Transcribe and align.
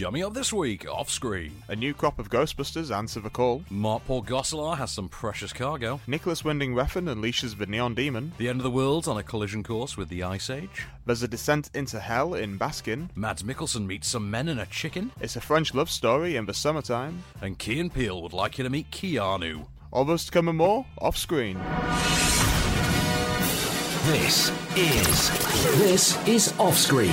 Coming 0.00 0.24
up 0.24 0.32
this 0.32 0.50
week, 0.50 0.88
off 0.88 1.10
screen, 1.10 1.62
A 1.68 1.76
new 1.76 1.92
crop 1.92 2.18
of 2.18 2.30
Ghostbusters 2.30 2.90
answer 2.90 3.20
the 3.20 3.28
call. 3.28 3.62
Mark 3.68 4.02
Paul 4.06 4.22
Gosselaar 4.22 4.78
has 4.78 4.90
some 4.90 5.10
precious 5.10 5.52
cargo. 5.52 6.00
Nicholas 6.06 6.42
Winding 6.42 6.72
Refn 6.72 7.06
unleashes 7.06 7.58
the 7.58 7.66
Neon 7.66 7.94
Demon. 7.94 8.32
The 8.38 8.48
end 8.48 8.60
of 8.60 8.64
the 8.64 8.70
world's 8.70 9.08
on 9.08 9.18
a 9.18 9.22
collision 9.22 9.62
course 9.62 9.98
with 9.98 10.08
the 10.08 10.22
Ice 10.22 10.48
Age. 10.48 10.86
There's 11.04 11.22
a 11.22 11.28
descent 11.28 11.68
into 11.74 12.00
hell 12.00 12.32
in 12.32 12.58
Baskin. 12.58 13.10
Mads 13.14 13.42
Mikkelsen 13.42 13.84
meets 13.84 14.08
some 14.08 14.30
men 14.30 14.48
and 14.48 14.58
a 14.58 14.64
chicken. 14.64 15.12
It's 15.20 15.36
a 15.36 15.40
French 15.40 15.74
love 15.74 15.90
story 15.90 16.36
in 16.36 16.46
the 16.46 16.54
summertime. 16.54 17.22
And 17.42 17.58
Key 17.58 17.78
and 17.78 17.92
Peele 17.92 18.22
would 18.22 18.32
like 18.32 18.56
you 18.56 18.64
to 18.64 18.70
meet 18.70 18.90
Keanu. 18.90 19.66
All 19.92 20.06
those 20.06 20.24
to 20.24 20.32
come 20.32 20.48
and 20.48 20.56
more 20.56 20.86
off 20.96 21.18
screen. 21.18 21.58
This 24.06 24.50
is 24.76 25.78
this 25.78 26.26
is 26.26 26.54
off 26.58 26.78
screen. 26.78 27.10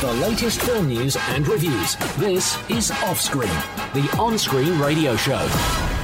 The 0.00 0.12
latest 0.14 0.62
film 0.62 0.88
news 0.88 1.16
and 1.28 1.46
reviews, 1.46 1.96
this 2.16 2.56
is 2.70 2.90
Offscreen, 2.90 3.92
the 3.92 4.16
on-screen 4.18 4.78
radio 4.80 5.14
show. 5.16 5.97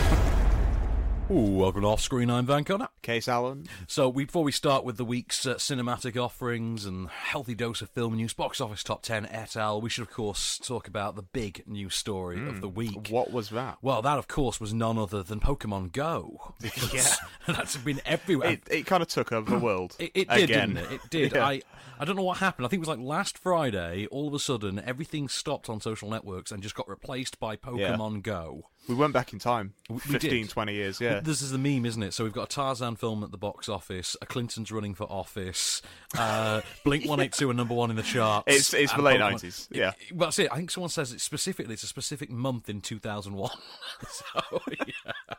Ooh, 1.31 1.57
welcome 1.57 1.81
to 1.81 1.89
Off 1.89 2.03
Screen, 2.03 2.29
I'm 2.29 2.45
Van 2.45 2.65
Connor. 2.65 2.89
Case 3.01 3.29
Allen. 3.29 3.67
So, 3.87 4.11
we, 4.11 4.27
before 4.27 4.45
we 4.45 4.53
start 4.53 4.85
with 4.85 4.99
the 4.99 5.07
week's 5.07 5.47
uh, 5.47 5.55
cinematic 5.55 6.23
offerings 6.23 6.85
and 6.85 7.09
healthy 7.09 7.55
dose 7.55 7.81
of 7.81 7.89
film 7.89 8.17
news, 8.17 8.35
box 8.35 8.61
office 8.61 8.83
top 8.83 9.03
10 9.03 9.25
et 9.27 9.57
al., 9.57 9.81
we 9.81 9.89
should, 9.89 10.03
of 10.03 10.11
course, 10.11 10.59
talk 10.59 10.87
about 10.87 11.17
the 11.17 11.23
big 11.23 11.63
news 11.67 11.95
story 11.95 12.47
of 12.47 12.61
the 12.61 12.69
week. 12.69 13.09
What 13.09 13.33
was 13.33 13.49
that? 13.51 13.79
Well, 13.81 14.03
that, 14.03 14.19
of 14.19 14.29
course, 14.29 14.61
was 14.61 14.75
none 14.75 14.99
other 14.99 15.23
than 15.23 15.41
Pokemon 15.41 15.93
Go. 15.93 16.55
Yeah. 16.93 17.03
that's 17.47 17.77
been 17.79 18.03
everywhere. 18.05 18.51
It, 18.51 18.63
it 18.71 18.87
kind 18.87 19.03
of 19.03 19.09
took 19.09 19.33
over 19.33 19.51
the 19.51 19.59
world. 19.59 19.97
It, 19.99 20.13
it 20.15 20.29
did, 20.29 20.51
again. 20.51 20.75
didn't 20.75 20.93
it? 20.93 20.93
It 20.93 21.01
did. 21.11 21.33
Yeah. 21.33 21.47
I 21.47 21.63
I 21.99 22.05
don't 22.05 22.17
know 22.17 22.23
what 22.23 22.39
happened. 22.39 22.67
I 22.67 22.69
think 22.69 22.79
it 22.79 22.87
was 22.87 22.97
like 22.97 23.05
last 23.05 23.39
Friday. 23.39 24.07
All 24.11 24.29
of 24.29 24.35
a 24.35 24.39
sudden, 24.39 24.83
everything 24.85 25.29
stopped 25.29 25.69
on 25.69 25.81
social 25.81 26.11
networks 26.11 26.53
and 26.53 26.63
just 26.63 26.75
got 26.75 26.89
replaced 26.89 27.39
by 27.41 27.57
Pokemon 27.57 28.23
Go. 28.23 28.69
We 28.89 28.95
went 28.95 29.13
back 29.15 29.33
in 29.33 29.39
time. 29.39 29.73
we 29.89 29.99
15, 29.99 30.31
did. 30.31 30.51
20 30.51 30.75
years, 30.75 31.01
yeah. 31.01 31.21
This 31.21 31.41
is 31.41 31.51
the 31.51 31.59
meme, 31.59 31.87
isn't 31.87 32.03
it? 32.03 32.13
So 32.13 32.23
we've 32.25 32.33
got 32.33 32.45
a 32.45 32.55
Tarzan 32.55 32.97
film 32.97 33.25
at 33.25 33.31
the 33.31 33.39
box 33.39 33.69
office, 33.69 34.17
a 34.21 34.27
Clinton's 34.27 34.71
running 34.71 34.95
for 34.95 35.05
office, 35.05 35.81
uh, 36.19 36.61
Blink 36.85 37.07
One 37.09 37.21
Eight 37.21 37.33
Two 37.33 37.49
are 37.51 37.55
number 37.55 37.75
one 37.75 37.91
in 37.91 37.97
the 37.97 38.03
charts. 38.03 38.45
It's- 38.47 38.75
it's 38.75 38.93
the 38.93 39.01
late 39.03 39.21
Pokemon- 39.21 39.35
90s, 39.43 39.69
yeah. 39.71 39.93
It- 40.09 40.15
well, 40.17 40.27
that's 40.29 40.39
it. 40.39 40.53
I 40.53 40.57
think 40.57 40.71
someone 40.71 40.91
says 40.91 41.13
it 41.13 41.21
specifically. 41.21 41.73
It's 41.75 41.83
a 41.83 41.87
specific 41.87 42.31
month 42.31 42.69
in 42.69 42.81
two 42.83 42.99
thousand 42.99 43.35
one. 43.35 43.51
so 44.09 44.61
yeah. 44.71 45.35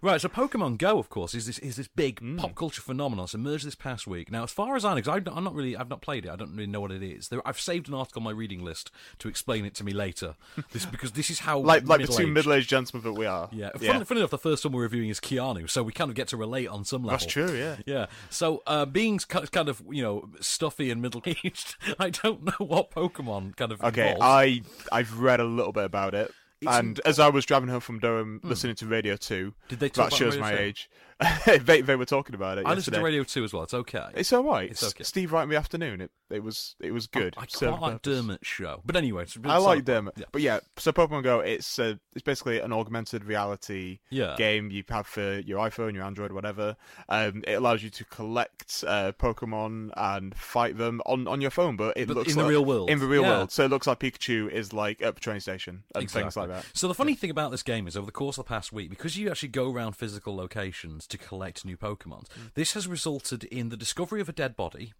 Right. 0.00 0.20
So 0.20 0.28
Pokemon 0.28 0.78
Go, 0.78 0.98
of 0.98 1.08
course, 1.08 1.34
is 1.34 1.46
this 1.46 1.58
is 1.58 1.76
this 1.76 1.88
big 1.88 2.20
Mm. 2.20 2.38
pop 2.38 2.54
culture 2.54 2.82
phenomenon. 2.82 3.24
It's 3.24 3.34
emerged 3.34 3.66
this 3.66 3.74
past 3.74 4.06
week. 4.06 4.30
Now, 4.30 4.42
as 4.44 4.50
far 4.52 4.76
as 4.76 4.84
I 4.84 4.94
know, 4.94 5.02
'cause 5.02 5.08
I'm 5.26 5.36
I'm 5.36 5.44
not 5.44 5.54
really, 5.54 5.76
I've 5.76 5.88
not 5.88 6.00
played 6.02 6.24
it. 6.26 6.30
I 6.30 6.36
don't 6.36 6.52
really 6.52 6.66
know 6.66 6.80
what 6.80 6.90
it 6.92 7.02
is. 7.02 7.28
There, 7.28 7.46
I've 7.46 7.60
saved 7.60 7.88
an 7.88 7.94
article 7.94 8.20
on 8.20 8.24
my 8.24 8.30
reading 8.30 8.62
list 8.64 8.90
to 9.20 9.28
explain 9.28 9.64
it 9.64 9.74
to 9.76 9.84
me 9.84 9.92
later. 9.92 10.34
This 10.72 10.86
because 10.86 11.12
this 11.12 11.28
is 11.30 11.40
how 11.40 11.58
like 11.58 11.86
like 11.86 12.00
the 12.00 12.06
two 12.06 12.26
middle 12.26 12.52
aged 12.52 12.71
gentlemen 12.72 13.04
that 13.12 13.18
we 13.18 13.26
are. 13.26 13.48
yeah. 13.52 13.70
Funny, 13.76 14.04
funny 14.04 14.20
enough, 14.20 14.30
the 14.30 14.38
first 14.38 14.64
one 14.64 14.72
we're 14.72 14.82
reviewing 14.82 15.08
is 15.10 15.20
Keanu, 15.20 15.68
so 15.70 15.82
we 15.82 15.92
kind 15.92 16.10
of 16.10 16.14
get 16.16 16.28
to 16.28 16.36
relate 16.36 16.66
on 16.68 16.84
some 16.84 17.02
level. 17.02 17.18
That's 17.18 17.26
true, 17.26 17.52
yeah. 17.54 17.76
Yeah. 17.86 18.06
So, 18.30 18.62
uh, 18.66 18.86
being 18.86 19.18
kind 19.18 19.68
of, 19.68 19.82
you 19.90 20.02
know, 20.02 20.28
stuffy 20.40 20.90
and 20.90 21.00
middle 21.02 21.22
aged, 21.26 21.76
I 21.98 22.10
don't 22.10 22.44
know 22.44 22.66
what 22.66 22.90
Pokemon 22.90 23.56
kind 23.56 23.72
of 23.72 23.82
Okay, 23.84 24.12
involves. 24.12 24.22
I 24.22 24.62
I've 24.90 25.20
read 25.20 25.40
a 25.40 25.44
little 25.44 25.72
bit 25.72 25.84
about 25.84 26.14
it, 26.14 26.32
and 26.66 27.00
as 27.04 27.18
I 27.18 27.28
was 27.28 27.44
driving 27.44 27.68
home 27.68 27.80
from 27.80 27.98
Durham, 27.98 28.40
listening 28.42 28.74
to 28.76 28.86
Radio 28.86 29.16
Two. 29.16 29.54
Did 29.68 29.80
they 29.80 29.88
talk 29.88 30.10
that 30.10 30.16
shows 30.16 30.38
my 30.38 30.52
2? 30.52 30.58
age. 30.58 30.90
they 31.46 31.80
they 31.80 31.96
were 31.96 32.04
talking 32.04 32.34
about 32.34 32.58
it. 32.58 32.66
I 32.66 32.74
listened 32.74 32.94
to. 32.96 33.02
Radio 33.02 33.24
2 33.24 33.44
as 33.44 33.52
well. 33.52 33.62
It's 33.62 33.74
okay. 33.74 34.06
It's 34.14 34.32
all 34.32 34.44
right. 34.44 34.70
It's 34.70 34.82
okay. 34.82 35.04
Steve 35.04 35.32
Wright 35.32 35.44
in 35.44 35.48
the 35.50 35.56
afternoon. 35.56 36.00
It 36.00 36.10
it 36.30 36.42
was 36.42 36.76
it 36.80 36.92
was 36.92 37.06
good. 37.06 37.34
I 37.36 37.44
Served 37.48 37.78
quite 37.78 37.90
like 37.92 38.02
purpose. 38.02 38.18
Dermot's 38.20 38.46
show. 38.46 38.80
But 38.84 38.96
anyway, 38.96 39.24
it's, 39.24 39.36
I 39.44 39.58
like 39.58 39.84
Dermot, 39.84 40.14
Yeah. 40.16 40.24
but 40.32 40.40
yeah. 40.42 40.60
So 40.78 40.92
Pokemon 40.92 41.22
Go, 41.24 41.40
it's 41.40 41.78
uh, 41.78 41.94
it's 42.14 42.22
basically 42.22 42.60
an 42.60 42.72
augmented 42.72 43.24
reality 43.24 43.98
Yeah. 44.10 44.34
game 44.38 44.70
you 44.70 44.82
have 44.88 45.06
for 45.06 45.38
your 45.40 45.58
iPhone, 45.58 45.94
your 45.94 46.04
Android, 46.04 46.32
whatever. 46.32 46.76
Um, 47.08 47.44
it 47.46 47.52
allows 47.54 47.82
you 47.82 47.90
to 47.90 48.04
collect 48.06 48.82
uh, 48.86 49.12
Pokemon 49.12 49.90
and 49.96 50.34
fight 50.34 50.78
them 50.78 51.02
on, 51.06 51.26
on 51.28 51.40
your 51.40 51.50
phone, 51.50 51.76
but 51.76 51.96
it 51.96 52.08
But 52.08 52.16
looks 52.16 52.32
in 52.32 52.38
the 52.38 52.44
real 52.44 52.64
world. 52.64 52.88
In 52.90 52.98
the 52.98 53.06
real 53.06 53.22
Yeah. 53.22 53.30
world, 53.38 53.52
so 53.52 53.64
it 53.64 53.68
looks 53.70 53.86
like 53.86 53.98
Pikachu 54.00 54.50
is 54.50 54.72
like 54.72 55.02
at 55.02 55.14
the 55.14 55.20
train 55.20 55.40
station 55.40 55.84
and 55.94 56.10
things 56.10 56.36
like 56.36 56.48
that. 56.48 56.64
So 56.72 56.88
the 56.88 56.94
funny 56.94 57.14
thing 57.14 57.30
about 57.30 57.50
this 57.50 57.62
game 57.62 57.86
is, 57.86 57.96
over 57.96 58.06
the 58.06 58.12
course 58.12 58.38
of 58.38 58.44
the 58.44 58.48
past 58.48 58.72
week, 58.72 58.88
because 58.90 59.16
you 59.18 59.30
actually 59.30 59.50
go 59.50 59.70
around 59.70 59.96
physical 59.96 60.34
locations 60.34 61.01
to 61.08 61.18
collect 61.18 61.64
new 61.64 61.76
Pokemon, 61.76 62.26
Mm. 62.28 62.54
this 62.54 62.72
has 62.74 62.86
resulted 62.88 63.44
in 63.44 63.68
the 63.68 63.76
discovery 63.76 64.20
of 64.20 64.28
a 64.28 64.32
dead 64.32 64.56
body. 64.56 64.92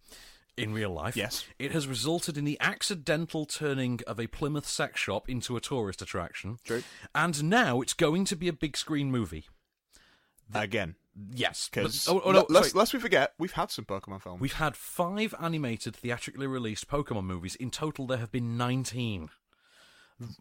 In 0.55 0.71
real 0.71 0.91
life, 0.91 1.15
Yes. 1.17 1.45
it 1.57 1.71
has 1.71 1.87
resulted 1.87 2.37
in 2.37 2.45
the 2.45 2.57
accidental 2.59 3.47
turning 3.47 4.01
of 4.05 4.19
a 4.19 4.27
Plymouth 4.27 4.67
sex 4.67 4.99
shop 4.99 5.27
into 5.27 5.57
a 5.57 5.61
tourist 5.61 5.99
attraction. 6.01 6.59
True. 6.63 6.83
And 7.15 7.45
now 7.45 7.81
it's 7.81 7.93
going 7.95 8.25
to 8.25 8.35
be 8.35 8.47
a 8.47 8.53
big 8.53 8.77
screen 8.77 9.09
movie. 9.09 9.47
Again, 10.53 10.95
Yes, 11.31 11.69
because 11.71 12.07
oh, 12.07 12.21
oh, 12.25 12.31
no, 12.31 12.45
lest, 12.49 12.73
lest 12.73 12.91
we 12.91 12.99
forget, 12.99 13.33
we've 13.37 13.51
had 13.51 13.69
some 13.69 13.85
Pokemon 13.85 14.23
films. 14.23 14.41
We've 14.41 14.53
had 14.53 14.75
five 14.75 15.35
animated, 15.39 15.95
theatrically 15.95 16.47
released 16.47 16.87
Pokemon 16.87 17.25
movies. 17.25 17.55
In 17.55 17.69
total, 17.69 18.07
there 18.07 18.17
have 18.17 18.31
been 18.31 18.57
19. 18.57 19.29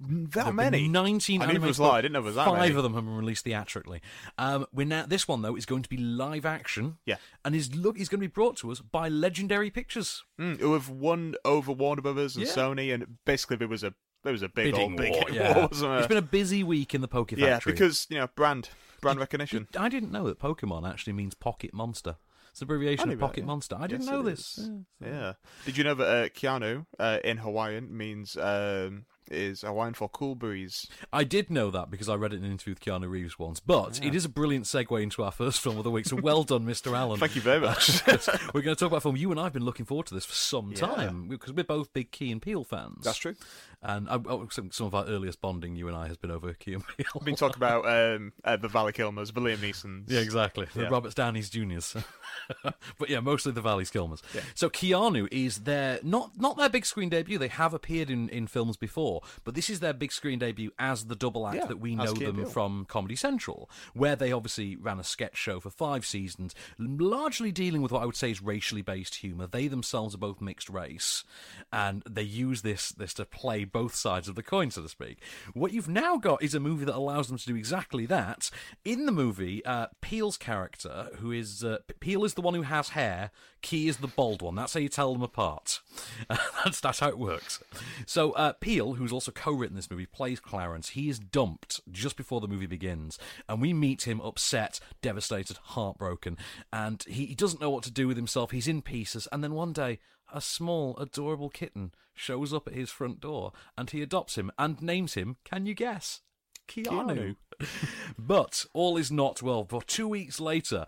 That 0.00 0.54
many. 0.54 0.88
19 0.88 1.42
I 1.42 1.46
knew 1.46 1.52
it 1.54 1.60
was 1.60 1.78
a 1.80 1.84
I 1.84 2.00
didn't 2.00 2.12
know 2.14 2.20
it 2.20 2.24
was 2.24 2.34
that 2.36 2.46
Five 2.46 2.58
many. 2.60 2.74
of 2.74 2.82
them 2.82 2.94
have 2.94 3.04
been 3.04 3.16
released 3.16 3.44
theatrically. 3.44 4.00
Um, 4.38 4.66
we're 4.72 4.86
now 4.86 5.04
this 5.06 5.26
one 5.28 5.42
though 5.42 5.56
is 5.56 5.66
going 5.66 5.82
to 5.82 5.88
be 5.88 5.96
live 5.96 6.46
action. 6.46 6.98
Yeah. 7.06 7.16
and 7.44 7.54
is 7.54 7.74
look 7.74 7.98
is 7.98 8.08
going 8.08 8.20
to 8.20 8.26
be 8.26 8.32
brought 8.32 8.56
to 8.58 8.70
us 8.70 8.80
by 8.80 9.08
Legendary 9.08 9.70
Pictures. 9.70 10.22
Mm, 10.40 10.58
who 10.60 10.72
have 10.74 10.88
won 10.88 11.34
over 11.44 11.72
Warner 11.72 12.02
Brothers 12.02 12.36
and 12.36 12.46
Yeah. 12.46 12.52
Sony, 12.52 12.92
and 12.94 13.18
basically 13.24 13.56
there 13.56 13.68
was 13.68 13.82
a 13.84 13.94
there 14.24 14.32
was 14.32 14.42
a 14.42 14.48
big 14.48 14.72
Bidding 14.72 14.92
old 14.92 14.96
big 14.96 15.10
war, 15.12 15.24
war, 15.54 15.68
wasn't 15.70 15.90
there? 15.90 15.98
It's 15.98 16.06
been 16.06 16.16
a 16.16 16.22
busy 16.22 16.62
week 16.62 16.94
in 16.94 17.00
the 17.00 17.08
Poke 17.08 17.32
yeah, 17.32 17.58
because 17.64 18.06
you 18.08 18.18
know 18.18 18.28
brand 18.36 18.68
brand 19.00 19.18
recognition. 19.18 19.66
I 19.76 19.88
didn't 19.88 20.12
know 20.12 20.24
that 20.28 20.38
Pokemon 20.38 20.88
actually 20.88 21.12
means 21.14 21.34
Pocket 21.34 21.74
Monster. 21.74 22.16
It's 22.50 22.60
an 22.60 22.66
abbreviation 22.66 23.04
of 23.04 23.08
knew 23.08 23.16
that, 23.16 23.20
Pocket 23.26 23.40
yeah. 23.40 23.46
Monster. 23.46 23.76
I 23.80 23.86
didn't 23.86 24.02
Yes, 24.02 24.10
know 24.10 24.22
this. 24.22 24.58
is. 24.58 24.70
Yeah. 25.00 25.08
Yeah. 25.08 25.32
Did 25.64 25.76
you 25.78 25.84
know 25.84 25.94
that 25.94 26.06
uh, 26.06 26.28
Keanu 26.28 26.84
uh, 26.98 27.18
in 27.24 27.38
Hawaiian 27.38 27.96
means 27.96 28.36
um, 28.36 29.06
is 29.30 29.62
Hawaiian 29.62 29.94
for 29.94 30.08
cool 30.08 30.34
breeze? 30.34 30.86
I 31.12 31.24
did 31.24 31.50
know 31.50 31.70
that 31.70 31.90
because 31.90 32.08
I 32.08 32.14
read 32.14 32.32
it 32.32 32.36
in 32.36 32.44
an 32.44 32.50
interview 32.50 32.72
with 32.72 32.80
Keanu 32.80 33.08
Reeves 33.08 33.38
once. 33.38 33.60
But 33.60 34.00
it 34.04 34.14
is 34.14 34.24
a 34.24 34.28
brilliant 34.28 34.64
segue 34.66 35.02
into 35.02 35.22
our 35.22 35.30
first 35.30 35.60
film 35.60 35.78
of 35.78 35.84
the 35.84 35.90
week. 35.90 36.06
So 36.06 36.16
well 36.16 36.42
done, 36.44 36.66
Mr. 36.66 36.92
Allen. 36.96 37.18
Thank 37.18 37.36
you 37.36 37.40
very 37.42 37.60
much. 37.60 38.06
We're 38.54 38.62
going 38.62 38.74
to 38.74 38.76
talk 38.76 38.88
about 38.88 38.96
a 38.98 39.00
film. 39.00 39.16
You 39.16 39.30
and 39.30 39.40
I 39.40 39.44
have 39.44 39.52
been 39.52 39.64
looking 39.64 39.86
forward 39.86 40.06
to 40.06 40.14
this 40.14 40.24
for 40.24 40.34
some 40.34 40.70
Yeah. 40.72 40.78
time 40.86 41.28
because 41.28 41.52
we're 41.52 41.64
both 41.64 41.92
big 41.92 42.10
Key 42.10 42.32
and 42.32 42.42
Peele 42.42 42.64
fans. 42.64 43.04
That's 43.04 43.18
true. 43.18 43.34
And 43.82 44.08
uh, 44.08 44.20
oh, 44.26 44.48
some, 44.50 44.70
some 44.70 44.86
of 44.86 44.94
our 44.94 45.04
earliest 45.06 45.40
bonding, 45.40 45.74
you 45.74 45.88
and 45.88 45.96
I, 45.96 46.06
has 46.06 46.16
been 46.16 46.30
over 46.30 46.48
and 46.48 46.58
Peele. 46.58 46.82
We've 47.14 47.24
been 47.24 47.36
talking 47.36 47.56
about 47.56 47.86
um, 47.86 48.32
uh, 48.44 48.56
the 48.56 48.68
Valley 48.68 48.92
Kilmers, 48.92 49.34
the 49.34 49.40
Liam 49.40 49.58
Neeson's. 49.58 50.10
Yeah, 50.10 50.20
exactly. 50.20 50.66
The 50.74 50.82
Yeah. 50.82 50.88
Robert 50.88 51.14
Downey's 51.14 51.50
juniors. 51.50 51.96
but 52.62 53.08
yeah, 53.08 53.20
mostly 53.20 53.52
the 53.52 53.60
Valley 53.60 53.84
Skilmers. 53.84 54.22
So 54.54 54.70
Keanu 54.70 55.26
is 55.32 55.58
their 55.58 55.98
not 56.02 56.32
not 56.36 56.56
their 56.56 56.68
big 56.68 56.86
screen 56.86 57.08
debut. 57.08 57.38
They 57.38 57.48
have 57.48 57.74
appeared 57.74 58.10
in, 58.10 58.28
in 58.28 58.46
films 58.46 58.76
before, 58.76 59.22
but 59.44 59.54
this 59.54 59.68
is 59.68 59.80
their 59.80 59.92
big 59.92 60.12
screen 60.12 60.38
debut 60.38 60.70
as 60.78 61.06
the 61.06 61.16
double 61.16 61.46
act 61.46 61.56
Yeah, 61.56 61.66
that 61.66 61.80
we 61.80 61.96
know 61.96 62.12
them 62.12 62.36
Peele. 62.36 62.46
from 62.46 62.84
Comedy 62.84 63.16
Central, 63.16 63.68
where 63.94 64.14
they 64.16 64.32
obviously 64.32 64.76
ran 64.76 64.98
a 65.00 65.04
sketch 65.04 65.36
show 65.36 65.58
for 65.60 65.70
five 65.70 66.06
seasons, 66.06 66.54
largely 66.78 67.50
dealing 67.52 67.82
with 67.82 67.90
what 67.92 68.02
I 68.02 68.06
would 68.06 68.16
say 68.16 68.30
is 68.30 68.40
racially 68.42 68.82
based 68.82 69.16
humour. 69.16 69.46
They 69.46 69.66
themselves 69.66 70.14
are 70.14 70.18
both 70.18 70.40
mixed 70.40 70.68
race, 70.68 71.24
and 71.72 72.02
they 72.08 72.22
use 72.22 72.62
this 72.62 72.90
this 72.90 73.14
to 73.14 73.24
play 73.24 73.64
both 73.72 73.94
sides 73.94 74.28
of 74.28 74.34
the 74.34 74.42
coin, 74.42 74.70
so 74.70 74.82
to 74.82 74.88
speak. 74.88 75.18
What 75.54 75.72
you've 75.72 75.88
now 75.88 76.16
got 76.16 76.42
is 76.42 76.54
a 76.54 76.60
movie 76.60 76.84
that 76.84 76.94
allows 76.94 77.28
them 77.28 77.38
to 77.38 77.46
do 77.46 77.56
exactly 77.56 78.06
that. 78.06 78.50
In 78.84 79.06
the 79.06 79.12
movie, 79.12 79.64
uh, 79.64 79.88
Peele's 80.00 80.36
character, 80.36 81.08
who 81.18 81.32
is 81.32 81.64
uh, 81.64 81.78
Peele, 82.00 82.24
is 82.24 82.34
the 82.34 82.42
one 82.42 82.54
who 82.54 82.62
has 82.62 82.90
hair. 82.90 83.30
Key 83.62 83.88
is 83.88 83.98
the 83.98 84.08
bald 84.08 84.42
one. 84.42 84.54
That's 84.54 84.74
how 84.74 84.80
you 84.80 84.88
tell 84.88 85.12
them 85.12 85.22
apart. 85.22 85.80
that's 86.64 86.80
that's 86.80 86.98
how 86.98 87.08
it 87.08 87.18
works. 87.18 87.62
So 88.06 88.32
uh, 88.32 88.54
Peele, 88.54 88.94
who's 88.94 89.12
also 89.12 89.30
co-written 89.30 89.76
this 89.76 89.90
movie, 89.90 90.06
plays 90.06 90.40
Clarence. 90.40 90.90
He 90.90 91.08
is 91.08 91.18
dumped 91.18 91.80
just 91.90 92.16
before 92.16 92.40
the 92.40 92.48
movie 92.48 92.66
begins, 92.66 93.18
and 93.48 93.60
we 93.60 93.72
meet 93.72 94.06
him 94.06 94.20
upset, 94.20 94.80
devastated, 95.00 95.58
heartbroken, 95.58 96.36
and 96.72 97.04
he, 97.08 97.26
he 97.26 97.34
doesn't 97.34 97.60
know 97.60 97.70
what 97.70 97.84
to 97.84 97.90
do 97.90 98.08
with 98.08 98.16
himself. 98.16 98.50
He's 98.50 98.68
in 98.68 98.82
pieces, 98.82 99.28
and 99.30 99.44
then 99.44 99.54
one 99.54 99.72
day, 99.72 100.00
a 100.32 100.40
small, 100.40 100.96
adorable 100.96 101.48
kitten 101.48 101.92
shows 102.14 102.52
up 102.52 102.66
at 102.66 102.74
his 102.74 102.90
front 102.90 103.20
door, 103.20 103.52
and 103.76 103.90
he 103.90 104.02
adopts 104.02 104.36
him 104.36 104.50
and 104.58 104.80
names 104.82 105.14
him. 105.14 105.36
Can 105.44 105.66
you 105.66 105.74
guess? 105.74 106.20
Keanu. 106.68 107.36
Keanu. 107.60 107.78
but 108.18 108.66
all 108.72 108.96
is 108.96 109.10
not 109.10 109.42
well. 109.42 109.64
For 109.64 109.82
two 109.82 110.08
weeks 110.08 110.40
later, 110.40 110.86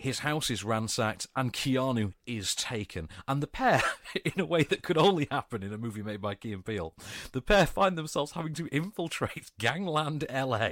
his 0.00 0.20
house 0.20 0.50
is 0.50 0.64
ransacked, 0.64 1.26
and 1.36 1.52
Keanu 1.52 2.12
is 2.26 2.54
taken. 2.54 3.08
And 3.28 3.42
the 3.42 3.46
pair, 3.46 3.82
in 4.24 4.40
a 4.40 4.44
way 4.46 4.62
that 4.64 4.82
could 4.82 4.98
only 4.98 5.28
happen 5.30 5.62
in 5.62 5.72
a 5.72 5.78
movie 5.78 6.02
made 6.02 6.20
by 6.20 6.34
Key 6.34 6.52
and 6.52 6.64
Peele, 6.64 6.94
the 7.32 7.40
pair 7.42 7.66
find 7.66 7.96
themselves 7.96 8.32
having 8.32 8.54
to 8.54 8.66
infiltrate 8.68 9.50
Gangland 9.58 10.24
LA 10.32 10.70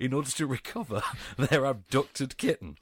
in 0.00 0.12
order 0.12 0.30
to 0.30 0.46
recover 0.46 1.02
their 1.36 1.64
abducted 1.64 2.36
kitten. 2.36 2.76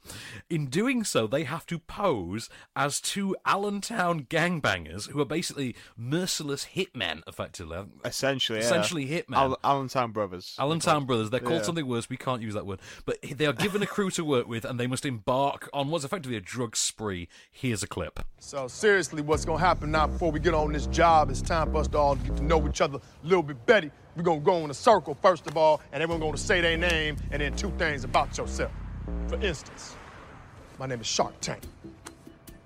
In 0.49 0.67
doing 0.67 1.03
so, 1.03 1.27
they 1.27 1.43
have 1.43 1.65
to 1.67 1.79
pose 1.79 2.49
as 2.75 2.99
two 3.01 3.35
Allentown 3.45 4.23
gangbangers 4.23 5.09
who 5.09 5.19
are 5.21 5.25
basically 5.25 5.75
merciless 5.97 6.67
hitmen, 6.75 7.21
effectively. 7.27 7.79
Essentially, 8.05 8.59
yeah. 8.59 8.65
Essentially 8.65 9.07
hitmen. 9.07 9.35
Al- 9.35 9.59
Allentown 9.63 10.11
Brothers. 10.11 10.55
Allentown 10.59 11.05
Brothers. 11.05 11.29
They're 11.29 11.39
called 11.39 11.59
Yeah. 11.59 11.63
something 11.63 11.87
worse. 11.87 12.09
We 12.09 12.17
can't 12.17 12.41
use 12.41 12.53
that 12.53 12.65
word. 12.65 12.79
But 13.05 13.17
they 13.21 13.45
are 13.45 13.53
given 13.53 13.81
a 13.83 13.87
crew 13.87 14.09
to 14.11 14.23
work 14.25 14.47
with, 14.47 14.65
and 14.65 14.79
they 14.79 14.87
must 14.87 15.05
embark 15.05 15.69
on 15.73 15.88
what's 15.91 16.05
effectively 16.05 16.37
a 16.37 16.41
drug 16.41 16.75
spree. 16.75 17.27
Here's 17.51 17.83
a 17.83 17.87
clip. 17.87 18.19
So 18.39 18.67
seriously, 18.67 19.21
what's 19.21 19.45
gonna 19.45 19.59
happen 19.59 19.91
now 19.91 20.07
before 20.07 20.31
we 20.31 20.39
get 20.39 20.53
on 20.53 20.71
this 20.73 20.87
job? 20.87 21.29
It's 21.29 21.41
time 21.41 21.71
for 21.71 21.77
us 21.79 21.87
to 21.89 21.97
all 21.97 22.15
get 22.15 22.37
to 22.37 22.43
know 22.43 22.67
each 22.67 22.81
other 22.81 22.97
a 22.97 23.27
little 23.27 23.43
bit 23.43 23.65
better. 23.65 23.91
We're 24.15 24.23
gonna 24.23 24.39
go 24.41 24.57
in 24.57 24.69
a 24.69 24.73
circle 24.73 25.15
first 25.21 25.47
of 25.47 25.57
all, 25.57 25.81
and 25.91 26.03
everyone's 26.03 26.23
gonna 26.23 26.37
say 26.37 26.61
their 26.61 26.77
name 26.77 27.17
and 27.31 27.41
then 27.41 27.55
two 27.55 27.71
things 27.77 28.03
about 28.03 28.37
yourself. 28.37 28.71
For 29.27 29.39
instance, 29.41 29.95
my 30.77 30.85
name 30.85 31.01
is 31.01 31.07
Shark 31.07 31.39
Tank, 31.41 31.63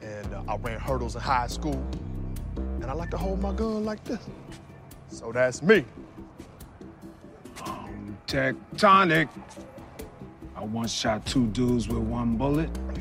and 0.01 0.33
uh, 0.33 0.43
I 0.47 0.55
ran 0.57 0.79
hurdles 0.79 1.15
in 1.15 1.21
high 1.21 1.47
school, 1.47 1.81
and 2.55 2.85
I 2.85 2.93
like 2.93 3.11
to 3.11 3.17
hold 3.17 3.41
my 3.41 3.53
gun 3.53 3.85
like 3.85 4.03
this. 4.03 4.21
So 5.07 5.31
that's 5.31 5.61
me. 5.61 5.85
Tectonic. 8.27 9.29
I 10.55 10.63
once 10.65 10.91
shot 10.93 11.25
two 11.25 11.47
dudes 11.47 11.87
with 11.87 11.99
one 11.99 12.37
bullet, 12.37 12.69
and 12.87 12.92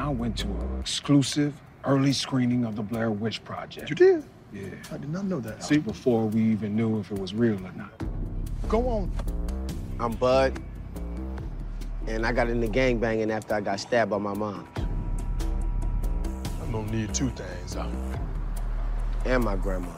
I 0.00 0.08
went 0.08 0.36
to 0.38 0.46
an 0.46 0.80
exclusive 0.80 1.54
early 1.84 2.12
screening 2.12 2.64
of 2.64 2.74
the 2.74 2.82
Blair 2.82 3.10
Witch 3.10 3.44
Project. 3.44 3.90
You 3.90 3.96
did? 3.96 4.24
Yeah. 4.52 4.62
I 4.90 4.96
did 4.96 5.10
not 5.10 5.26
know 5.26 5.40
that. 5.40 5.58
That 5.60 5.64
See, 5.64 5.76
was 5.76 5.84
before 5.84 6.26
we 6.26 6.42
even 6.42 6.74
knew 6.74 6.98
if 7.00 7.10
it 7.10 7.18
was 7.18 7.34
real 7.34 7.54
or 7.54 7.72
not. 7.72 7.92
go 8.68 8.88
on. 8.88 9.12
I'm 9.98 10.12
Bud, 10.12 10.58
and 12.06 12.24
I 12.26 12.32
got 12.32 12.48
into 12.48 12.66
gangbanging 12.66 13.30
after 13.30 13.54
I 13.54 13.60
got 13.60 13.78
stabbed 13.78 14.10
by 14.10 14.18
my 14.18 14.32
mom 14.32 14.66
I'm 16.62 16.72
gonna 16.72 16.90
need 16.90 17.12
two 17.14 17.28
things. 17.30 17.74
Huh? 17.74 17.88
and 19.26 19.44
my 19.44 19.56
grandma. 19.56 19.92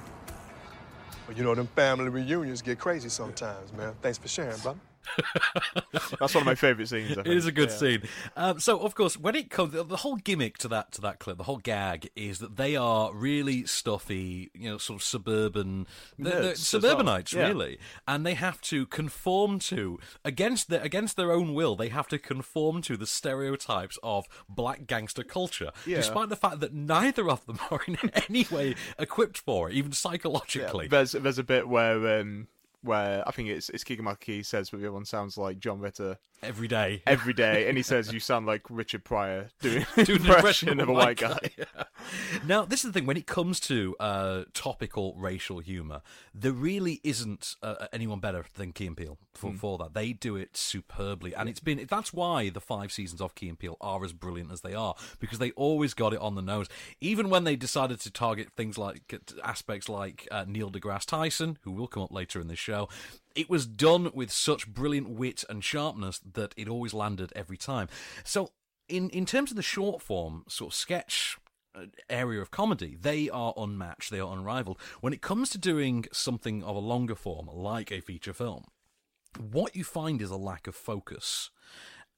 But 1.27 1.37
you 1.37 1.45
know, 1.45 1.55
them 1.55 1.69
family 1.77 2.09
reunions 2.09 2.63
get 2.63 2.79
crazy 2.79 3.09
sometimes, 3.09 3.73
man. 3.73 3.95
Thanks 4.03 4.19
for 4.19 4.29
sharing, 4.29 4.59
brother. 4.59 4.81
That's 6.19 6.35
one 6.35 6.43
of 6.43 6.47
my 6.47 6.55
favourite 6.55 6.89
scenes. 6.89 7.17
It 7.17 7.27
is 7.27 7.47
a 7.47 7.53
good 7.53 7.71
Yeah. 7.71 7.77
scene. 7.77 8.03
Um, 8.37 8.61
so, 8.61 8.79
of 8.79 8.95
course, 8.95 9.17
when 9.19 9.35
it 9.35 9.51
comes, 9.51 9.73
the 9.73 9.97
whole 9.99 10.17
gimmick 10.17 10.59
to 10.59 10.69
that 10.69 10.93
to 10.93 11.01
that 11.03 11.19
clip, 11.19 11.39
the 11.39 11.45
whole 11.45 11.59
gag 11.59 12.09
is 12.17 12.39
that 12.39 12.57
they 12.57 12.77
are 12.77 13.13
really 13.13 13.67
stuffy, 13.67 14.51
you 14.55 14.71
know, 14.71 14.79
sort 14.79 15.01
of 15.01 15.05
suburban, 15.05 15.87
they're, 16.19 16.33
they're 16.33 16.53
as 16.53 16.73
well. 16.73 16.83
suburbanites, 16.83 17.33
Yeah. 17.33 17.49
really, 17.49 17.79
and 18.07 18.25
they 18.27 18.35
have 18.35 18.61
to 18.63 18.87
conform 18.87 19.59
to 19.61 19.99
against 20.25 20.69
their 20.69 20.81
against 20.83 21.17
their 21.17 21.33
own 21.33 21.55
will. 21.55 21.77
They 21.77 21.89
have 21.89 22.09
to 22.09 22.19
conform 22.19 22.83
to 22.83 22.97
the 22.97 23.07
stereotypes 23.07 23.99
of 24.03 24.27
black 24.49 24.87
gangster 24.87 25.25
culture, 25.25 25.73
Yeah. 25.87 25.97
despite 25.99 26.29
the 26.29 26.37
fact 26.37 26.61
that 26.61 26.73
neither 26.73 27.29
of 27.31 27.45
them 27.47 27.59
are 27.71 27.83
in 27.87 27.99
any 28.29 28.47
way 28.51 28.75
equipped 28.99 29.39
for 29.39 29.69
it, 29.71 29.75
even 29.77 29.93
psychologically. 29.93 30.89
There's 30.89 31.13
there's 31.13 31.39
a 31.39 31.45
bit 31.45 31.69
where 31.69 32.21
um 32.21 32.49
where 32.83 33.27
I 33.27 33.31
think 33.31 33.49
it's 33.49 33.69
it's 33.71 33.85
Michael 34.05 34.43
says, 34.45 34.71
but 34.71 34.81
the 34.81 34.87
other 34.87 34.95
one 34.95 35.05
sounds 35.05 35.39
like 35.39 35.59
John 35.59 35.81
Ritter 35.81 36.19
Every 36.43 36.67
day, 36.67 37.03
every 37.07 37.33
day, 37.33 37.69
and 37.69 37.77
he 37.77 37.85
says 37.85 38.13
you 38.13 38.19
sound 38.19 38.47
like 38.47 38.63
Richard 38.69 39.05
Pryor 39.05 39.51
doing 39.61 39.87
Doing 40.05 40.23
an 40.23 40.27
impression 40.35 40.81
of 40.81 40.89
a 40.89 40.93
white 40.93 41.19
guy. 41.19 41.39
Now, 42.45 42.65
this 42.65 42.85
is 42.85 42.91
the 42.91 42.99
thing. 42.99 43.07
When 43.07 43.17
it 43.17 43.27
comes 43.29 43.61
to 43.61 43.95
uh, 44.01 44.45
topical 44.53 45.15
racial 45.17 45.61
humour, 45.61 46.03
there 46.35 46.53
really 46.53 47.01
isn't 47.05 47.55
uh, 47.63 47.87
anyone 47.93 48.19
better 48.19 48.45
than 48.57 48.73
Key 48.73 48.89
and 48.89 48.97
Peele 48.97 49.19
for, 49.35 49.53
for 49.53 49.79
that. 49.79 49.95
They 49.95 50.13
do 50.13 50.35
it 50.35 50.57
superbly, 50.57 51.33
and 51.33 51.49
it's 51.49 51.61
been 51.61 51.87
that's 51.89 52.13
why 52.13 52.51
the 52.51 52.61
five 52.61 52.91
seasons 52.91 53.21
of 53.21 53.37
Key 53.37 53.49
and 53.49 53.59
Peele 53.59 53.77
are 53.81 54.05
as 54.05 54.13
brilliant 54.13 54.51
as 54.51 54.63
they 54.63 54.75
are 54.75 54.97
because 55.21 55.39
they 55.39 55.53
always 55.53 55.95
got 55.95 56.13
it 56.13 56.21
on 56.21 56.35
the 56.35 56.43
nose. 56.43 56.69
Even 57.01 57.31
when 57.31 57.45
they 57.45 57.55
decided 57.55 58.01
to 58.01 58.11
target 58.11 58.49
things 58.57 58.77
like 58.77 59.23
aspects 59.45 59.89
like 59.89 60.27
uh, 60.33 60.45
Neil 60.49 60.73
deGrasse 60.73 61.07
Tyson, 61.07 61.59
who 61.63 61.71
will 61.71 61.87
come 61.87 62.03
up 62.03 62.13
later 62.13 62.41
in 62.41 62.49
this 62.49 62.59
show. 62.59 62.89
It 63.35 63.51
was 63.51 63.67
done 63.67 64.11
with 64.15 64.31
such 64.31 64.69
brilliant 64.69 65.09
wit 65.09 65.45
and 65.49 65.63
sharpness 65.65 66.21
that 66.33 66.55
it 66.57 66.69
always 66.69 66.95
landed 66.95 67.33
every 67.35 67.57
time. 67.57 67.89
So, 68.25 68.51
in 68.89 69.11
in 69.11 69.27
terms 69.27 69.51
of 69.51 69.57
the 69.57 69.63
short 69.63 70.03
form 70.03 70.45
sort 70.49 70.73
of 70.73 70.75
sketch 70.77 71.39
uh, 71.75 71.87
area 72.11 72.41
of 72.41 72.51
comedy, 72.51 72.97
they 73.01 73.31
are 73.31 73.55
unmatched, 73.57 74.11
they 74.11 74.21
are 74.21 74.33
unrivaled. 74.33 74.79
When 75.01 75.13
it 75.13 75.23
comes 75.23 75.51
to 75.51 75.59
doing 75.59 76.07
something 76.13 76.63
of 76.63 76.77
a 76.77 76.81
longer 76.81 77.15
form, 77.15 77.49
like 77.53 77.91
a 77.91 78.01
feature 78.01 78.35
film, 78.35 78.65
what 79.39 79.75
you 79.75 79.85
find 79.85 80.21
is 80.21 80.31
a 80.31 80.37
lack 80.37 80.67
of 80.67 80.75
focus. 80.75 81.51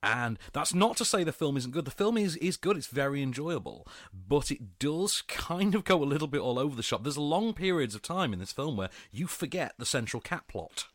And 0.03 0.39
that's 0.53 0.75
not 0.75 0.99
to 0.99 1.05
say 1.05 1.25
the 1.25 1.33
film 1.33 1.57
isn't 1.57 1.71
good. 1.71 1.87
The 1.87 1.91
film 1.91 2.19
is, 2.19 2.37
is 2.37 2.59
good, 2.59 2.77
it's 2.77 2.89
very 2.89 3.23
enjoyable, 3.23 3.89
but 4.13 4.51
it 4.51 4.79
does 4.79 5.23
kind 5.23 5.75
of 5.75 5.85
go 5.85 6.03
a 6.03 6.05
little 6.05 6.29
bit 6.29 6.43
all 6.43 6.59
over 6.59 6.77
the 6.77 6.83
shop. 6.83 7.05
There's 7.05 7.17
long 7.17 7.55
periods 7.55 7.95
of 7.95 8.03
time 8.03 8.35
in 8.35 8.39
this 8.39 8.53
film 8.53 8.77
where 8.77 8.91
you 9.11 9.27
forget 9.27 9.73
the 9.79 9.87
central 9.87 10.21
cat 10.21 10.47
plot 10.47 10.89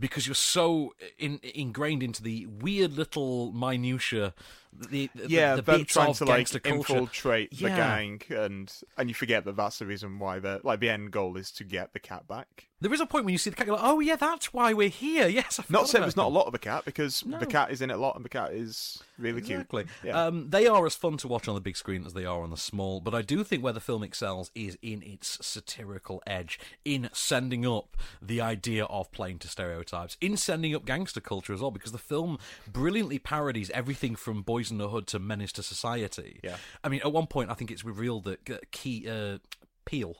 because 0.00 0.26
you're 0.26 0.34
so 0.34 0.94
in, 1.18 1.38
ingrained 1.54 2.02
into 2.02 2.22
the 2.22 2.46
weird 2.46 2.92
little 2.92 3.52
minutia, 3.52 4.34
the, 4.72 5.10
the, 5.14 5.28
yeah, 5.28 5.56
the 5.56 5.62
them 5.62 5.80
bits 5.80 5.92
trying 5.92 6.14
to 6.14 6.24
like 6.24 6.48
culture. 6.50 6.60
infiltrate 6.74 7.50
the 7.50 7.68
gang, 7.68 8.22
and 8.30 8.72
and 8.96 9.08
you 9.08 9.14
forget 9.14 9.44
that 9.44 9.56
that's 9.56 9.78
the 9.78 9.86
reason 9.86 10.18
why 10.18 10.38
the 10.38 10.60
like 10.62 10.80
the 10.80 10.88
end 10.90 11.10
goal 11.10 11.36
is 11.36 11.50
to 11.52 11.64
get 11.64 11.92
the 11.92 11.98
cat 12.00 12.26
back. 12.28 12.66
There 12.82 12.94
is 12.94 13.00
a 13.02 13.04
point 13.06 13.26
when 13.26 13.32
you 13.32 13.38
see 13.38 13.50
the 13.50 13.56
cat, 13.56 13.66
you're 13.66 13.76
like, 13.76 13.84
oh 13.84 14.00
yeah, 14.00 14.16
that's 14.16 14.54
why 14.54 14.72
we're 14.72 14.88
here. 14.88 15.28
Yes, 15.40 15.60
I 15.60 15.64
Not 15.68 15.86
saying 15.88 16.00
there's 16.00 16.16
not 16.16 16.26
a 16.28 16.30
lot 16.30 16.46
of 16.46 16.52
the 16.52 16.58
cat 16.58 16.86
because 16.86 17.26
No. 17.26 17.38
the 17.38 17.44
cat 17.46 17.70
is 17.70 17.82
in 17.82 17.90
it 17.90 17.94
a 17.94 17.98
lot, 17.98 18.16
and 18.16 18.24
the 18.24 18.28
cat 18.30 18.52
is 18.52 19.02
really 19.18 19.38
Exactly. 19.38 19.84
cute. 19.84 19.94
Yeah. 20.02 20.24
Um, 20.24 20.48
they 20.48 20.66
are 20.66 20.86
as 20.86 20.94
fun 20.94 21.18
to 21.18 21.28
watch 21.28 21.46
on 21.46 21.54
the 21.54 21.60
big 21.60 21.76
screen 21.76 22.06
as 22.06 22.14
they 22.14 22.24
are 22.24 22.40
on 22.42 22.48
the 22.50 22.56
small, 22.56 23.00
but 23.02 23.14
I 23.14 23.20
do 23.20 23.44
think 23.44 23.62
where 23.62 23.74
the 23.74 23.80
film 23.80 24.02
excels 24.02 24.50
is 24.54 24.78
in 24.80 25.02
its 25.02 25.44
satirical 25.46 26.22
edge, 26.26 26.58
in 26.84 27.10
sending 27.12 27.66
up 27.66 27.98
the 28.22 28.40
idea 28.40 28.84
of 28.86 29.12
playing 29.12 29.40
to 29.40 29.48
stereotypes, 29.48 30.16
in 30.22 30.38
sending 30.38 30.74
up 30.74 30.86
gangster 30.86 31.20
culture 31.20 31.52
as 31.52 31.60
well, 31.60 31.70
because 31.70 31.92
the 31.92 31.98
film 31.98 32.38
brilliantly 32.66 33.18
parodies 33.18 33.70
everything 33.72 34.16
from 34.16 34.40
Boys 34.60 34.70
in 34.70 34.78
the 34.78 34.88
Hood 34.88 35.06
to 35.08 35.18
Menace 35.18 35.52
to 35.52 35.62
Society. 35.62 36.38
Yeah. 36.44 36.56
I 36.84 36.90
mean, 36.90 37.00
at 37.02 37.12
one 37.12 37.26
point, 37.26 37.50
I 37.50 37.54
think 37.54 37.70
it's 37.70 37.84
revealed 37.84 38.24
that 38.24 38.70
Key 38.72 39.08
uh, 39.08 39.38
Peele 39.86 40.16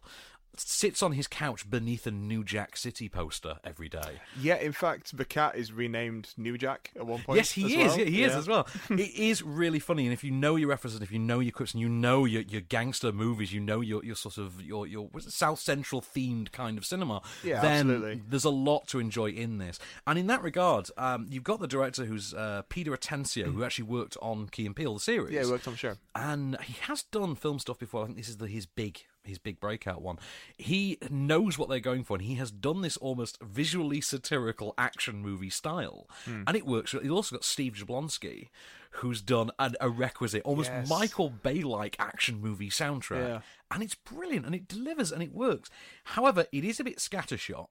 sits 0.69 1.03
on 1.03 1.13
his 1.13 1.27
couch 1.27 1.69
beneath 1.69 2.07
a 2.07 2.11
New 2.11 2.45
Jack 2.45 2.77
City 2.77 3.09
poster 3.09 3.57
every 3.65 3.89
day. 3.89 4.21
yeah, 4.41 4.57
in 4.57 4.73
fact, 4.73 5.17
the 5.17 5.25
cat 5.25 5.57
is 5.57 5.73
renamed 5.73 6.29
New 6.37 6.59
Jack 6.59 6.91
at 6.97 7.07
one 7.07 7.23
point. 7.23 7.37
Yes, 7.39 7.51
he 7.53 7.81
is. 7.83 7.89
well. 7.91 7.99
Yeah, 7.99 8.05
he 8.05 8.23
is 8.25 8.33
Yeah. 8.33 8.39
as 8.39 8.49
well. 8.49 8.69
it 8.91 9.15
is 9.15 9.43
really 9.43 9.79
funny, 9.79 10.05
and 10.05 10.13
if 10.13 10.23
you 10.25 10.31
know 10.31 10.57
your 10.57 10.69
references, 10.69 11.01
if 11.01 11.11
you 11.13 11.19
know 11.19 11.41
your 11.41 11.53
clips, 11.53 11.73
and 11.73 11.81
you 11.81 11.89
know 11.89 12.25
your, 12.25 12.43
your 12.43 12.61
gangster 12.61 13.13
movies, 13.13 13.53
you 13.53 13.61
know 13.61 13.81
your, 13.81 14.05
your 14.05 14.15
sort 14.17 14.39
of 14.39 14.63
your 14.63 14.87
your 14.87 15.09
South 15.21 15.61
Central 15.61 16.01
themed 16.01 16.53
kind 16.53 16.77
of 16.79 16.85
cinema. 16.85 17.23
Yeah, 17.45 17.61
then 17.61 17.91
absolutely. 17.91 18.23
There's 18.29 18.45
a 18.45 18.51
lot 18.51 18.87
to 18.89 18.99
enjoy 18.99 19.31
in 19.31 19.59
this, 19.59 19.79
and 20.07 20.19
in 20.19 20.27
that 20.29 20.43
regard, 20.43 20.89
um, 20.97 21.27
you've 21.31 21.45
got 21.45 21.61
the 21.61 21.69
director 21.69 22.05
who's 22.05 22.35
uh, 22.35 22.63
Peter 22.69 22.91
Atencio, 22.97 23.53
who 23.53 23.65
actually 23.65 23.85
worked 23.85 24.17
on 24.21 24.49
Key 24.49 24.67
and 24.67 24.75
Peele 24.77 24.95
the 24.95 25.01
series. 25.01 25.33
Yeah, 25.35 25.45
he 25.45 25.51
worked 25.51 25.67
on 25.67 25.75
the 25.75 25.79
show. 25.79 25.95
and 26.15 26.61
he 26.63 26.75
has 26.83 27.03
done 27.05 27.35
film 27.35 27.59
stuff 27.59 27.79
before. 27.79 28.03
I 28.03 28.07
think 28.07 28.19
this 28.19 28.29
is 28.29 28.37
the, 28.39 28.47
his 28.47 28.67
big 28.67 29.01
his 29.31 29.39
big 29.39 29.59
breakout 29.59 30.03
one. 30.03 30.19
He 30.59 30.99
knows 31.09 31.57
what 31.57 31.71
they're 31.71 31.81
going 31.81 32.05
for, 32.05 32.17
and 32.17 32.25
he 32.27 32.35
has 32.35 32.51
done 32.51 32.83
this 32.83 32.99
almost 32.99 33.39
visually 33.43 34.03
satirical 34.03 34.75
action 34.77 35.23
movie 35.23 35.49
style, 35.51 36.07
Hmm. 36.27 36.43
and 36.47 36.57
it 36.57 36.67
works. 36.67 36.93
He's 36.93 37.11
also 37.11 37.37
got 37.37 37.45
Steve 37.45 37.73
Jablonsky, 37.75 38.49
who's 38.95 39.23
done 39.23 39.51
an, 39.59 39.77
a 39.81 39.89
requisite, 39.89 40.43
almost 40.43 40.69
Yes. 40.71 40.89
Michael 40.91 41.31
Bay 41.31 41.63
like 41.63 41.97
action 41.99 42.41
movie 42.41 42.69
soundtrack, 42.71 43.27
Yeah. 43.29 43.41
and 43.71 43.83
it's 43.83 43.95
brilliant, 43.95 44.45
and 44.47 44.55
it 44.55 44.69
delivers, 44.69 45.11
and 45.13 45.23
it 45.23 45.33
works. 45.33 45.71
However, 46.05 46.47
it 46.53 46.65
is 46.65 46.79
a 46.81 46.85
bit 46.85 46.99
scattershot. 46.99 47.69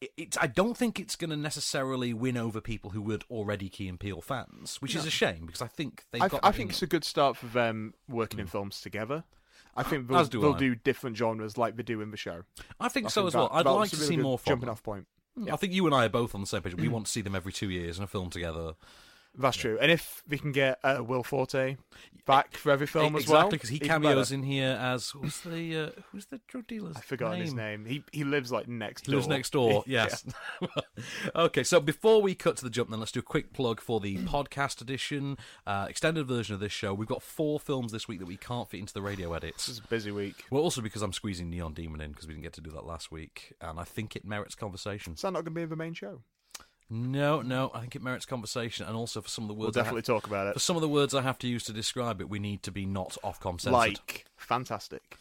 It, 0.00 0.12
it's, 0.16 0.38
I 0.40 0.46
don't 0.46 0.76
think 0.76 1.00
it's 1.00 1.16
going 1.16 1.30
to 1.30 1.36
necessarily 1.36 2.14
win 2.14 2.36
over 2.36 2.60
people 2.60 2.90
who 2.90 3.02
would 3.02 3.24
already 3.30 3.68
Key 3.68 3.88
and 3.88 3.98
Peele 3.98 4.20
fans, 4.20 4.76
which 4.80 4.94
is 4.94 5.04
a 5.04 5.10
shame 5.10 5.44
because 5.46 5.60
I 5.62 5.66
think 5.66 6.04
they've 6.12 6.22
I, 6.22 6.28
got. 6.28 6.40
I 6.44 6.52
think 6.52 6.70
it's 6.70 6.82
a 6.82 6.86
good 6.86 7.02
start 7.04 7.36
for 7.36 7.46
them 7.46 7.94
working 8.08 8.38
in 8.38 8.46
films 8.46 8.80
together. 8.80 9.24
I 9.78 9.82
think 9.84 10.08
they'll, 10.08 10.18
As 10.18 10.28
do 10.28 10.40
they'll 10.40 10.54
I. 10.54 10.58
do 10.58 10.74
different 10.74 11.16
genres 11.16 11.56
like 11.56 11.76
they 11.76 11.82
do 11.82 12.00
in 12.00 12.10
the 12.10 12.16
show. 12.16 12.42
I 12.80 12.88
think 12.88 13.06
I 13.06 13.08
so 13.10 13.22
think 13.22 13.28
as 13.28 13.34
well. 13.36 13.48
I'd 13.52 13.64
like 13.66 13.90
to 13.90 13.96
really 13.96 14.08
see 14.08 14.16
more 14.16 14.38
from 14.38 14.50
jumping 14.50 14.66
them. 14.66 14.72
off 14.72 14.82
point. 14.82 15.06
I 15.50 15.54
think 15.56 15.72
you 15.72 15.86
and 15.86 15.94
I 15.94 16.06
are 16.06 16.08
both 16.08 16.34
on 16.34 16.40
the 16.40 16.46
same 16.48 16.62
page. 16.62 16.74
We 16.74 16.88
want 16.88 17.06
to 17.06 17.12
see 17.12 17.20
them 17.20 17.36
every 17.36 17.52
two 17.52 17.70
years 17.70 17.96
in 17.96 18.02
a 18.04 18.08
film 18.08 18.28
together. 18.28 18.74
That's 19.38 19.56
true. 19.56 19.78
And 19.80 19.90
if 19.92 20.24
we 20.28 20.36
can 20.36 20.50
get 20.52 20.80
uh, 20.82 21.02
Will 21.06 21.22
Forte 21.22 21.76
back 22.26 22.56
for 22.56 22.72
every 22.72 22.88
film 22.88 23.14
as 23.16 23.28
well, 23.28 23.48
because 23.48 23.68
he 23.70 23.78
cameos 23.78 24.32
in 24.32 24.42
here 24.42 24.76
as 24.80 25.10
who's 25.10 25.40
the 25.40 25.76
uh, 25.76 26.00
who's 26.10 26.26
the 26.26 26.40
drug 26.48 26.66
dealer's 26.66 26.96
I've 26.96 27.04
forgotten 27.04 27.40
his 27.40 27.54
name. 27.54 27.84
He 27.84 28.02
he 28.12 28.24
lives 28.24 28.50
like 28.50 28.66
next 28.68 29.06
He 29.06 29.12
door. 29.12 29.18
lives 29.18 29.28
next 29.28 29.52
door. 29.52 29.84
Yes. 29.86 30.24
okay, 31.36 31.62
so 31.62 31.80
before 31.80 32.20
we 32.20 32.34
cut 32.34 32.56
to 32.58 32.64
the 32.64 32.70
jump, 32.70 32.90
then 32.90 32.98
let's 32.98 33.12
do 33.12 33.20
a 33.20 33.22
quick 33.22 33.52
plug 33.52 33.80
for 33.80 34.00
the 34.00 34.18
podcast 34.18 34.80
edition, 34.80 35.38
uh, 35.66 35.86
extended 35.88 36.26
version 36.26 36.54
of 36.54 36.60
this 36.60 36.72
show. 36.72 36.92
We've 36.92 37.08
got 37.08 37.22
four 37.22 37.60
films 37.60 37.92
this 37.92 38.08
week 38.08 38.18
that 38.18 38.26
we 38.26 38.36
can't 38.36 38.68
fit 38.68 38.80
into 38.80 38.92
the 38.92 39.02
radio 39.02 39.32
edits. 39.34 39.66
This 39.66 39.76
is 39.76 39.82
a 39.84 39.88
busy 39.88 40.10
week. 40.10 40.44
Well, 40.50 40.62
also 40.62 40.80
because 40.80 41.02
I'm 41.02 41.12
squeezing 41.12 41.48
Neon 41.48 41.74
Demon 41.74 42.00
in 42.00 42.10
because 42.10 42.26
we 42.26 42.34
didn't 42.34 42.42
get 42.44 42.54
to 42.54 42.60
do 42.60 42.70
that 42.72 42.84
last 42.84 43.10
week, 43.12 43.54
and 43.60 43.78
I 43.78 43.84
think 43.84 44.16
it 44.16 44.24
merits 44.24 44.54
conversation. 44.56 45.14
Is 45.14 45.22
that 45.22 45.28
not 45.32 45.44
going 45.44 45.46
to 45.46 45.50
be 45.52 45.62
in 45.62 45.68
the 45.68 45.76
main 45.76 45.94
show? 45.94 46.22
No, 46.90 47.42
no, 47.42 47.70
I 47.74 47.80
think 47.80 47.96
it 47.96 48.02
merits 48.02 48.24
conversation, 48.24 48.86
and 48.86 48.96
also 48.96 49.20
for 49.20 49.28
some 49.28 49.44
of 49.44 49.48
the 49.48 49.54
words. 49.54 49.76
We'll 49.76 49.84
definitely 49.84 50.00
have- 50.00 50.06
talk 50.06 50.26
about 50.26 50.46
it. 50.46 50.54
for 50.54 50.58
some 50.60 50.76
of 50.76 50.82
the 50.82 50.88
words 50.88 51.14
I 51.14 51.22
have 51.22 51.38
to 51.40 51.48
use 51.48 51.64
to 51.64 51.72
describe 51.72 52.20
it, 52.20 52.28
we 52.30 52.38
need 52.38 52.62
to 52.62 52.72
be 52.72 52.86
not 52.86 53.16
Ofcom 53.22 53.60
censored. 53.60 53.72
Like 53.72 54.24
fantastic. 54.36 55.16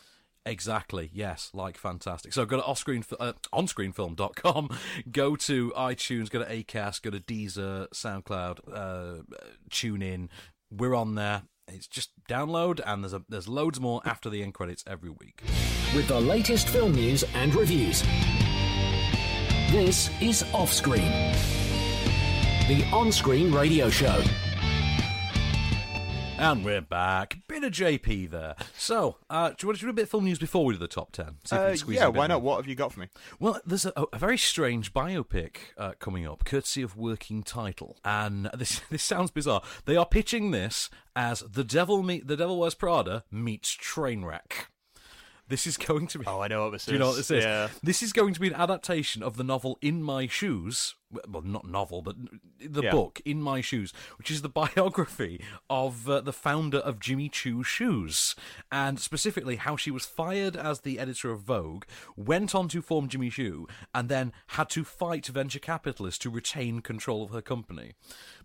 Exactly. 0.45 1.09
Yes, 1.11 1.51
like 1.53 1.77
fantastic. 1.77 2.31
So 2.31 2.45
go 2.45 2.55
to 2.55 2.63
offscreen, 2.63 3.03
uh, 3.19 3.33
onscreenfilm.com, 3.53 4.69
go 5.11 5.35
to 5.35 5.71
iTunes, 5.71 6.29
go 6.29 6.41
to 6.41 6.45
Acast, 6.45 7.01
go 7.01 7.09
to 7.09 7.19
Deezer, 7.19 7.89
SoundCloud, 7.89 8.59
uh, 8.73 9.23
tune 9.69 10.01
in. 10.01 10.29
We're 10.71 10.95
on 10.95 11.15
there. 11.15 11.43
It's 11.67 11.87
just 11.87 12.11
download, 12.29 12.79
and 12.85 13.03
there's 13.03 13.11
a, 13.11 13.23
there's 13.27 13.49
loads 13.49 13.81
more 13.81 14.01
after 14.05 14.29
the 14.29 14.41
end 14.41 14.53
credits 14.53 14.85
every 14.87 15.09
week. 15.09 15.41
With 15.93 16.07
the 16.07 16.21
latest 16.21 16.69
film 16.69 16.93
news 16.93 17.25
and 17.35 17.53
reviews. 17.53 18.03
This 19.71 20.09
is 20.21 20.43
Offscreen, 20.53 21.11
the 22.69 22.85
on 22.93 23.11
screen 23.11 23.51
radio 23.51 23.89
show. 23.89 24.23
And 26.39 26.63
we're 26.63 26.81
back. 26.81 27.39
Bit 27.47 27.63
of 27.63 27.71
JP 27.73 28.29
there. 28.29 28.55
So, 28.77 29.17
uh, 29.29 29.49
do 29.49 29.55
you 29.61 29.67
want 29.67 29.79
to 29.79 29.85
do 29.85 29.89
a 29.89 29.93
bit 29.93 30.03
of 30.03 30.09
film 30.09 30.23
news 30.25 30.37
before 30.39 30.63
we 30.63 30.73
do 30.75 30.79
the 30.79 30.87
top 30.87 31.11
ten? 31.11 31.37
See 31.43 31.55
if 31.55 31.61
we 31.61 31.67
Uh, 31.71 31.75
squeeze 31.75 31.97
yeah, 31.97 32.03
a 32.07 32.11
bit 32.11 32.17
why 32.19 32.27
more. 32.27 32.35
not? 32.37 32.41
What 32.43 32.57
have 32.57 32.67
you 32.67 32.75
got 32.75 32.93
for 32.93 32.99
me? 33.01 33.09
Well, 33.39 33.59
there's 33.65 33.85
a, 33.85 34.05
a 34.13 34.17
very 34.17 34.37
strange 34.37 34.93
biopic 34.93 35.57
uh, 35.77 35.93
coming 35.99 36.25
up, 36.27 36.45
courtesy 36.45 36.81
of 36.83 36.95
Working 36.95 37.43
Title, 37.43 37.97
and 38.05 38.49
this 38.57 38.79
this 38.89 39.03
sounds 39.03 39.31
bizarre. 39.31 39.63
They 39.85 39.97
are 39.97 40.05
pitching 40.05 40.51
this 40.51 40.89
as 41.15 41.41
the 41.41 41.63
devil 41.63 42.03
meet 42.03 42.27
the 42.27 42.37
Devil 42.37 42.59
Wears 42.59 42.75
Prada 42.75 43.23
meets 43.31 43.75
Trainwreck. 43.75 44.67
This 45.49 45.65
is 45.65 45.77
going 45.77 46.07
to 46.07 46.19
be. 46.19 46.25
Oh, 46.25 46.41
I 46.41 46.47
know 46.47 46.63
what 46.65 46.73
this 46.73 46.81
is. 46.83 46.87
Do 46.87 46.93
you 46.93 46.99
know 46.99 47.07
what 47.07 47.15
this 47.15 47.31
is? 47.31 47.43
Yeah. 47.43 47.69
This 47.81 48.03
is 48.03 48.11
going 48.11 48.33
to 48.33 48.39
be 48.39 48.47
an 48.47 48.53
adaptation 48.53 49.23
of 49.23 49.37
the 49.37 49.43
novel 49.43 49.77
In 49.81 50.03
My 50.03 50.27
Shoes. 50.27 50.95
Well, 51.27 51.41
not 51.41 51.65
novel, 51.65 52.01
but 52.01 52.17
the 52.59 52.81
Yeah. 52.83 52.91
book 52.91 53.21
In 53.23 53.41
My 53.41 53.61
Shoes, 53.61 53.93
which 54.17 54.29
is 54.29 54.41
the 54.41 54.49
biography 54.65 55.41
of 55.69 56.09
uh, 56.09 56.19
the 56.19 56.33
founder 56.33 56.79
of 56.79 56.99
Jimmy 56.99 57.29
Choo 57.29 57.63
Shoes, 57.63 58.35
and 58.73 58.99
specifically 58.99 59.55
how 59.55 59.77
she 59.77 59.89
was 59.89 60.05
fired 60.05 60.57
as 60.57 60.81
the 60.81 60.99
editor 60.99 61.31
of 61.31 61.41
Vogue, 61.43 61.85
went 62.17 62.53
on 62.53 62.67
to 62.69 62.81
form 62.81 63.07
Jimmy 63.07 63.29
Choo, 63.29 63.67
and 63.95 64.09
then 64.09 64.33
had 64.47 64.69
to 64.71 64.83
fight 64.83 65.27
venture 65.27 65.59
capitalists 65.59 66.19
to 66.19 66.29
retain 66.29 66.81
control 66.81 67.23
of 67.23 67.29
her 67.29 67.41
company. 67.41 67.93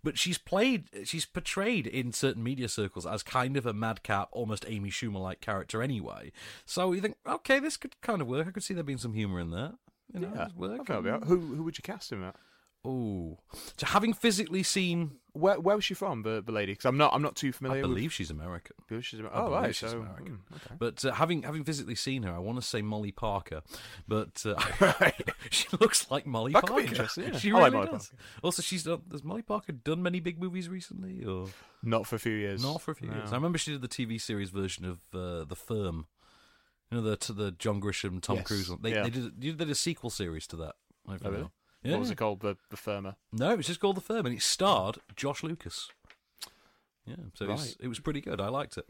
But 0.04 0.16
she's 0.16 0.38
played, 0.38 0.84
she's 1.04 1.26
portrayed 1.26 1.88
in 1.88 2.12
certain 2.12 2.44
media 2.44 2.68
circles 2.68 3.06
as 3.06 3.24
kind 3.24 3.56
of 3.56 3.66
a 3.66 3.72
madcap, 3.72 4.28
almost 4.30 4.64
Amy 4.68 4.90
Schumer-like 4.90 5.40
character 5.40 5.82
anyway. 5.82 6.30
So 6.64 6.92
you 6.92 7.00
think, 7.00 7.16
okay, 7.26 7.58
this 7.58 7.76
could 7.76 8.00
kind 8.02 8.22
of 8.22 8.28
work. 8.28 8.46
I 8.46 8.50
could 8.52 8.62
see 8.62 8.74
there 8.74 8.84
being 8.84 8.98
some 8.98 9.14
humour 9.14 9.40
in 9.40 9.50
there. 9.50 9.72
You 10.14 10.20
know, 10.20 10.32
Yeah. 10.34 10.48
work. 10.54 10.80
Okay, 10.82 10.94
I'll 10.94 11.02
be 11.02 11.10
out. 11.10 11.24
Who 11.24 11.38
who 11.40 11.62
would 11.64 11.76
you 11.78 11.82
cast 11.82 12.12
him 12.12 12.22
at? 12.22 12.36
Oh, 12.84 13.38
so 13.76 13.86
having 13.86 14.12
physically 14.12 14.64
seen, 14.64 15.12
Where 15.34 15.60
where 15.60 15.76
was 15.76 15.84
she 15.84 15.94
from, 15.94 16.22
the, 16.22 16.42
the 16.44 16.50
lady? 16.50 16.72
Because 16.72 16.86
I'm 16.86 16.96
not 16.96 17.14
I'm 17.14 17.22
not 17.22 17.36
too 17.36 17.52
familiar. 17.52 17.78
I 17.78 17.82
believe 17.82 18.12
she's 18.12 18.28
American. 18.30 18.74
with 18.80 18.88
who 18.88 19.00
she's. 19.00 19.20
I 19.20 19.24
Oh 19.32 19.44
believe 19.50 19.52
right, 19.62 19.74
she's 19.74 19.90
so 19.90 20.00
American. 20.00 20.40
hmm, 20.48 20.54
okay. 20.56 20.74
But 20.80 21.04
uh, 21.04 21.12
having 21.12 21.42
having 21.42 21.62
physically 21.62 21.94
seen 21.94 22.24
her, 22.24 22.32
I 22.34 22.38
want 22.38 22.58
to 22.60 22.62
say 22.66 22.82
Molly 22.82 23.12
Parker, 23.12 23.62
but 24.08 24.44
uh, 24.44 24.56
she 25.50 25.68
looks 25.80 26.10
like 26.10 26.26
Molly 26.26 26.52
That 26.54 26.62
could 26.62 26.70
Parker. 26.70 26.82
be 26.82 26.88
interesting, 26.88 27.24
yeah. 27.32 27.38
She 27.38 27.52
I 27.52 27.58
really 27.68 27.70
like 27.70 27.90
does. 27.92 28.10
Also, 28.42 28.62
she's 28.62 28.82
done, 28.82 29.02
has 29.12 29.22
Molly 29.22 29.42
Parker 29.42 29.70
done 29.72 30.02
many 30.02 30.18
big 30.18 30.40
movies 30.40 30.68
recently, 30.68 31.24
or 31.24 31.46
Not 31.84 32.08
for 32.08 32.16
a 32.16 32.18
few 32.18 32.32
years. 32.34 32.62
not 32.62 32.82
for 32.82 32.90
a 32.90 32.94
few 32.96 33.08
No. 33.10 33.14
years? 33.16 33.30
I 33.32 33.36
remember 33.36 33.58
she 33.58 33.70
did 33.70 33.82
the 33.82 33.88
TV 33.88 34.20
series 34.20 34.50
version 34.50 34.84
of 34.84 34.98
uh, 35.14 35.44
The 35.44 35.56
Firm. 35.56 36.06
You 36.90 36.98
know 36.98 37.04
the 37.04 37.16
to 37.18 37.32
the 37.32 37.52
John 37.52 37.80
Grisham, 37.80 38.20
Tom 38.20 38.36
Yes, 38.38 38.46
Cruise 38.48 38.68
one. 38.68 38.80
They, 38.82 38.90
yeah. 38.90 39.04
they 39.04 39.10
did 39.10 39.40
they 39.40 39.50
did 39.52 39.70
a 39.70 39.74
sequel 39.76 40.10
series 40.10 40.46
to 40.48 40.56
that. 40.56 40.74
I 41.08 41.12
don't 41.16 41.26
Oh, 41.26 41.30
really? 41.30 41.50
Yeah. 41.82 41.92
What 41.92 42.00
was 42.00 42.10
it 42.10 42.16
called? 42.16 42.40
The 42.40 42.56
the 42.70 42.76
firmer. 42.76 43.16
No, 43.32 43.50
it 43.52 43.56
was 43.56 43.66
just 43.66 43.80
called 43.80 43.96
The 43.96 44.00
Firm, 44.02 44.26
and 44.26 44.34
it 44.34 44.42
starred 44.42 44.98
Josh 45.16 45.42
Lucas. 45.42 45.90
Yeah, 47.06 47.16
so 47.34 47.46
it, 47.46 47.48
was, 47.48 47.76
it 47.80 47.88
was 47.88 47.98
pretty 47.98 48.20
good. 48.20 48.40
I 48.40 48.48
liked 48.48 48.76
it. 48.78 48.86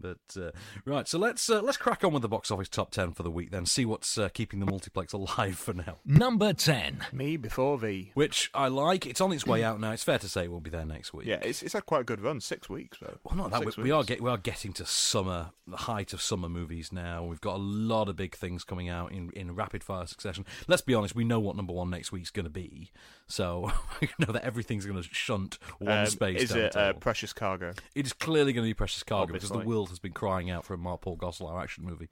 But 0.00 0.18
uh, 0.40 0.50
right, 0.84 1.06
so 1.06 1.18
let's 1.18 1.48
uh, 1.50 1.60
let's 1.62 1.76
crack 1.76 2.02
on 2.04 2.12
with 2.12 2.22
the 2.22 2.28
box 2.28 2.50
office 2.50 2.68
top 2.68 2.90
ten 2.90 3.12
for 3.12 3.22
the 3.22 3.30
week. 3.30 3.50
Then 3.50 3.66
see 3.66 3.84
what's 3.84 4.16
uh, 4.18 4.28
keeping 4.30 4.60
the 4.60 4.66
multiplex 4.66 5.12
alive 5.14 5.58
for 5.58 5.72
now. 5.74 5.98
Number 6.04 6.52
10. 6.52 7.06
Me 7.12 7.36
before 7.36 7.78
V. 7.78 8.10
Which 8.14 8.50
I 8.54 8.68
like. 8.68 9.06
It's 9.06 9.20
on 9.20 9.32
its 9.32 9.46
way 9.46 9.62
out 9.64 9.80
now. 9.80 9.92
It's 9.92 10.04
fair 10.04 10.18
to 10.18 10.28
say 10.28 10.44
it 10.44 10.50
won't 10.50 10.64
be 10.64 10.70
there 10.70 10.84
next 10.84 11.12
week. 11.12 11.26
Yeah, 11.26 11.38
it's 11.42 11.62
it's 11.62 11.74
had 11.74 11.86
quite 11.86 12.00
a 12.02 12.04
good 12.04 12.20
run. 12.20 12.40
Six 12.40 12.68
weeks 12.68 12.98
though. 13.00 13.18
Well, 13.24 13.36
not 13.36 13.50
that 13.50 13.60
Six 13.62 13.76
we, 13.76 13.84
we 13.84 13.90
are 13.90 13.98
weeks. 13.98 14.08
get, 14.08 14.20
we 14.22 14.30
are 14.30 14.38
getting 14.38 14.72
to 14.74 14.86
summer, 14.86 15.50
the 15.66 15.76
height 15.76 16.12
of 16.12 16.22
summer 16.22 16.48
movies 16.48 16.92
now. 16.92 17.24
We've 17.24 17.40
got 17.40 17.56
a 17.56 17.62
lot 17.62 18.08
of 18.08 18.16
big 18.16 18.34
things 18.34 18.64
coming 18.64 18.88
out 18.88 19.12
in, 19.12 19.30
in 19.36 19.54
rapid 19.54 19.84
fire 19.84 20.06
succession. 20.06 20.44
Let's 20.68 20.82
be 20.82 20.94
honest, 20.94 21.14
we 21.14 21.24
know 21.24 21.40
what 21.40 21.56
number 21.56 21.72
one 21.72 21.90
next 21.90 22.12
week's 22.12 22.30
going 22.30 22.44
to 22.44 22.50
be, 22.50 22.90
so 23.26 23.70
we 24.00 24.08
know 24.18 24.32
that 24.32 24.44
everything's 24.44 24.86
going 24.86 25.00
to 25.02 25.08
shunt 25.12 25.58
one 25.78 25.98
Um, 25.98 26.06
space. 26.06 26.42
Is 26.42 26.50
down 26.50 26.58
it 26.58 26.72
the 26.72 26.80
uh, 26.80 26.86
table. 26.86 27.00
Precious 27.00 27.32
Cargo? 27.32 27.72
It 27.94 28.06
is 28.06 28.12
clearly 28.12 28.52
going 28.52 28.64
to 28.64 28.70
be 28.70 28.74
Precious 28.74 29.02
Cargo 29.02 29.32
because 29.32 29.48
the 29.48 29.56
Obviously. 29.56 29.74
world 29.74 29.89
has 29.90 29.98
been 29.98 30.12
crying 30.12 30.50
out 30.50 30.64
for 30.64 30.74
a 30.74 30.78
Mark 30.78 31.02
Paul 31.02 31.16
Gosselaar 31.16 31.62
action 31.62 31.84
movie. 31.84 32.08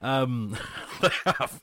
Um, 0.00 0.56
they 1.00 1.10
have. 1.24 1.62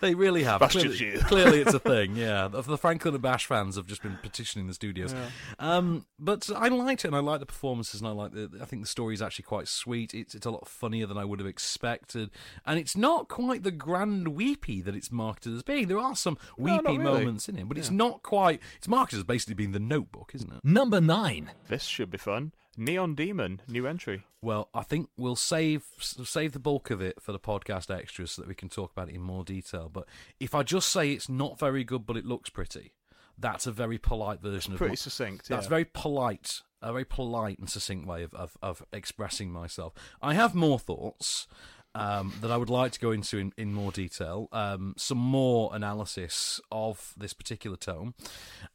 They 0.00 0.14
really 0.14 0.42
have. 0.42 0.60
Clearly, 0.62 1.18
clearly, 1.18 1.60
it's 1.60 1.74
a 1.74 1.78
thing. 1.78 2.16
Yeah, 2.16 2.48
the, 2.48 2.62
the 2.62 2.78
Franklin 2.78 3.14
and 3.14 3.22
Bash 3.22 3.46
fans 3.46 3.76
have 3.76 3.86
just 3.86 4.02
been 4.02 4.18
petitioning 4.20 4.66
the 4.66 4.74
studios. 4.74 5.14
Um, 5.58 6.06
but 6.18 6.50
I 6.54 6.68
liked 6.68 7.04
it, 7.04 7.08
and 7.08 7.16
I 7.16 7.20
like 7.20 7.40
the 7.40 7.46
performances, 7.46 8.00
and 8.00 8.08
I 8.08 8.12
like 8.12 8.32
the. 8.32 8.50
I 8.60 8.64
think 8.64 8.82
the 8.82 8.88
story 8.88 9.14
is 9.14 9.22
actually 9.22 9.44
quite 9.44 9.68
sweet. 9.68 10.12
It's 10.12 10.34
it's 10.34 10.46
a 10.46 10.50
lot 10.50 10.66
funnier 10.66 11.06
than 11.06 11.16
I 11.16 11.24
would 11.24 11.38
have 11.38 11.46
expected, 11.46 12.30
and 12.66 12.80
it's 12.80 12.96
not 12.96 13.28
quite 13.28 13.62
the 13.62 13.70
grand 13.70 14.28
weepy 14.28 14.82
that 14.82 14.96
it's 14.96 15.12
marketed 15.12 15.54
as 15.54 15.62
being. 15.62 15.86
There 15.86 15.98
are 15.98 16.16
some 16.16 16.36
weepy 16.56 16.82
not 16.82 16.98
really. 16.98 16.98
moments 16.98 17.48
in 17.48 17.56
it, 17.56 17.68
but 17.68 17.78
it's 17.78 17.90
not 17.90 18.22
quite. 18.22 18.60
It's 18.76 18.88
marketed 18.88 19.18
as 19.18 19.24
basically 19.24 19.54
being 19.54 19.72
the 19.72 19.78
Notebook, 19.78 20.32
isn't 20.34 20.52
it? 20.52 20.64
Number 20.64 21.00
9. 21.00 21.50
This 21.68 21.84
should 21.84 22.10
be 22.10 22.18
fun. 22.18 22.52
Neon 22.76 23.14
Demon, 23.14 23.60
new 23.68 23.86
entry. 23.86 24.24
Well, 24.42 24.68
I 24.72 24.82
think 24.82 25.08
we'll 25.16 25.36
save 25.36 25.84
save 26.00 26.52
the 26.52 26.58
bulk 26.58 26.90
of 26.90 27.00
it 27.00 27.20
for 27.20 27.32
the 27.32 27.38
podcast 27.38 27.94
extras 27.94 28.32
so 28.32 28.42
that 28.42 28.48
we 28.48 28.54
can 28.54 28.68
talk 28.68 28.92
about 28.92 29.08
it 29.08 29.14
in 29.14 29.20
more 29.20 29.44
detail. 29.44 29.90
But 29.92 30.06
if 30.38 30.54
I 30.54 30.62
just 30.62 30.88
say 30.88 31.12
it's 31.12 31.28
not 31.28 31.58
very 31.58 31.84
good, 31.84 32.06
but 32.06 32.16
it 32.16 32.24
looks 32.24 32.48
pretty, 32.48 32.92
that's 33.38 33.66
a 33.66 33.72
very 33.72 33.98
polite 33.98 34.40
version 34.40 34.72
of 34.72 34.78
Pretty 34.78 34.92
my- 34.92 34.96
succinct. 34.96 35.48
That's 35.48 35.66
yeah. 35.66 35.70
very 35.70 35.84
polite, 35.84 36.62
a 36.80 36.92
very 36.92 37.04
polite 37.04 37.58
and 37.58 37.68
succinct 37.68 38.06
way 38.06 38.22
of, 38.22 38.32
of, 38.34 38.56
of 38.62 38.82
expressing 38.92 39.50
myself. 39.50 39.92
I 40.22 40.34
have 40.34 40.54
more 40.54 40.78
thoughts 40.78 41.48
um, 41.94 42.32
that 42.40 42.50
I 42.50 42.56
would 42.56 42.70
like 42.70 42.92
to 42.92 43.00
go 43.00 43.10
into 43.10 43.38
in, 43.38 43.52
in 43.56 43.72
more 43.72 43.92
detail. 43.92 44.48
Um, 44.52 44.94
some 44.96 45.18
more 45.18 45.70
analysis 45.74 46.60
of 46.70 47.14
this 47.16 47.32
particular 47.32 47.76
tome. 47.76 48.14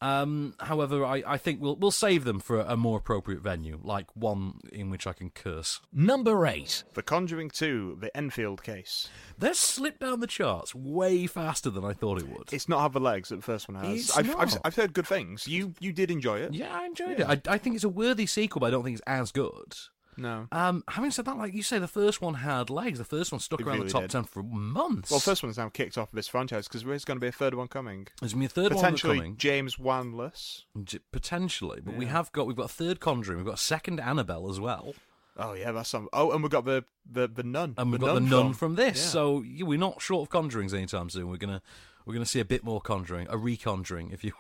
Um, 0.02 0.56
however, 0.60 1.06
I, 1.06 1.24
I 1.26 1.38
think 1.38 1.62
we'll 1.62 1.76
we'll 1.76 1.92
save 1.92 2.24
them 2.24 2.40
for 2.40 2.60
a, 2.60 2.74
a 2.74 2.78
more 2.78 2.98
appropriate 2.98 3.42
venue, 3.42 3.80
like 3.84 4.08
one 4.16 4.60
in 4.72 4.90
which 4.90 5.08
I 5.08 5.14
can 5.14 5.30
curse. 5.30 5.80
Number 5.94 6.46
8. 6.46 6.84
The 6.94 7.04
Conjuring 7.04 7.50
2, 7.50 7.98
the 8.02 8.16
Enfield 8.16 8.64
case. 8.64 9.10
That 9.38 9.56
slipped 9.56 10.00
down 10.02 10.20
the 10.20 10.28
charts 10.28 10.76
way 10.76 11.28
faster 11.28 11.70
than 11.70 11.86
I 11.86 11.94
thought 11.94 12.20
it 12.20 12.28
would. 12.28 12.52
It's 12.52 12.68
not 12.70 12.82
had 12.82 12.94
the 12.94 13.00
legs 13.00 13.30
that 13.30 13.38
the 13.38 13.42
first 13.42 13.70
one 13.70 13.84
has. 13.84 14.00
It's 14.00 14.18
I've, 14.18 14.36
I've. 14.36 14.58
I've 14.64 14.76
heard 14.76 14.94
good 14.94 15.08
things. 15.08 15.48
You 15.48 15.74
you 15.80 15.92
did 15.94 16.12
enjoy 16.12 16.40
it. 16.40 16.54
yeah, 16.54 16.78
I 16.78 16.86
enjoyed 16.86 17.20
it. 17.20 17.28
I, 17.28 17.42
I 17.48 17.58
think 17.58 17.76
it's 17.76 17.84
a 17.84 17.90
worthy 17.90 18.26
sequel, 18.26 18.60
but 18.60 18.68
I 18.68 18.70
don't 18.72 18.84
think 18.84 18.96
it's 18.98 19.08
as 19.08 19.32
good. 19.32 19.76
No. 20.18 20.48
Um, 20.52 20.84
having 20.88 21.12
said 21.12 21.26
that, 21.26 21.38
like 21.38 21.54
you 21.54 21.64
say, 21.64 21.80
the 21.80 21.88
first 21.88 22.22
one 22.22 22.36
had 22.36 22.70
legs. 22.70 22.98
The 23.00 23.04
first 23.06 23.32
one 23.32 23.40
stuck 23.40 23.60
It 23.62 23.68
around 23.68 23.76
really 23.78 23.88
the 23.88 23.94
top 23.94 24.02
did. 24.04 24.12
ten 24.12 24.24
for 24.24 24.44
months. 24.44 25.12
Well, 25.12 25.20
first 25.20 25.44
one's 25.44 25.58
now 25.58 25.70
kicked 25.70 25.98
off 25.98 26.10
of 26.10 26.16
this 26.16 26.28
franchise 26.28 26.68
because 26.68 26.84
there's 26.84 27.06
going 27.06 27.18
to 27.18 27.22
be 27.22 27.28
a 27.28 27.32
third 27.32 27.54
one 27.54 27.68
coming. 27.68 28.08
there's 28.20 28.34
gonna 28.34 28.42
be 28.42 28.46
a 28.46 28.50
third 28.50 28.74
one 28.74 28.98
coming, 28.98 29.38
James 29.38 29.76
Wanless. 29.78 30.64
Potentially. 31.12 31.82
But 31.84 31.96
we 31.96 32.06
have 32.06 32.32
got 32.32 32.48
we've 32.48 32.56
got 32.56 32.66
a 32.66 32.74
third 32.74 33.00
Conjuring, 33.00 33.38
we've 33.38 33.46
got 33.46 33.56
a 33.56 33.58
second 33.58 34.00
Annabelle 34.00 34.50
as 34.50 34.60
well, 34.60 34.94
Oh 35.38 35.52
yeah, 35.54 35.74
that's 35.74 35.90
some. 35.90 36.08
Oh, 36.14 36.32
and 36.32 36.42
we've 36.42 36.52
got 36.52 36.64
the 36.64 36.86
the 37.10 37.28
the 37.28 37.44
nun. 37.44 37.74
and 37.78 37.92
we've 37.92 38.00
got 38.00 38.14
the 38.14 38.20
nun 38.22 38.30
Nun 38.30 38.42
film. 38.44 38.54
from 38.54 38.76
this. 38.76 38.98
Yeah. 38.98 39.10
So 39.10 39.42
yeah, 39.42 39.66
we're 39.66 39.78
not 39.78 40.02
short 40.02 40.30
of 40.30 40.34
Conjurings 40.34 40.74
anytime 40.74 41.10
soon. 41.10 41.28
We're 41.30 41.36
gonna 41.36 41.62
we're 42.06 42.14
gonna 42.14 42.26
see 42.26 42.40
a 42.40 42.46
bit 42.46 42.64
more 42.64 42.80
Conjuring, 42.80 43.28
a 43.28 43.36
reconjuring, 43.36 44.14
if 44.14 44.24
you 44.24 44.32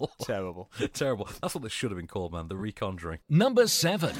will. 0.00 0.10
terrible. 0.22 0.68
Terrible. 0.92 1.28
That's 1.40 1.54
what 1.54 1.62
this 1.62 1.70
should 1.72 1.92
have 1.92 1.98
been 1.98 2.08
called, 2.08 2.32
man. 2.32 2.48
The 2.48 2.56
reconjuring. 2.56 3.18
Number 3.28 3.68
7. 3.68 4.10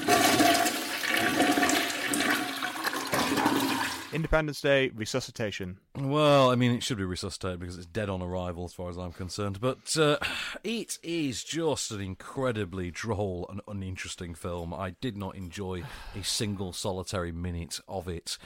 Independence 4.13 4.59
Day 4.61 4.89
resuscitation. 4.89 5.77
Well, 5.97 6.51
I 6.51 6.55
mean, 6.55 6.71
it 6.71 6.83
should 6.83 6.97
be 6.97 7.03
resuscitated 7.03 7.59
because 7.59 7.77
it's 7.77 7.85
dead 7.85 8.09
on 8.09 8.21
arrival, 8.21 8.65
as 8.65 8.73
far 8.73 8.89
as 8.89 8.97
I'm 8.97 9.13
concerned. 9.13 9.61
But 9.61 9.97
uh, 9.97 10.17
it 10.63 10.99
is 11.01 11.43
just 11.43 11.91
an 11.91 12.01
incredibly 12.01 12.91
droll 12.91 13.45
and 13.49 13.61
uninteresting 13.67 14.35
film. 14.35 14.73
I 14.73 14.91
did 15.01 15.17
not 15.17 15.35
enjoy 15.35 15.83
a 16.15 16.23
single 16.23 16.73
solitary 16.73 17.31
minute 17.31 17.79
of 17.87 18.07
it. 18.07 18.37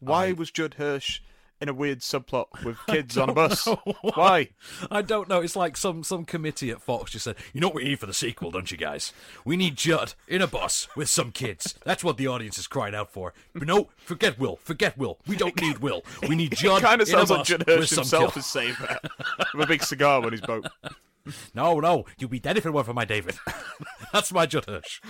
Why 0.00 0.32
was 0.32 0.50
Judd 0.50 0.74
Hirsch 0.74 1.20
in 1.64 1.68
a 1.70 1.74
weird 1.74 2.00
subplot 2.00 2.62
with 2.62 2.76
kids 2.86 3.16
on 3.16 3.30
a 3.30 3.32
bus? 3.32 3.66
Why? 4.14 4.50
I 4.90 5.00
don't 5.00 5.28
know. 5.28 5.40
It's 5.40 5.56
like 5.56 5.76
some 5.76 6.04
some 6.04 6.24
committee 6.26 6.70
at 6.70 6.82
Fox 6.82 7.12
just 7.12 7.24
said, 7.24 7.36
"You 7.52 7.60
know 7.60 7.68
what 7.68 7.76
we 7.76 7.84
need 7.84 7.98
for 7.98 8.06
the 8.06 8.14
sequel, 8.14 8.50
don't 8.50 8.70
you 8.70 8.76
guys? 8.76 9.12
We 9.44 9.56
need 9.56 9.76
Judd 9.76 10.12
in 10.28 10.42
a 10.42 10.46
bus 10.46 10.86
with 10.94 11.08
some 11.08 11.32
kids. 11.32 11.74
That's 11.84 12.04
what 12.04 12.18
the 12.18 12.26
audience 12.26 12.58
is 12.58 12.66
crying 12.66 12.94
out 12.94 13.10
for." 13.10 13.32
But 13.54 13.66
no, 13.66 13.88
forget 13.96 14.38
Will. 14.38 14.56
Forget 14.56 14.98
Will. 14.98 15.18
We 15.26 15.36
don't 15.36 15.58
need 15.60 15.78
Will. 15.78 16.04
We 16.28 16.36
need 16.36 16.54
Judd 16.54 16.82
kind 16.82 17.00
of 17.00 17.08
in 17.08 17.14
a 17.14 17.18
sounds 17.18 17.30
like 17.30 17.46
Judd 17.46 17.64
Hirsch 17.66 17.90
himself 17.90 18.36
is 18.36 18.46
saying 18.46 18.76
that 18.80 19.02
with 19.54 19.64
a 19.64 19.66
big 19.66 19.82
cigar 19.82 20.20
when 20.20 20.32
he's 20.32 20.42
boat. 20.42 20.66
No, 21.54 21.80
no, 21.80 22.04
you'd 22.18 22.30
be 22.30 22.38
dead 22.38 22.58
if 22.58 22.66
it 22.66 22.70
weren't 22.70 22.86
for 22.86 22.92
my 22.92 23.06
David. 23.06 23.36
That's 24.12 24.30
my 24.30 24.44
Judd 24.44 24.66
Hirsch. 24.66 25.00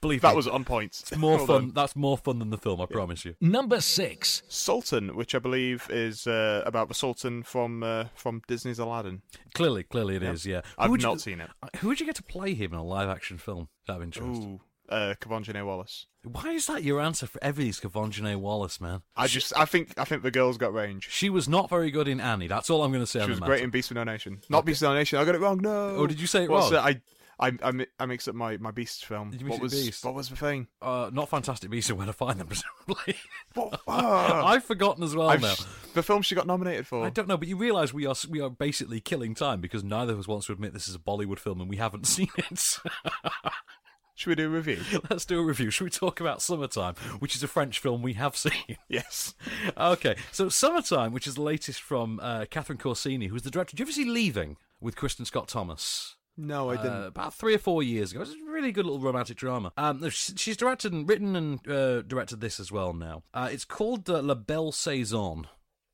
Believe 0.00 0.22
That 0.22 0.30
me, 0.30 0.36
was 0.36 0.48
on 0.48 0.64
point. 0.64 0.98
it's 1.00 1.16
more 1.16 1.36
Well 1.36 1.46
fun. 1.46 1.60
done. 1.66 1.72
That's 1.74 1.94
more 1.94 2.16
fun 2.16 2.38
than 2.38 2.50
the 2.50 2.58
film. 2.58 2.80
I 2.80 2.86
promise 2.86 3.24
you. 3.24 3.34
Number 3.40 3.80
6. 3.80 4.42
Sultan, 4.48 5.14
which 5.14 5.34
I 5.34 5.38
believe 5.38 5.86
is 5.90 6.26
uh, 6.26 6.62
about 6.64 6.88
the 6.88 6.94
Sultan 6.94 7.42
from 7.42 7.82
uh, 7.82 8.04
from 8.14 8.42
Disney's 8.48 8.78
Aladdin. 8.78 9.22
Clearly, 9.54 9.82
clearly 9.82 10.16
it 10.16 10.22
is. 10.22 10.46
Yeah, 10.46 10.62
I've 10.78 10.86
Who 10.86 10.92
would 10.92 11.02
not 11.02 11.12
you, 11.14 11.18
seen 11.18 11.40
it. 11.40 11.50
Who 11.78 11.88
would 11.88 12.00
you 12.00 12.06
get 12.06 12.16
to 12.16 12.22
play 12.22 12.54
him 12.54 12.72
in 12.72 12.78
a 12.78 12.84
live-action 12.84 13.38
film? 13.38 13.68
Out 13.88 13.96
of 13.96 14.02
interest. 14.02 14.42
Ooh, 14.42 14.60
uh, 14.88 15.14
Kavon 15.20 15.64
Wallace. 15.64 16.06
Why 16.24 16.50
is 16.50 16.66
that 16.66 16.82
your 16.82 17.00
answer 17.00 17.26
for 17.26 17.42
everything's 17.42 17.80
Kavon 17.80 18.36
Wallace, 18.40 18.80
man? 18.80 19.02
I 19.16 19.26
just, 19.26 19.56
I 19.56 19.64
think, 19.64 19.92
I 19.98 20.04
think 20.04 20.22
the 20.22 20.30
girl's 20.30 20.58
got 20.58 20.72
range. 20.74 21.08
She 21.10 21.30
was 21.30 21.48
not 21.48 21.68
very 21.70 21.90
good 21.90 22.08
in 22.08 22.20
Annie. 22.20 22.46
That's 22.48 22.70
all 22.70 22.82
I'm 22.82 22.90
going 22.92 23.02
to 23.02 23.06
say. 23.06 23.20
She 23.20 23.24
on 23.24 23.30
was 23.30 23.38
the 23.40 23.46
great 23.46 23.56
matter. 23.56 23.64
in 23.64 23.70
Beast 23.70 23.90
of 23.90 23.94
No 23.96 24.04
Nation. 24.04 24.40
Not 24.48 24.64
Beast 24.64 24.82
of 24.82 24.90
No 24.90 24.94
Nation. 24.94 25.18
I 25.18 25.24
got 25.24 25.34
it 25.34 25.40
wrong. 25.40 25.58
No. 25.62 25.90
Oh, 25.96 26.06
did 26.06 26.20
you 26.20 26.26
say 26.26 26.44
it 26.44 26.50
What's 26.50 26.72
wrong? 26.72 26.88
it? 26.90 26.96
I, 26.96 27.00
I, 27.40 27.52
I, 27.62 27.70
mi- 27.72 27.86
I 27.98 28.04
mixed 28.06 28.28
up 28.28 28.34
my, 28.34 28.58
my 28.58 28.70
Beast 28.70 29.06
film. 29.06 29.30
Did 29.30 29.40
you 29.40 29.48
what 29.48 29.60
was 29.60 29.72
Beast? 29.72 30.04
what 30.04 30.14
was 30.14 30.28
the 30.28 30.36
thing? 30.36 30.66
Uh, 30.82 31.10
not 31.12 31.28
Fantastic 31.30 31.70
Beasts 31.70 31.88
and 31.88 31.98
Where 31.98 32.06
to 32.06 32.12
Find 32.12 32.38
Them, 32.38 32.46
presumably. 32.86 33.16
What? 33.54 33.80
Ah. 33.88 34.46
I've 34.46 34.64
forgotten 34.64 35.02
as 35.02 35.16
well 35.16 35.30
I've- 35.30 35.42
now. 35.42 35.54
the 35.94 36.02
film 36.02 36.22
she 36.22 36.34
got 36.34 36.46
nominated 36.46 36.86
for. 36.86 37.04
I 37.06 37.10
don't 37.10 37.26
know, 37.28 37.36
but 37.38 37.48
you 37.48 37.56
realise 37.56 37.94
we 37.94 38.04
are 38.06 38.14
we 38.28 38.40
are 38.40 38.50
basically 38.50 39.00
killing 39.00 39.34
time 39.34 39.60
because 39.60 39.82
neither 39.82 40.12
of 40.12 40.18
us 40.18 40.28
wants 40.28 40.46
to 40.46 40.52
admit 40.52 40.74
this 40.74 40.86
is 40.88 40.94
a 40.94 40.98
Bollywood 40.98 41.38
film 41.38 41.60
and 41.60 41.70
we 41.70 41.76
haven't 41.76 42.06
seen 42.06 42.28
it. 42.36 42.76
Should 44.14 44.28
we 44.28 44.34
do 44.34 44.46
a 44.46 44.50
review? 44.50 44.82
Let's 45.08 45.24
do 45.24 45.40
a 45.40 45.42
review. 45.42 45.70
Should 45.70 45.84
we 45.84 45.90
talk 45.90 46.20
about 46.20 46.42
Summertime, 46.42 46.94
which 47.20 47.34
is 47.34 47.42
a 47.42 47.48
French 47.48 47.78
film 47.78 48.02
we 48.02 48.12
have 48.14 48.36
seen? 48.36 48.76
yes. 48.86 49.34
okay, 49.78 50.14
so 50.30 50.50
Summertime, 50.50 51.12
which 51.14 51.26
is 51.26 51.36
the 51.36 51.42
latest 51.42 51.80
from 51.80 52.20
uh, 52.22 52.44
Catherine 52.50 52.78
Corsini, 52.78 53.28
who's 53.28 53.42
the 53.44 53.50
director. 53.50 53.70
Did 53.74 53.78
you 53.80 53.84
ever 53.86 53.92
see 53.92 54.04
Leaving 54.04 54.58
with 54.78 54.94
Kristin 54.94 55.24
Scott 55.26 55.48
Thomas? 55.48 56.16
No, 56.40 56.70
I 56.70 56.76
didn't. 56.76 57.02
Uh, 57.02 57.06
about 57.08 57.34
three 57.34 57.54
or 57.54 57.58
four 57.58 57.82
years 57.82 58.12
ago. 58.12 58.22
It's 58.22 58.30
a 58.30 58.50
really 58.50 58.72
good 58.72 58.86
little 58.86 58.98
romantic 59.00 59.36
drama. 59.36 59.72
Um, 59.76 60.08
she's 60.08 60.56
directed 60.56 60.90
and 60.92 61.06
written 61.06 61.36
and 61.36 61.68
uh, 61.68 62.00
directed 62.02 62.40
this 62.40 62.58
as 62.58 62.72
well 62.72 62.94
now. 62.94 63.22
Uh, 63.34 63.50
it's 63.52 63.66
called 63.66 64.08
uh, 64.08 64.22
La 64.22 64.34
Belle 64.34 64.72
Saison. 64.72 65.46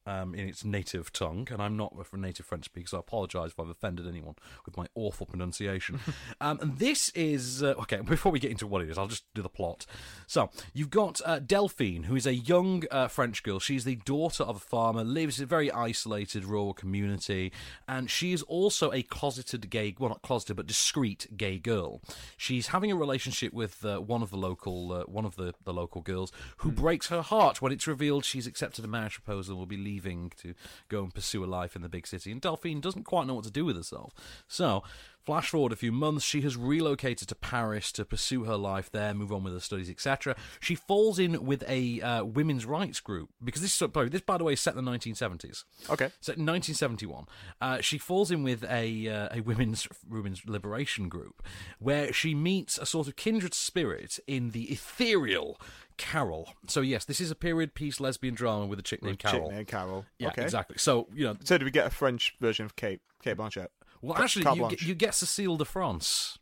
Um, 0.06 0.36
in 0.36 0.48
its 0.48 0.64
native 0.64 1.12
tongue, 1.12 1.48
and 1.50 1.60
I'm 1.60 1.76
not 1.76 1.92
a 2.12 2.16
native 2.16 2.46
French 2.46 2.66
speaker, 2.66 2.86
so 2.86 2.96
I 2.98 3.00
apologise 3.00 3.50
if 3.50 3.58
I've 3.58 3.68
offended 3.68 4.06
anyone 4.06 4.36
with 4.64 4.76
my 4.76 4.86
awful 4.94 5.26
pronunciation. 5.26 5.98
um, 6.40 6.60
and 6.60 6.78
this 6.78 7.08
is 7.10 7.62
uh, 7.62 7.74
okay. 7.80 8.00
Before 8.00 8.30
we 8.30 8.38
get 8.38 8.52
into 8.52 8.68
what 8.68 8.82
it 8.82 8.88
is, 8.88 8.98
I'll 8.98 9.08
just 9.08 9.24
do 9.34 9.42
the 9.42 9.48
plot. 9.48 9.84
So 10.28 10.50
you've 10.72 10.90
got 10.90 11.20
uh, 11.24 11.40
Delphine, 11.40 12.04
who 12.04 12.14
is 12.14 12.26
a 12.26 12.34
young 12.34 12.84
uh, 12.90 13.08
French 13.08 13.42
girl. 13.42 13.58
She's 13.58 13.84
the 13.84 13.96
daughter 13.96 14.44
of 14.44 14.56
a 14.56 14.60
farmer, 14.60 15.02
lives 15.02 15.38
in 15.38 15.44
a 15.44 15.46
very 15.46 15.72
isolated 15.72 16.44
rural 16.44 16.72
community, 16.72 17.52
and 17.88 18.08
she 18.08 18.32
is 18.32 18.42
also 18.42 18.92
a 18.92 19.02
closeted 19.02 19.68
gay, 19.70 19.94
well, 19.98 20.10
not 20.10 20.22
closeted, 20.22 20.56
but 20.56 20.66
discreet 20.66 21.26
gay 21.36 21.58
girl. 21.58 22.00
She's 22.36 22.68
having 22.68 22.92
a 22.92 22.96
relationship 22.96 23.52
with 23.52 23.84
uh, 23.84 23.98
one 23.98 24.22
of 24.22 24.30
the 24.30 24.36
local, 24.36 24.92
uh, 24.92 25.02
one 25.04 25.24
of 25.24 25.36
the, 25.36 25.54
the 25.64 25.72
local 25.72 26.00
girls, 26.00 26.30
who 26.58 26.70
breaks 26.70 27.08
her 27.08 27.22
heart 27.22 27.60
when 27.60 27.72
it's 27.72 27.86
revealed 27.86 28.24
she's 28.24 28.46
accepted 28.46 28.84
a 28.84 28.88
marriage 28.88 29.14
proposal 29.14 29.54
and 29.54 29.58
will 29.58 29.66
be 29.66 29.76
leaving 29.76 29.95
to 30.42 30.54
go 30.88 31.02
and 31.02 31.14
pursue 31.14 31.44
a 31.44 31.46
life 31.46 31.76
in 31.76 31.82
the 31.82 31.88
big 31.88 32.06
city. 32.06 32.32
And 32.32 32.40
Delphine 32.40 32.80
doesn't 32.80 33.04
quite 33.04 33.26
know 33.26 33.34
what 33.34 33.44
to 33.44 33.50
do 33.50 33.64
with 33.64 33.76
herself. 33.76 34.12
So, 34.48 34.82
flash 35.24 35.50
forward 35.50 35.72
a 35.72 35.76
few 35.76 35.90
months, 35.90 36.24
she 36.24 36.40
has 36.42 36.56
relocated 36.56 37.26
to 37.28 37.34
Paris 37.34 37.90
to 37.92 38.04
pursue 38.04 38.44
her 38.44 38.56
life 38.56 38.90
there, 38.90 39.12
move 39.12 39.32
on 39.32 39.42
with 39.42 39.52
her 39.54 39.60
studies, 39.60 39.90
etc. 39.90 40.36
She 40.60 40.74
falls 40.76 41.18
in 41.18 41.44
with 41.44 41.64
a 41.68 42.00
uh, 42.00 42.24
women's 42.24 42.64
rights 42.64 43.00
group 43.00 43.30
because 43.42 43.60
this, 43.62 43.80
is- 43.80 43.88
this, 44.10 44.20
by 44.20 44.38
the 44.38 44.44
way, 44.44 44.52
is 44.52 44.60
set 44.60 44.76
in 44.76 44.84
the 44.84 44.90
1970s. 44.90 45.64
Okay. 45.90 46.10
So 46.20 46.32
in 46.32 46.46
1971, 46.46 47.24
uh, 47.60 47.80
she 47.80 47.98
falls 47.98 48.30
in 48.30 48.42
with 48.42 48.62
a 48.64 49.08
uh, 49.08 49.28
a 49.32 49.40
women's 49.40 49.88
women's 50.08 50.46
liberation 50.46 51.08
group, 51.08 51.42
where 51.78 52.12
she 52.12 52.34
meets 52.34 52.78
a 52.78 52.86
sort 52.86 53.08
of 53.08 53.16
kindred 53.16 53.54
spirit 53.54 54.18
in 54.26 54.50
the 54.50 54.64
ethereal 54.70 55.60
Carol. 55.96 56.48
So 56.68 56.80
yes, 56.80 57.04
this 57.04 57.20
is 57.20 57.30
a 57.30 57.34
period 57.34 57.74
piece 57.74 58.00
lesbian 58.00 58.34
drama 58.34 58.66
with 58.66 58.78
a 58.78 58.82
chick 58.82 59.02
named 59.02 59.18
Chick 59.18 59.30
Carol. 59.30 59.50
named 59.50 59.68
Carol. 59.68 60.04
Yeah, 60.18 60.28
okay. 60.28 60.42
exactly. 60.42 60.76
So 60.78 61.08
you 61.14 61.24
know, 61.24 61.36
So, 61.44 61.58
did 61.58 61.64
we 61.64 61.70
get 61.70 61.86
a 61.86 61.90
French 61.90 62.34
version 62.40 62.64
of 62.66 62.76
Cate 62.76 63.00
Cate 63.22 63.36
Blanchett? 63.36 63.68
well, 64.02 64.16
actually, 64.16 64.44
you 64.56 64.68
get, 64.68 64.82
you 64.82 64.94
get 64.94 65.14
Cecile 65.14 65.56
de 65.56 65.64
France. 65.64 66.38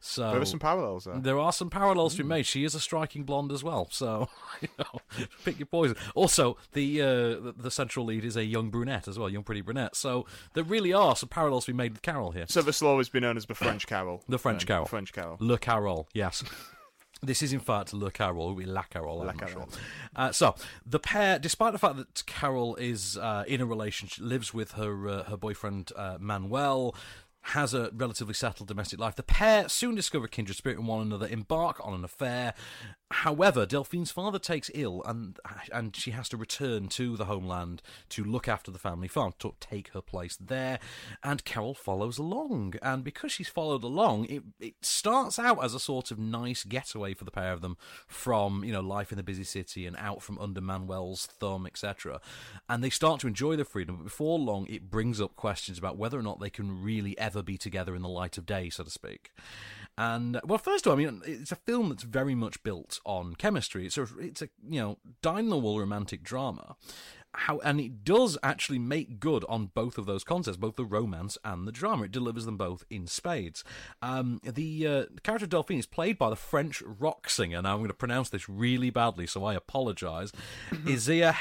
So 0.00 0.30
There 0.32 0.40
are 0.40 0.46
some 0.46 0.58
parallels 0.58 1.04
there. 1.04 1.18
There 1.18 1.38
are 1.38 1.52
some 1.52 1.68
parallels 1.68 2.14
to 2.16 2.22
be 2.22 2.28
made. 2.28 2.46
She 2.46 2.64
is 2.64 2.74
a 2.74 2.80
striking 2.80 3.24
blonde 3.24 3.52
as 3.52 3.62
well, 3.62 3.88
so 3.90 4.28
you 4.62 4.68
know, 4.78 5.00
pick 5.44 5.58
your 5.58 5.66
poison. 5.66 5.96
Also, 6.14 6.56
the, 6.72 7.02
uh, 7.02 7.52
the 7.56 7.70
central 7.70 8.06
lead 8.06 8.24
is 8.24 8.36
a 8.36 8.44
young 8.44 8.70
brunette 8.70 9.06
as 9.06 9.18
well, 9.18 9.28
young 9.28 9.42
pretty 9.44 9.60
brunette. 9.60 9.94
So 9.94 10.24
there 10.54 10.64
really 10.64 10.92
are 10.94 11.14
some 11.14 11.28
parallels 11.28 11.66
to 11.66 11.72
be 11.72 11.76
made 11.76 11.92
with 11.92 12.02
Carol 12.02 12.30
here. 12.30 12.46
So 12.48 12.62
this 12.62 12.80
will 12.80 12.88
always 12.88 13.10
be 13.10 13.20
known 13.20 13.36
as 13.36 13.44
the 13.46 13.54
French 13.54 13.86
Carol. 13.86 14.24
The 14.28 14.38
French. 14.38 14.66
Carol. 14.66 14.84
The 14.84 14.90
French 14.90 15.12
Carol. 15.12 15.36
Le 15.40 15.58
Carol, 15.58 16.08
yes. 16.14 16.42
This 17.22 17.42
is 17.42 17.52
in 17.52 17.60
fact 17.60 17.92
Le 17.92 18.10
Carol, 18.10 18.54
we 18.54 18.64
La 18.64 18.82
Carol, 18.82 19.20
I'm 19.22 19.26
La 19.28 19.32
Carol. 19.32 19.68
sure. 19.70 19.80
Uh, 20.14 20.32
so 20.32 20.54
the 20.84 20.98
pair, 20.98 21.38
despite 21.38 21.72
the 21.72 21.78
fact 21.78 21.96
that 21.96 22.26
Carol 22.26 22.76
is 22.76 23.16
uh, 23.16 23.44
in 23.46 23.60
a 23.60 23.66
relationship, 23.66 24.22
lives 24.24 24.52
with 24.52 24.72
her 24.72 25.08
uh, 25.08 25.22
her 25.24 25.36
boyfriend 25.36 25.92
uh, 25.96 26.18
Manuel, 26.20 26.94
has 27.40 27.72
a 27.72 27.90
relatively 27.94 28.34
settled 28.34 28.68
domestic 28.68 28.98
life, 28.98 29.14
the 29.14 29.22
pair 29.22 29.68
soon 29.68 29.94
discover 29.94 30.26
kindred 30.26 30.56
spirit 30.56 30.78
in 30.78 30.86
one 30.86 31.00
another, 31.00 31.28
embark 31.28 31.78
on 31.86 31.94
an 31.94 32.04
affair. 32.04 32.54
However, 33.12 33.66
Delphine's 33.66 34.10
father 34.10 34.40
takes 34.40 34.68
ill, 34.74 35.00
and 35.04 35.38
and 35.72 35.94
she 35.94 36.10
has 36.10 36.28
to 36.30 36.36
return 36.36 36.88
to 36.88 37.16
the 37.16 37.26
homeland 37.26 37.80
to 38.08 38.24
look 38.24 38.48
after 38.48 38.72
the 38.72 38.80
family 38.80 39.06
farm, 39.06 39.32
to 39.38 39.54
take 39.60 39.90
her 39.90 40.00
place 40.00 40.36
there. 40.40 40.80
And 41.22 41.44
Carol 41.44 41.74
follows 41.74 42.18
along, 42.18 42.74
and 42.82 43.04
because 43.04 43.30
she's 43.30 43.48
followed 43.48 43.84
along, 43.84 44.24
it 44.24 44.42
it 44.58 44.74
starts 44.82 45.38
out 45.38 45.62
as 45.62 45.72
a 45.72 45.78
sort 45.78 46.10
of 46.10 46.18
nice 46.18 46.64
getaway 46.64 47.14
for 47.14 47.24
the 47.24 47.30
pair 47.30 47.52
of 47.52 47.60
them 47.60 47.76
from 48.08 48.64
you 48.64 48.72
know 48.72 48.80
life 48.80 49.12
in 49.12 49.16
the 49.18 49.22
busy 49.22 49.44
city 49.44 49.86
and 49.86 49.96
out 49.98 50.20
from 50.20 50.36
under 50.40 50.60
Manuel's 50.60 51.26
thumb, 51.26 51.64
etc. 51.64 52.20
And 52.68 52.82
they 52.82 52.90
start 52.90 53.20
to 53.20 53.28
enjoy 53.28 53.54
the 53.54 53.64
freedom, 53.64 53.98
but 53.98 54.04
before 54.04 54.36
long, 54.36 54.66
it 54.66 54.90
brings 54.90 55.20
up 55.20 55.36
questions 55.36 55.78
about 55.78 55.96
whether 55.96 56.18
or 56.18 56.22
not 56.22 56.40
they 56.40 56.50
can 56.50 56.82
really 56.82 57.16
ever 57.18 57.40
be 57.40 57.56
together 57.56 57.94
in 57.94 58.02
the 58.02 58.08
light 58.08 58.36
of 58.36 58.46
day, 58.46 58.68
so 58.68 58.82
to 58.82 58.90
speak. 58.90 59.30
And 59.98 60.40
well, 60.44 60.58
first 60.58 60.86
of 60.86 60.90
all, 60.90 60.98
I 60.98 61.04
mean, 61.04 61.22
it's 61.24 61.52
a 61.52 61.56
film 61.56 61.88
that's 61.88 62.02
very 62.02 62.34
much 62.34 62.62
built 62.62 63.00
on 63.06 63.34
chemistry. 63.34 63.86
It's 63.86 63.96
a, 63.96 64.06
it's 64.18 64.42
a 64.42 64.48
you 64.68 64.80
know, 64.80 64.98
dyed-in-the-wool 65.22 65.80
romantic 65.80 66.22
drama. 66.22 66.76
How 67.32 67.58
and 67.58 67.80
it 67.80 68.02
does 68.02 68.38
actually 68.42 68.78
make 68.78 69.20
good 69.20 69.44
on 69.46 69.66
both 69.74 69.98
of 69.98 70.06
those 70.06 70.24
concepts, 70.24 70.56
both 70.56 70.76
the 70.76 70.86
romance 70.86 71.36
and 71.44 71.68
the 71.68 71.72
drama. 71.72 72.04
It 72.04 72.12
delivers 72.12 72.46
them 72.46 72.56
both 72.56 72.84
in 72.88 73.06
spades. 73.06 73.62
Um, 74.00 74.40
the 74.42 74.86
uh, 74.86 75.04
character 75.22 75.44
of 75.44 75.50
Delphine 75.50 75.78
is 75.78 75.86
played 75.86 76.16
by 76.16 76.30
the 76.30 76.36
French 76.36 76.82
rock 76.82 77.28
singer. 77.28 77.60
Now 77.60 77.72
I'm 77.72 77.80
going 77.80 77.88
to 77.88 77.94
pronounce 77.94 78.30
this 78.30 78.48
really 78.48 78.88
badly, 78.88 79.26
so 79.26 79.44
I 79.44 79.54
apologise. 79.54 80.32
Izïa 80.72 81.36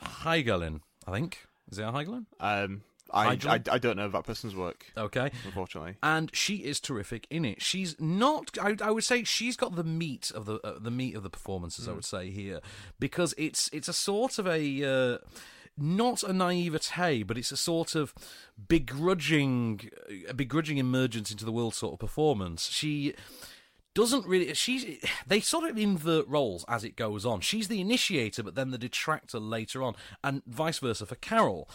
Higelin, 0.00 0.80
I 1.06 1.12
think. 1.12 1.46
Izïa 1.72 1.92
Higelin. 1.92 2.26
Um, 2.40 2.82
I, 3.12 3.24
Nigel? 3.30 3.50
I, 3.50 3.60
I 3.72 3.78
don't 3.78 3.96
know 3.96 4.08
that 4.08 4.24
person's 4.24 4.54
work, 4.54 4.86
Okay. 4.96 5.30
unfortunately. 5.44 5.96
and 6.02 6.30
she 6.34 6.56
is 6.56 6.80
terrific 6.80 7.26
in 7.30 7.44
it. 7.44 7.62
She's 7.62 7.94
not. 8.00 8.56
I, 8.60 8.76
I 8.82 8.90
would 8.90 9.04
say 9.04 9.24
she's 9.24 9.56
got 9.56 9.76
the 9.76 9.84
meat 9.84 10.30
of 10.34 10.44
the 10.46 10.54
uh, 10.64 10.78
the 10.78 10.90
meat 10.90 11.14
of 11.16 11.22
the 11.22 11.30
performances. 11.30 11.88
I 11.88 11.92
would 11.92 12.04
say 12.04 12.30
here 12.30 12.60
because 12.98 13.34
it's 13.38 13.70
it's 13.72 13.88
a 13.88 13.92
sort 13.94 14.38
of 14.38 14.46
a. 14.46 14.84
Uh, 14.84 15.18
not 15.80 16.24
a 16.24 16.32
naivete, 16.32 17.22
but 17.22 17.38
it's 17.38 17.52
a 17.52 17.56
sort 17.56 17.94
of 17.94 18.12
begrudging, 18.82 19.90
a 20.28 20.34
begrudging 20.34 20.78
emergence 20.78 21.30
into 21.30 21.44
the 21.44 21.52
world 21.52 21.74
sort 21.74 21.92
of 21.94 21.98
performance. 21.98 22.68
She 22.68 23.14
doesn't 23.94 24.26
really 24.26 24.54
she's 24.54 24.84
they 25.26 25.40
sort 25.40 25.68
of 25.68 25.76
invert 25.76 26.24
roles 26.28 26.64
as 26.68 26.84
it 26.84 26.94
goes 26.94 27.26
on 27.26 27.40
she's 27.40 27.66
the 27.66 27.80
initiator 27.80 28.44
but 28.44 28.54
then 28.54 28.70
the 28.70 28.78
detractor 28.78 29.40
later 29.40 29.82
on 29.82 29.96
and 30.22 30.40
vice 30.46 30.78
versa 30.78 31.04
for 31.04 31.16
carol 31.16 31.68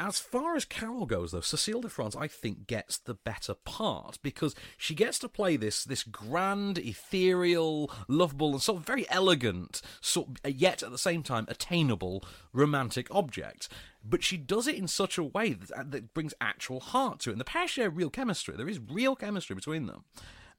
As 0.00 0.18
far 0.18 0.56
as 0.56 0.64
Carol 0.64 1.04
goes, 1.04 1.32
though, 1.32 1.42
Cecile 1.42 1.82
de 1.82 1.90
France, 1.90 2.16
I 2.16 2.26
think, 2.26 2.66
gets 2.66 2.96
the 2.96 3.12
better 3.12 3.52
part 3.52 4.18
because 4.22 4.54
she 4.78 4.94
gets 4.94 5.18
to 5.18 5.28
play 5.28 5.58
this 5.58 5.84
this 5.84 6.04
grand, 6.04 6.78
ethereal, 6.78 7.90
lovable, 8.08 8.52
and 8.52 8.62
sort 8.62 8.78
of 8.80 8.86
very 8.86 9.04
elegant, 9.10 9.82
sort 10.00 10.40
yet 10.42 10.82
at 10.82 10.90
the 10.90 10.96
same 10.96 11.22
time 11.22 11.44
attainable 11.48 12.24
romantic 12.54 13.14
object. 13.14 13.68
But 14.02 14.24
she 14.24 14.38
does 14.38 14.66
it 14.66 14.76
in 14.76 14.88
such 14.88 15.18
a 15.18 15.22
way 15.22 15.52
that, 15.52 15.90
that 15.90 16.14
brings 16.14 16.32
actual 16.40 16.80
heart 16.80 17.20
to 17.20 17.30
it. 17.30 17.34
And 17.34 17.40
the 17.40 17.44
pair 17.44 17.68
share 17.68 17.90
real 17.90 18.08
chemistry. 18.08 18.56
There 18.56 18.70
is 18.70 18.80
real 18.80 19.14
chemistry 19.14 19.54
between 19.54 19.84
them 19.84 20.04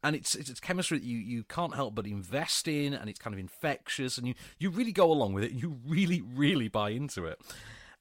and 0.03 0.15
it's, 0.15 0.35
it's 0.35 0.51
it's 0.51 0.59
chemistry 0.59 0.99
that 0.99 1.05
you, 1.05 1.17
you 1.17 1.43
can't 1.45 1.73
help 1.73 1.95
but 1.95 2.05
invest 2.05 2.67
in, 2.67 2.93
and 2.93 3.09
it's 3.09 3.19
kind 3.19 3.33
of 3.33 3.39
infectious, 3.39 4.19
and 4.19 4.27
you, 4.27 4.35
you 4.59 4.69
really 4.69 4.91
go 4.91 5.11
along 5.11 5.33
with 5.33 5.43
it. 5.43 5.51
and 5.51 5.61
You 5.61 5.79
really 5.87 6.21
really 6.21 6.67
buy 6.67 6.91
into 6.91 7.25
it. 7.25 7.39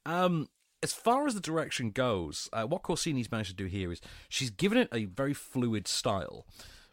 Um, 0.05 0.47
as 0.83 0.93
far 0.93 1.27
as 1.27 1.33
the 1.33 1.41
direction 1.41 1.91
goes, 1.91 2.49
uh, 2.53 2.63
what 2.63 2.83
Corsini's 2.83 3.31
managed 3.31 3.51
to 3.51 3.55
do 3.55 3.65
here 3.65 3.91
is 3.91 4.01
she's 4.29 4.49
given 4.49 4.77
it 4.77 4.89
a 4.91 5.05
very 5.05 5.33
fluid 5.33 5.87
style, 5.87 6.45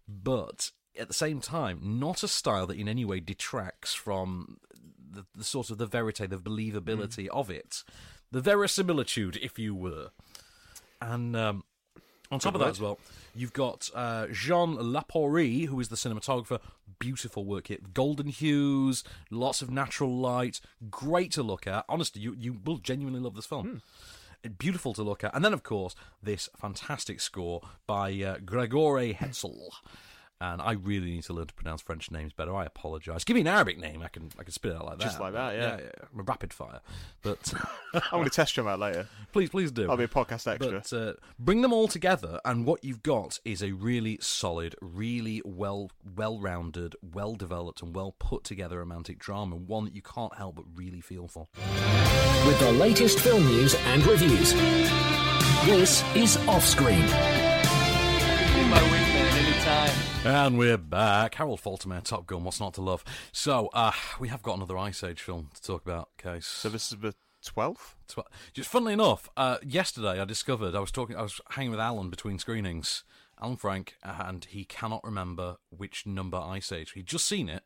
but 0.06 0.70
at 0.98 1.08
the 1.08 1.14
same 1.14 1.40
time, 1.40 1.80
not 1.82 2.22
a 2.22 2.28
style 2.28 2.66
that 2.66 2.78
in 2.78 2.88
any 2.88 3.04
way 3.04 3.20
detracts 3.20 3.94
from 3.94 4.58
the, 5.10 5.24
the 5.34 5.44
sort 5.44 5.70
of 5.70 5.78
the 5.78 5.86
verite, 5.86 6.28
the 6.28 6.36
believability 6.36 7.28
of 7.28 7.50
it, 7.50 7.82
the 8.30 8.40
verisimilitude, 8.40 9.38
if 9.40 9.58
you 9.58 9.74
were. 9.74 10.10
And 11.00 11.36
um, 11.36 11.64
on 12.30 12.38
top 12.38 12.54
of 12.54 12.60
that 12.60 12.68
as 12.68 12.80
well, 12.80 12.98
you've 13.34 13.52
got 13.52 13.90
uh, 13.94 14.26
Jeanne 14.32 14.76
Lapoirie, 14.76 15.66
who 15.66 15.80
is 15.80 15.88
the 15.88 15.96
cinematographer. 15.96 16.60
Beautiful 16.98 17.44
work 17.44 17.68
here. 17.68 17.78
Golden 17.94 18.26
hues, 18.26 19.04
lots 19.30 19.62
of 19.62 19.70
natural 19.70 20.14
light, 20.16 20.60
great 20.90 21.30
to 21.32 21.42
look 21.42 21.66
at. 21.66 21.84
Honestly, 21.88 22.20
you, 22.20 22.34
you 22.38 22.58
will 22.64 22.78
genuinely 22.78 23.20
love 23.20 23.34
this 23.34 23.46
film. 23.46 23.82
Beautiful 24.58 24.94
to 24.94 25.02
look 25.02 25.24
at. 25.24 25.34
And 25.34 25.44
then, 25.44 25.52
of 25.52 25.62
course, 25.62 25.94
this 26.22 26.48
fantastic 26.56 27.20
score 27.20 27.60
by 27.86 28.10
uh, 28.10 28.38
Grégoire 28.38 29.14
Hetzel. 29.16 29.70
And 30.40 30.62
I 30.62 30.72
really 30.72 31.10
need 31.10 31.24
to 31.24 31.32
learn 31.32 31.48
to 31.48 31.54
pronounce 31.54 31.82
French 31.82 32.10
names 32.12 32.32
better. 32.32 32.54
I 32.54 32.64
apologise. 32.64 33.24
Give 33.24 33.34
me 33.34 33.40
an 33.40 33.48
Arabic 33.48 33.78
name, 33.78 34.02
I 34.02 34.08
can 34.08 34.30
I 34.38 34.44
can 34.44 34.52
spit 34.52 34.72
it 34.72 34.76
out 34.76 34.86
like 34.86 34.98
that. 34.98 35.04
Just 35.04 35.20
like 35.20 35.32
that, 35.32 35.54
yeah. 35.54 35.60
yeah, 35.60 35.80
yeah. 35.80 36.04
I'm 36.12 36.20
a 36.20 36.22
rapid 36.22 36.52
fire. 36.52 36.80
But 37.22 37.52
I'm 37.94 38.02
going 38.12 38.24
to 38.24 38.30
test 38.30 38.56
you 38.56 38.62
on 38.62 38.68
that 38.68 38.78
later. 38.78 39.08
please, 39.32 39.50
please 39.50 39.72
do. 39.72 39.90
I'll 39.90 39.96
be 39.96 40.04
a 40.04 40.08
podcast 40.08 40.46
extra. 40.46 40.80
But 40.80 40.92
uh, 40.92 41.14
bring 41.38 41.62
them 41.62 41.72
all 41.72 41.88
together, 41.88 42.40
and 42.44 42.66
what 42.66 42.84
you've 42.84 43.02
got 43.02 43.40
is 43.44 43.62
a 43.62 43.72
really 43.72 44.18
solid, 44.20 44.76
really 44.80 45.42
well, 45.44 45.90
well-rounded, 46.16 46.94
well-developed, 47.02 47.82
and 47.82 47.94
well 47.94 48.14
put 48.18 48.44
together 48.44 48.78
romantic 48.78 49.18
drama. 49.18 49.56
One 49.56 49.86
that 49.86 49.94
you 49.94 50.02
can't 50.02 50.34
help 50.36 50.56
but 50.56 50.66
really 50.74 51.00
feel 51.00 51.26
for. 51.26 51.48
With 52.46 52.60
the 52.60 52.72
latest 52.72 53.18
film 53.20 53.44
news 53.44 53.74
and 53.74 54.06
reviews. 54.06 54.54
This 55.64 56.04
is 56.14 56.36
Off 56.48 56.64
Offscreen. 56.64 57.04
My 59.68 59.86
wingman 59.86 59.88
anytime. 59.88 60.26
And 60.26 60.58
we're 60.58 60.78
back. 60.78 61.34
Harold 61.34 61.60
Faltermeyer, 61.60 62.02
Top 62.02 62.26
Gun. 62.26 62.44
What's 62.44 62.60
not 62.60 62.74
to 62.74 62.80
love? 62.82 63.04
So 63.32 63.68
uh, 63.72 63.92
we 64.18 64.28
have 64.28 64.42
got 64.42 64.56
another 64.56 64.76
Ice 64.78 65.02
Age 65.04 65.20
film 65.20 65.50
to 65.54 65.62
talk 65.62 65.84
about. 65.84 66.08
Case. 66.18 66.46
so 66.46 66.68
this 66.68 66.92
is 66.92 66.98
the 66.98 67.14
12th? 67.44 67.94
Tw- 68.08 68.26
Just 68.52 68.68
funnily 68.68 68.92
enough, 68.94 69.28
uh, 69.36 69.58
yesterday 69.64 70.20
I 70.20 70.24
discovered 70.24 70.74
I 70.74 70.80
was 70.80 70.90
talking, 70.90 71.16
I 71.16 71.22
was 71.22 71.40
hanging 71.50 71.70
with 71.70 71.80
Alan 71.80 72.10
between 72.10 72.38
screenings, 72.38 73.04
Alan 73.40 73.56
Frank, 73.56 73.94
and 74.02 74.44
he 74.44 74.64
cannot 74.64 75.04
remember 75.04 75.56
which 75.70 76.04
number 76.06 76.36
Ice 76.38 76.72
Age. 76.72 76.92
He'd 76.92 77.06
just 77.06 77.26
seen 77.26 77.48
it, 77.48 77.62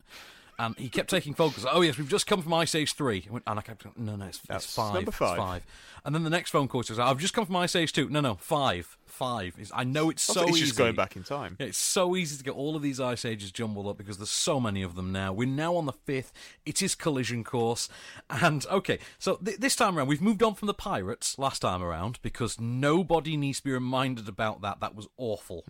and 0.59 0.77
he 0.77 0.88
kept 0.91 1.09
taking 1.09 1.33
focus. 1.35 1.65
Oh 1.71 1.81
yes, 1.81 1.97
we've 1.97 2.09
just 2.09 2.27
come 2.27 2.43
from 2.43 2.53
Ice 2.55 2.75
Age 2.75 2.93
three, 2.95 3.27
and 3.47 3.59
I 3.59 3.62
kept 3.62 3.85
going, 3.85 3.95
no, 3.97 4.17
no, 4.17 4.27
it's, 4.27 4.41
it's 4.51 4.75
five, 4.75 4.95
number 4.95 5.09
it's 5.09 5.17
five. 5.19 5.38
five. 5.38 5.67
And 6.05 6.15
then 6.15 6.23
the 6.25 6.31
next 6.31 6.51
phone 6.51 6.69
call 6.69 6.83
says, 6.83 6.99
I've 6.99 7.19
just 7.19 7.33
come 7.35 7.47
from 7.47 7.57
Ice 7.57 7.75
Age 7.75 7.93
two. 7.93 8.09
No, 8.11 8.21
no, 8.21 8.35
five, 8.35 8.99
five. 9.12 9.55
It's, 9.59 9.70
I 9.75 9.85
know 9.85 10.11
it's 10.11 10.22
so 10.22 10.42
it's 10.42 10.57
easy. 10.57 10.66
just 10.66 10.79
going 10.79 10.96
back 10.96 11.16
in 11.16 11.22
time. 11.22 11.57
Yeah, 11.61 11.66
it's 11.66 11.79
so 11.79 12.16
easy 12.16 12.37
to 12.38 12.42
get 12.42 12.55
all 12.55 12.75
of 12.75 12.83
these 12.83 12.98
ice 12.98 13.25
ages 13.25 13.53
jumbled 13.53 13.87
up 13.87 13.98
because 13.98 14.18
there's 14.18 14.31
so 14.31 14.59
many 14.59 14.83
of 14.83 14.94
them 14.94 15.12
now. 15.12 15.33
We're 15.33 15.48
now 15.48 15.77
on 15.77 15.87
the 15.87 15.92
fifth. 15.92 16.33
It 16.64 16.83
is 16.83 16.94
collision 16.94 17.44
course, 17.44 17.88
and 18.31 18.64
okay, 18.66 18.98
so 19.18 19.37
th- 19.37 19.59
this 19.59 19.77
time 19.77 19.98
around 19.98 20.09
we've 20.09 20.22
moved 20.22 20.42
on 20.42 20.55
from 20.55 20.66
the 20.66 20.75
pirates 20.75 21.38
last 21.38 21.61
time 21.61 21.83
around 21.83 22.18
because 22.22 22.59
nobody 22.59 23.37
needs 23.37 23.59
to 23.59 23.64
be 23.64 23.72
reminded 23.72 24.29
about 24.29 24.62
that. 24.62 24.81
That 24.81 24.94
was 24.94 25.07
awful. 25.16 25.64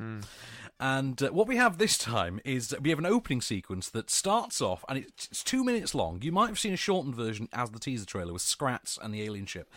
And 0.80 1.22
uh, 1.22 1.28
what 1.30 1.46
we 1.46 1.56
have 1.56 1.78
this 1.78 1.96
time 1.96 2.40
is 2.44 2.74
we 2.80 2.90
have 2.90 2.98
an 2.98 3.06
opening 3.06 3.40
sequence 3.40 3.88
that 3.90 4.10
starts 4.10 4.60
off, 4.60 4.84
and 4.88 4.98
it's, 4.98 5.26
it's 5.26 5.44
two 5.44 5.62
minutes 5.62 5.94
long. 5.94 6.20
You 6.22 6.32
might 6.32 6.48
have 6.48 6.58
seen 6.58 6.72
a 6.72 6.76
shortened 6.76 7.14
version 7.14 7.48
as 7.52 7.70
the 7.70 7.78
teaser 7.78 8.06
trailer 8.06 8.32
with 8.32 8.42
Scrats 8.42 8.98
and 9.00 9.14
the 9.14 9.22
alien 9.22 9.46
ship. 9.46 9.70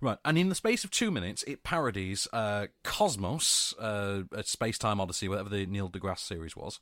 Right, 0.00 0.18
and 0.24 0.38
in 0.38 0.48
the 0.48 0.54
space 0.54 0.84
of 0.84 0.90
two 0.90 1.10
minutes, 1.10 1.42
it 1.44 1.62
parodies 1.64 2.28
uh, 2.32 2.66
Cosmos, 3.12 3.74
uh, 3.78 4.22
a 4.32 4.42
space 4.42 4.78
time 4.78 4.98
odyssey, 4.98 5.28
whatever 5.28 5.50
the 5.50 5.66
Neil 5.66 5.90
deGrasse 5.90 6.20
series 6.20 6.56
was. 6.56 6.80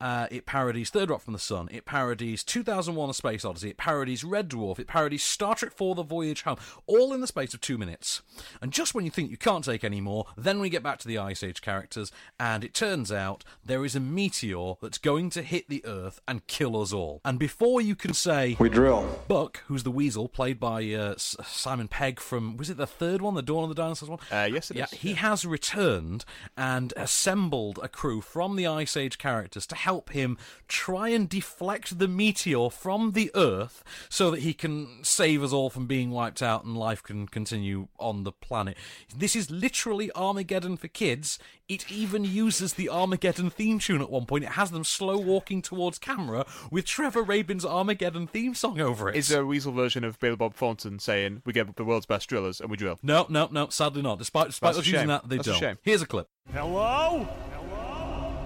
Uh, 0.00 0.26
it 0.30 0.46
parodies 0.46 0.88
Third 0.88 1.10
Rock 1.10 1.20
from 1.20 1.34
the 1.34 1.38
Sun. 1.38 1.68
It 1.70 1.84
parodies 1.84 2.42
2001 2.44 3.10
A 3.10 3.14
Space 3.14 3.44
Odyssey. 3.44 3.70
It 3.70 3.76
parodies 3.76 4.24
Red 4.24 4.48
Dwarf. 4.48 4.78
It 4.78 4.86
parodies 4.86 5.22
Star 5.22 5.54
Trek 5.54 5.72
4 5.72 5.94
The 5.94 6.02
Voyage 6.02 6.42
Home, 6.42 6.56
all 6.86 7.12
in 7.12 7.20
the 7.20 7.26
space 7.26 7.52
of 7.52 7.60
two 7.60 7.76
minutes. 7.76 8.22
And 8.62 8.72
just 8.72 8.94
when 8.94 9.04
you 9.04 9.10
think 9.10 9.30
you 9.30 9.36
can't 9.36 9.64
take 9.64 9.84
any 9.84 10.00
more, 10.00 10.24
then 10.36 10.60
we 10.60 10.70
get 10.70 10.82
back 10.82 10.98
to 11.00 11.08
the 11.08 11.18
Ice 11.18 11.42
Age 11.42 11.60
characters, 11.60 12.10
and 12.40 12.64
it 12.64 12.72
turns 12.72 13.12
out 13.12 13.44
there 13.62 13.84
is 13.84 13.94
a 13.94 14.00
meteor 14.00 14.74
that's 14.80 14.98
going 14.98 15.28
to 15.30 15.42
hit 15.42 15.68
the 15.68 15.84
Earth 15.84 16.20
and 16.26 16.46
kill 16.46 16.80
us 16.80 16.92
all. 16.92 17.20
And 17.22 17.38
before 17.38 17.82
you 17.82 17.94
can 17.94 18.14
say, 18.14 18.56
We 18.58 18.70
drill. 18.70 19.20
Buck, 19.28 19.62
who's 19.66 19.82
the 19.82 19.90
weasel, 19.90 20.28
played 20.28 20.58
by 20.58 20.78
uh, 20.94 21.12
S- 21.12 21.36
Simon 21.44 21.88
Pegg 21.88 22.18
from 22.18 22.56
was 22.56 22.70
it 22.70 22.78
the 22.78 22.86
third 22.86 23.20
one, 23.20 23.34
the 23.34 23.42
Dawn 23.42 23.64
of 23.64 23.68
the 23.68 23.74
Dinosaurs 23.74 24.08
one? 24.08 24.20
Uh, 24.32 24.48
yes, 24.50 24.70
it 24.70 24.78
yeah, 24.78 24.84
is, 24.84 24.90
he 24.92 25.12
has 25.14 25.44
returned 25.44 25.65
and 25.74 26.92
assembled 26.96 27.78
a 27.82 27.88
crew 27.88 28.20
from 28.20 28.56
the 28.56 28.66
Ice 28.66 28.96
Age 28.96 29.18
characters 29.18 29.66
to 29.66 29.74
help 29.74 30.10
him 30.10 30.38
try 30.68 31.08
and 31.08 31.28
deflect 31.28 31.98
the 31.98 32.08
meteor 32.08 32.70
from 32.70 33.12
the 33.12 33.30
Earth 33.34 33.82
so 34.08 34.30
that 34.30 34.40
he 34.40 34.52
can 34.52 35.02
save 35.02 35.42
us 35.42 35.52
all 35.52 35.70
from 35.70 35.86
being 35.86 36.10
wiped 36.10 36.42
out 36.42 36.64
and 36.64 36.76
life 36.76 37.02
can 37.02 37.26
continue 37.26 37.88
on 37.98 38.24
the 38.24 38.32
planet. 38.32 38.76
This 39.14 39.34
is 39.36 39.50
literally 39.50 40.10
Armageddon 40.14 40.76
for 40.76 40.88
kids. 40.88 41.38
It 41.68 41.90
even 41.90 42.24
uses 42.24 42.74
the 42.74 42.88
Armageddon 42.88 43.50
theme 43.50 43.80
tune 43.80 44.00
at 44.00 44.08
one 44.08 44.24
point. 44.24 44.44
It 44.44 44.50
has 44.50 44.70
them 44.70 44.84
slow 44.84 45.18
walking 45.18 45.62
towards 45.62 45.98
camera 45.98 46.46
with 46.70 46.84
Trevor 46.84 47.24
Rabin's 47.24 47.64
Armageddon 47.64 48.28
theme 48.28 48.54
song 48.54 48.80
over 48.80 49.08
it. 49.08 49.16
Is 49.16 49.26
there 49.26 49.42
a 49.42 49.46
weasel 49.46 49.72
version 49.72 50.04
of 50.04 50.20
Billy 50.20 50.36
Bob 50.36 50.54
Thornton 50.54 51.00
saying, 51.00 51.42
We 51.44 51.52
get 51.52 51.74
the 51.74 51.84
world's 51.84 52.06
best 52.06 52.28
drillers 52.28 52.60
and 52.60 52.70
we 52.70 52.76
drill? 52.76 53.00
No, 53.02 53.26
no, 53.28 53.48
no. 53.50 53.68
Sadly 53.68 54.00
not. 54.00 54.18
Despite 54.20 54.46
despite 54.46 54.74
That's 54.74 54.78
a 54.78 54.80
us 54.82 54.86
using 54.86 55.08
that, 55.08 55.28
they 55.28 55.36
That's 55.38 55.48
don't. 55.48 55.58
shame. 55.58 55.78
Here's 55.82 56.02
a 56.02 56.06
clip. 56.06 56.28
Hello! 56.52 57.26
Hello? 57.50 58.36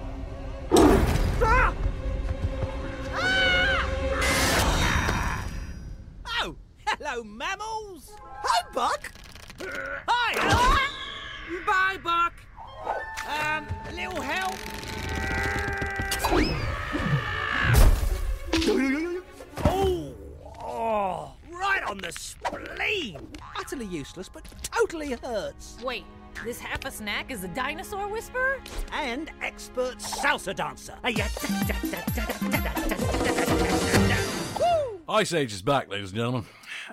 Ah! 1.43 1.75
Ah! 3.13 5.45
Oh, 6.41 6.55
hello, 6.87 7.23
mammals. 7.23 8.13
Hi, 8.19 8.63
Buck. 8.73 9.11
Hi. 10.07 10.87
Bye, 11.67 11.97
Buck. 12.03 12.33
Um, 13.27 13.67
a 13.87 13.91
little 13.93 14.21
help. 14.21 14.55
Oh, 19.65 20.13
oh, 20.63 21.33
right 21.51 21.83
on 21.83 21.97
the 21.97 22.11
spleen. 22.11 23.27
Utterly 23.57 23.85
useless, 23.85 24.29
but 24.29 24.43
totally 24.63 25.11
hurts. 25.23 25.77
Wait, 25.83 26.05
this 26.43 26.59
half 26.59 26.85
a 26.85 26.91
snack 26.91 27.31
is 27.31 27.43
a 27.43 27.47
dinosaur 27.49 28.07
whisperer? 28.07 28.59
And 28.93 29.31
expert 29.41 29.97
salsa 29.99 30.55
dancer. 30.55 30.95
Ice 35.07 35.33
Age 35.33 35.53
is 35.53 35.61
back, 35.61 35.89
ladies 35.89 36.09
and 36.09 36.17
gentlemen, 36.17 36.45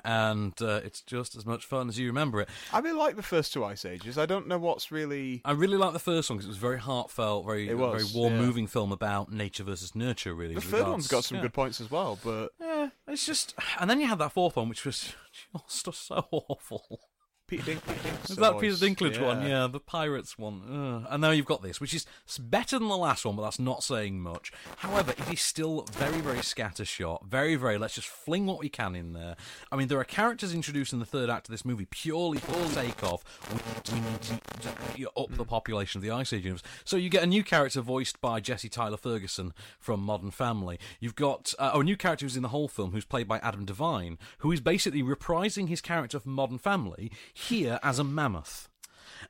and 0.04 0.52
uh, 0.62 0.80
it's 0.84 1.00
just 1.02 1.36
as 1.36 1.44
much 1.46 1.64
fun 1.64 1.88
as 1.88 1.98
you 1.98 2.06
remember 2.06 2.40
it. 2.40 2.48
I 2.72 2.78
really 2.80 2.98
like 2.98 3.16
the 3.16 3.22
first 3.22 3.52
two 3.52 3.64
Ice 3.64 3.84
Ages. 3.84 4.18
I 4.18 4.26
don't 4.26 4.46
know 4.48 4.58
what's 4.58 4.90
really. 4.90 5.40
I 5.44 5.52
really 5.52 5.76
like 5.76 5.92
the 5.92 5.98
first 5.98 6.30
one 6.30 6.36
because 6.36 6.46
it 6.46 6.50
was 6.50 6.56
very 6.58 6.78
heartfelt, 6.78 7.46
very 7.46 7.72
was, 7.74 8.02
very 8.12 8.20
warm, 8.20 8.34
yeah. 8.34 8.40
moving 8.40 8.66
film 8.66 8.92
about 8.92 9.32
nature 9.32 9.64
versus 9.64 9.94
nurture. 9.94 10.34
Really, 10.34 10.54
The 10.54 10.60
third 10.60 10.72
regards- 10.72 10.90
one's 10.90 11.08
got 11.08 11.24
some 11.24 11.36
yeah. 11.36 11.42
good 11.42 11.52
points 11.52 11.80
as 11.80 11.90
well, 11.90 12.18
but 12.24 12.50
Yeah, 12.60 12.88
it's 13.06 13.26
just, 13.26 13.54
and 13.78 13.88
then 13.90 14.00
you 14.00 14.06
had 14.06 14.18
that 14.18 14.32
fourth 14.32 14.56
one, 14.56 14.68
which 14.68 14.84
was 14.84 15.12
just 15.68 16.06
so 16.06 16.26
awful. 16.30 17.00
Peter 17.48 17.72
Dinklage. 17.72 18.30
Is 18.30 18.36
that 18.36 18.60
Peter 18.60 18.76
Dinklage 18.76 19.20
one? 19.20 19.46
Yeah, 19.46 19.66
the 19.66 19.80
Pirates 19.80 20.38
one. 20.38 20.62
Ugh. 21.02 21.06
And 21.10 21.22
now 21.22 21.30
you've 21.30 21.46
got 21.46 21.62
this, 21.62 21.80
which 21.80 21.94
is 21.94 22.06
better 22.38 22.78
than 22.78 22.88
the 22.88 22.96
last 22.96 23.24
one, 23.24 23.36
but 23.36 23.42
that's 23.42 23.58
not 23.58 23.82
saying 23.82 24.20
much. 24.20 24.52
However, 24.76 25.12
it 25.12 25.32
is 25.32 25.40
still 25.40 25.86
very, 25.92 26.20
very 26.20 26.38
scattershot. 26.38 27.24
Very, 27.24 27.56
very, 27.56 27.78
let's 27.78 27.94
just 27.94 28.06
fling 28.06 28.44
what 28.44 28.58
we 28.58 28.68
can 28.68 28.94
in 28.94 29.14
there. 29.14 29.34
I 29.72 29.76
mean, 29.76 29.88
there 29.88 29.98
are 29.98 30.04
characters 30.04 30.54
introduced 30.54 30.92
in 30.92 30.98
the 30.98 31.06
third 31.06 31.30
act 31.30 31.48
of 31.48 31.52
this 31.52 31.64
movie 31.64 31.86
purely 31.90 32.38
for 32.38 32.52
the 32.52 32.68
sake 32.68 33.02
of 33.02 33.24
we, 33.50 33.94
we 33.94 34.00
need 34.00 34.20
to, 34.20 34.40
to 34.60 34.72
you 34.96 35.04
know, 35.06 35.22
up 35.22 35.34
the 35.34 35.44
population 35.44 35.98
of 35.98 36.02
the 36.02 36.10
Ice 36.10 36.34
Age 36.34 36.44
universe. 36.44 36.62
So 36.84 36.98
you 36.98 37.08
get 37.08 37.22
a 37.22 37.26
new 37.26 37.42
character 37.42 37.80
voiced 37.80 38.20
by 38.20 38.40
Jesse 38.40 38.68
Tyler 38.68 38.98
Ferguson 38.98 39.54
from 39.80 40.00
Modern 40.00 40.30
Family. 40.30 40.78
You've 41.00 41.16
got 41.16 41.54
uh, 41.58 41.70
oh, 41.72 41.80
a 41.80 41.84
new 41.84 41.96
character 41.96 42.26
who's 42.26 42.36
in 42.36 42.42
the 42.42 42.48
whole 42.48 42.68
film 42.68 42.92
who's 42.92 43.06
played 43.06 43.26
by 43.26 43.38
Adam 43.38 43.64
Devine, 43.64 44.18
who 44.38 44.52
is 44.52 44.60
basically 44.60 45.02
reprising 45.02 45.68
his 45.68 45.80
character 45.80 46.20
from 46.20 46.32
Modern 46.32 46.58
Family. 46.58 47.10
Here 47.46 47.78
as 47.82 47.98
a 47.98 48.04
mammoth. 48.04 48.68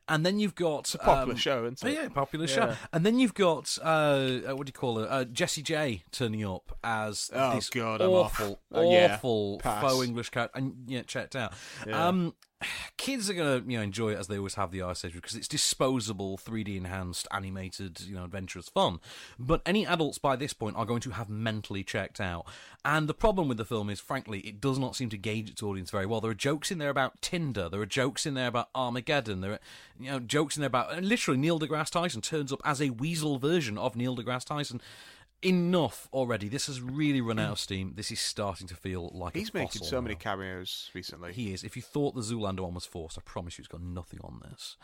And 0.06 0.24
then 0.24 0.38
you've 0.38 0.54
got 0.54 0.94
a 0.94 0.98
popular 0.98 1.36
show, 1.36 1.64
isn't 1.64 1.82
it? 1.84 1.94
Yeah, 1.94 2.08
popular 2.08 2.46
Yeah. 2.46 2.54
show. 2.54 2.74
And 2.92 3.04
then 3.04 3.18
you've 3.18 3.34
got 3.34 3.78
uh, 3.82 3.86
uh, 4.48 4.56
what 4.56 4.66
do 4.66 4.70
you 4.70 4.72
call 4.72 4.98
it? 5.00 5.08
Uh, 5.10 5.24
Jessie 5.24 5.62
J 5.62 6.02
turning 6.10 6.44
up 6.44 6.76
as 6.82 7.30
Oh, 7.34 7.54
this 7.54 7.68
God, 7.70 8.00
I'm 8.00 8.12
off. 8.14 8.40
awful, 8.40 8.60
Oh, 8.72 8.90
yeah. 8.90 9.14
awful 9.16 9.60
faux 9.60 10.02
English 10.04 10.30
character. 10.30 10.58
And 10.58 10.74
yeah, 10.86 11.02
checked 11.02 11.36
out. 11.36 11.52
Um, 11.92 12.34
kids 12.96 13.28
are 13.30 13.34
gonna 13.34 13.62
you 13.66 13.78
know 13.78 13.82
enjoy 13.82 14.12
it 14.12 14.18
as 14.18 14.26
they 14.26 14.36
always 14.36 14.54
have 14.54 14.70
the 14.70 14.82
Ice 14.82 15.04
Age 15.04 15.14
because 15.14 15.34
it's 15.34 15.48
disposable, 15.48 16.38
3D 16.38 16.76
enhanced, 16.76 17.28
animated, 17.30 18.00
you 18.02 18.14
know, 18.14 18.24
adventurous 18.24 18.68
fun. 18.68 19.00
But 19.38 19.62
any 19.64 19.86
adults 19.86 20.18
by 20.18 20.36
this 20.36 20.52
point 20.52 20.76
are 20.76 20.86
going 20.86 21.00
to 21.02 21.10
have 21.10 21.28
mentally 21.28 21.84
checked 21.84 22.20
out. 22.20 22.46
And 22.84 23.08
the 23.08 23.14
problem 23.14 23.48
with 23.48 23.58
the 23.58 23.64
film 23.64 23.90
is, 23.90 24.00
frankly, 24.00 24.40
it 24.40 24.60
does 24.60 24.78
not 24.78 24.96
seem 24.96 25.10
to 25.10 25.18
gauge 25.18 25.50
its 25.50 25.62
audience 25.62 25.90
very 25.90 26.06
well. 26.06 26.20
There 26.20 26.30
are 26.30 26.34
jokes 26.34 26.70
in 26.70 26.78
there 26.78 26.90
about 26.90 27.20
Tinder. 27.22 27.68
There 27.68 27.80
are 27.80 27.86
jokes 27.86 28.26
in 28.26 28.34
there 28.34 28.48
about 28.48 28.68
Armageddon. 28.74 29.40
There 29.40 29.52
are 29.52 29.60
you 29.98 30.10
know 30.10 30.20
jokes 30.20 30.56
in 30.56 30.60
there 30.60 30.68
about 30.68 31.02
literally 31.02 31.38
Neil 31.38 31.58
deGrasse 31.58 31.90
Tyson 31.90 32.20
turns 32.20 32.52
up 32.52 32.60
as 32.64 32.80
a 32.80 32.90
weasel 32.90 33.38
version 33.38 33.78
of 33.78 33.96
Neil 33.96 34.16
deGrasse 34.16 34.44
Tyson. 34.44 34.80
Enough 35.42 36.08
already. 36.12 36.48
This 36.48 36.66
has 36.66 36.80
really 36.80 37.20
run 37.20 37.38
out 37.38 37.52
of 37.52 37.58
steam. 37.60 37.92
This 37.94 38.10
is 38.10 38.18
starting 38.18 38.66
to 38.66 38.74
feel 38.74 39.10
like 39.14 39.36
a 39.36 39.38
He's 39.38 39.54
making 39.54 39.84
so 39.84 40.02
many 40.02 40.16
cameos 40.16 40.90
recently. 40.94 41.32
He 41.32 41.52
is. 41.52 41.62
If 41.62 41.76
you 41.76 41.82
thought 41.82 42.16
the 42.16 42.22
Zoolander 42.22 42.60
one 42.60 42.74
was 42.74 42.86
forced, 42.86 43.16
I 43.18 43.22
promise 43.24 43.56
you, 43.56 43.62
it's 43.62 43.68
got 43.68 43.80
nothing 43.80 44.18
on 44.24 44.42
this. 44.42 44.76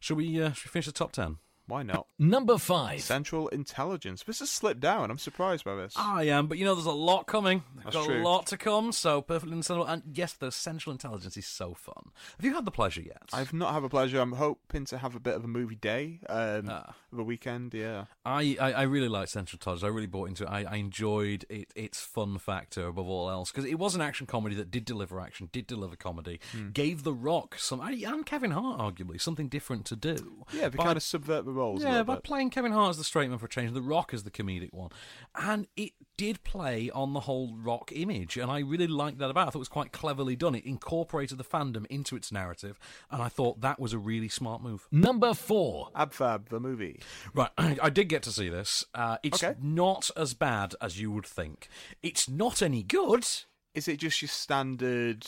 Shall 0.00 0.16
we? 0.16 0.42
Uh, 0.42 0.52
shall 0.52 0.64
we 0.66 0.70
finish 0.72 0.86
the 0.86 0.92
top 0.92 1.12
ten? 1.12 1.38
Why 1.66 1.82
not? 1.82 2.06
Number 2.18 2.58
5. 2.58 3.00
Central 3.00 3.48
Intelligence. 3.48 4.22
This 4.22 4.40
has 4.40 4.50
slipped 4.50 4.80
down. 4.80 5.10
I'm 5.10 5.16
surprised 5.18 5.64
by 5.64 5.74
this. 5.76 5.94
I 5.96 6.24
am, 6.24 6.46
but 6.46 6.58
you 6.58 6.64
know, 6.66 6.74
there's 6.74 6.84
a 6.84 6.92
lot 6.92 7.26
coming. 7.26 7.62
There's 7.74 7.84
That's 7.84 7.96
got 7.96 8.04
true. 8.06 8.22
a 8.22 8.22
lot 8.22 8.46
to 8.48 8.56
come. 8.58 8.92
So 8.92 9.22
perfectly 9.22 9.52
understandable. 9.52 9.86
And 9.88 10.02
yes, 10.12 10.34
the 10.34 10.52
central 10.52 10.92
intelligence 10.92 11.36
is 11.38 11.46
so 11.46 11.72
fun. 11.72 12.10
Have 12.36 12.44
you 12.44 12.52
had 12.54 12.66
the 12.66 12.70
pleasure 12.70 13.00
yet? 13.00 13.22
I've 13.32 13.54
not 13.54 13.72
had 13.72 13.82
a 13.82 13.88
pleasure. 13.88 14.20
I'm 14.20 14.32
hoping 14.32 14.84
to 14.86 14.98
have 14.98 15.14
a 15.14 15.20
bit 15.20 15.34
of 15.34 15.44
a 15.44 15.48
movie 15.48 15.74
day 15.76 16.20
um, 16.28 16.68
Ah. 16.70 16.94
of 17.12 17.18
a 17.18 17.22
weekend. 17.24 17.72
Yeah. 17.72 18.04
I, 18.26 18.56
I, 18.60 18.72
I 18.72 18.82
really 18.82 19.08
liked 19.08 19.30
Central 19.30 19.56
Intelligence. 19.56 19.84
I 19.84 19.88
really 19.88 20.06
bought 20.06 20.28
into 20.28 20.44
it. 20.44 20.50
I, 20.50 20.64
I 20.64 20.76
enjoyed 20.76 21.46
it, 21.48 21.72
its 21.74 22.00
fun 22.00 22.36
factor 22.38 22.86
above 22.88 23.08
all 23.08 23.30
else 23.30 23.50
because 23.50 23.64
it 23.64 23.78
was 23.78 23.94
an 23.94 24.02
action 24.02 24.26
comedy 24.26 24.54
that 24.56 24.70
did 24.70 24.84
deliver 24.84 25.18
action, 25.18 25.48
did 25.50 25.66
deliver 25.66 25.96
comedy, 25.96 26.40
Hmm. 26.52 26.70
gave 26.72 27.04
The 27.04 27.14
Rock 27.14 27.56
some, 27.58 27.80
and 27.80 28.26
Kevin 28.26 28.50
Hart 28.50 28.80
arguably 28.80 29.18
something 29.18 29.48
different 29.48 29.86
to 29.86 29.96
do. 29.96 30.44
Yeah, 30.52 30.68
they 30.68 30.76
kind 30.76 30.96
of 30.98 31.02
subvert 31.02 31.46
the 31.46 31.53
roles. 31.54 31.82
Yeah, 31.82 32.02
by 32.02 32.14
bit. 32.16 32.24
playing 32.24 32.50
Kevin 32.50 32.72
Hart 32.72 32.90
as 32.90 32.98
the 32.98 33.04
straight 33.04 33.30
man 33.30 33.38
for 33.38 33.46
a 33.46 33.48
change, 33.48 33.72
The 33.72 33.80
Rock 33.82 34.12
as 34.12 34.24
the 34.24 34.30
comedic 34.30 34.72
one, 34.74 34.90
and 35.34 35.66
it 35.76 35.92
did 36.16 36.44
play 36.44 36.90
on 36.90 37.12
the 37.12 37.20
whole 37.20 37.54
Rock 37.56 37.90
image, 37.94 38.36
and 38.36 38.50
I 38.50 38.58
really 38.60 38.86
liked 38.86 39.18
that 39.18 39.30
about. 39.30 39.46
it. 39.46 39.48
I 39.48 39.50
thought 39.50 39.54
it 39.56 39.58
was 39.60 39.68
quite 39.68 39.92
cleverly 39.92 40.36
done. 40.36 40.54
It 40.54 40.64
incorporated 40.66 41.38
the 41.38 41.44
fandom 41.44 41.86
into 41.86 42.16
its 42.16 42.30
narrative, 42.30 42.78
and 43.10 43.22
I 43.22 43.28
thought 43.28 43.60
that 43.62 43.80
was 43.80 43.92
a 43.92 43.98
really 43.98 44.28
smart 44.28 44.62
move. 44.62 44.86
Number 44.92 45.34
4. 45.34 45.88
Abfab, 45.96 46.48
the 46.50 46.60
movie. 46.60 47.00
Right, 47.34 47.50
I 47.58 47.90
did 47.90 48.08
get 48.08 48.22
to 48.24 48.30
see 48.30 48.48
this. 48.48 48.84
Uh, 48.94 49.16
it's 49.22 49.42
Okay. 49.42 49.58
not 49.62 50.10
as 50.16 50.34
bad 50.34 50.74
as 50.80 51.00
you 51.00 51.10
would 51.10 51.26
think. 51.26 51.68
It's 52.02 52.28
not 52.28 52.62
any 52.62 52.82
good. 52.82 53.26
Is 53.74 53.88
it 53.88 53.96
just 53.98 54.22
your 54.22 54.28
standard 54.28 55.26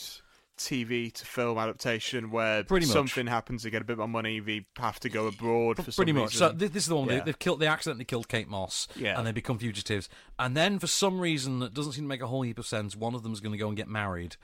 TV 0.56 1.12
to 1.12 1.24
film 1.26 1.58
adaptation 1.58 2.30
where 2.30 2.64
Pretty 2.64 2.86
much. 2.86 2.92
something 2.92 3.26
happens, 3.26 3.62
they 3.62 3.70
get 3.70 3.82
a 3.82 3.84
bit 3.84 3.98
more 3.98 4.08
money, 4.08 4.40
they 4.40 4.66
have 4.78 4.98
to 5.00 5.08
go 5.08 5.26
abroad 5.26 5.76
for 5.76 5.90
some 5.92 6.02
Pretty 6.04 6.12
much. 6.12 6.34
So 6.36 6.46
reason? 6.46 6.58
thi- 6.58 6.66
this 6.68 6.82
is 6.84 6.88
the 6.88 6.96
one 6.96 7.08
Yeah. 7.08 7.18
they, 7.18 7.24
they've 7.26 7.38
killed. 7.38 7.60
They 7.60 7.66
accidentally 7.66 8.04
killed 8.04 8.28
Kate 8.28 8.48
Moss, 8.48 8.88
Yeah. 8.96 9.18
and 9.18 9.26
they 9.26 9.32
become 9.32 9.58
fugitives. 9.58 10.08
And 10.38 10.56
then, 10.56 10.78
for 10.78 10.86
some 10.86 11.20
reason 11.20 11.58
that 11.60 11.74
doesn't 11.74 11.92
seem 11.92 12.04
to 12.04 12.08
make 12.08 12.22
a 12.22 12.26
whole 12.26 12.42
heap 12.42 12.58
of 12.58 12.66
sense, 12.66 12.96
one 12.96 13.14
of 13.14 13.22
them 13.22 13.32
is 13.32 13.40
going 13.40 13.52
to 13.52 13.58
go 13.58 13.68
and 13.68 13.76
get 13.76 13.88
married, 13.88 14.36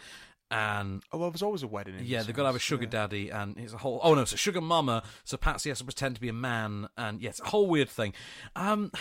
and 0.52 1.02
Oh, 1.10 1.18
well, 1.18 1.30
there's 1.30 1.42
always 1.42 1.62
a 1.62 1.66
wedding. 1.66 1.94
In 1.98 2.04
Yeah, 2.04 2.22
they've 2.22 2.36
got 2.36 2.42
to 2.42 2.48
have 2.48 2.56
a 2.56 2.60
sugar 2.60 2.84
yeah. 2.84 2.90
daddy, 2.90 3.30
and 3.30 3.56
it's 3.58 3.72
a 3.72 3.78
whole. 3.78 4.00
Oh 4.02 4.14
no, 4.14 4.20
it's 4.20 4.34
a 4.34 4.36
sugar 4.36 4.60
mama. 4.60 5.02
So 5.24 5.38
Patsy 5.38 5.70
has 5.70 5.78
to 5.78 5.84
pretend 5.84 6.14
to 6.16 6.20
be 6.20 6.28
a 6.28 6.34
man, 6.34 6.88
and 6.96 7.20
yeah, 7.20 7.32
a 7.42 7.48
whole 7.48 7.66
weird 7.66 7.88
thing. 7.88 8.12
Um, 8.54 8.92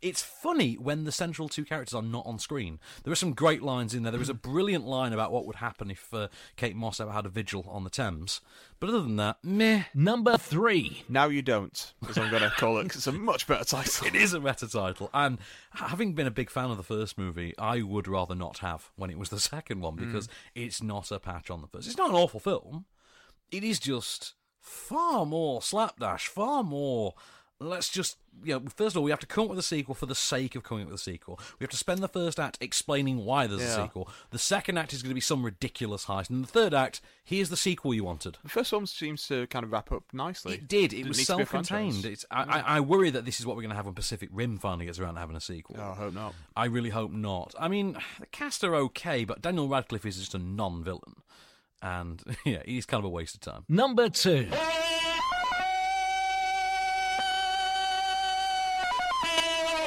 it's 0.00 0.22
funny 0.22 0.74
when 0.74 1.04
the 1.04 1.12
central 1.12 1.48
two 1.48 1.64
characters 1.64 1.94
are 1.94 2.02
not 2.02 2.24
on 2.24 2.38
screen. 2.38 2.80
There 3.04 3.12
are 3.12 3.16
some 3.16 3.34
great 3.34 3.62
lines 3.62 3.94
in 3.94 4.02
there. 4.02 4.12
There 4.12 4.20
is 4.20 4.30
a 4.30 4.34
brilliant 4.50 4.86
line 4.86 5.12
about 5.12 5.32
what 5.32 5.46
would 5.46 5.56
happen 5.56 5.90
if 5.90 6.12
uh, 6.14 6.28
Kate 6.56 6.74
Moss 6.74 6.98
ever 6.98 7.12
had 7.12 7.26
a 7.26 7.30
vigil 7.30 7.66
on 7.68 7.84
the 7.84 7.90
Thames. 7.90 8.40
But 8.78 8.90
other 8.90 9.00
than 9.00 9.16
that, 9.16 9.38
meh. 9.42 9.84
Number 9.94 10.36
3. 10.36 11.04
Now 11.08 11.28
you 11.28 11.40
don't, 11.40 11.94
as 12.08 12.18
I'm 12.18 12.30
going 12.30 12.42
to 12.42 12.50
call 12.50 12.78
it, 12.78 12.84
because 12.84 12.98
it's 12.98 13.06
a 13.06 13.12
much 13.12 13.46
better 13.46 13.64
title. 13.64 14.06
It 14.06 14.14
is 14.14 14.34
a 14.34 14.40
meta 14.40 14.68
title, 14.68 15.08
and 15.14 15.38
having 15.70 16.12
been 16.12 16.26
a 16.26 16.30
big 16.30 16.50
fan 16.50 16.70
of 16.70 16.76
the 16.76 16.82
first 16.82 17.16
movie, 17.16 17.54
I 17.58 17.82
would 17.82 18.06
rather 18.06 18.34
not 18.34 18.58
have 18.58 18.90
when 18.96 19.10
it 19.10 19.18
was 19.18 19.30
the 19.30 19.40
second 19.54 19.80
one 19.80 19.96
because 19.96 20.26
hmm. 20.26 20.32
it's 20.54 20.82
not 20.82 21.10
a 21.10 21.18
patch 21.18 21.50
on 21.50 21.62
the 21.62 21.68
first. 21.68 21.86
It's 21.86 21.96
not 21.96 22.10
an 22.10 22.16
awful 22.16 22.40
film. 22.40 22.84
It 23.50 23.64
is 23.64 23.78
just 23.78 24.34
far 24.60 25.24
more 25.24 25.62
slapdash, 25.62 26.26
far 26.26 26.62
more. 26.62 27.14
Let's 27.58 27.88
just, 27.88 28.18
you 28.44 28.52
know, 28.52 28.62
first 28.74 28.94
of 28.94 28.98
all, 28.98 29.02
we 29.04 29.10
have 29.10 29.20
to 29.20 29.26
come 29.26 29.44
up 29.44 29.50
with 29.50 29.58
a 29.58 29.62
sequel 29.62 29.94
for 29.94 30.04
the 30.04 30.14
sake 30.14 30.54
of 30.56 30.62
coming 30.62 30.84
up 30.84 30.90
with 30.90 31.00
a 31.00 31.02
sequel. 31.02 31.40
We 31.58 31.64
have 31.64 31.70
to 31.70 31.76
spend 31.78 32.00
the 32.00 32.08
first 32.08 32.38
act 32.38 32.58
explaining 32.60 33.24
why 33.24 33.46
there's 33.46 33.62
a 33.62 33.74
sequel. 33.82 34.10
The 34.30 34.38
second 34.38 34.76
act 34.76 34.92
is 34.92 35.00
going 35.00 35.08
to 35.10 35.14
be 35.14 35.22
some 35.22 35.42
ridiculous 35.42 36.04
heist. 36.04 36.28
And 36.28 36.44
the 36.44 36.48
third 36.48 36.74
act, 36.74 37.00
here's 37.24 37.48
the 37.48 37.56
sequel 37.56 37.94
you 37.94 38.04
wanted. 38.04 38.36
The 38.42 38.50
first 38.50 38.74
one 38.74 38.86
seems 38.86 39.26
to 39.28 39.46
kind 39.46 39.64
of 39.64 39.72
wrap 39.72 39.90
up 39.90 40.04
nicely. 40.12 40.54
It 40.56 40.68
did. 40.68 40.92
It 40.92 40.96
Didn't 40.96 41.08
was 41.08 41.18
need 41.18 41.24
to 41.24 41.36
be 41.36 41.42
a 41.42 41.46
self-contained. 41.46 42.04
It's, 42.04 42.26
I, 42.30 42.42
I, 42.42 42.60
I 42.76 42.80
worry 42.80 43.08
that 43.08 43.24
this 43.24 43.40
is 43.40 43.46
what 43.46 43.56
we're 43.56 43.62
going 43.62 43.70
to 43.70 43.76
have 43.76 43.86
when 43.86 43.94
Pacific 43.94 44.28
Rim 44.32 44.58
finally 44.58 44.84
gets 44.84 44.98
around 44.98 45.14
to 45.14 45.20
having 45.20 45.36
a 45.36 45.40
sequel. 45.40 45.76
Oh, 45.78 45.92
I 45.92 45.94
hope 45.94 46.12
not. 46.12 46.34
I 46.54 46.66
really 46.66 46.90
hope 46.90 47.12
not. 47.12 47.54
I 47.58 47.68
mean, 47.68 47.96
the 48.20 48.26
cast 48.26 48.64
are 48.64 48.74
okay, 48.74 49.24
but 49.24 49.40
Daniel 49.40 49.66
Radcliffe 49.66 50.04
is 50.04 50.18
just 50.18 50.34
a 50.34 50.38
non-villain, 50.38 51.22
and 51.80 52.22
yeah, 52.44 52.60
he's 52.66 52.84
kind 52.84 52.98
of 52.98 53.06
a 53.06 53.08
waste 53.08 53.34
of 53.34 53.40
time. 53.40 53.64
Number 53.66 54.10
2. 54.10 54.48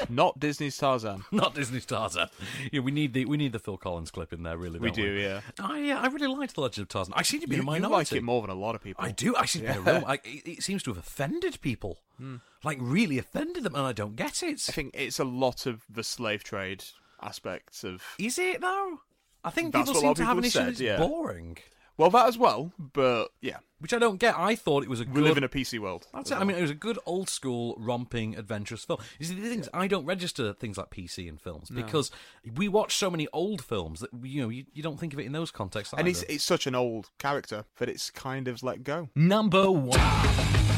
Not 0.15 0.39
Disney's 0.39 0.77
Tarzan. 0.77 1.25
Not 1.31 1.55
Disney 1.55 1.81
Tarzan. 1.81 2.29
Yeah, 2.71 2.81
we 2.81 2.91
need 2.91 3.13
the 3.13 3.25
we 3.25 3.37
need 3.37 3.51
the 3.51 3.59
Phil 3.59 3.77
Collins 3.77 4.11
clip 4.11 4.33
in 4.33 4.43
there, 4.43 4.57
really. 4.57 4.79
We 4.79 4.91
do, 4.91 5.03
yeah. 5.03 5.41
I 5.59 5.79
yeah, 5.79 5.99
I 5.99 6.07
really 6.07 6.27
liked 6.27 6.55
the 6.55 6.61
Legend 6.61 6.83
of 6.85 6.89
Tarzan. 6.89 7.13
I 7.15 7.21
seem 7.21 7.41
to 7.41 7.47
be 7.47 7.55
You, 7.55 7.61
a 7.61 7.63
you 7.63 7.71
minority. 7.71 7.95
like 7.95 8.11
it 8.13 8.23
more 8.23 8.41
than 8.41 8.49
a 8.49 8.59
lot 8.59 8.75
of 8.75 8.83
people. 8.83 9.03
I 9.03 9.11
do. 9.11 9.35
I 9.35 9.45
seem 9.45 9.63
to 9.63 9.73
be 9.73 9.77
a 9.77 9.81
real. 9.81 10.01
Like, 10.01 10.21
it, 10.25 10.63
seems 10.63 10.83
to 10.83 10.91
have 10.91 10.97
offended 10.97 11.61
people, 11.61 11.99
hmm. 12.17 12.37
like 12.63 12.77
really 12.81 13.17
offended 13.17 13.63
them, 13.63 13.75
and 13.75 13.85
I 13.85 13.93
don't 13.93 14.15
get 14.15 14.43
it. 14.43 14.65
I 14.67 14.71
think 14.71 14.91
it's 14.93 15.19
a 15.19 15.23
lot 15.23 15.65
of 15.65 15.83
the 15.89 16.03
slave 16.03 16.43
trade 16.43 16.83
aspects 17.21 17.83
of. 17.83 18.03
Is 18.17 18.39
it 18.39 18.61
though? 18.61 18.99
I 19.43 19.51
think 19.51 19.73
That's 19.73 19.89
people 19.89 20.01
what 20.01 20.03
a 20.03 20.07
lot 20.07 20.17
seem 20.17 20.23
to 20.23 20.27
have 20.27 20.37
an 20.37 20.43
issue. 20.43 20.59
said, 20.59 20.67
it's 20.69 20.81
yeah. 20.81 20.97
boring, 20.97 21.57
Well, 21.99 22.09
that 22.11 22.29
as 22.29 22.37
well, 22.37 22.71
but 22.79 23.27
yeah, 23.41 23.57
which 23.79 23.93
I 23.93 23.99
don't 23.99 24.21
get. 24.21 24.33
I 24.37 24.55
thought 24.55 24.83
it 24.83 24.89
was 24.89 25.01
a 25.01 25.03
we 25.03 25.15
good. 25.15 25.23
live 25.23 25.37
in 25.37 25.43
a 25.43 25.49
PC 25.49 25.79
world. 25.79 26.07
That's 26.13 26.31
it. 26.31 26.37
I 26.37 26.45
mean, 26.45 26.55
it 26.55 26.61
was 26.61 26.71
a 26.71 26.75
good 26.75 26.97
old 27.05 27.27
school 27.27 27.75
romping 27.77 28.37
adventurous 28.37 28.85
film. 28.85 28.99
You 29.19 29.25
see, 29.25 29.35
the 29.35 29.49
things 29.49 29.65
is, 29.65 29.69
I 29.73 29.87
don't 29.87 30.05
register 30.05 30.53
things 30.53 30.77
like 30.77 30.91
PC 30.91 31.27
in 31.27 31.35
films 31.35 31.69
because 31.69 32.09
we 32.55 32.69
watch 32.69 32.95
so 32.95 33.11
many 33.11 33.27
old 33.33 33.61
films 33.61 33.99
that 33.99 34.11
you 34.23 34.41
know 34.41 34.47
you, 34.47 34.63
you 34.71 34.81
don't 34.81 34.97
think 34.97 35.11
of 35.11 35.19
it 35.19 35.25
in 35.25 35.33
those 35.33 35.51
contexts. 35.51 35.93
and 35.97 36.07
it's 36.07 36.23
it's 36.23 36.45
such 36.45 36.65
an 36.67 36.73
old 36.73 37.09
character 37.17 37.65
that 37.79 37.89
it's 37.89 38.09
kind 38.11 38.47
of 38.47 38.63
let 38.63 38.85
go. 38.85 39.09
Number 39.13 39.69
1. 39.69 40.68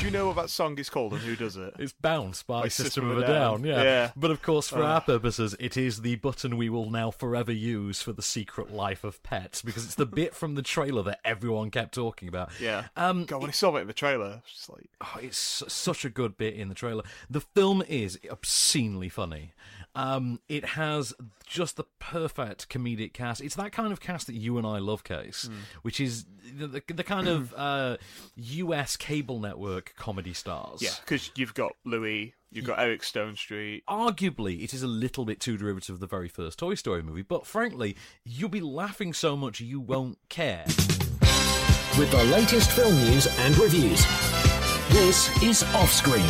Do 0.00 0.06
you 0.06 0.12
know 0.12 0.28
what 0.28 0.36
that 0.36 0.48
song 0.48 0.78
is 0.78 0.88
called 0.88 1.12
and 1.12 1.20
who 1.20 1.36
does 1.36 1.58
it? 1.58 1.74
It's 1.78 1.92
Bounce 1.92 2.42
by 2.42 2.62
By 2.62 2.68
System, 2.68 3.10
of 3.10 3.18
a 3.18 3.26
Down, 3.26 3.64
yeah. 3.64 3.82
Yeah. 3.82 4.10
But 4.16 4.30
of 4.30 4.40
course, 4.40 4.66
for 4.70 4.78
Oh. 4.78 4.86
our 4.86 5.00
purposes, 5.02 5.54
it 5.60 5.76
is 5.76 6.00
the 6.00 6.16
button 6.16 6.56
we 6.56 6.70
will 6.70 6.88
now 6.88 7.10
forever 7.10 7.52
use 7.52 8.00
for 8.00 8.12
the 8.14 8.22
secret 8.22 8.72
life 8.72 9.04
of 9.04 9.22
pets 9.22 9.60
because 9.60 9.84
it's 9.84 9.96
the 9.96 10.06
bit 10.20 10.34
from 10.34 10.54
the 10.54 10.62
trailer 10.62 11.02
that 11.02 11.20
everyone 11.22 11.70
kept 11.70 11.92
talking 11.94 12.28
about. 12.28 12.48
Yeah. 12.58 12.86
Um, 12.96 13.26
God, 13.26 13.42
when 13.42 13.50
I 13.50 13.52
saw 13.52 13.76
it 13.76 13.82
in 13.82 13.88
the 13.88 13.92
trailer, 13.92 14.40
it's 14.50 14.70
like 14.70 14.88
Oh, 15.02 15.18
it's 15.20 15.62
such 15.68 16.06
a 16.06 16.10
good 16.10 16.38
bit 16.38 16.54
in 16.54 16.70
the 16.70 16.74
trailer. 16.74 17.02
The 17.28 17.42
film 17.42 17.82
is 17.86 18.18
obscenely 18.30 19.10
funny. 19.10 19.52
Um, 19.94 20.38
it 20.48 20.64
has 20.64 21.12
just 21.46 21.76
the 21.76 21.84
perfect 21.98 22.68
comedic 22.68 23.12
cast. 23.12 23.40
It's 23.40 23.56
that 23.56 23.72
kind 23.72 23.92
of 23.92 24.00
cast 24.00 24.28
that 24.28 24.36
you 24.36 24.56
and 24.56 24.64
I 24.66 24.78
love, 24.78 25.02
Case, 25.02 25.46
Hmm. 25.48 25.56
which 25.82 25.98
is 26.00 26.24
the, 26.56 26.66
the, 26.68 26.82
the 26.94 27.02
kind 27.02 27.26
of 27.26 27.52
uh, 27.56 27.96
U.S. 28.36 28.96
cable 28.96 29.40
network 29.40 29.94
comedy 29.96 30.32
stars. 30.32 30.80
yeah, 30.80 30.90
because 31.04 31.30
you've 31.34 31.54
got 31.54 31.72
Louis, 31.84 32.34
you've 32.52 32.66
got 32.66 32.78
Eric 32.78 33.02
Stonestreet. 33.02 33.82
Arguably, 33.88 34.62
it 34.62 34.72
is 34.72 34.82
a 34.84 34.86
little 34.86 35.24
bit 35.24 35.40
too 35.40 35.56
derivative 35.56 35.94
of 35.94 36.00
the 36.00 36.06
very 36.06 36.28
first 36.28 36.60
Toy 36.60 36.74
Story 36.76 37.02
movie, 37.02 37.22
but 37.22 37.44
frankly, 37.44 37.96
you'll 38.24 38.48
be 38.48 38.60
laughing 38.60 39.12
so 39.12 39.36
much 39.36 39.60
you 39.60 39.80
won't 39.80 40.18
care. 40.28 40.64
With 41.98 42.10
the 42.12 42.24
latest 42.30 42.70
film 42.70 42.94
news 42.94 43.26
and 43.40 43.58
reviews. 43.58 44.06
This 44.90 45.28
is 45.42 45.62
Offscreen, 45.74 46.26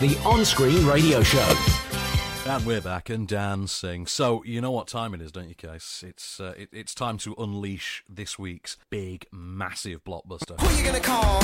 the 0.00 0.18
on 0.26 0.44
screen 0.44 0.84
radio 0.86 1.22
show. 1.22 1.54
And 2.48 2.64
we're 2.64 2.80
back 2.80 3.10
and 3.10 3.26
dancing. 3.26 4.06
So 4.06 4.44
you 4.44 4.60
know 4.60 4.70
what 4.70 4.86
time 4.86 5.14
it 5.14 5.20
is, 5.20 5.32
don't 5.32 5.48
you, 5.48 5.56
Case? 5.56 6.04
It's 6.06 6.38
uh, 6.38 6.54
it, 6.56 6.68
it's 6.72 6.94
time 6.94 7.18
to 7.18 7.34
unleash 7.36 8.04
this 8.08 8.38
week's 8.38 8.76
big, 8.88 9.26
massive 9.32 10.04
blockbuster. 10.04 10.58
Who 10.60 10.78
you 10.78 10.84
gonna 10.84 11.00
call? 11.00 11.42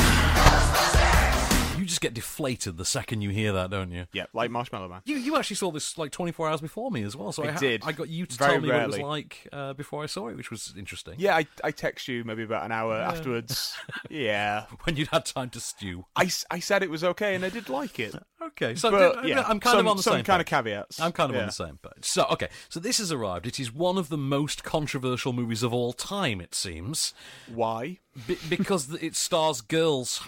You 1.78 1.84
just 1.84 2.00
get 2.00 2.14
deflated 2.14 2.76
the 2.76 2.84
second 2.84 3.22
you 3.22 3.30
hear 3.30 3.52
that, 3.52 3.70
don't 3.70 3.90
you? 3.90 4.06
Yeah, 4.12 4.26
like 4.32 4.50
Marshmallow 4.50 4.88
Man. 4.88 5.00
You 5.04 5.16
you 5.16 5.36
actually 5.36 5.56
saw 5.56 5.70
this 5.70 5.96
like 5.98 6.12
24 6.12 6.48
hours 6.48 6.60
before 6.60 6.90
me 6.90 7.02
as 7.02 7.16
well, 7.16 7.32
so 7.32 7.42
I, 7.42 7.48
I 7.48 7.50
ha- 7.52 7.58
did. 7.60 7.82
I 7.84 7.92
got 7.92 8.08
you 8.08 8.26
to 8.26 8.36
Very 8.36 8.52
tell 8.52 8.60
me 8.60 8.68
what 8.68 8.80
it 8.82 8.86
was 8.88 8.98
like 8.98 9.48
uh, 9.52 9.72
before 9.72 10.02
I 10.02 10.06
saw 10.06 10.28
it, 10.28 10.36
which 10.36 10.50
was 10.50 10.74
interesting. 10.76 11.14
Yeah, 11.18 11.36
I, 11.36 11.46
I 11.64 11.70
text 11.70 12.08
you 12.08 12.24
maybe 12.24 12.42
about 12.42 12.64
an 12.64 12.72
hour 12.72 12.94
afterwards. 12.96 13.76
yeah. 14.10 14.66
When 14.84 14.96
you'd 14.96 15.08
had 15.08 15.24
time 15.24 15.50
to 15.50 15.60
stew. 15.60 16.04
I, 16.14 16.30
I 16.50 16.58
said 16.60 16.82
it 16.82 16.90
was 16.90 17.02
okay 17.04 17.34
and 17.34 17.44
I 17.44 17.48
did 17.48 17.68
like 17.68 17.98
it. 17.98 18.14
Okay, 18.42 18.74
so 18.74 18.90
But, 18.90 19.22
d- 19.22 19.28
yeah, 19.28 19.42
I'm 19.42 19.60
kind 19.60 19.76
some- 19.76 19.86
of 19.86 19.90
on 19.92 19.96
the 19.98 20.02
some 20.02 20.14
same 20.14 20.24
kind 20.24 20.40
of 20.40 20.46
caveats. 20.46 20.98
I'm 21.00 21.12
kind 21.12 21.30
of 21.30 21.36
on 21.38 21.46
the 21.46 21.52
same 21.52 21.78
page. 21.80 22.04
So, 22.04 22.26
okay, 22.32 22.48
so 22.68 22.80
this 22.80 22.98
has 22.98 23.12
arrived. 23.12 23.46
It 23.46 23.60
is 23.60 23.72
one 23.72 23.96
of 23.96 24.08
the 24.08 24.18
most 24.18 24.64
controversial 24.64 25.32
movies 25.32 25.62
of 25.62 25.72
all 25.72 25.92
time, 25.92 26.40
it 26.40 26.52
seems, 26.52 27.14
Why? 27.46 28.00
Be- 28.26 28.36
because 28.48 28.92
it 28.94 29.14
stars 29.14 29.60
girls. 29.60 30.26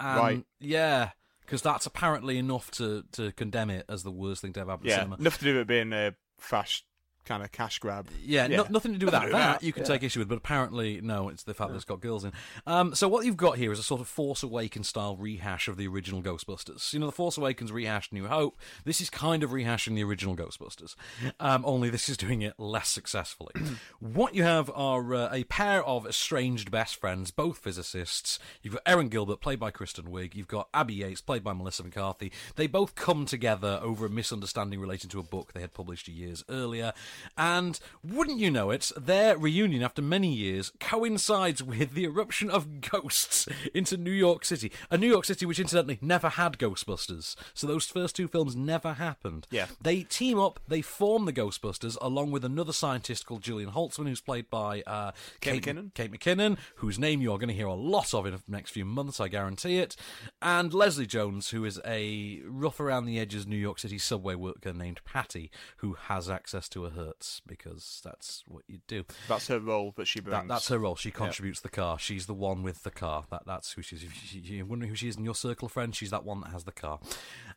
And, 0.00 0.16
Right. 0.18 0.44
Yeah, 0.58 1.10
because 1.42 1.62
that's 1.62 1.86
apparently 1.86 2.38
enough 2.38 2.70
to, 2.72 3.04
to 3.12 3.32
condemn 3.32 3.70
it 3.70 3.84
as 3.88 4.02
the 4.02 4.10
worst 4.10 4.40
thing 4.42 4.52
to 4.54 4.60
ever 4.60 4.70
happen 4.72 4.86
Yeah, 4.86 4.96
cinema. 4.96 5.16
nothing 5.18 5.38
to 5.40 5.44
do 5.44 5.52
with 5.54 5.62
it 5.62 5.66
being 5.68 5.92
a 5.92 6.14
fast 6.38 6.84
kind 7.30 7.44
of 7.44 7.52
cash 7.52 7.78
grab. 7.78 8.08
Yeah, 8.24 8.48
No, 8.48 8.66
nothing 8.70 8.92
to 8.92 8.98
do 8.98 9.06
with 9.06 9.12
that. 9.12 9.20
Do 9.20 9.26
with 9.26 9.32
That 9.34 9.62
you 9.62 9.72
can 9.72 9.84
take 9.84 10.02
issue 10.02 10.18
with, 10.18 10.28
but 10.28 10.38
apparently, 10.38 11.00
no, 11.00 11.28
it's 11.28 11.44
the 11.44 11.54
fact 11.54 11.70
that 11.70 11.76
it's 11.76 11.84
got 11.84 12.00
girls 12.00 12.24
in. 12.24 12.32
Um, 12.66 12.92
so 12.96 13.06
what 13.06 13.24
you've 13.24 13.36
got 13.36 13.56
here 13.56 13.70
is 13.70 13.78
a 13.78 13.84
sort 13.84 14.00
of 14.00 14.08
Force 14.08 14.42
Awakens 14.42 14.88
style 14.88 15.16
rehash 15.16 15.68
of 15.68 15.76
the 15.76 15.86
original 15.86 16.22
Ghostbusters. 16.22 16.92
You 16.92 16.98
know, 16.98 17.06
the 17.06 17.12
Force 17.12 17.38
Awakens 17.38 17.70
rehashed 17.70 18.12
New 18.12 18.26
Hope. 18.26 18.58
This 18.84 19.00
is 19.00 19.10
kind 19.10 19.44
of 19.44 19.50
rehashing 19.50 19.94
the 19.94 20.02
original 20.02 20.34
Ghostbusters, 20.34 20.96
um, 21.38 21.64
only 21.64 21.88
this 21.88 22.08
is 22.08 22.16
doing 22.16 22.42
it 22.42 22.54
less 22.58 22.88
successfully. 22.88 23.52
what 24.00 24.34
you 24.34 24.42
have 24.42 24.68
are 24.74 25.14
uh, 25.14 25.28
a 25.32 25.44
pair 25.44 25.84
of 25.84 26.06
estranged 26.08 26.72
best 26.72 26.96
friends, 26.96 27.30
both 27.30 27.58
physicists. 27.58 28.40
You've 28.62 28.74
got 28.74 28.82
Erin 28.86 29.08
Gilbert, 29.08 29.40
played 29.40 29.60
by 29.60 29.70
Kristen 29.70 30.06
Wiig. 30.06 30.34
You've 30.34 30.48
got 30.48 30.68
Abby 30.74 30.94
Yates, 30.94 31.20
played 31.20 31.44
by 31.44 31.52
Melissa 31.52 31.84
McCarthy. 31.84 32.32
They 32.56 32.66
both 32.66 32.96
come 32.96 33.24
together 33.24 33.78
over 33.82 34.06
a 34.06 34.10
misunderstanding 34.10 34.80
relating 34.80 35.10
to 35.10 35.20
a 35.20 35.22
book 35.22 35.52
they 35.52 35.60
had 35.60 35.72
published 35.72 36.08
years 36.08 36.42
earlier. 36.48 36.92
And 37.36 37.78
wouldn't 38.02 38.38
you 38.38 38.50
know 38.50 38.70
it, 38.70 38.90
their 38.96 39.36
reunion 39.36 39.82
after 39.82 40.02
many 40.02 40.32
years 40.32 40.72
coincides 40.80 41.62
with 41.62 41.94
the 41.94 42.04
eruption 42.04 42.50
of 42.50 42.80
ghosts 42.80 43.48
into 43.74 43.96
New 43.96 44.10
York 44.10 44.44
City. 44.44 44.72
A 44.90 44.98
New 44.98 45.08
York 45.08 45.24
City 45.24 45.46
which, 45.46 45.60
incidentally, 45.60 45.98
never 46.00 46.28
had 46.28 46.58
Ghostbusters. 46.58 47.36
So 47.54 47.66
those 47.66 47.86
first 47.86 48.16
two 48.16 48.28
films 48.28 48.56
never 48.56 48.94
happened. 48.94 49.46
Yeah. 49.50 49.66
They 49.80 50.02
team 50.02 50.38
up, 50.38 50.60
they 50.68 50.82
form 50.82 51.24
the 51.24 51.32
Ghostbusters 51.32 51.96
along 52.00 52.30
with 52.30 52.44
another 52.44 52.72
scientist 52.72 53.26
called 53.26 53.42
Jillian 53.42 53.72
Holtzmann, 53.72 54.08
who's 54.08 54.20
played 54.20 54.50
by 54.50 54.82
uh, 54.86 55.12
Kate 55.40 55.62
McKinnon. 55.62 55.94
Kate 55.94 56.12
McKinnon, 56.12 56.58
whose 56.76 56.98
name 56.98 57.20
you 57.20 57.32
are 57.32 57.38
going 57.38 57.48
to 57.48 57.54
hear 57.54 57.66
a 57.66 57.74
lot 57.74 58.14
of 58.14 58.26
in 58.26 58.32
the 58.32 58.42
next 58.48 58.70
few 58.70 58.84
months, 58.84 59.20
I 59.20 59.28
guarantee 59.28 59.78
it. 59.78 59.96
And 60.42 60.72
Leslie 60.72 61.06
Jones, 61.06 61.50
who 61.50 61.64
is 61.64 61.80
a 61.86 62.40
rough 62.44 62.80
around 62.80 63.06
the 63.06 63.18
edges 63.18 63.46
New 63.46 63.56
York 63.56 63.78
City 63.78 63.98
subway 63.98 64.34
worker 64.34 64.72
named 64.72 65.00
Patty, 65.04 65.50
who 65.78 65.94
has 65.94 66.28
access 66.28 66.68
to 66.70 66.86
a 66.86 66.90
Hertz 67.00 67.40
because 67.46 68.00
that's 68.04 68.44
what 68.46 68.62
you 68.66 68.78
do. 68.86 69.04
That's 69.28 69.48
her 69.48 69.58
role 69.58 69.92
that 69.96 70.06
she 70.06 70.20
brings. 70.20 70.38
That, 70.38 70.48
that's 70.48 70.68
her 70.68 70.78
role. 70.78 70.96
She 70.96 71.10
contributes 71.10 71.60
the 71.60 71.68
car. 71.68 71.98
She's 71.98 72.26
the 72.26 72.34
one 72.34 72.62
with 72.62 72.82
the 72.82 72.90
car. 72.90 73.24
That 73.30 73.42
that's 73.46 73.72
who 73.72 73.82
she's. 73.82 74.04
You're 74.32 74.66
wondering 74.66 74.90
who 74.90 74.96
she 74.96 75.08
is 75.08 75.16
in 75.16 75.24
your 75.24 75.34
circle 75.34 75.66
of 75.66 75.72
friends, 75.72 75.96
she's 75.96 76.10
that 76.10 76.24
one 76.24 76.40
that 76.42 76.50
has 76.50 76.64
the 76.64 76.72
car. 76.72 77.00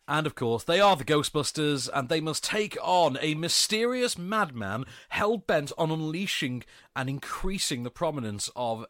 And 0.08 0.28
of 0.28 0.36
course, 0.36 0.64
they 0.64 0.80
are 0.80 0.96
the 0.96 1.06
Ghostbusters, 1.06 1.90
and 1.94 2.10
they 2.10 2.20
must 2.20 2.44
take 2.44 2.78
on 2.82 3.18
a 3.22 3.36
mysterious 3.36 4.18
madman 4.18 4.86
hell 5.10 5.38
bent 5.38 5.72
on 5.78 5.92
unleashing 5.92 6.64
and 6.96 7.10
increasing 7.10 7.84
the 7.84 7.92
prominence 7.92 8.50
of 8.56 8.86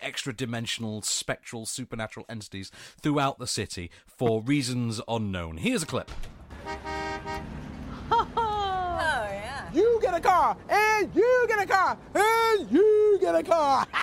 extra 0.00 0.34
dimensional, 0.34 1.02
spectral, 1.02 1.66
supernatural 1.66 2.26
entities 2.28 2.70
throughout 3.00 3.38
the 3.38 3.46
city 3.46 3.90
for 4.06 4.42
reasons 4.42 5.00
unknown. 5.08 5.58
Here's 5.58 5.82
a 5.82 5.86
clip. 5.86 6.10
Oh, 8.10 9.28
yeah. 9.30 9.70
You 9.72 9.98
get 10.00 10.05
a 10.16 10.20
car, 10.20 10.56
and 10.68 11.14
you 11.14 11.44
get 11.46 11.60
a 11.60 11.66
car, 11.66 11.98
and 12.14 12.70
you 12.70 13.18
get 13.20 13.34
a 13.34 13.42
car. 13.42 13.86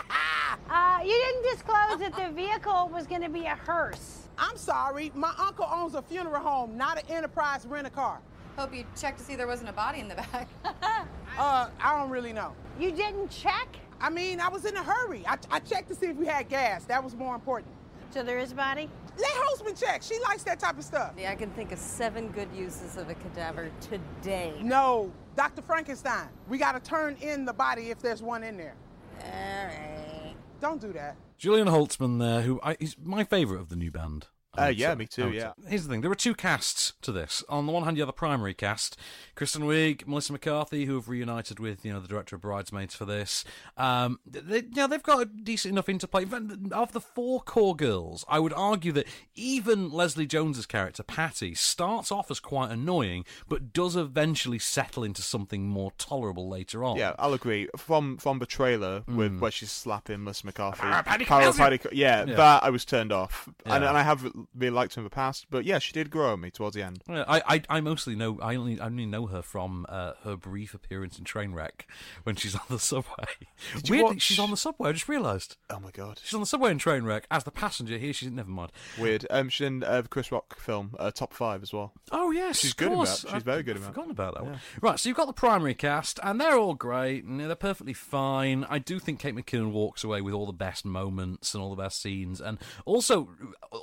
Uh, 0.69 0.99
you 1.03 1.11
didn't 1.11 1.43
disclose 1.51 1.99
that 1.99 2.15
the 2.15 2.33
vehicle 2.33 2.89
was 2.91 3.05
going 3.05 3.21
to 3.21 3.29
be 3.29 3.45
a 3.45 3.55
hearse. 3.55 4.27
I'm 4.39 4.57
sorry, 4.57 5.11
my 5.13 5.31
uncle 5.37 5.67
owns 5.71 5.93
a 5.93 6.01
funeral 6.01 6.41
home, 6.41 6.77
not 6.77 6.97
an 6.97 7.03
enterprise 7.09 7.67
rent 7.67 7.85
a 7.85 7.91
car. 7.91 8.19
Hope 8.57 8.73
you 8.73 8.83
checked 8.99 9.19
to 9.19 9.23
see 9.23 9.35
there 9.35 9.45
wasn't 9.45 9.69
a 9.69 9.73
body 9.73 9.99
in 9.99 10.07
the 10.07 10.15
back. 10.15 10.47
Uh, 11.37 11.67
I 11.81 11.99
don't 11.99 12.11
really 12.11 12.31
know. 12.31 12.53
You 12.79 12.91
didn't 12.91 13.29
check? 13.31 13.67
I 13.99 14.11
mean, 14.11 14.39
I 14.39 14.49
was 14.49 14.65
in 14.65 14.75
a 14.75 14.83
hurry. 14.83 15.25
I, 15.27 15.37
I 15.49 15.59
checked 15.59 15.89
to 15.89 15.95
see 15.95 16.05
if 16.07 16.15
we 16.15 16.27
had 16.27 16.47
gas. 16.47 16.85
That 16.85 17.03
was 17.03 17.15
more 17.15 17.33
important. 17.33 17.73
So 18.11 18.21
there 18.21 18.37
is 18.37 18.51
a 18.51 18.55
body? 18.55 18.87
Let 19.17 19.31
Holtzmann 19.31 19.79
check. 19.79 20.03
She 20.03 20.19
likes 20.19 20.43
that 20.43 20.59
type 20.59 20.77
of 20.77 20.83
stuff. 20.83 21.13
Yeah, 21.17 21.31
I 21.31 21.35
can 21.35 21.49
think 21.51 21.71
of 21.71 21.79
seven 21.79 22.27
good 22.27 22.49
uses 22.55 22.97
of 22.97 23.09
a 23.09 23.15
cadaver 23.15 23.71
today. 23.81 24.53
No, 24.61 25.11
Dr. 25.35 25.61
Frankenstein. 25.61 26.29
We 26.47 26.57
got 26.57 26.73
to 26.73 26.79
turn 26.79 27.17
in 27.21 27.45
the 27.45 27.53
body 27.53 27.89
if 27.89 27.99
there's 27.99 28.21
one 28.21 28.43
in 28.43 28.57
there. 28.57 28.75
All 29.21 29.65
right. 29.65 30.35
Don't 30.61 30.79
do 30.79 30.93
that. 30.93 31.15
Jillian 31.39 31.67
Holtzmann 31.67 32.19
there, 32.19 32.41
who 32.41 32.59
I, 32.63 32.77
is 32.79 32.95
my 33.03 33.23
favourite 33.23 33.59
of 33.59 33.69
the 33.69 33.75
new 33.75 33.91
band. 33.91 34.27
Uh, 34.57 34.67
yeah, 34.75 34.93
me 34.93 35.05
too, 35.07 35.31
yeah. 35.31 35.53
Here's 35.67 35.83
the 35.83 35.89
thing: 35.89 36.01
there 36.01 36.11
are 36.11 36.15
two 36.15 36.35
casts 36.35 36.93
to 37.01 37.11
this. 37.11 37.43
On 37.49 37.65
the 37.65 37.71
one 37.71 37.83
hand, 37.85 37.97
you 37.97 38.01
have 38.01 38.07
the 38.07 38.13
primary 38.13 38.53
cast: 38.53 38.95
Kristen 39.35 39.63
Wiig, 39.63 40.05
Melissa 40.07 40.31
McCarthy, 40.31 40.85
who 40.85 40.93
have 40.95 41.09
reunited 41.09 41.59
with 41.59 41.83
you 41.83 41.91
know 41.91 41.99
the 41.99 42.07
director 42.07 42.35
of 42.35 42.41
Bridesmaids 42.43 42.93
for 42.93 43.05
this. 43.05 43.43
Um, 43.77 44.19
they, 44.25 44.57
you 44.57 44.69
know, 44.75 44.87
they've 44.87 45.01
got 45.01 45.21
a 45.21 45.25
decent 45.25 45.71
enough 45.71 45.89
interplay. 45.89 46.25
Of 46.71 46.91
the 46.91 47.01
four 47.01 47.41
core 47.41 47.75
girls, 47.75 48.23
I 48.29 48.39
would 48.39 48.53
argue 48.53 48.91
that 48.91 49.07
even 49.35 49.89
Leslie 49.91 50.27
Jones's 50.27 50.65
character 50.67 51.01
Patty 51.03 51.55
starts 51.55 52.11
off 52.11 52.29
as 52.29 52.39
quite 52.39 52.69
annoying, 52.69 53.25
but 53.49 53.73
does 53.73 53.95
eventually 53.95 54.59
settle 54.59 55.03
into 55.03 55.23
something 55.23 55.67
more 55.67 55.91
tolerable 55.97 56.47
later 56.47 56.83
on. 56.83 56.97
Yeah, 56.97 57.13
I'll 57.17 57.33
agree. 57.33 57.69
From 57.75 58.17
from 58.17 58.37
the 58.37 58.45
trailer 58.45 59.01
with 59.07 59.39
where 59.39 59.49
she's 59.51 59.71
slapping 59.71 60.23
Melissa 60.23 60.45
McCarthy, 60.45 60.81
Ah, 60.83 61.01
Paddy 61.03 61.25
Power 61.25 61.39
of 61.47 61.57
Kelsey. 61.57 61.77
Paddy- 61.79 61.95
yeah, 61.97 62.25
Yeah. 62.25 62.35
that 62.35 62.63
I 62.63 62.69
was 62.69 62.85
turned 62.85 63.11
off, 63.11 63.49
and, 63.65 63.83
and 63.83 63.97
I 63.97 64.03
have 64.03 64.31
really 64.55 64.71
liked 64.73 64.95
her 64.95 64.99
in 64.99 65.03
the 65.03 65.09
past. 65.09 65.47
But 65.49 65.65
yeah, 65.65 65.79
she 65.79 65.93
did 65.93 66.09
grow 66.09 66.33
on 66.33 66.41
me 66.41 66.51
towards 66.51 66.75
the 66.75 66.83
end. 66.83 67.03
I, 67.09 67.41
I, 67.47 67.61
I 67.69 67.81
mostly 67.81 68.15
know 68.15 68.39
I 68.41 68.55
only 68.55 68.79
I 68.79 68.85
only 68.85 69.05
know 69.05 69.27
her 69.27 69.41
from 69.41 69.85
uh, 69.89 70.13
her 70.23 70.35
brief 70.35 70.73
appearance 70.73 71.17
in 71.17 71.25
Trainwreck 71.25 71.85
when 72.23 72.35
she's 72.35 72.55
on 72.55 72.61
the 72.69 72.79
subway. 72.79 73.25
Weirdly, 73.75 74.01
watch- 74.03 74.21
she's 74.21 74.39
on 74.39 74.51
the 74.51 74.57
subway. 74.57 74.89
I 74.89 74.93
just 74.93 75.07
realised 75.09 75.57
Oh 75.69 75.79
my 75.79 75.91
god, 75.91 76.19
she's 76.23 76.33
on 76.33 76.39
the 76.39 76.45
subway 76.45 76.71
in 76.71 76.77
Trainwreck 76.79 77.23
as 77.31 77.43
the 77.43 77.51
passenger. 77.51 77.97
Here 77.97 78.13
she's 78.13 78.31
never 78.31 78.49
mind. 78.49 78.71
weird. 78.97 79.25
Um, 79.29 79.49
she's 79.49 79.67
in 79.67 79.83
uh, 79.83 80.01
the 80.01 80.07
Chris 80.09 80.31
Rock 80.31 80.57
film, 80.59 80.95
uh, 80.99 81.11
Top 81.11 81.33
Five 81.33 81.63
as 81.63 81.73
well. 81.73 81.93
Oh 82.11 82.31
yes, 82.31 82.59
She's 82.59 82.73
good 82.73 82.91
that. 82.91 83.07
She's 83.07 83.25
I've 83.33 83.43
very 83.43 83.63
good 83.63 83.77
that. 83.77 83.81
Forgotten 83.83 84.11
about 84.11 84.35
that 84.35 84.43
one. 84.45 84.59
Right, 84.81 84.99
so 84.99 85.09
you've 85.09 85.17
got 85.17 85.27
the 85.27 85.33
primary 85.33 85.73
cast, 85.73 86.19
and 86.23 86.39
they're 86.39 86.57
all 86.57 86.73
great, 86.75 87.23
and 87.23 87.39
they're 87.39 87.55
perfectly 87.55 87.93
fine. 87.93 88.65
I 88.69 88.79
do 88.79 88.99
think 88.99 89.19
Kate 89.19 89.35
McKinnon 89.35 89.71
walks 89.71 90.03
away 90.03 90.21
with 90.21 90.33
all 90.33 90.45
the 90.45 90.51
best 90.53 90.85
moments 90.85 91.53
and 91.53 91.63
all 91.63 91.69
the 91.75 91.81
best 91.81 92.01
scenes, 92.01 92.39
and 92.41 92.57
also 92.85 93.29
uh, 93.71 93.77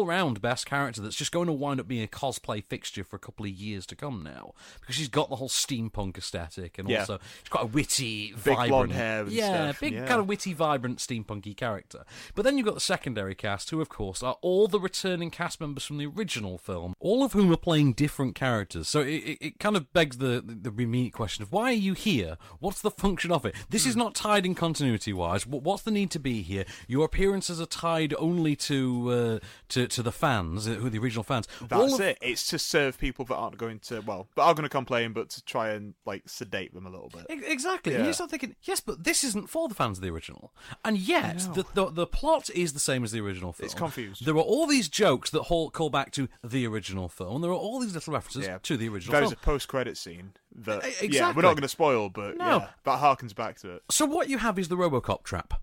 the 0.00 0.06
all-round 0.06 0.40
best 0.40 0.66
character 0.66 1.00
that's 1.02 1.16
just 1.16 1.32
going 1.32 1.46
to 1.46 1.52
wind 1.52 1.78
up 1.80 1.86
being 1.88 2.02
a 2.02 2.06
cosplay 2.06 2.64
fixture 2.64 3.04
for 3.04 3.16
a 3.16 3.18
couple 3.18 3.44
of 3.44 3.52
years 3.52 3.84
to 3.86 3.94
come 3.96 4.22
now, 4.22 4.54
because 4.80 4.94
she's 4.94 5.08
got 5.08 5.28
the 5.28 5.36
whole 5.36 5.48
steampunk 5.48 6.16
aesthetic, 6.16 6.78
and 6.78 6.88
Yeah. 6.88 7.00
also 7.00 7.18
she's 7.42 7.48
quite 7.48 7.64
a 7.64 7.66
witty, 7.66 8.32
Big 8.32 8.56
vibrant, 8.56 8.92
hair 8.92 9.22
and 9.22 9.32
yeah, 9.32 9.68
stuff, 9.70 9.80
big 9.80 9.92
yeah. 9.94 10.06
kind 10.06 10.20
of 10.20 10.28
witty, 10.28 10.54
vibrant, 10.54 10.98
steampunky 10.98 11.56
character. 11.56 12.04
But 12.34 12.42
then 12.44 12.56
you've 12.56 12.64
got 12.66 12.74
the 12.74 12.80
secondary 12.80 13.34
cast, 13.34 13.70
who, 13.70 13.80
of 13.80 13.88
course, 13.88 14.22
are 14.22 14.36
all 14.40 14.68
the 14.68 14.80
returning 14.80 15.30
cast 15.30 15.60
members 15.60 15.84
from 15.84 15.98
the 15.98 16.06
original 16.06 16.58
film, 16.58 16.94
all 16.98 17.22
of 17.24 17.32
whom 17.32 17.52
are 17.52 17.56
playing 17.56 17.92
different 17.92 18.34
characters. 18.34 18.88
So 18.88 19.00
it, 19.00 19.06
it, 19.14 19.38
it 19.40 19.58
kind 19.58 19.76
of 19.76 19.92
begs 19.92 20.18
the, 20.18 20.42
the, 20.44 20.70
the 20.70 20.82
immediate 20.82 21.12
question 21.12 21.42
of 21.42 21.52
why 21.52 21.64
are 21.70 21.72
you 21.72 21.92
here? 21.94 22.36
What's 22.58 22.80
the 22.80 22.90
function 22.90 23.30
of 23.30 23.44
it? 23.44 23.54
This 23.68 23.84
Hmm. 23.84 23.90
is 23.90 23.96
not 23.96 24.14
tied 24.14 24.46
in 24.46 24.54
continuity 24.54 25.12
wise. 25.12 25.46
What's 25.46 25.82
the 25.82 25.90
need 25.90 26.10
to 26.12 26.18
be 26.18 26.42
here? 26.42 26.64
Your 26.88 27.04
appearances 27.04 27.60
are 27.60 27.66
tied 27.66 28.14
only 28.18 28.56
to 28.56 29.10
uh, 29.10 29.46
to, 29.68 29.86
to 29.90 30.02
the 30.02 30.12
fans, 30.12 30.66
who 30.66 30.86
are 30.86 30.90
the 30.90 30.98
original 30.98 31.22
fans. 31.24 31.46
That's 31.60 31.94
of- 31.94 32.00
it. 32.00 32.18
It's 32.22 32.46
to 32.48 32.58
serve 32.58 32.98
people 32.98 33.24
that 33.26 33.34
aren't 33.36 33.58
going 33.58 33.78
to 33.80 34.00
well, 34.00 34.28
that 34.36 34.42
are 34.42 34.54
going 34.54 34.64
to 34.64 34.68
complain, 34.70 35.12
but 35.12 35.28
to 35.30 35.44
try 35.44 35.70
and 35.70 35.94
like 36.06 36.22
sedate 36.28 36.72
them 36.74 36.86
a 36.86 36.90
little 36.90 37.10
bit. 37.10 37.26
Exactly. 37.28 37.94
And 37.94 38.02
Yeah. 38.04 38.08
you 38.08 38.12
start 38.14 38.30
thinking, 38.30 38.56
yes, 38.62 38.80
but 38.80 39.04
this 39.04 39.24
isn't 39.24 39.48
for 39.50 39.68
the 39.68 39.74
fans 39.74 39.98
of 39.98 40.02
the 40.02 40.10
original. 40.10 40.52
And 40.84 40.96
yet, 40.98 41.38
the, 41.54 41.64
the 41.74 41.90
the 41.90 42.06
plot 42.06 42.50
is 42.50 42.72
the 42.72 42.80
same 42.80 43.04
as 43.04 43.12
the 43.12 43.20
original 43.20 43.52
film. 43.52 43.64
It's 43.66 43.74
confused. 43.74 44.24
There 44.24 44.34
are 44.36 44.40
all 44.40 44.66
these 44.66 44.88
jokes 44.88 45.30
that 45.30 45.42
whole, 45.44 45.70
call 45.70 45.90
back 45.90 46.12
to 46.12 46.28
the 46.44 46.66
original 46.66 47.08
film. 47.08 47.42
There 47.42 47.50
are 47.50 47.54
all 47.54 47.80
these 47.80 47.94
little 47.94 48.12
references 48.12 48.46
Yeah. 48.46 48.58
to 48.62 48.76
the 48.76 48.88
original 48.88 49.12
film. 49.12 49.20
There's 49.22 49.30
film. 49.32 49.40
a 49.42 49.44
post-credit 49.44 49.96
scene 49.96 50.32
that 50.54 50.84
E- 51.02 51.08
yeah, 51.10 51.28
we're 51.34 51.42
not 51.42 51.52
going 51.54 51.62
to 51.62 51.68
spoil, 51.68 52.08
but 52.08 52.36
No. 52.36 52.44
yeah, 52.58 52.68
that 52.84 52.98
harkens 53.00 53.34
back 53.34 53.58
to 53.60 53.74
it. 53.76 53.82
So 53.90 54.04
what 54.06 54.28
you 54.28 54.38
have 54.38 54.58
is 54.58 54.68
the 54.68 54.76
RoboCop 54.76 55.22
trap. 55.22 55.54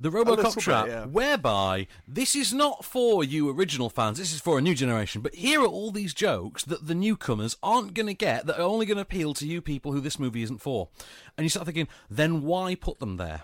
The 0.00 0.10
RoboCop 0.10 0.54
bit, 0.54 0.62
trap, 0.62 0.86
yeah. 0.86 1.06
whereby 1.06 1.86
this 2.06 2.34
is 2.34 2.52
not 2.52 2.84
for 2.84 3.22
you 3.24 3.50
original 3.50 3.90
fans, 3.90 4.18
this 4.18 4.32
is 4.32 4.40
for 4.40 4.58
a 4.58 4.62
new 4.62 4.74
generation. 4.74 5.22
But 5.22 5.34
here 5.34 5.60
are 5.62 5.66
all 5.66 5.90
these 5.90 6.14
jokes 6.14 6.64
that 6.64 6.86
the 6.86 6.94
newcomers 6.94 7.56
aren't 7.62 7.94
going 7.94 8.06
to 8.06 8.14
get, 8.14 8.46
that 8.46 8.58
are 8.58 8.62
only 8.62 8.86
going 8.86 8.96
to 8.96 9.02
appeal 9.02 9.34
to 9.34 9.46
you 9.46 9.60
people 9.60 9.92
who 9.92 10.00
this 10.00 10.18
movie 10.18 10.42
isn't 10.42 10.60
for. 10.60 10.88
And 11.36 11.44
you 11.44 11.48
start 11.48 11.66
thinking, 11.66 11.88
then 12.10 12.42
why 12.42 12.74
put 12.74 12.98
them 12.98 13.16
there? 13.16 13.42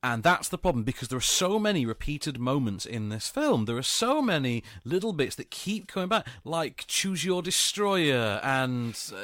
And 0.00 0.22
that's 0.22 0.48
the 0.48 0.58
problem 0.58 0.84
because 0.84 1.08
there 1.08 1.18
are 1.18 1.20
so 1.20 1.58
many 1.58 1.84
repeated 1.84 2.38
moments 2.38 2.86
in 2.86 3.08
this 3.08 3.28
film. 3.28 3.64
There 3.64 3.76
are 3.76 3.82
so 3.82 4.22
many 4.22 4.62
little 4.84 5.12
bits 5.12 5.34
that 5.36 5.50
keep 5.50 5.88
coming 5.88 6.08
back, 6.08 6.24
like 6.44 6.84
"Choose 6.86 7.24
Your 7.24 7.42
Destroyer" 7.42 8.40
and 8.44 8.96
uh, 9.12 9.16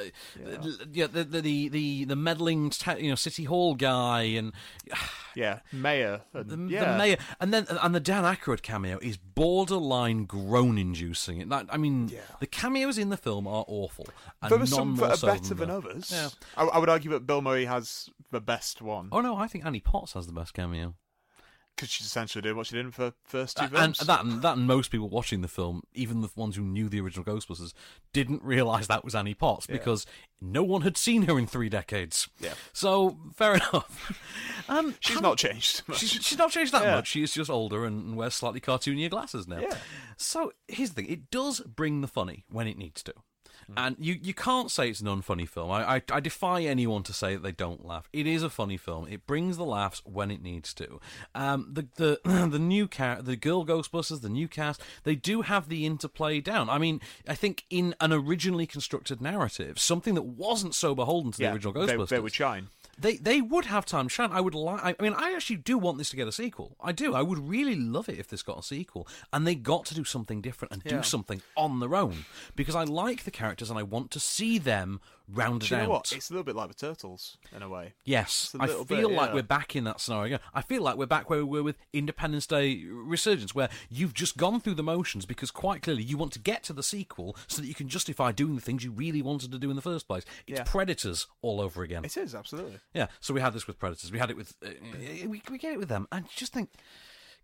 yeah. 0.45 0.73
yeah, 0.93 1.07
the, 1.07 1.23
the 1.23 1.69
the 1.69 2.05
the 2.07 2.17
meddling 2.17 2.73
you 2.99 3.09
know 3.09 3.15
city 3.15 3.45
hall 3.45 3.77
guy 3.77 4.23
and 4.23 4.53
yeah, 5.37 5.61
mayor, 5.73 6.23
and, 6.33 6.51
the, 6.51 6.75
yeah. 6.75 6.93
the 6.93 6.99
mayor, 6.99 7.17
and 7.39 7.55
then 7.55 7.67
and 7.81 7.95
the 7.95 8.01
Dan 8.01 8.25
Aykroyd 8.25 8.63
cameo 8.63 8.99
is 9.01 9.17
borderline 9.17 10.25
groan-inducing. 10.25 11.49
That 11.51 11.67
I 11.71 11.77
mean, 11.77 12.09
yeah. 12.09 12.19
the 12.41 12.49
cameos 12.49 12.99
in 12.99 13.11
the 13.11 13.17
film 13.17 13.47
are 13.47 13.65
awful. 13.69 14.09
And 14.43 14.51
there 14.51 14.61
are 14.61 14.67
some 14.67 14.97
that 14.97 15.23
are 15.23 15.27
better 15.27 15.55
than 15.55 15.69
the, 15.69 15.77
others. 15.77 16.11
Yeah. 16.13 16.31
I, 16.57 16.65
I 16.65 16.79
would 16.79 16.89
argue 16.89 17.13
that 17.13 17.29
Bill 17.29 17.43
Murray 17.43 17.65
has 17.65 18.11
the 18.35 18.41
best 18.41 18.83
one. 18.83 19.09
Oh 19.13 19.21
no, 19.21 19.37
I 19.37 19.47
think 19.47 19.65
Annie 19.65 19.81
Potts 19.81 20.13
has 20.13 20.27
the 20.27 20.33
best 20.33 20.53
cameo 20.55 20.95
because 21.75 21.91
she's 21.91 22.07
essentially 22.07 22.41
doing 22.41 22.57
what 22.57 22.67
she 22.69 22.77
did 22.77 22.85
in 22.87 22.93
the 22.97 23.13
first 23.25 23.57
two 23.57 23.67
films. 23.67 23.99
And 23.99 24.09
that, 24.09 24.25
and 24.25 24.43
that, 24.43 24.57
and 24.57 24.65
most 24.65 24.93
people 24.93 25.09
watching 25.09 25.41
the 25.41 25.49
film, 25.49 25.83
even 25.93 26.21
the 26.21 26.29
ones 26.37 26.55
who 26.55 26.63
knew 26.63 26.89
the 26.89 27.01
original 27.01 27.25
Ghostbusters, 27.25 27.73
didn't 28.13 28.45
realise 28.45 28.87
that 28.87 29.05
was 29.05 29.13
Annie 29.17 29.35
Potts 29.35 29.67
Yeah. 29.69 29.73
because 29.77 30.07
no 30.41 30.63
one 30.63 30.83
had 30.83 30.97
seen 30.97 31.23
her 31.23 31.37
in 31.37 31.49
three 31.49 31.69
decades. 31.69 32.29
Yeah. 32.39 32.55
So 32.73 33.19
fair 33.35 33.55
enough. 33.55 34.21
Um, 34.67 34.95
She's 35.01 35.21
not 35.21 35.37
changed 35.37 35.83
much. 35.87 35.99
She's, 35.99 36.11
she's 36.13 36.39
not 36.39 36.51
changed 36.51 36.73
that 36.73 36.85
Yeah. 36.85 36.95
much. 36.95 37.09
She 37.09 37.23
is 37.23 37.35
just 37.35 37.51
older 37.51 37.85
and, 37.85 38.03
and 38.03 38.17
wears 38.17 38.35
slightly 38.35 38.61
cartoonier 38.61 39.11
glasses 39.11 39.47
now. 39.47 39.59
Yeah. 39.59 39.77
So 40.17 40.53
here's 40.69 40.91
the 40.91 41.03
thing: 41.03 41.11
it 41.11 41.31
does 41.31 41.61
bring 41.61 42.01
the 42.01 42.09
funny 42.09 42.45
when 42.51 42.67
it 42.67 42.79
needs 42.79 43.03
to. 43.03 43.13
Hmm. 43.67 43.75
And 43.77 43.97
you, 43.99 44.19
you 44.21 44.35
can't 44.35 44.71
say 44.71 44.89
it's 44.89 45.01
an 45.01 45.07
unfunny 45.07 45.49
film. 45.49 45.71
I, 45.71 45.97
I 45.97 46.03
I 46.11 46.21
defy 46.21 46.63
anyone 46.63 47.03
to 47.05 47.13
say 47.13 47.35
that 47.35 47.43
they 47.43 47.53
don't 47.53 47.85
laugh. 47.85 48.09
It 48.13 48.27
is 48.27 48.43
a 48.43 48.51
funny 48.51 48.77
film. 48.77 49.07
It 49.09 49.27
brings 49.27 49.57
the 49.57 49.65
laughs 49.65 50.03
when 50.05 50.31
it 50.31 50.43
needs 50.43 50.75
to. 50.75 51.01
Um, 51.35 51.69
the 51.73 51.87
the 51.97 52.21
the 52.51 52.59
new 52.59 52.89
cat, 52.89 53.25
the 53.25 53.37
girl 53.37 53.65
Ghostbusters, 53.65 54.21
the 54.21 54.29
new 54.29 54.49
cast, 54.49 54.81
they 55.05 55.15
do 55.15 55.43
have 55.43 55.69
the 55.69 55.87
interplay 55.87 56.41
down. 56.41 56.69
I 56.69 56.79
mean, 56.79 57.01
I 57.29 57.35
think 57.35 57.65
in 57.71 57.95
an 58.01 58.13
originally 58.13 58.67
constructed 58.67 59.21
narrative, 59.21 59.79
something 59.79 60.15
that 60.15 60.23
wasn't 60.23 60.75
so 60.75 60.95
beholden 60.95 61.33
to 61.33 61.43
yeah, 61.43 61.51
the 61.51 61.55
original 61.55 61.73
they, 61.73 61.95
Ghostbusters, 61.95 62.09
they 62.09 62.21
would 62.21 62.35
shine. 62.35 62.69
They 62.99 63.17
they 63.17 63.41
would 63.41 63.67
have 63.67 63.85
time 63.87 64.07
to 64.07 64.11
shine. 64.11 64.31
I 64.33 64.41
would 64.41 64.55
like. 64.55 64.97
I 64.99 65.03
mean, 65.03 65.15
I 65.15 65.33
actually 65.33 65.57
do 65.57 65.79
want 65.79 65.99
this 65.99 66.11
to 66.11 66.17
get 66.17 66.29
a 66.29 66.33
sequel. 66.33 66.77
I 66.81 66.93
do. 66.93 67.15
I 67.15 67.23
would 67.23 67.49
really 67.49 67.75
love 67.75 68.09
it 68.09 68.19
if 68.19 68.29
this 68.29 68.43
got 68.43 68.59
a 68.59 68.63
sequel, 68.63 69.07
and 69.33 69.47
they 69.47 69.55
got 69.55 69.85
to 69.87 69.95
do 69.95 70.05
something 70.05 70.41
different 70.41 70.73
and 70.73 70.83
Yeah. 70.85 70.99
do 70.99 71.03
something 71.03 71.43
on 71.57 71.81
their 71.81 71.95
own 71.95 72.25
because 72.57 72.75
I 72.75 72.85
like 72.85 73.25
the 73.25 73.31
characters 73.31 73.71
and 73.71 73.79
I 73.79 73.83
want 73.83 74.11
to 74.13 74.21
see 74.21 74.59
them 74.59 75.01
rounded 75.33 75.69
Do 75.69 75.75
you 75.75 75.79
know 75.81 75.85
out. 75.85 75.91
what? 75.91 76.13
It's 76.13 76.31
a 76.31 76.33
little 76.33 76.45
bit 76.45 76.55
like 76.57 76.69
the 76.69 76.75
Turtles 76.75 77.39
in 77.55 77.63
a 77.63 77.69
way. 77.69 77.95
Yes, 78.05 78.55
a 78.59 78.63
I 78.63 78.67
feel 78.67 78.85
bit, 78.85 79.11
like 79.11 79.31
yeah. 79.31 79.35
we're 79.35 79.43
back 79.43 79.75
in 79.75 79.85
that 79.85 80.01
scenario. 80.01 80.39
I 80.53 80.63
feel 80.63 80.83
like 80.83 80.97
we're 80.97 81.07
back 81.07 81.31
where 81.31 81.39
we 81.45 81.59
were 81.59 81.63
with 81.63 81.77
Independence 81.93 82.47
Day 82.47 82.85
Resurgence, 82.87 83.55
where 83.55 83.69
you've 83.89 84.15
just 84.15 84.37
gone 84.37 84.61
through 84.61 84.75
the 84.75 84.83
motions 84.83 85.25
because 85.27 85.51
quite 85.51 85.83
clearly 85.83 86.03
you 86.03 86.17
want 86.17 86.33
to 86.33 86.39
get 86.39 86.63
to 86.65 86.73
the 86.73 86.83
sequel 86.83 87.37
so 87.47 87.63
that 87.63 87.69
you 87.69 87.75
can 87.75 87.89
justify 87.89 88.33
doing 88.33 88.55
the 88.55 88.61
things 88.61 88.85
you 88.85 88.91
really 88.93 89.23
wanted 89.23 89.51
to 89.53 89.59
do 89.59 89.71
in 89.71 89.77
the 89.77 89.83
first 89.83 90.07
place. 90.07 90.25
It's 90.47 90.59
Yeah. 90.59 90.65
Predators 90.65 91.27
all 91.43 91.61
over 91.61 91.83
again. 91.83 92.05
It 92.05 92.17
is 92.17 92.35
absolutely. 92.35 92.79
Yeah, 92.93 93.07
so 93.21 93.33
we 93.33 93.41
had 93.41 93.53
this 93.55 93.67
with 93.67 93.79
Predators. 93.79 94.13
We 94.13 94.19
had 94.19 94.31
it 94.31 94.37
with. 94.37 94.55
Uh, 94.65 94.71
we, 95.27 95.43
we 95.51 95.59
get 95.59 95.73
it 95.73 95.79
with 95.79 95.89
them. 95.89 96.07
And 96.13 96.29
just 96.29 96.53
think, 96.53 96.71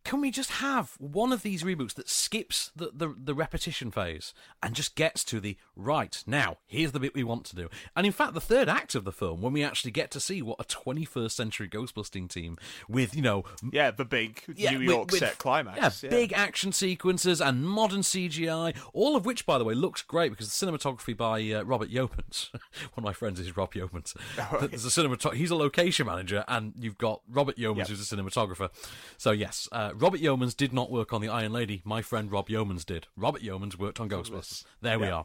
can 0.05 0.21
we 0.21 0.31
just 0.31 0.51
have 0.53 0.95
one 0.99 1.33
of 1.33 1.43
these 1.43 1.63
reboots 1.63 1.95
that 1.95 2.09
skips 2.09 2.71
the, 2.75 2.91
the, 2.95 3.15
the 3.23 3.35
repetition 3.35 3.91
phase 3.91 4.33
and 4.63 4.75
just 4.75 4.95
gets 4.95 5.23
to 5.25 5.41
the 5.41 5.57
right, 5.77 6.23
now, 6.27 6.57
here's 6.67 6.93
the 6.93 7.01
bit 7.01 7.15
we 7.15 7.23
want 7.23 7.45
to 7.47 7.57
do? 7.57 7.69
And 7.95 8.07
in 8.07 8.13
fact, 8.13 8.33
the 8.35 8.41
third 8.41 8.69
act 8.69 8.95
of 8.95 9.05
the 9.05 9.13
film, 9.13 9.43
when 9.43 9.53
we 9.53 9.63
actually 9.63 9.91
get 9.91 10.11
to 10.13 10.21
see 10.21 10.41
what 10.43 10.59
a 10.61 10.65
21st 10.65 11.31
century 11.33 11.69
ghostbusting 11.69 12.29
team 12.29 12.57
with, 12.89 13.15
you 13.15 13.23
know. 13.23 13.45
Yeah, 13.73 13.91
the 13.91 14.05
big 14.07 14.43
Yeah, 14.57 14.71
New 14.73 14.81
York 14.81 15.11
with- 15.11 15.21
set 15.21 15.39
climax. 15.39 16.03
Yeah, 16.03 16.09
big 16.11 16.33
action 16.33 16.73
sequences 16.73 17.41
and 17.41 17.65
modern 17.67 18.01
CGI, 18.01 18.75
all 18.95 19.17
of 19.17 19.27
which, 19.27 19.45
by 19.45 19.59
the 19.59 19.65
way, 19.65 19.75
looks 19.75 20.03
great 20.03 20.31
because 20.31 20.49
the 20.57 20.67
cinematography 20.67 21.17
by 21.17 21.43
uh, 21.53 21.63
Robert 21.65 21.91
Yeomans, 21.91 22.49
one 22.53 22.61
of 22.99 23.05
my 23.05 23.13
friends 23.13 23.39
is 23.39 23.57
Rob 23.57 23.75
Yeomans. 23.75 24.15
There's 24.71 24.85
a 24.87 24.89
cinematog- 24.89 25.35
he's 25.35 25.51
a 25.51 25.57
location 25.57 26.07
manager, 26.07 26.45
and 26.49 26.73
you've 26.79 26.99
got 26.99 27.21
Robert 27.29 27.57
Yeomans, 27.57 27.77
Yep. 27.79 27.89
who's 27.89 28.13
a 28.13 28.17
cinematographer. 28.17 28.71
So 29.19 29.31
yes, 29.33 29.69
uh, 29.73 29.90
Robert 29.95 30.21
Yeomans 30.21 30.57
did 30.57 30.73
not 30.73 30.91
work 30.91 31.13
on 31.13 31.21
the 31.21 31.29
Iron 31.29 31.53
Lady. 31.53 31.83
My 31.85 32.03
friend 32.03 32.31
Rob 32.31 32.49
Yeomans 32.49 32.85
did. 32.85 33.07
Robert 33.17 33.43
Yeomans 33.43 33.79
worked 33.79 34.01
on 34.01 34.09
Ghostbusters. 34.09 34.65
There 34.81 34.99
we 34.99 35.09
are. 35.09 35.25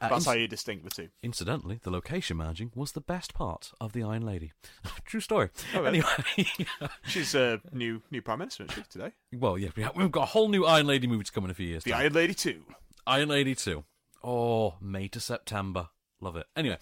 Uh, 0.00 0.08
That's 0.08 0.26
in- 0.26 0.32
how 0.32 0.36
you 0.38 0.48
distinct 0.48 0.84
the 0.84 0.90
two. 0.90 1.08
Incidentally, 1.22 1.80
the 1.82 1.90
location 1.90 2.36
managing 2.36 2.72
was 2.74 2.92
the 2.92 3.00
best 3.00 3.34
part 3.34 3.72
of 3.80 3.92
the 3.92 4.02
Iron 4.02 4.24
Lady. 4.26 4.52
True 5.04 5.20
story. 5.20 5.50
Oh, 5.74 5.82
really? 5.82 6.02
Anyway, 6.36 6.68
She's 7.06 7.34
a 7.34 7.60
new 7.72 8.02
new 8.10 8.22
prime 8.22 8.38
minister, 8.40 8.64
isn't 8.64 8.74
she, 8.74 8.82
today? 8.90 9.12
well, 9.32 9.56
yeah, 9.58 9.68
we 9.76 9.82
have- 9.82 9.96
we've 9.96 10.10
got 10.10 10.22
a 10.24 10.26
whole 10.26 10.48
new 10.48 10.64
Iron 10.64 10.86
Lady 10.86 11.06
movie 11.06 11.24
to 11.24 11.32
come 11.32 11.44
in 11.44 11.50
a 11.50 11.54
few 11.54 11.66
years. 11.66 11.84
The 11.84 11.92
time. 11.92 12.00
Iron 12.00 12.12
Lady 12.12 12.34
two. 12.34 12.62
Iron 13.06 13.28
Lady 13.30 13.54
2. 13.54 13.84
Oh, 14.22 14.74
May 14.82 15.08
to 15.08 15.20
September. 15.20 15.88
Love 16.20 16.36
it. 16.36 16.46
Anyway, 16.54 16.76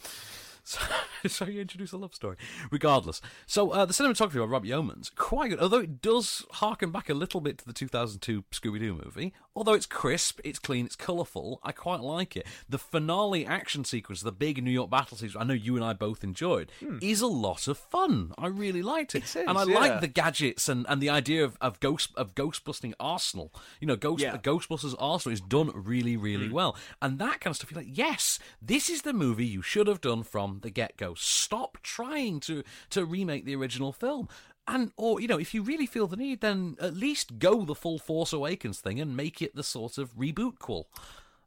so, 0.67 0.81
so 1.29 1.45
you 1.47 1.61
introduce 1.61 1.93
a 1.93 1.97
love 1.97 2.14
story. 2.14 2.37
Regardless. 2.71 3.21
So 3.47 3.71
uh, 3.71 3.85
the 3.85 3.93
cinematography 3.93 4.41
by 4.41 4.45
Rob 4.45 4.64
Yeomans, 4.64 5.14
quite 5.14 5.51
good, 5.51 5.61
although 5.61 5.79
it 5.79 6.03
does 6.03 6.45
harken 6.53 6.91
back 6.91 7.09
a 7.09 7.14
little 7.14 7.41
bit 7.41 7.59
to 7.59 7.67
the 7.67 7.73
2002 7.73 8.45
Scooby-Doo 8.53 9.01
movie. 9.05 9.33
Although 9.55 9.75
it's 9.75 9.87
crisp, 9.87 10.41
it's 10.45 10.59
clean, 10.59 10.85
it's 10.85 10.97
colourful, 10.97 11.61
I 11.62 11.73
quite 11.73 12.01
like 12.01 12.37
it. 12.37 12.47
The 12.69 12.79
finale 12.79 13.47
action 13.47 13.85
sequence, 13.85 14.21
the 14.21 14.33
big 14.33 14.62
New 14.62 14.71
York 14.71 14.91
battle 14.91 15.17
sequence, 15.17 15.37
I 15.41 15.45
know 15.45 15.55
you 15.55 15.77
and 15.77 15.85
I 15.85 15.93
both 15.93 16.23
enjoyed, 16.23 16.71
is 17.01 17.21
a 17.21 17.27
lot 17.27 17.69
of 17.69 17.79
fun. 17.79 18.33
I 18.37 18.49
really 18.49 18.83
liked 18.83 19.14
it. 19.14 19.25
is, 19.25 19.37
and 19.37 19.57
I 19.57 19.64
yeah. 19.64 19.79
like 19.79 20.01
the 20.01 20.09
gadgets 20.09 20.69
and, 20.69 20.85
and 20.89 21.01
the 21.01 21.09
idea 21.11 21.45
of, 21.45 21.57
of 21.61 21.81
ghost 21.81 22.11
of 22.17 22.35
ghostbusting 22.35 22.93
arsenal. 23.01 23.53
You 23.81 23.87
know, 23.87 23.97
ghost 23.97 24.23
Yeah. 24.23 24.37
Ghostbusters 24.37 24.95
Arsenal 24.99 25.33
is 25.33 25.41
done 25.41 25.71
really, 25.75 26.17
really 26.17 26.49
well. 26.49 26.77
And 27.01 27.19
that 27.19 27.41
kind 27.41 27.53
of 27.53 27.57
stuff, 27.57 27.71
you're 27.71 27.81
like, 27.81 27.97
yes, 27.97 28.39
this 28.61 28.89
is 28.91 29.03
the 29.03 29.12
movie 29.12 29.47
you 29.47 29.62
should 29.62 29.87
have 29.87 30.01
done 30.01 30.23
from 30.23 30.55
the 30.61 30.70
get 30.70 30.96
go. 30.96 31.14
Stop 31.14 31.78
trying 31.82 32.40
to, 32.40 32.62
to 32.90 33.04
remake 33.04 33.44
the 33.44 33.57
original 33.57 33.92
film. 33.92 34.28
And, 34.68 34.90
or, 34.96 35.20
you 35.20 35.28
know, 35.28 35.38
if 35.38 35.54
you 35.54 35.62
really 35.62 35.86
feel 35.86 36.07
the 36.09 36.16
need, 36.16 36.40
then 36.40 36.76
at 36.80 36.94
least 36.94 37.38
go 37.38 37.64
the 37.64 37.74
full 37.74 37.98
Force 37.98 38.32
Awakens 38.32 38.80
thing 38.80 39.00
and 39.00 39.16
make 39.16 39.40
it 39.40 39.54
the 39.54 39.62
sort 39.62 39.96
of 39.98 40.14
reboot 40.16 40.59
quel. 40.59 40.86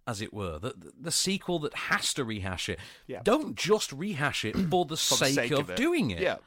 As 0.07 0.21
it 0.21 0.33
were, 0.33 0.57
the, 0.57 0.73
the 0.99 1.11
sequel 1.11 1.59
that 1.59 1.73
has 1.75 2.15
to 2.15 2.23
rehash 2.23 2.67
it. 2.67 2.79
Yeah. 3.05 3.19
Don't 3.23 3.55
just 3.55 3.91
rehash 3.91 4.43
it 4.43 4.55
for 4.71 4.85
the, 4.85 4.97
For 4.97 5.17
the 5.19 5.25
sake, 5.31 5.51
of, 5.51 5.69
it. 5.69 5.75
doing 5.75 6.09
it. 6.09 6.21
Yeah. 6.21 6.37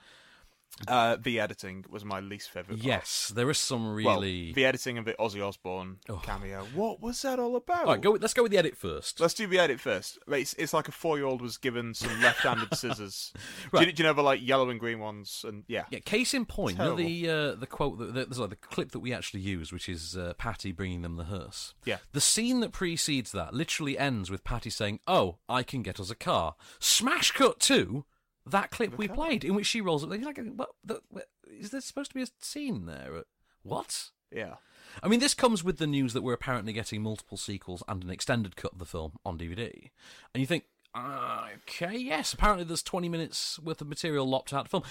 Uh, 0.89 1.16
the 1.20 1.39
editing 1.39 1.85
was 1.89 2.05
my 2.05 2.18
least 2.18 2.51
favourite. 2.51 2.79
part. 2.79 2.87
Yes, 2.87 3.31
there 3.35 3.49
is 3.51 3.59
some 3.59 3.85
Well, 3.95 4.16
really. 4.16 4.53
the 4.53 4.64
editing 4.64 4.99
of 4.99 5.05
the 5.05 5.12
Ozzy 5.14 5.47
Osbourne 5.47 5.99
cameo. 6.23 6.64
What 6.75 7.01
was 7.01 7.20
that 7.23 7.39
all 7.39 7.55
about? 7.57 7.85
All 7.85 7.93
right, 7.93 8.01
go. 8.01 8.12
with- 8.12 8.23
Let's 8.23 8.35
go 8.35 8.43
with 8.43 8.53
the 8.53 8.59
edit 8.59 8.77
first. 8.77 9.20
Let's 9.20 9.35
do 9.35 9.47
the 9.47 9.59
edit 9.59 9.79
first. 9.81 10.18
It's, 10.29 10.55
it's 10.55 10.73
like 10.73 10.89
a 10.89 10.93
four-year-old 10.93 11.41
was 11.43 11.57
given 11.59 11.95
some 11.95 12.20
left-handed 12.20 12.75
scissors. 12.75 13.33
do, 13.73 13.85
you, 13.85 13.93
do 13.93 14.03
you 14.03 14.09
know 14.09 14.14
the 14.14 14.23
like 14.23 14.41
yellow 14.43 14.70
and 14.70 14.81
green 14.81 14.99
ones? 14.99 15.45
And 15.47 15.64
yeah, 15.68 15.85
Yeah, 15.91 16.01
case 16.01 16.35
in 16.35 16.47
point, 16.47 16.79
you 16.79 16.85
know, 16.85 16.97
the 16.97 17.29
uh, 17.31 17.55
the 17.55 17.66
quote, 17.66 17.99
that, 18.14 18.29
the, 18.31 18.35
sorry, 18.35 18.49
the 18.49 18.57
clip 18.57 18.93
that 18.93 19.01
we 19.01 19.12
actually 19.12 19.41
use, 19.41 19.73
which 19.73 19.89
is 19.89 20.16
uh, 20.16 20.33
Patty 20.39 20.73
bringing 20.73 21.03
them 21.03 21.16
the 21.16 21.25
hearse. 21.25 21.75
Yeah. 21.85 21.99
The 22.12 22.20
scene 22.20 22.61
that 22.61 22.73
precedes 22.73 23.31
that 23.33 23.53
literally 23.55 23.99
ends 23.99 24.31
with 24.31 24.43
Patty 24.43 24.70
saying, 24.70 25.01
"Oh, 25.07 25.37
I 25.49 25.62
can 25.62 25.83
get 25.83 26.01
us 26.01 26.11
a 26.11 26.14
car." 26.16 26.55
Smash 26.81 27.31
cut 27.33 27.61
to 27.61 28.05
that 28.47 28.70
clip 28.70 28.97
we 28.99 29.09
played, 29.09 29.45
in 29.45 29.55
which 29.55 29.66
she 29.66 29.80
rolls 29.80 30.03
up. 30.05 30.11
You're 30.11 30.20
like, 30.24 30.40
what, 30.55 30.70
the, 30.84 31.01
what, 31.11 31.26
is 31.47 31.70
there 31.70 31.80
supposed 31.80 32.11
to 32.11 32.14
be 32.14 32.22
a 32.22 32.26
scene 32.40 32.86
there? 32.86 33.16
Uh, 33.18 33.22
What? 33.62 34.11
yeah. 34.30 34.55
I 35.03 35.09
mean, 35.09 35.20
this 35.20 35.32
comes 35.34 35.64
with 35.64 35.78
the 35.78 35.86
news 35.86 36.12
that 36.12 36.22
we're 36.22 36.34
apparently 36.34 36.72
getting 36.74 37.03
multiple 37.03 37.38
sequels 37.38 37.82
and 37.88 38.03
an 38.05 38.11
extended 38.11 38.57
cut 38.57 38.72
of 38.72 38.78
the 38.78 38.84
film 38.84 39.12
on 39.24 39.38
DVD. 39.38 39.90
And 40.34 40.40
you 40.40 40.47
think, 40.47 40.64
ah, 40.95 41.49
okay, 41.68 41.97
yes, 41.97 42.32
apparently 42.34 42.64
there's 42.64 42.82
20 42.82 43.09
minutes 43.09 43.59
worth 43.61 43.80
of 43.80 43.88
material 43.88 44.28
lopped 44.28 44.53
out 44.53 44.61
of 44.61 44.64
the 44.66 44.70
film. 44.70 44.82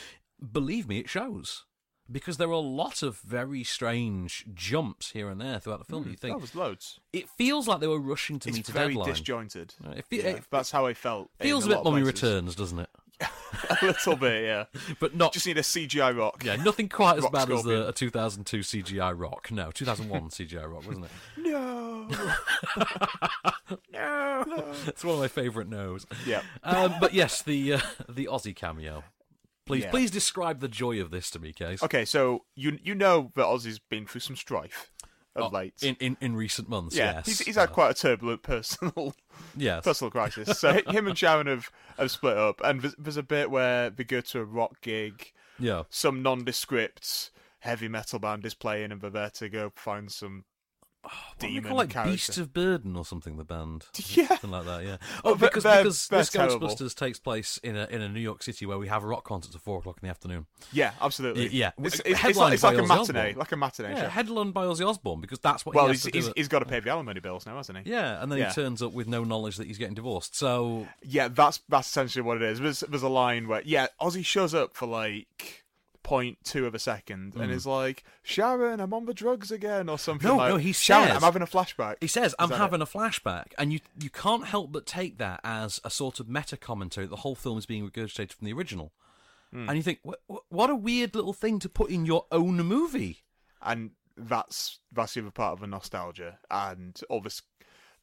Believe 0.52 0.88
me, 0.88 0.98
it 1.00 1.10
shows. 1.10 1.66
Because 2.12 2.38
there 2.38 2.48
are 2.50 2.52
a 2.52 2.58
lot 2.58 3.04
of 3.04 3.20
very 3.20 3.64
strange 3.64 4.46
jumps 4.54 5.12
here 5.12 5.30
and 5.30 5.40
there 5.40 5.60
throughout 5.60 5.80
the 5.80 5.86
film. 5.86 6.04
Hmm, 6.04 6.10
you 6.10 6.16
think 6.18 6.36
that 6.36 6.42
was 6.42 6.56
loads. 6.56 7.00
it 7.14 7.30
feels 7.30 7.68
like 7.68 7.80
they 7.80 7.88
were 7.88 8.00
rushing 8.02 8.40
to 8.40 8.50
It's 8.50 8.58
meet 8.58 8.70
a 8.70 8.72
very 8.72 8.96
disjointed. 8.96 9.76
Uh, 9.86 9.92
It, 9.92 10.06
fe- 10.06 10.18
Yeah, 10.18 10.30
it 10.38 10.44
that's 10.50 10.72
how 10.72 10.86
I 10.88 10.94
felt. 10.96 11.30
feels 11.40 11.66
a 11.66 11.70
lot 11.70 11.84
bit 11.84 11.92
Mummy. 11.92 12.04
Returns, 12.04 12.56
doesn't 12.56 12.80
it? 12.80 12.90
a 13.70 13.78
little 13.86 14.16
bit, 14.16 14.44
yeah. 14.44 14.66
But 15.00 15.16
not 15.16 15.34
Just 15.34 15.48
need 15.48 15.58
a 15.58 15.62
CGI 15.62 16.18
rock. 16.18 16.44
Yeah, 16.44 16.56
nothing 16.58 16.90
quite 16.90 17.18
as 17.18 17.24
Rock 17.24 17.34
bad 17.34 17.52
as 17.52 17.64
the, 17.64 17.88
a 17.90 17.94
2002 17.94 18.60
CGI 18.60 19.14
rock. 19.18 19.52
No, 19.52 19.72
2001 19.72 20.30
CGI 20.30 20.72
rock, 20.72 20.86
wasn't 20.88 21.06
it? 21.06 21.12
No. 21.38 22.08
no. 23.92 24.74
It's 24.88 25.04
one 25.04 25.16
of 25.16 25.22
my 25.22 25.28
favourite 25.28 25.70
no's. 25.70 26.06
Yeah. 26.26 26.42
Um, 26.64 26.96
but 27.00 27.14
yes, 27.14 27.42
the 27.42 27.74
uh, 27.74 27.80
the 28.10 28.28
Ozzy 28.32 28.56
cameo. 28.56 29.04
Please, 29.66 29.84
Yeah. 29.84 29.92
please 29.92 30.12
describe 30.12 30.60
the 30.60 30.68
joy 30.68 31.00
of 31.00 31.12
this 31.12 31.30
to 31.32 31.40
me, 31.40 31.54
Case. 31.54 31.84
Okay, 31.84 32.06
so 32.06 32.46
you 32.56 32.80
you 32.84 32.96
know 32.96 33.32
that 33.36 33.46
Ozzy's 33.46 33.80
been 33.80 34.06
through 34.06 34.22
some 34.22 34.36
strife 34.36 34.92
of 35.36 35.44
Oh, 35.54 35.56
late. 35.56 35.74
in, 35.82 35.96
in 36.00 36.18
in 36.22 36.36
recent 36.36 36.68
months. 36.70 36.96
yeah, 36.96 37.14
yes. 37.16 37.26
he's 37.26 37.40
he's 37.40 37.56
had 37.56 37.72
quite 37.72 37.92
a 37.92 37.94
turbulent 37.94 38.42
personal 38.44 39.14
Yes. 39.56 39.84
personal 39.84 40.12
crisis. 40.12 40.60
So 40.60 40.74
him 40.88 41.08
and 41.08 41.18
Sharon 41.18 41.48
have, 41.48 41.72
have 41.98 42.12
split 42.12 42.38
up, 42.38 42.62
and 42.64 42.82
there's, 42.82 42.96
there's 42.98 43.18
a 43.18 43.24
bit 43.24 43.50
where 43.52 43.90
they 43.90 44.04
go 44.04 44.22
to 44.22 44.40
a 44.40 44.46
rock 44.46 44.82
gig. 44.82 45.32
Yeah. 45.60 45.84
Some 45.90 46.22
nondescript 46.22 47.32
heavy 47.60 47.88
metal 47.88 48.20
band 48.20 48.46
is 48.46 48.54
playing, 48.56 48.92
and 48.92 49.00
they're 49.02 49.10
there 49.10 49.30
to 49.30 49.48
go 49.50 49.72
find 49.76 50.12
some 50.12 50.46
Oh, 51.04 51.10
they 51.40 51.48
demon 51.48 51.64
call 51.70 51.78
like 51.78 51.90
character. 51.90 52.12
Beast 52.12 52.38
of 52.38 52.54
Burden 52.54 52.96
or 52.96 53.04
something. 53.04 53.38
The 53.38 53.44
band, 53.44 53.86
Yeah. 54.10 54.28
something 54.28 54.52
like 54.52 54.66
that. 54.66 54.84
Yeah. 54.84 54.98
Oh, 55.26 55.32
Oh, 55.32 55.36
because 55.36 55.64
they're- 55.64 55.78
because 55.84 56.08
they're 56.08 56.20
this 56.20 56.30
terrible. 56.30 56.68
Ghostbusters 56.68 56.96
takes 56.96 57.18
place 57.20 57.58
in 57.64 57.76
a 57.76 57.88
in 57.88 58.02
a 58.02 58.08
New 58.10 58.20
York 58.20 58.44
City 58.44 58.66
where 58.68 58.78
we 58.78 58.88
have 58.88 59.04
a 59.04 59.08
rock 59.08 59.24
concerts 59.24 59.56
at 59.56 59.62
four 59.62 59.80
o'clock 59.80 59.98
in 60.02 60.06
the 60.08 60.12
afternoon. 60.12 60.46
Yeah, 60.72 60.92
absolutely. 61.02 61.48
Yeah. 61.50 61.72
it's, 61.80 62.00
it's, 62.06 62.24
it's 62.24 62.38
like, 62.38 62.54
it's 62.54 62.62
like 62.64 62.78
a 62.78 62.84
matinee, 62.86 63.34
like 63.34 63.52
a 63.52 63.58
matinee 63.58 63.92
Yeah, 63.94 64.04
show. 64.04 64.10
headlined 64.10 64.54
by 64.54 64.66
Ozzy 64.66 64.88
Osbourne 64.88 65.22
because 65.22 65.40
that's 65.40 65.66
what 65.66 65.74
well, 65.74 65.86
he 65.88 65.94
has 65.94 66.04
he's, 66.04 66.14
he's, 66.14 66.28
at- 66.28 66.38
he's 66.38 66.48
got 66.48 66.60
to 66.60 66.66
pay 66.66 66.80
the 66.80 66.92
alimony 66.92 67.20
bills 67.20 67.48
now, 67.48 67.56
hasn't 67.58 67.80
he? 67.80 67.90
yeah, 67.92 68.22
and 68.22 68.32
then 68.32 68.38
Yeah. 68.38 68.50
he 68.50 68.54
turns 68.54 68.84
up 68.84 68.94
with 68.94 69.08
no 69.08 69.24
knowledge 69.24 69.58
that 69.58 69.66
he's 69.66 69.80
getting 69.80 69.96
divorced. 69.96 70.36
So 70.36 70.88
Yeah, 71.02 71.30
that's 71.30 71.62
that's 71.68 71.88
essentially 71.90 72.22
what 72.22 72.38
it 72.38 72.44
is. 72.44 72.60
There's, 72.60 72.82
there's 72.82 73.02
a 73.04 73.10
line 73.10 73.48
where 73.48 73.64
yeah, 73.66 73.88
Ozzy 74.00 74.24
shows 74.24 74.54
up 74.54 74.76
for 74.76 74.86
like 74.86 75.61
point 76.04 76.38
two 76.44 76.66
of 76.66 76.74
a 76.76 76.80
second 76.80 77.36
and 77.36 77.52
Mm. 77.52 77.56
is 77.56 77.66
like, 77.66 78.04
Sharon, 78.24 78.80
I'm 78.80 78.94
on 78.94 79.06
the 79.06 79.14
drugs 79.14 79.52
again, 79.52 79.88
or 79.90 79.98
something. 80.00 80.28
No, 80.28 80.38
like, 80.38 80.50
no, 80.50 80.58
he 80.58 80.72
Sharon, 80.74 81.08
says- 81.08 81.16
I'm 81.18 81.22
having 81.22 81.42
a 81.42 81.46
flashback. 81.48 81.96
He 82.02 82.08
says, 82.08 82.34
"I'm 82.40 82.50
that 82.50 82.58
having 82.58 82.82
a 82.82 82.86
flashback," 82.86 83.54
and 83.58 83.72
you 83.72 83.80
you 84.00 84.10
can't 84.10 84.46
help 84.46 84.72
but 84.72 84.86
take 84.86 85.18
that 85.20 85.40
as 85.44 85.80
a 85.84 85.90
sort 85.90 86.20
of 86.20 86.28
meta 86.28 86.58
commentary. 86.58 87.06
that 87.06 87.12
The 87.12 87.18
whole 87.22 87.36
film 87.36 87.58
is 87.58 87.66
being 87.66 87.90
regurgitated 87.90 88.34
from 88.34 88.46
the 88.46 88.54
original, 88.54 88.92
Hmm. 89.52 89.68
and 89.70 89.78
you 89.78 89.84
think, 89.84 90.00
what, 90.04 90.20
what 90.50 90.70
a 90.70 90.76
weird 90.76 91.14
little 91.16 91.34
thing 91.34 91.60
to 91.60 91.70
put 91.70 91.90
in 91.92 92.06
your 92.06 92.26
own 92.32 92.58
movie. 92.58 93.24
and 93.62 93.92
that's 94.18 94.80
that's 94.92 95.14
the 95.14 95.22
other 95.22 95.32
part 95.32 95.54
of 95.54 95.60
the 95.62 95.68
nostalgia 95.68 96.38
and 96.50 97.00
all 97.10 97.22
this 97.22 97.42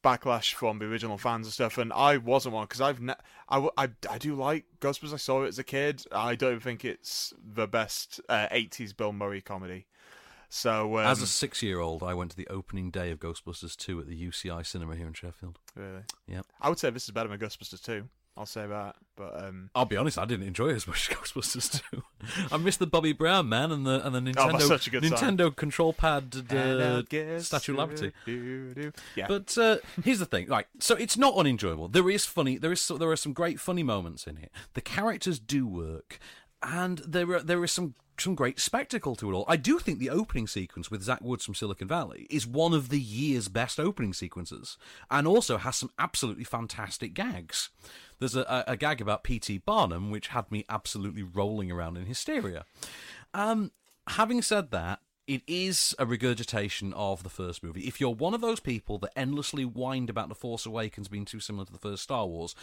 backlash 0.02 0.54
from 0.54 0.78
the 0.78 0.86
original 0.86 1.18
fans 1.18 1.46
and 1.46 1.52
stuff. 1.52 1.78
And 1.78 1.92
I 1.92 2.16
wasn't 2.18 2.54
one 2.54 2.64
because 2.64 2.80
I've 2.80 3.00
ne- 3.00 3.14
I, 3.48 3.56
w- 3.56 3.72
I 3.76 3.88
I 4.08 4.18
do 4.18 4.34
like 4.34 4.64
Ghostbusters. 4.80 5.12
I 5.14 5.16
saw 5.16 5.42
it 5.44 5.48
as 5.48 5.58
a 5.58 5.64
kid. 5.64 6.04
I 6.12 6.34
don't 6.34 6.62
think 6.62 6.84
it's 6.84 7.34
the 7.42 7.66
best 7.66 8.20
uh, 8.28 8.48
'80s 8.52 8.96
Bill 8.96 9.12
Murray 9.12 9.40
comedy. 9.40 9.86
So 10.50 10.96
um, 10.98 11.04
As 11.06 11.20
a 11.20 11.26
six-year-old, 11.26 12.02
I 12.02 12.14
went 12.14 12.30
to 12.30 12.36
the 12.36 12.46
opening 12.48 12.90
day 12.90 13.10
of 13.10 13.18
Ghostbusters 13.20 13.76
2 13.76 14.00
at 14.00 14.06
the 14.06 14.28
UCI 14.28 14.64
cinema 14.64 14.96
here 14.96 15.06
in 15.06 15.12
Sheffield. 15.12 15.58
really, 15.76 16.04
Yep. 16.26 16.46
I 16.60 16.70
would 16.70 16.78
say 16.78 16.88
this 16.88 17.04
is 17.04 17.10
better 17.10 17.28
than 17.28 17.38
Ghostbusters 17.38 17.84
2. 17.84 18.08
I'll 18.38 18.46
say 18.46 18.68
that, 18.68 18.94
but 19.16 19.42
um, 19.44 19.70
I'll 19.74 19.84
be 19.84 19.96
honest, 19.96 20.16
I 20.16 20.24
didn't 20.24 20.46
enjoy 20.46 20.68
it 20.68 20.76
as 20.76 20.86
much 20.86 21.10
as 21.10 21.16
Ghostbusters 21.32 21.82
2. 21.90 22.02
I 22.52 22.56
missed 22.56 22.78
the 22.78 22.86
Bobby 22.86 23.12
Brown 23.12 23.48
man 23.48 23.72
and 23.72 23.84
the 23.84 24.06
and 24.06 24.14
the 24.14 24.20
Nintendo 24.20 24.54
Oh, 24.54 24.58
such 24.60 24.86
a 24.86 24.90
good 24.90 25.04
song. 25.04 25.18
Nintendo 25.18 25.54
control 25.54 25.92
pad 25.92 26.36
uh, 26.52 27.02
Statue 27.40 27.72
of 27.76 27.78
Liberty. 27.78 28.92
Yeah, 29.16 29.26
But 29.26 29.58
uh, 29.58 29.78
here's 30.04 30.20
the 30.20 30.26
thing, 30.26 30.46
right? 30.46 30.66
So 30.78 30.94
it's 30.94 31.16
not 31.16 31.34
unenjoyable. 31.34 31.88
There 31.88 32.08
is 32.08 32.24
funny. 32.26 32.58
There 32.58 32.70
is 32.70 32.86
there 32.86 33.10
are 33.10 33.16
some 33.16 33.32
great 33.32 33.58
funny 33.58 33.82
moments 33.82 34.28
in 34.28 34.36
it. 34.38 34.52
The 34.74 34.82
characters 34.82 35.40
do 35.40 35.66
work, 35.66 36.20
and 36.62 36.98
there 36.98 37.28
are 37.32 37.42
there 37.42 37.64
is 37.64 37.72
some 37.72 37.94
some 38.20 38.34
great 38.34 38.58
spectacle 38.58 39.14
to 39.16 39.30
it 39.30 39.34
all. 39.34 39.44
I 39.48 39.56
do 39.56 39.78
think 39.78 39.98
the 39.98 40.10
opening 40.10 40.46
sequence 40.46 40.90
with 40.90 41.02
Zach 41.02 41.20
Woods 41.22 41.44
from 41.44 41.54
Silicon 41.54 41.86
Valley 41.88 42.26
is 42.30 42.46
one 42.46 42.74
of 42.74 42.88
the 42.88 43.00
year's 43.00 43.48
best 43.48 43.78
opening 43.78 44.12
sequences, 44.12 44.76
and 45.10 45.26
also 45.26 45.56
has 45.58 45.76
some 45.76 45.90
absolutely 45.98 46.44
fantastic 46.44 47.14
gags. 47.14 47.70
There's 48.18 48.36
a, 48.36 48.64
a, 48.66 48.76
gag 48.76 49.00
about 49.00 49.22
P.T. 49.24 49.58
Barnum 49.58 50.10
which 50.10 50.28
had 50.28 50.50
me 50.50 50.64
absolutely 50.68 51.22
rolling 51.22 51.70
around 51.70 51.96
in 51.96 52.06
hysteria. 52.06 52.64
Um, 53.34 53.72
having 54.08 54.42
said 54.42 54.70
that, 54.70 55.00
it 55.28 55.42
is 55.46 55.94
a 55.98 56.06
regurgitation 56.06 56.94
of 56.94 57.22
the 57.22 57.28
first 57.28 57.62
movie. 57.62 57.82
If 57.82 58.00
you're 58.00 58.14
one 58.14 58.32
of 58.32 58.40
those 58.40 58.60
people 58.60 58.96
that 58.98 59.12
endlessly 59.14 59.62
whined 59.62 60.08
about 60.08 60.30
The 60.30 60.34
Force 60.34 60.64
Awakens 60.64 61.06
being 61.06 61.26
too 61.26 61.38
similar 61.38 61.66
to 61.66 61.72
the 61.72 61.78
first 61.78 62.02
Star 62.02 62.26
Wars, 62.26 62.54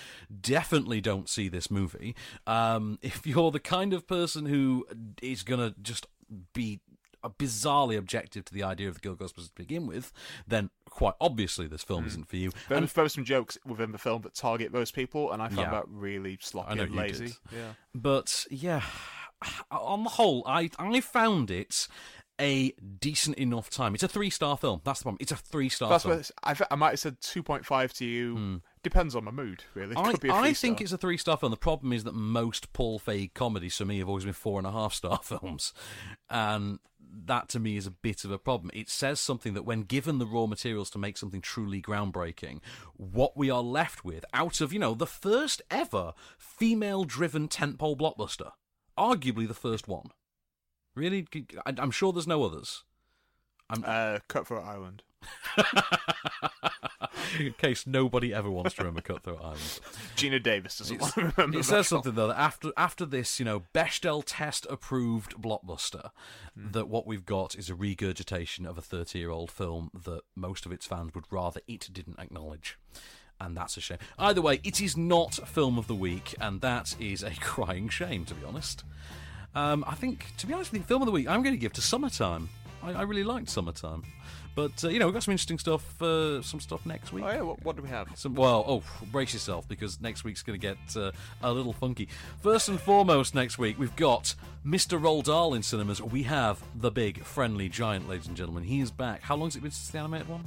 definitely 0.41 0.99
don't 0.99 1.29
see 1.29 1.47
this 1.47 1.69
movie. 1.69 2.15
Um, 2.47 2.97
if 3.03 3.27
you're 3.27 3.51
the 3.51 3.59
kind 3.59 3.93
of 3.93 4.07
person 4.07 4.47
who 4.47 4.87
is 5.21 5.43
going 5.43 5.59
to 5.59 5.79
just 5.79 6.07
be 6.53 6.81
bizarrely 7.29 7.97
objective 7.97 8.45
to 8.45 8.53
the 8.53 8.63
idea 8.63 8.87
of 8.87 8.95
the 8.95 8.99
Guild 8.99 9.19
Ghostbusters 9.19 9.49
to 9.49 9.55
begin 9.55 9.87
with, 9.87 10.11
then 10.47 10.69
quite 10.89 11.15
obviously 11.19 11.67
this 11.67 11.83
film 11.83 12.03
hmm. 12.03 12.07
isn't 12.07 12.27
for 12.27 12.37
you. 12.37 12.51
there, 12.69 12.77
And- 12.77 12.87
there 12.87 13.03
were 13.03 13.09
some 13.09 13.25
jokes 13.25 13.57
within 13.65 13.91
the 13.91 13.97
film 13.97 14.21
that 14.23 14.35
target 14.35 14.71
those 14.71 14.91
people, 14.91 15.31
and 15.31 15.41
I 15.41 15.47
found 15.47 15.59
Yeah. 15.59 15.71
that 15.71 15.85
really 15.87 16.37
sloppy 16.41 16.79
and 16.79 16.95
lazy. 16.95 17.35
Yeah. 17.51 17.73
But 17.93 18.45
yeah, 18.49 18.83
on 19.71 20.03
the 20.03 20.11
whole, 20.11 20.43
I 20.45 20.69
I 20.79 21.01
found 21.01 21.51
it 21.51 21.87
a 22.39 22.71
decent 22.99 23.37
enough 23.37 23.69
time. 23.69 23.93
It's 23.93 24.03
a 24.03 24.07
three 24.07 24.29
star 24.29 24.57
film. 24.57 24.81
That's 24.83 24.99
the 24.99 25.03
problem. 25.03 25.17
It's 25.21 25.31
a 25.31 25.37
three 25.37 25.69
star 25.69 25.89
That's 25.89 26.03
film. 26.03 26.21
I, 26.43 26.55
I 26.71 26.75
might 26.75 26.91
have 26.91 26.99
said 26.99 27.17
two 27.21 27.43
point 27.43 27.65
five 27.65 27.93
to 27.93 28.05
you. 28.05 28.35
Hmm. 28.35 28.55
Depends 28.83 29.15
on 29.15 29.23
my 29.23 29.31
mood, 29.31 29.63
really. 29.73 29.95
I, 29.97 30.11
Could 30.11 30.21
be 30.21 30.29
a 30.29 30.33
I 30.33 30.53
think 30.53 30.79
it's 30.79 30.91
a 30.91 30.97
three 30.97 31.17
star 31.17 31.37
film. 31.37 31.51
The 31.51 31.57
problem 31.57 31.91
is 31.91 32.03
that 32.03 32.13
most 32.13 32.71
Paul 32.73 32.99
Feig 32.99 33.33
comedies 33.33 33.75
for 33.77 33.85
me 33.85 33.99
have 33.99 34.09
always 34.09 34.25
been 34.25 34.33
four 34.33 34.59
and 34.59 34.67
a 34.67 34.71
half 34.71 34.93
star 34.93 35.19
films. 35.23 35.73
And 36.29 36.79
that 37.25 37.49
to 37.49 37.59
me 37.59 37.77
is 37.77 37.87
a 37.87 37.91
bit 37.91 38.25
of 38.25 38.31
a 38.31 38.37
problem. 38.37 38.71
It 38.73 38.89
says 38.89 39.19
something 39.19 39.53
that 39.53 39.63
when 39.65 39.83
given 39.83 40.19
the 40.19 40.25
raw 40.25 40.45
materials 40.45 40.89
to 40.91 40.97
make 40.97 41.17
something 41.17 41.41
truly 41.41 41.81
groundbreaking, 41.81 42.59
what 42.95 43.37
we 43.37 43.49
are 43.49 43.61
left 43.61 44.03
with 44.03 44.25
out 44.33 44.61
of, 44.61 44.73
you 44.73 44.79
know, 44.79 44.93
the 44.93 45.07
first 45.07 45.61
ever 45.71 46.13
female 46.37 47.03
driven 47.03 47.47
tentpole 47.47 47.97
blockbuster, 47.97 48.51
arguably 48.97 49.47
the 49.47 49.53
first 49.53 49.87
one. 49.87 50.09
Really? 50.95 51.27
I'm 51.65 51.91
sure 51.91 52.13
there's 52.13 52.27
no 52.27 52.43
others. 52.43 52.83
I'm, 53.69 53.83
uh, 53.85 54.19
Cutthroat 54.27 54.65
Island. 54.65 55.03
in 57.39 57.53
case 57.53 57.85
nobody 57.87 58.33
ever 58.33 58.49
wants 58.49 58.73
to 58.75 58.81
remember 58.83 59.01
Cutthroat 59.01 59.39
Island. 59.41 59.79
Geena 60.15 60.41
Davis 60.41 60.77
doesn't 60.77 60.95
It's- 60.95 61.15
want 61.17 61.35
to 61.35 61.41
remember. 61.41 61.59
It 61.59 61.63
says 61.65 61.87
something 61.87 62.13
though 62.15 62.27
that 62.27 62.39
after 62.39 62.71
after 62.77 63.05
this, 63.05 63.39
you 63.39 63.45
know, 63.45 63.63
Bechdel 63.73 64.23
test 64.25 64.65
approved 64.69 65.35
blockbuster, 65.41 66.11
Hmm. 66.55 66.71
that 66.71 66.87
what 66.87 67.05
we've 67.05 67.25
got 67.25 67.55
is 67.55 67.69
a 67.69 67.75
regurgitation 67.75 68.65
of 68.65 68.77
a 68.77 68.81
thirty 68.81 69.19
year 69.19 69.29
old 69.31 69.51
film 69.51 69.91
that 70.05 70.21
most 70.35 70.65
of 70.65 70.71
its 70.71 70.85
fans 70.85 71.13
would 71.15 71.25
rather 71.31 71.61
it 71.67 71.89
didn't 71.91 72.19
acknowledge. 72.19 72.77
And 73.39 73.57
that's 73.57 73.75
a 73.75 73.81
shame. 73.81 73.97
Either 74.17 74.41
way, 74.41 74.61
it 74.63 74.79
is 74.79 74.95
not 74.95 75.33
film 75.47 75.77
of 75.77 75.87
the 75.87 75.95
week, 75.95 76.35
and 76.39 76.61
that 76.61 76.95
is 77.01 77.21
a 77.21 77.31
crying 77.41 77.89
shame, 77.89 78.23
to 78.25 78.33
be 78.33 78.45
honest. 78.45 78.83
Um, 79.53 79.83
I 79.87 79.95
think, 79.95 80.27
to 80.37 80.47
be 80.47 80.53
honest 80.53 80.71
with 80.71 80.81
you, 80.81 80.85
film 80.87 81.01
of 81.01 81.05
the 81.05 81.11
week, 81.11 81.27
I'm 81.27 81.43
going 81.43 81.53
to 81.55 81.59
give 81.59 81.73
to 81.73 81.81
Summertime. 81.81 82.47
I, 82.83 82.91
I 82.93 83.01
really 83.03 83.23
liked 83.25 83.49
Summertime. 83.49 84.03
But, 84.55 84.83
uh, 84.85 84.87
you 84.87 84.99
know, 84.99 85.05
we've 85.05 85.13
got 85.13 85.23
some 85.23 85.33
interesting 85.33 85.59
stuff, 85.59 86.01
uh, 86.01 86.41
some 86.41 86.61
stuff 86.61 86.85
next 86.85 87.11
week. 87.11 87.25
Oh 87.25 87.29
yeah, 87.29 87.41
what, 87.41 87.63
what 87.63 87.75
do 87.75 87.81
we 87.81 87.89
have? 87.89 88.07
Some, 88.15 88.35
well, 88.35 88.63
oh, 88.65 88.83
brace 89.11 89.33
yourself 89.33 89.67
because 89.67 89.99
next 89.99 90.23
week's 90.23 90.41
going 90.41 90.59
to 90.59 90.67
get 90.67 90.77
uh, 90.95 91.11
a 91.43 91.51
little 91.51 91.73
funky. 91.73 92.07
First 92.41 92.69
and 92.69 92.79
foremost, 92.79 93.35
next 93.35 93.57
week 93.57 93.77
we've 93.77 93.95
got 93.97 94.33
Mr. 94.65 94.99
Roald 94.99 95.25
Dahl 95.25 95.53
in 95.53 95.61
cinemas. 95.61 96.01
We 96.01 96.23
have 96.23 96.63
the 96.73 96.89
big 96.89 97.23
friendly 97.23 97.67
giant, 97.67 98.07
ladies 98.07 98.27
and 98.27 98.37
gentlemen. 98.37 98.63
He 98.63 98.79
is 98.79 98.91
back. 98.91 99.21
How 99.21 99.35
long 99.35 99.47
has 99.47 99.57
it 99.57 99.61
been 99.61 99.71
since 99.71 99.89
the 99.89 99.99
animated 99.99 100.29
one? 100.29 100.45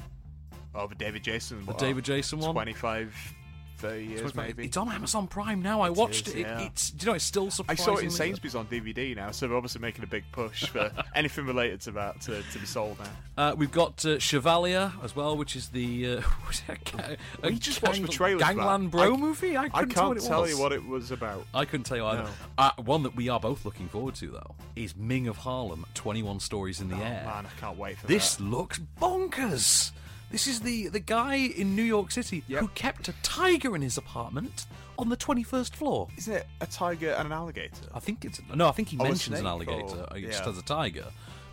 Oh, 0.74 0.86
the 0.86 0.94
David 0.94 1.22
Jason. 1.22 1.60
The 1.60 1.66
what, 1.66 1.78
David 1.78 2.04
Jason 2.04 2.38
one? 2.38 2.52
25, 2.52 3.34
30 3.78 4.04
years 4.04 4.34
maybe. 4.34 4.64
It's 4.64 4.76
on 4.76 4.90
Amazon 4.90 5.26
Prime 5.26 5.62
now. 5.62 5.80
I 5.80 5.90
watched 5.90 6.28
is, 6.28 6.34
it. 6.34 6.40
yeah. 6.40 6.60
It's 6.60 6.90
do 6.90 7.04
you 7.04 7.10
know 7.12 7.14
it's 7.16 7.24
still 7.24 7.48
I 7.68 7.74
saw 7.74 7.96
it 7.96 8.04
in 8.04 8.10
Sainsbury's 8.10 8.54
on 8.54 8.66
DVD 8.66 9.14
now, 9.16 9.30
so 9.30 9.46
they're 9.46 9.56
obviously 9.56 9.80
making 9.80 10.04
a 10.04 10.06
big 10.08 10.24
push 10.32 10.64
for 10.66 10.90
anything 11.14 11.46
related 11.46 11.80
to 11.82 11.90
that 11.92 12.20
to, 12.22 12.42
to 12.42 12.58
be 12.58 12.66
sold 12.66 12.98
now. 12.98 13.50
Uh, 13.50 13.54
we've 13.54 13.70
got 13.72 14.04
uh, 14.04 14.18
Chevalier 14.18 14.92
as 15.02 15.14
well, 15.14 15.36
which 15.36 15.54
is 15.56 15.68
the 15.68 16.16
uh, 16.18 16.20
was 16.46 16.62
it 16.68 16.92
a, 16.94 17.16
a 17.46 17.50
We 17.50 17.58
just 17.58 17.82
watched 17.82 18.02
the 18.02 18.08
trailer. 18.08 18.38
Gangland 18.40 18.90
Bro 18.90 19.14
I- 19.14 19.16
movie. 19.16 19.56
I, 19.56 19.62
I 19.64 19.68
couldn't 19.68 19.90
can't 19.90 19.92
tell, 19.94 20.08
what 20.08 20.16
it 20.18 20.22
tell 20.24 20.40
was. 20.42 20.50
you 20.50 20.58
what 20.58 20.72
it 20.72 20.84
was 20.84 21.10
about. 21.10 21.46
I 21.54 21.64
couldn't 21.64 21.84
tell 21.84 21.96
you 21.96 22.04
either. 22.06 22.22
No. 22.24 22.28
Uh, 22.58 22.70
one 22.84 23.02
that 23.04 23.14
we 23.16 23.28
are 23.28 23.38
both 23.40 23.64
looking 23.64 23.88
forward 23.88 24.14
to, 24.16 24.28
though, 24.28 24.54
is 24.76 24.96
Ming 24.96 25.28
of 25.28 25.36
Harlem 25.36 25.86
21 25.94 26.40
Stories 26.40 26.80
in 26.80 26.88
the 26.88 26.96
Oh, 26.96 27.02
Air. 27.02 27.22
man, 27.26 27.46
I 27.46 27.60
can't 27.60 27.78
wait 27.78 27.98
for 27.98 28.06
This 28.08 28.34
that. 28.36 28.42
looks 28.44 28.80
bonkers. 29.00 29.92
This 30.30 30.46
is 30.46 30.60
the, 30.60 30.88
the 30.88 31.00
guy 31.00 31.36
in 31.36 31.74
New 31.74 31.82
York 31.82 32.10
City 32.10 32.44
who 32.48 32.68
kept 32.68 33.08
a 33.08 33.14
tiger 33.22 33.74
in 33.74 33.82
his 33.82 33.96
apartment 33.96 34.66
on 34.98 35.08
the 35.08 35.16
21st 35.16 35.74
floor. 35.74 36.08
Isn't 36.18 36.34
it 36.34 36.46
a 36.60 36.66
tiger 36.66 37.12
and 37.12 37.26
an 37.26 37.32
alligator? 37.32 37.86
I 37.94 38.00
think 38.00 38.24
it's. 38.24 38.40
No, 38.54 38.68
I 38.68 38.72
think 38.72 38.88
he 38.88 38.98
Oh, 39.00 39.04
mentions 39.04 39.38
an 39.38 39.46
alligator. 39.46 40.06
or- 40.10 40.16
He 40.16 40.22
just 40.26 40.40
yeah. 40.40 40.44
has 40.46 40.58
a 40.58 40.62
tiger. 40.62 41.06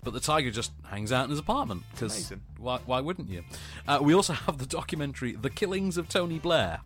But 0.04 0.14
the 0.14 0.20
tiger 0.20 0.52
just 0.52 0.72
hangs 0.84 1.12
out 1.12 1.24
in 1.24 1.32
his 1.32 1.40
apartment. 1.40 1.82
Because 1.92 2.32
why, 2.60 2.80
why 2.86 3.00
wouldn't 3.02 3.28
you? 3.28 3.44
Uh, 3.88 3.98
we 4.04 4.14
also 4.14 4.34
have 4.34 4.60
the 4.60 4.66
documentary 4.68 5.32
The 5.32 5.50
Killings 5.50 5.98
of 5.98 6.10
Tony 6.10 6.38
Blair. 6.38 6.82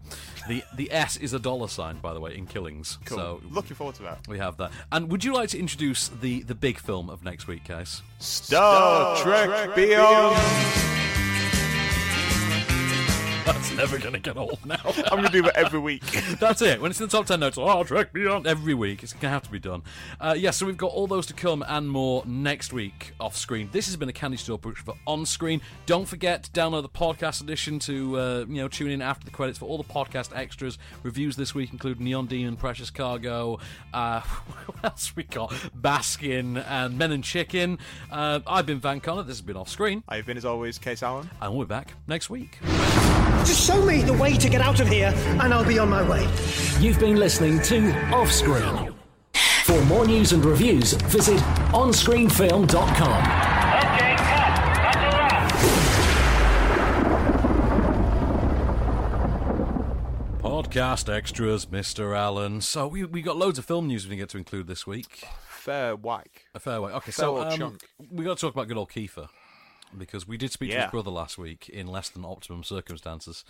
The 0.47 0.63
the 0.73 0.89
S 0.93 1.17
is 1.17 1.33
a 1.33 1.39
dollar 1.39 1.67
sign, 1.67 1.97
by 1.97 2.13
the 2.13 2.21
way, 2.21 2.37
in 2.37 2.45
Killings. 2.45 2.97
Cool. 3.03 3.17
So 3.17 3.41
Looking 3.49 3.75
forward 3.75 3.95
to 3.95 4.03
that. 4.03 4.25
we 4.29 4.37
have 4.37 4.55
that. 4.57 4.71
And 4.91 5.09
would 5.11 5.25
you 5.25 5.33
like 5.33 5.49
to 5.49 5.59
introduce 5.59 6.07
the, 6.07 6.43
the 6.43 6.55
big 6.55 6.77
film 6.79 7.09
of 7.09 7.21
next 7.23 7.45
week, 7.47 7.65
guys? 7.67 8.01
Star 8.19 9.17
Trek 9.17 9.75
Beyond. 9.75 11.08
That's 13.51 13.71
never 13.71 13.97
going 13.97 14.13
to 14.13 14.19
get 14.19 14.37
old 14.37 14.63
now. 14.63 14.77
I'm 14.85 15.17
going 15.17 15.23
to 15.23 15.31
do 15.31 15.41
that 15.41 15.55
every 15.55 15.79
week. 15.79 16.03
That's 16.39 16.61
it. 16.61 16.79
When 16.79 16.91
it's 16.91 16.99
in 16.99 17.07
the 17.07 17.11
top 17.11 17.25
10 17.25 17.39
notes, 17.39 17.57
oh, 17.57 17.83
Trek 17.83 18.13
Beyond 18.13 18.45
every 18.45 18.75
week. 18.75 19.01
It's 19.01 19.11
going 19.11 19.21
to 19.21 19.29
have 19.29 19.41
to 19.41 19.49
be 19.49 19.57
done. 19.57 19.81
Uh, 20.21 20.35
yeah, 20.37 20.51
so 20.51 20.67
we've 20.67 20.77
got 20.77 20.91
all 20.91 21.07
those 21.07 21.25
to 21.25 21.33
come 21.33 21.65
and 21.67 21.89
more 21.89 22.23
next 22.27 22.73
week 22.73 23.13
off 23.19 23.35
screen. 23.35 23.67
This 23.71 23.87
has 23.87 23.95
been 23.95 24.07
a 24.07 24.13
Candy 24.13 24.37
Store 24.37 24.59
production 24.59 24.85
for 24.85 24.93
On 25.07 25.25
Screen. 25.25 25.61
Don't 25.87 26.07
forget 26.07 26.43
to 26.43 26.51
download 26.51 26.83
the 26.83 26.89
podcast 26.89 27.41
edition 27.41 27.79
to 27.79 28.19
uh, 28.19 28.45
you 28.47 28.57
know 28.61 28.67
tune 28.67 28.91
in 28.91 29.01
after 29.01 29.25
the 29.25 29.31
credits 29.31 29.57
for 29.57 29.65
all 29.65 29.79
the 29.79 29.83
podcast 29.83 30.29
extras. 30.37 30.77
Reviews 31.01 31.35
this 31.35 31.55
week 31.55 31.73
include 31.73 31.99
Neon 31.99 32.27
Demon, 32.27 32.55
Precious 32.55 32.91
Cargo. 32.91 33.57
Uh, 33.91 34.21
what 34.67 34.83
else 34.83 35.15
we 35.15 35.23
got? 35.23 35.49
Baskin 35.75 36.63
and 36.69 36.99
Men 36.99 37.11
and 37.11 37.23
Chicken. 37.23 37.79
Uh, 38.11 38.41
I've 38.45 38.67
been 38.67 38.79
Van 38.79 38.99
Connor. 38.99 39.23
This 39.23 39.37
has 39.37 39.41
been 39.41 39.57
Off 39.57 39.69
Screen. 39.69 40.03
I've 40.07 40.27
been, 40.27 40.37
as 40.37 40.45
always, 40.45 40.77
Case 40.77 41.01
Allen. 41.01 41.27
And 41.41 41.55
we'll 41.55 41.65
be 41.65 41.69
back 41.69 41.93
next 42.07 42.29
week. 42.29 42.59
Just 43.49 43.65
show 43.65 43.83
me 43.83 44.03
the 44.03 44.13
way 44.13 44.37
to 44.37 44.47
get 44.47 44.61
out 44.61 44.79
of 44.79 44.87
here, 44.87 45.11
and 45.41 45.51
I'll 45.51 45.65
be 45.65 45.79
on 45.79 45.89
my 45.89 46.07
way. 46.07 46.21
You've 46.79 46.99
been 46.99 47.15
listening 47.15 47.59
to 47.63 47.81
Offscreen. 48.11 48.93
For 49.63 49.83
more 49.85 50.05
news 50.05 50.33
and 50.33 50.45
reviews, 50.45 50.93
visit 50.93 51.39
onscreenfilm.com. 51.73 53.23
Podcast 60.43 61.11
extras, 61.11 61.65
Mr. 61.65 62.15
Allen. 62.15 62.61
So 62.61 62.87
we 62.87 63.03
we 63.05 63.23
got 63.23 63.35
loads 63.35 63.57
of 63.57 63.65
film 63.65 63.87
news 63.87 64.05
we 64.05 64.11
can 64.11 64.19
get 64.19 64.29
to 64.29 64.37
include 64.37 64.67
this 64.67 64.85
week. 64.85 65.23
Fair 65.47 65.95
whack. 65.95 66.45
A 66.53 66.59
fair 66.59 66.79
way. 66.83 66.91
Okay, 66.91 67.11
Fair 67.11 67.25
so 67.25 67.37
old 67.39 67.47
um, 67.47 67.57
chunk. 67.57 67.89
we 68.11 68.23
got 68.23 68.37
to 68.37 68.41
talk 68.41 68.53
about 68.53 68.67
good 68.67 68.77
old 68.77 68.91
Kiefer 68.91 69.27
because 69.97 70.27
we 70.27 70.37
did 70.37 70.51
speak 70.51 70.71
to 70.71 70.81
his 70.81 70.91
brother 70.91 71.11
last 71.11 71.37
week 71.37 71.69
in 71.69 71.87
less 71.87 72.09
than 72.09 72.25
optimum 72.25 72.63
circumstances. 72.63 73.43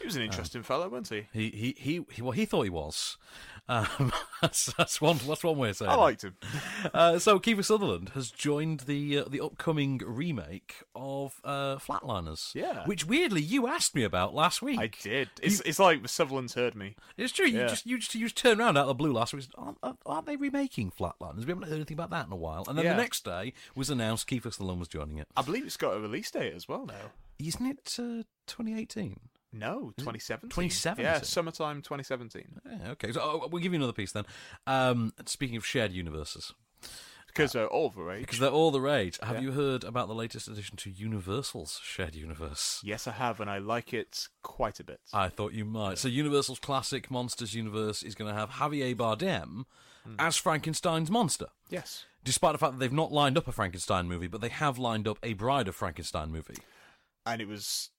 He 0.00 0.06
was 0.06 0.16
an 0.16 0.22
uh, 0.22 0.26
interesting 0.26 0.62
fellow, 0.62 0.88
wasn't 0.88 1.26
he? 1.32 1.50
He 1.50 1.56
he 1.56 1.74
he, 1.78 2.00
he 2.10 2.22
well 2.22 2.32
he 2.32 2.44
thought 2.44 2.62
he 2.62 2.70
was. 2.70 3.16
Um, 3.68 4.12
that's, 4.42 4.72
that's 4.74 5.00
one 5.00 5.18
that's 5.26 5.42
one 5.42 5.56
way 5.58 5.70
of 5.70 5.76
saying. 5.76 5.90
I 5.90 5.94
liked 5.96 6.22
him. 6.22 6.36
Uh, 6.94 7.18
so 7.18 7.38
Kiefer 7.38 7.64
Sutherland 7.64 8.10
has 8.14 8.30
joined 8.30 8.80
the 8.80 9.18
uh, 9.18 9.24
the 9.28 9.40
upcoming 9.40 10.00
remake 10.04 10.76
of 10.94 11.40
uh, 11.44 11.76
Flatliners. 11.76 12.54
Yeah. 12.54 12.84
which 12.86 13.06
weirdly 13.06 13.42
you 13.42 13.66
asked 13.66 13.94
me 13.94 14.04
about 14.04 14.34
last 14.34 14.62
week. 14.62 14.78
I 14.78 14.86
did. 15.02 15.30
It's, 15.42 15.60
it's 15.60 15.78
like 15.78 16.06
Sutherland's 16.08 16.54
heard 16.54 16.74
me. 16.76 16.94
It's 17.16 17.32
true. 17.32 17.46
You 17.46 17.66
just 17.66 17.86
you 17.86 17.98
just 17.98 18.14
you 18.14 18.26
just 18.26 18.36
turned 18.36 18.60
around 18.60 18.76
out 18.76 18.82
of 18.82 18.88
the 18.88 18.94
blue 18.94 19.12
last 19.12 19.34
week. 19.34 19.46
Aren't, 19.56 19.78
aren't- 20.04 20.26
they 20.26 20.36
remaking 20.36 20.90
Flatliners? 20.90 21.38
We 21.44 21.46
haven't 21.52 21.64
heard 21.64 21.74
anything 21.74 21.94
about 21.96 22.10
that 22.10 22.26
in 22.26 22.32
a 22.32 22.36
while. 22.36 22.64
And 22.68 22.76
then 22.76 22.84
Yeah. 22.84 22.94
the 22.94 23.02
next 23.02 23.24
day 23.24 23.52
was 23.74 23.90
announced 23.90 24.28
Kiefer 24.28 24.52
Sutherland 24.52 24.80
was 24.80 24.88
joining 24.88 25.18
it. 25.18 25.28
I 25.36 25.42
believe 25.42 25.64
it's 25.64 25.76
got 25.76 25.96
a 25.96 26.00
release 26.00 26.30
date 26.30 26.52
as 26.54 26.68
well 26.68 26.84
now. 26.86 27.12
Isn't 27.38 27.66
it 27.66 27.96
uh, 27.98 28.22
2018? 28.46 29.20
No, 29.58 29.92
Is 29.96 30.02
it 30.02 30.04
2017. 30.04 30.50
2017? 30.50 31.04
Yeah, 31.04 31.20
summertime 31.22 31.82
2017. 31.82 32.60
Yeah, 32.82 32.90
okay, 32.92 33.12
so 33.12 33.20
uh, 33.44 33.48
we'll 33.50 33.62
give 33.62 33.72
you 33.72 33.78
another 33.78 33.92
piece 33.92 34.12
then. 34.12 34.24
Um, 34.66 35.12
speaking 35.26 35.56
of 35.56 35.64
shared 35.66 35.92
universes, 35.92 36.52
Because 37.26 37.52
they're 37.52 37.66
all 37.66 37.90
the 37.90 38.02
rage. 38.02 38.20
because 38.20 38.38
they're 38.38 38.50
all 38.50 38.70
the 38.70 38.80
rage. 38.80 39.18
Have 39.22 39.36
Yeah. 39.36 39.42
you 39.42 39.52
heard 39.52 39.84
about 39.84 40.08
the 40.08 40.14
latest 40.14 40.48
addition 40.48 40.76
to 40.78 40.90
Universal's 40.90 41.80
shared 41.84 42.14
universe? 42.14 42.80
Yes, 42.84 43.06
I 43.06 43.12
have, 43.12 43.40
and 43.40 43.50
I 43.50 43.58
like 43.58 43.92
it 43.92 44.28
quite 44.42 44.80
a 44.80 44.84
bit. 44.84 45.00
I 45.12 45.28
thought 45.28 45.52
you 45.52 45.64
might. 45.64 45.98
So 45.98 46.08
Universal's 46.08 46.58
classic 46.58 47.10
monsters 47.10 47.54
universe 47.54 48.02
is 48.02 48.14
going 48.14 48.32
to 48.32 48.38
have 48.38 48.50
Javier 48.50 48.94
Bardem 48.94 49.64
as 50.18 50.36
Frankenstein's 50.36 51.10
monster. 51.10 51.46
Yes. 51.68 52.04
Despite 52.24 52.52
the 52.52 52.58
fact 52.58 52.72
that 52.74 52.78
they've 52.78 52.92
not 52.92 53.12
lined 53.12 53.36
up 53.36 53.46
a 53.48 53.52
Frankenstein 53.52 54.06
movie, 54.08 54.26
but 54.28 54.40
they 54.40 54.48
have 54.48 54.78
lined 54.78 55.06
up 55.08 55.18
a 55.22 55.32
Bride 55.34 55.68
of 55.68 55.74
Frankenstein 55.76 56.30
movie. 56.30 56.56
And 57.24 57.40
it 57.42 57.48
was 57.48 57.90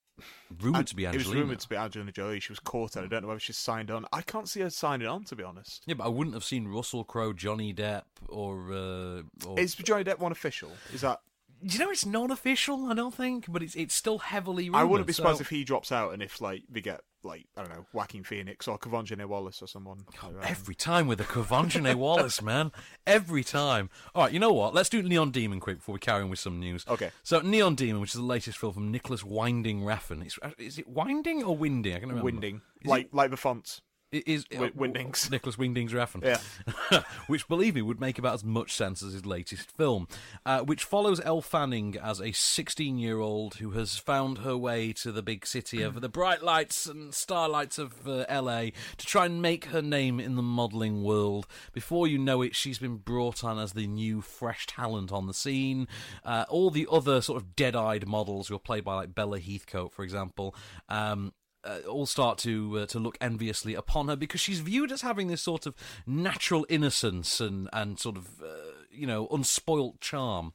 Rumored 0.62 0.80
and 0.80 0.88
to 0.88 0.96
be 0.96 1.06
It 1.06 1.14
was 1.14 1.28
rumored 1.28 1.60
to 1.60 1.70
be 1.70 1.76
Angelina 1.76 2.12
Jolie. 2.12 2.40
She 2.40 2.52
was 2.52 2.60
caught, 2.60 2.96
and 2.96 3.06
I 3.06 3.08
don't 3.08 3.22
know 3.22 3.28
whether 3.28 3.40
she's 3.40 3.58
signed 3.58 3.92
on. 3.92 4.06
I 4.12 4.22
can't 4.22 4.50
see 4.50 4.62
her 4.62 4.70
signing 4.70 5.08
on, 5.08 5.24
to 5.26 5.36
be 5.36 5.44
honest. 5.44 5.84
Yeah, 5.86 5.96
but 5.96 6.06
I 6.06 6.08
wouldn't 6.08 6.34
have 6.34 6.44
seen 6.44 6.68
Russell 6.68 7.04
Crowe, 7.04 7.34
Johnny 7.34 7.74
Depp, 7.74 8.04
or. 8.28 8.72
Uh, 8.72 9.22
or... 9.46 9.60
Is 9.60 9.76
Johnny 9.76 10.04
Depp 10.04 10.20
one 10.20 10.32
official? 10.32 10.72
Is 10.94 11.02
that? 11.02 11.22
Do 11.66 11.74
you 11.74 11.84
know 11.84 11.90
it's 11.90 12.06
not 12.06 12.30
official? 12.30 12.86
I 12.86 12.94
don't 12.94 13.14
think, 13.14 13.52
but 13.52 13.64
it's 13.64 13.76
it's 13.76 13.96
still 13.96 14.20
heavily. 14.20 14.70
Rumored, 14.70 14.82
I 14.82 14.84
wouldn't 14.84 15.08
be 15.08 15.14
surprised 15.14 15.40
so- 15.40 15.42
if 15.42 15.50
he 15.50 15.64
drops 15.64 15.92
out, 15.92 16.14
and 16.14 16.22
if 16.22 16.40
like 16.40 16.64
they 16.70 16.82
get 16.82 17.02
like 17.28 17.46
I 17.56 17.62
don't 17.62 17.70
know, 17.72 17.86
Joaquin 17.94 18.24
Phoenix 18.24 18.68
or 18.68 18.80
Kavonjane 18.80 19.24
Wallace 19.26 19.62
or 19.62 19.68
someone. 19.68 20.00
like. 20.24 20.50
Every 20.50 20.74
time 20.76 21.08
with 21.08 21.18
the 21.20 21.24
Kavanjane 21.26 21.94
Wallace, 22.06 22.42
man. 22.42 22.72
Every 23.06 23.44
time. 23.44 23.90
All 24.16 24.24
right, 24.24 24.34
you 24.34 24.40
know 24.40 24.52
what? 24.54 24.74
Let's 24.74 24.90
do 24.90 25.04
Neon 25.04 25.32
Demon 25.32 25.60
quick 25.60 25.78
before 25.78 25.94
we 25.94 26.00
carry 26.00 26.24
on 26.24 26.30
with 26.30 26.40
some 26.40 26.60
news. 26.60 26.86
Okay. 26.88 27.12
So, 27.24 27.40
Neon 27.42 27.76
Demon, 27.76 28.02
which 28.02 28.12
is 28.12 28.16
the 28.22 28.22
latest 28.24 28.58
film 28.58 28.74
from 28.74 28.92
Nicolas 28.92 29.24
Winding 29.24 29.82
Refn. 29.82 30.26
It's, 30.26 30.40
uh, 30.42 30.52
is 30.58 30.80
it 30.80 30.88
Winding 30.88 31.44
or 31.44 31.56
Winding? 31.56 31.94
I 31.94 32.00
can't 32.00 32.10
remember. 32.10 32.24
Winding, 32.26 32.62
Is 32.82 32.88
like 32.90 33.06
it- 33.08 33.14
like 33.14 33.30
the 33.32 33.38
fonts. 33.38 33.82
Is 34.26 34.46
Wi- 34.46 34.72
Windings. 34.76 35.30
Nicolas 35.32 35.58
Windings 35.58 35.94
Refn. 35.94 36.24
Yeah. 36.24 37.04
which, 37.28 37.48
believe 37.48 37.76
me, 37.76 37.82
would 37.82 38.00
make 38.00 38.18
about 38.18 38.36
as 38.36 38.44
much 38.44 38.74
sense 38.74 39.04
as 39.04 39.14
his 39.14 39.26
latest 39.26 39.72
film, 39.72 40.08
uh, 40.46 40.62
which 40.62 40.84
follows 40.84 41.20
Elle 41.22 41.42
Fanning 41.42 41.98
as 42.02 42.22
a 42.22 42.32
16 42.32 42.98
year 42.98 43.20
old 43.20 43.56
who 43.56 43.72
has 43.72 43.98
found 43.98 44.40
her 44.40 44.58
way 44.58 44.94
to 44.94 45.12
the 45.12 45.22
big 45.22 45.46
city 45.46 45.82
of 45.82 46.02
the 46.02 46.10
bright 46.10 46.44
lights 46.44 46.86
and 46.86 47.14
starlights 47.14 47.78
of 47.78 48.08
uh, 48.08 48.26
LA 48.30 48.70
to 48.98 49.06
try 49.06 49.26
and 49.26 49.42
make 49.42 49.66
her 49.66 49.82
name 49.82 50.20
in 50.20 50.36
the 50.36 50.42
modelling 50.42 51.04
world. 51.04 51.48
Before 51.74 52.08
you 52.08 52.18
know 52.18 52.42
it, 52.42 52.56
she's 52.56 52.80
been 52.80 52.98
brought 52.98 53.44
on 53.44 53.60
as 53.60 53.74
the 53.74 53.88
new 53.88 54.22
fresh 54.22 54.66
talent 54.68 55.12
on 55.12 55.28
the 55.28 55.34
scene. 55.34 55.88
Uh, 56.24 56.46
all 56.50 56.70
the 56.70 56.88
other 56.92 57.22
sort 57.22 57.42
of 57.42 57.56
dead 57.56 57.76
eyed 57.76 58.08
models 58.08 58.48
who 58.48 58.56
are 58.56 58.60
played 58.60 58.84
by, 58.84 58.96
like, 58.96 59.16
Bella 59.16 59.40
Heathcote, 59.40 59.94
for 59.94 60.04
example. 60.04 60.56
Um, 60.90 61.34
uh, 61.68 61.80
all 61.88 62.06
start 62.06 62.38
to 62.40 62.80
uh, 62.80 62.86
to 62.88 63.00
look 63.00 63.18
enviously 63.20 63.76
upon 63.76 64.08
her 64.08 64.16
because 64.16 64.42
she's 64.42 64.60
viewed 64.60 64.92
as 64.92 65.02
having 65.02 65.28
this 65.28 65.42
sort 65.42 65.66
of 65.66 65.76
natural 66.06 66.66
innocence 66.70 67.40
and 67.40 67.70
and 67.74 68.00
sort 68.00 68.18
of 68.18 68.42
uh, 68.42 68.72
you 68.92 69.06
know 69.06 69.28
unspoilt 69.28 70.00
charm. 70.00 70.54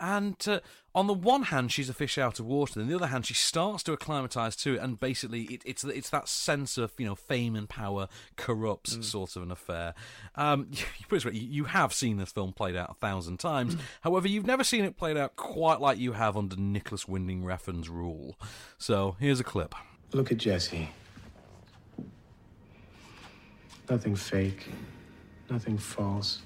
And 0.00 0.36
uh, 0.46 0.60
on 0.94 1.06
the 1.06 1.14
one 1.14 1.44
hand, 1.44 1.72
she's 1.72 1.88
a 1.88 1.94
fish 1.94 2.18
out 2.18 2.38
of 2.38 2.46
water. 2.46 2.80
On 2.80 2.88
the 2.88 2.94
other 2.94 3.08
hand, 3.08 3.26
she 3.26 3.34
starts 3.34 3.82
to 3.84 3.92
acclimatise 3.92 4.56
to 4.56 4.74
it, 4.74 4.80
and 4.80 4.98
basically, 4.98 5.42
it, 5.44 5.62
it's 5.64 5.84
it's 5.84 6.10
that 6.10 6.28
sense 6.28 6.78
of 6.78 6.92
you 6.98 7.06
know 7.06 7.14
fame 7.14 7.54
and 7.54 7.68
power 7.68 8.08
corrupts 8.36 9.06
sort 9.06 9.36
of 9.36 9.42
an 9.42 9.50
affair. 9.50 9.94
Um, 10.34 10.68
you, 10.72 10.84
put 11.08 11.16
it 11.16 11.24
this 11.24 11.24
way, 11.26 11.32
you 11.32 11.64
have 11.64 11.92
seen 11.92 12.16
this 12.16 12.32
film 12.32 12.52
played 12.52 12.76
out 12.76 12.90
a 12.90 12.94
thousand 12.94 13.38
times. 13.38 13.76
However, 14.02 14.28
you've 14.28 14.46
never 14.46 14.64
seen 14.64 14.84
it 14.84 14.96
played 14.96 15.16
out 15.16 15.36
quite 15.36 15.80
like 15.80 15.98
you 15.98 16.12
have 16.12 16.36
under 16.36 16.56
Nicolas 16.56 17.06
Winding 17.06 17.42
Refn's 17.42 17.88
rule. 17.88 18.36
So 18.78 19.16
here's 19.20 19.40
a 19.40 19.44
clip. 19.44 19.74
Look 20.12 20.32
at 20.32 20.38
Jesse. 20.38 20.88
Nothing 23.90 24.16
fake, 24.16 24.68
nothing 25.50 25.76
false. 25.76 26.42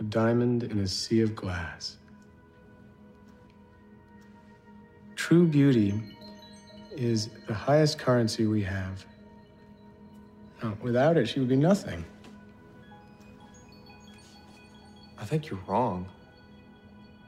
A 0.00 0.02
diamond 0.02 0.64
in 0.64 0.80
a 0.80 0.88
sea 0.88 1.20
of 1.20 1.36
glass. 1.36 1.98
True 5.14 5.46
beauty 5.46 5.94
is 6.96 7.30
the 7.46 7.54
highest 7.54 7.98
currency 7.98 8.46
we 8.46 8.62
have. 8.62 9.06
Now, 10.62 10.76
without 10.82 11.16
it, 11.16 11.26
she 11.28 11.38
would 11.38 11.48
be 11.48 11.56
nothing. 11.56 12.04
I 15.16 15.24
think 15.24 15.48
you're 15.48 15.60
wrong. 15.66 16.08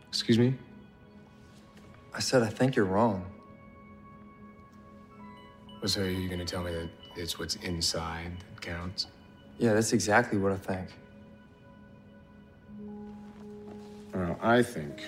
Excuse 0.09 0.39
me? 0.39 0.55
I 2.13 2.21
said 2.21 2.43
I 2.43 2.49
think 2.49 2.75
you're 2.75 2.85
wrong. 2.85 3.36
Well, 5.87 5.93
so 5.93 6.03
are 6.03 6.11
you 6.11 6.27
going 6.27 6.41
to 6.41 6.45
tell 6.45 6.65
me 6.65 6.73
that 6.73 6.89
it's 7.15 7.39
what's 7.39 7.55
inside 7.55 8.33
that 8.39 8.61
counts? 8.61 9.07
Yeah, 9.57 9.73
that's 9.73 9.93
exactly 9.93 10.37
what 10.37 10.51
I 10.51 10.57
think. 10.57 10.89
Well, 14.13 14.37
I 14.43 14.65
think 14.65 15.05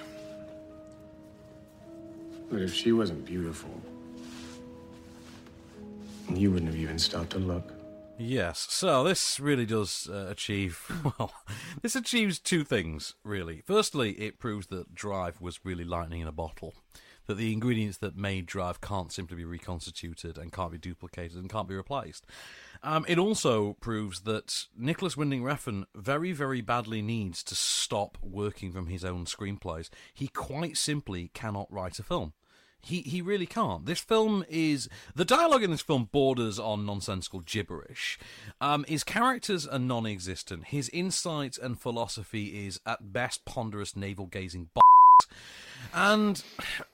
that 2.52 2.62
if 2.62 2.72
she 2.72 2.92
wasn't 2.92 3.24
beautiful, 3.24 3.70
you 6.32 6.52
wouldn't 6.52 6.70
have 6.70 6.80
even 6.80 7.00
stopped 7.00 7.30
to 7.30 7.40
look. 7.40 7.72
Yes, 8.16 8.68
so 8.70 9.02
this 9.02 9.40
really 9.40 9.66
does 9.66 10.08
uh, 10.08 10.28
achieve, 10.30 10.80
well, 11.18 11.32
this 11.82 11.96
achieves 11.96 12.38
two 12.38 12.62
things, 12.62 13.14
really. 13.24 13.64
Firstly, 13.66 14.12
it 14.12 14.38
proves 14.38 14.68
that 14.68 14.94
Drive 14.94 15.40
was 15.40 15.64
really 15.64 15.82
lightning 15.82 16.20
in 16.20 16.28
a 16.28 16.32
bottle. 16.32 16.74
That 17.28 17.36
the 17.36 17.52
ingredients 17.52 17.98
that 17.98 18.16
made 18.16 18.46
Drive 18.46 18.80
can't 18.80 19.12
simply 19.12 19.36
be 19.36 19.44
reconstituted 19.44 20.38
and 20.38 20.50
can't 20.50 20.72
be 20.72 20.78
duplicated 20.78 21.36
and 21.36 21.50
can't 21.50 21.68
be 21.68 21.76
replaced. 21.76 22.24
Um, 22.82 23.04
it 23.06 23.18
also 23.18 23.74
proves 23.74 24.20
that 24.20 24.64
Nicolas 24.74 25.14
Winding 25.14 25.42
Refn 25.42 25.84
very, 25.94 26.32
very 26.32 26.62
badly 26.62 27.02
needs 27.02 27.42
to 27.44 27.54
stop 27.54 28.16
working 28.22 28.72
from 28.72 28.86
his 28.86 29.04
own 29.04 29.26
screenplays. 29.26 29.90
He 30.14 30.28
quite 30.28 30.78
simply 30.78 31.30
cannot 31.34 31.70
write 31.70 31.98
a 31.98 32.02
film. 32.02 32.32
He 32.80 33.02
he 33.02 33.20
really 33.20 33.46
can't. 33.46 33.84
This 33.84 34.00
film 34.00 34.44
is 34.48 34.88
the 35.14 35.24
dialogue 35.24 35.62
in 35.62 35.70
this 35.70 35.82
film 35.82 36.08
borders 36.10 36.58
on 36.58 36.86
nonsensical 36.86 37.40
gibberish. 37.40 38.18
Um, 38.60 38.84
his 38.88 39.04
characters 39.04 39.66
are 39.66 39.78
non-existent. 39.78 40.68
His 40.68 40.88
insight 40.90 41.58
and 41.58 41.78
philosophy 41.78 42.66
is 42.66 42.80
at 42.86 43.12
best 43.12 43.44
ponderous 43.44 43.96
navel 43.96 44.26
gazing. 44.26 44.70
B- 44.74 44.80
and 45.94 46.42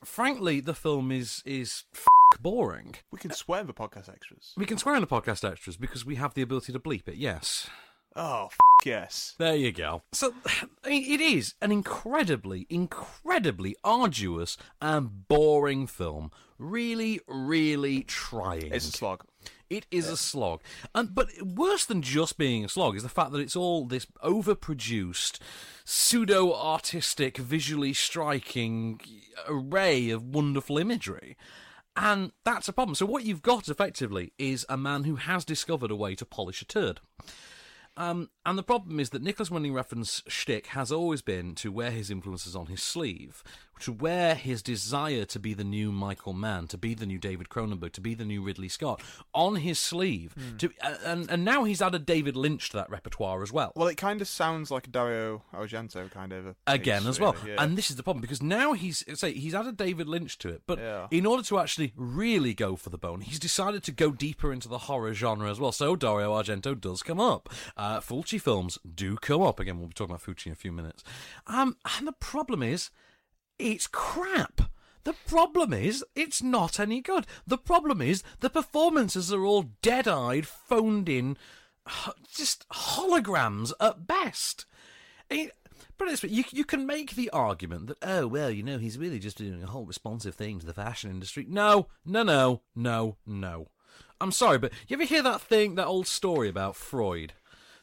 frankly, 0.04 0.60
the 0.60 0.74
film 0.74 1.10
is 1.12 1.42
is 1.44 1.84
f- 1.94 2.06
boring. 2.40 2.96
We 3.10 3.18
can 3.18 3.30
swear 3.32 3.60
in 3.60 3.66
the 3.66 3.74
podcast 3.74 4.08
extras. 4.08 4.52
We 4.56 4.66
can 4.66 4.78
swear 4.78 4.94
in 4.94 5.00
the 5.00 5.06
podcast 5.06 5.48
extras 5.48 5.76
because 5.76 6.04
we 6.04 6.16
have 6.16 6.34
the 6.34 6.42
ability 6.42 6.72
to 6.72 6.80
bleep 6.80 7.08
it. 7.08 7.16
Yes. 7.16 7.68
Oh, 8.16 8.46
f- 8.46 8.56
yes. 8.84 9.34
There 9.38 9.56
you 9.56 9.72
go. 9.72 10.02
So, 10.12 10.34
I 10.84 10.88
mean, 10.88 11.10
it 11.12 11.20
is 11.20 11.54
an 11.60 11.72
incredibly, 11.72 12.66
incredibly 12.70 13.74
arduous 13.82 14.56
and 14.80 15.26
boring 15.28 15.86
film. 15.86 16.30
Really, 16.58 17.20
really 17.26 18.04
trying. 18.04 18.72
It's 18.72 18.88
a 18.88 18.92
slog. 18.92 19.24
It 19.70 19.86
is 19.90 20.08
a 20.08 20.16
slog. 20.16 20.60
And, 20.94 21.14
but 21.14 21.28
worse 21.42 21.84
than 21.84 22.02
just 22.02 22.38
being 22.38 22.64
a 22.64 22.68
slog 22.68 22.96
is 22.96 23.02
the 23.02 23.08
fact 23.08 23.32
that 23.32 23.40
it's 23.40 23.56
all 23.56 23.86
this 23.86 24.06
overproduced, 24.22 25.38
pseudo 25.84 26.54
artistic, 26.54 27.38
visually 27.38 27.92
striking 27.92 29.00
array 29.48 30.10
of 30.10 30.34
wonderful 30.34 30.78
imagery. 30.78 31.36
And 31.96 32.32
that's 32.44 32.68
a 32.68 32.72
problem. 32.72 32.94
So, 32.94 33.06
what 33.06 33.24
you've 33.24 33.42
got 33.42 33.68
effectively 33.68 34.32
is 34.38 34.66
a 34.68 34.76
man 34.76 35.04
who 35.04 35.16
has 35.16 35.44
discovered 35.44 35.90
a 35.90 35.96
way 35.96 36.14
to 36.16 36.26
polish 36.26 36.60
a 36.60 36.64
turd. 36.64 37.00
Um, 37.96 38.30
and 38.44 38.58
the 38.58 38.64
problem 38.64 38.98
is 38.98 39.10
that 39.10 39.22
Nicolas 39.22 39.50
Winding 39.50 39.72
Refn's 39.72 40.22
shtick 40.26 40.68
has 40.68 40.90
always 40.90 41.22
been 41.22 41.54
to 41.56 41.70
wear 41.70 41.92
his 41.92 42.10
influences 42.10 42.56
on 42.56 42.66
his 42.66 42.82
sleeve, 42.82 43.44
to 43.80 43.92
wear 43.92 44.34
his 44.34 44.62
desire 44.62 45.24
to 45.26 45.38
be 45.38 45.54
the 45.54 45.64
new 45.64 45.90
Michael 45.92 46.32
Mann, 46.32 46.66
to 46.68 46.78
be 46.78 46.94
the 46.94 47.06
new 47.06 47.18
David 47.18 47.48
Cronenberg, 47.48 47.92
to 47.92 48.00
be 48.00 48.14
the 48.14 48.24
new 48.24 48.42
Ridley 48.42 48.68
Scott 48.68 49.02
on 49.32 49.56
his 49.56 49.78
sleeve. 49.78 50.32
Hmm. 50.34 50.56
To 50.58 50.70
uh, 50.82 50.94
and 51.04 51.30
and 51.30 51.44
now 51.44 51.64
he's 51.64 51.82
added 51.82 52.06
David 52.06 52.36
Lynch 52.36 52.70
to 52.70 52.76
that 52.76 52.90
repertoire 52.90 53.42
as 53.42 53.52
well. 53.52 53.72
Well, 53.76 53.88
it 53.88 53.96
kind 53.96 54.20
of 54.20 54.28
sounds 54.28 54.70
like 54.70 54.86
a 54.86 54.90
Dario 54.90 55.42
Argento 55.52 56.10
kind 56.10 56.32
of 56.32 56.46
a 56.46 56.56
Again, 56.66 57.00
piece, 57.02 57.08
as 57.08 57.20
well, 57.20 57.32
really, 57.34 57.52
yeah. 57.54 57.62
and 57.62 57.76
this 57.76 57.90
is 57.90 57.96
the 57.96 58.02
problem 58.02 58.20
because 58.20 58.42
now 58.42 58.72
he's 58.72 59.04
say 59.18 59.32
he's 59.32 59.54
added 59.54 59.76
David 59.76 60.08
Lynch 60.08 60.38
to 60.38 60.48
it, 60.48 60.62
but 60.66 60.78
Yeah. 60.78 61.06
in 61.10 61.26
order 61.26 61.42
to 61.44 61.58
actually 61.58 61.92
really 61.96 62.54
go 62.54 62.76
for 62.76 62.90
the 62.90 62.98
bone, 62.98 63.20
he's 63.22 63.38
decided 63.38 63.82
to 63.84 63.92
go 63.92 64.10
deeper 64.12 64.52
into 64.52 64.68
the 64.68 64.78
horror 64.78 65.12
genre 65.14 65.50
as 65.50 65.58
well. 65.60 65.72
So 65.72 65.96
Dario 65.96 66.32
Argento 66.32 66.78
does 66.80 67.02
come 67.02 67.20
up. 67.20 67.48
Uh, 67.76 68.00
Fulci 68.00 68.40
films 68.40 68.78
do 68.94 69.16
come 69.16 69.42
up 69.42 69.58
again. 69.60 69.78
We'll 69.78 69.88
be 69.88 69.94
talking 69.94 70.14
about 70.14 70.22
Fulci 70.24 70.46
in 70.46 70.52
a 70.52 70.56
few 70.56 70.72
minutes. 70.72 71.02
Um, 71.46 71.76
and 71.98 72.06
the 72.06 72.12
problem 72.12 72.62
is, 72.62 72.90
it's 73.58 73.86
crap. 73.86 74.62
The 75.04 75.14
problem 75.26 75.72
is, 75.72 76.04
it's 76.14 76.42
not 76.42 76.80
any 76.80 77.00
good. 77.00 77.26
The 77.46 77.58
problem 77.58 78.00
is, 78.00 78.22
the 78.40 78.50
performances 78.50 79.32
are 79.32 79.44
all 79.44 79.70
dead 79.82 80.08
eyed, 80.08 80.46
phoned 80.46 81.08
in, 81.08 81.36
just 82.34 82.66
holograms 82.70 83.72
at 83.80 84.06
best. 84.06 84.64
It, 85.28 85.52
but 85.98 86.08
it's, 86.08 86.24
you, 86.24 86.44
you 86.50 86.64
can 86.64 86.86
make 86.86 87.14
the 87.14 87.30
argument 87.30 87.88
that, 87.88 87.98
oh, 88.02 88.26
well, 88.26 88.50
you 88.50 88.62
know, 88.62 88.78
he's 88.78 88.98
really 88.98 89.18
just 89.18 89.38
doing 89.38 89.62
a 89.62 89.66
whole 89.66 89.84
responsive 89.84 90.34
thing 90.34 90.58
to 90.58 90.66
the 90.66 90.74
fashion 90.74 91.10
industry. 91.10 91.46
No, 91.48 91.88
no, 92.04 92.22
no, 92.22 92.62
no, 92.74 93.16
no. 93.26 93.68
I'm 94.20 94.32
sorry, 94.32 94.58
but 94.58 94.72
you 94.88 94.94
ever 94.94 95.04
hear 95.04 95.22
that 95.22 95.42
thing, 95.42 95.74
that 95.74 95.86
old 95.86 96.06
story 96.06 96.48
about 96.48 96.76
Freud? 96.76 97.34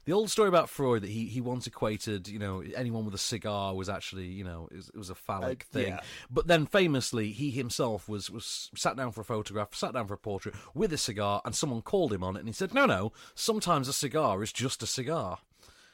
The 0.06 0.14
old 0.14 0.32
story 0.32 0.50
about 0.50 0.70
Freud 0.70 1.04
that 1.04 1.10
he, 1.12 1.26
he 1.28 1.42
once 1.42 1.68
equated, 1.68 2.28
you 2.28 2.40
know, 2.40 2.64
anyone 2.76 3.06
with 3.06 3.14
a 3.14 3.20
cigar 3.20 3.76
was 3.76 3.88
actually, 3.88 4.26
you 4.26 4.44
know, 4.44 4.68
it 4.72 4.78
was, 4.78 4.90
it 4.90 4.98
was 4.98 5.10
a 5.12 5.16
phallic 5.16 5.68
Uh, 5.70 5.74
thing. 5.74 5.88
yeah. 5.90 6.00
But 6.30 6.48
then 6.48 6.66
famously, 6.66 7.32
he 7.32 7.52
himself 7.52 8.10
was, 8.10 8.30
was 8.32 8.72
sat 8.76 8.98
down 8.98 9.12
for 9.12 9.22
a 9.22 9.26
photograph, 9.26 9.76
sat 9.76 9.94
down 9.94 10.08
for 10.08 10.16
a 10.16 10.18
portrait 10.18 10.56
with 10.74 10.92
a 10.92 10.98
cigar, 10.98 11.42
and 11.46 11.54
someone 11.56 11.82
called 11.84 12.12
him 12.14 12.24
on 12.24 12.36
it, 12.36 12.40
and 12.40 12.48
he 12.50 12.54
said, 12.54 12.74
no, 12.74 12.86
no, 12.88 13.12
sometimes 13.36 13.88
a 13.88 13.94
cigar 13.94 14.42
is 14.42 14.52
just 14.52 14.82
a 14.82 14.88
cigar. 14.88 15.38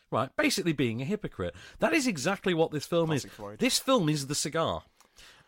Right, 0.10 0.34
basically 0.38 0.72
being 0.72 1.02
a 1.02 1.06
hypocrite. 1.06 1.54
That 1.80 1.92
is 1.94 2.08
exactly 2.08 2.54
what 2.54 2.72
this 2.72 2.86
film 2.86 3.08
Classic 3.08 3.30
is. 3.38 3.58
This 3.60 3.78
film 3.78 4.08
is 4.08 4.28
the 4.28 4.36
cigar. 4.36 4.84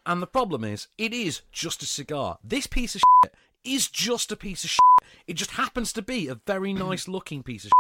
And 0.06 0.22
the 0.22 0.28
problem 0.28 0.66
is, 0.66 0.88
it 0.98 1.14
is 1.14 1.44
just 1.54 1.82
a 1.82 1.86
cigar. 1.86 2.40
This 2.44 2.68
piece 2.68 2.94
of 2.96 3.02
shit 3.24 3.34
is 3.64 3.88
just 3.88 4.34
a 4.34 4.36
piece 4.36 4.66
of 4.66 4.70
shit. 4.72 4.80
It 5.28 5.36
just 5.36 5.52
happens 5.52 5.94
to 5.94 6.02
be 6.02 6.28
a 6.28 6.36
very 6.36 6.74
nice 6.74 7.08
looking 7.08 7.42
piece 7.42 7.64
of 7.64 7.70
shit. 7.70 7.74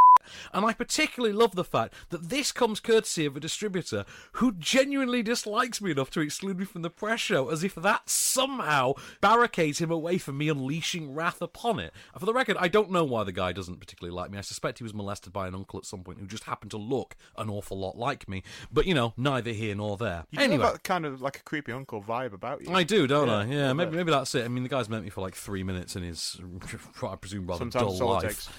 And 0.53 0.65
I 0.65 0.73
particularly 0.73 1.33
love 1.33 1.55
the 1.55 1.63
fact 1.63 1.93
that 2.09 2.29
this 2.29 2.51
comes 2.51 2.79
courtesy 2.79 3.25
of 3.25 3.35
a 3.35 3.39
distributor 3.39 4.05
who 4.33 4.53
genuinely 4.53 5.23
dislikes 5.23 5.81
me 5.81 5.91
enough 5.91 6.09
to 6.11 6.21
exclude 6.21 6.59
me 6.59 6.65
from 6.65 6.81
the 6.81 6.89
press 6.89 7.19
show, 7.19 7.49
as 7.49 7.63
if 7.63 7.75
that 7.75 8.09
somehow 8.09 8.93
barricades 9.21 9.79
him 9.79 9.91
away 9.91 10.17
from 10.17 10.37
me 10.37 10.49
unleashing 10.49 11.13
wrath 11.13 11.41
upon 11.41 11.79
it. 11.79 11.93
And 12.13 12.19
for 12.19 12.25
the 12.25 12.33
record, 12.33 12.57
I 12.59 12.67
don't 12.67 12.91
know 12.91 13.03
why 13.03 13.23
the 13.23 13.31
guy 13.31 13.51
doesn't 13.51 13.79
particularly 13.79 14.15
like 14.15 14.31
me. 14.31 14.37
I 14.37 14.41
suspect 14.41 14.79
he 14.79 14.83
was 14.83 14.93
molested 14.93 15.33
by 15.33 15.47
an 15.47 15.55
uncle 15.55 15.79
at 15.79 15.85
some 15.85 16.03
point 16.03 16.19
who 16.19 16.27
just 16.27 16.43
happened 16.45 16.71
to 16.71 16.77
look 16.77 17.15
an 17.37 17.49
awful 17.49 17.77
lot 17.77 17.97
like 17.97 18.27
me. 18.27 18.43
But, 18.71 18.85
you 18.85 18.93
know, 18.93 19.13
neither 19.17 19.51
here 19.51 19.75
nor 19.75 19.97
there. 19.97 20.25
You 20.31 20.39
anyway. 20.41 20.71
that 20.71 20.83
kind 20.83 21.05
of 21.05 21.21
like 21.21 21.37
a 21.37 21.43
creepy 21.43 21.71
uncle 21.71 22.01
vibe 22.01 22.33
about 22.33 22.61
you. 22.61 22.73
I 22.73 22.83
do, 22.83 23.07
don't 23.07 23.29
I? 23.29 23.45
Yeah, 23.45 23.73
maybe 23.73 23.95
maybe 23.95 24.11
that's 24.11 24.33
it. 24.35 24.45
I 24.45 24.47
mean, 24.47 24.63
the 24.63 24.69
guy's 24.69 24.89
met 24.89 25.03
me 25.03 25.09
for 25.09 25.21
like 25.21 25.35
three 25.35 25.63
minutes 25.63 25.95
in 25.95 26.03
his, 26.03 26.39
I 27.03 27.15
presume, 27.15 27.47
rather 27.47 27.59
Sometimes 27.59 27.99
dull 27.99 28.09
life. 28.09 28.23
takes. 28.23 28.49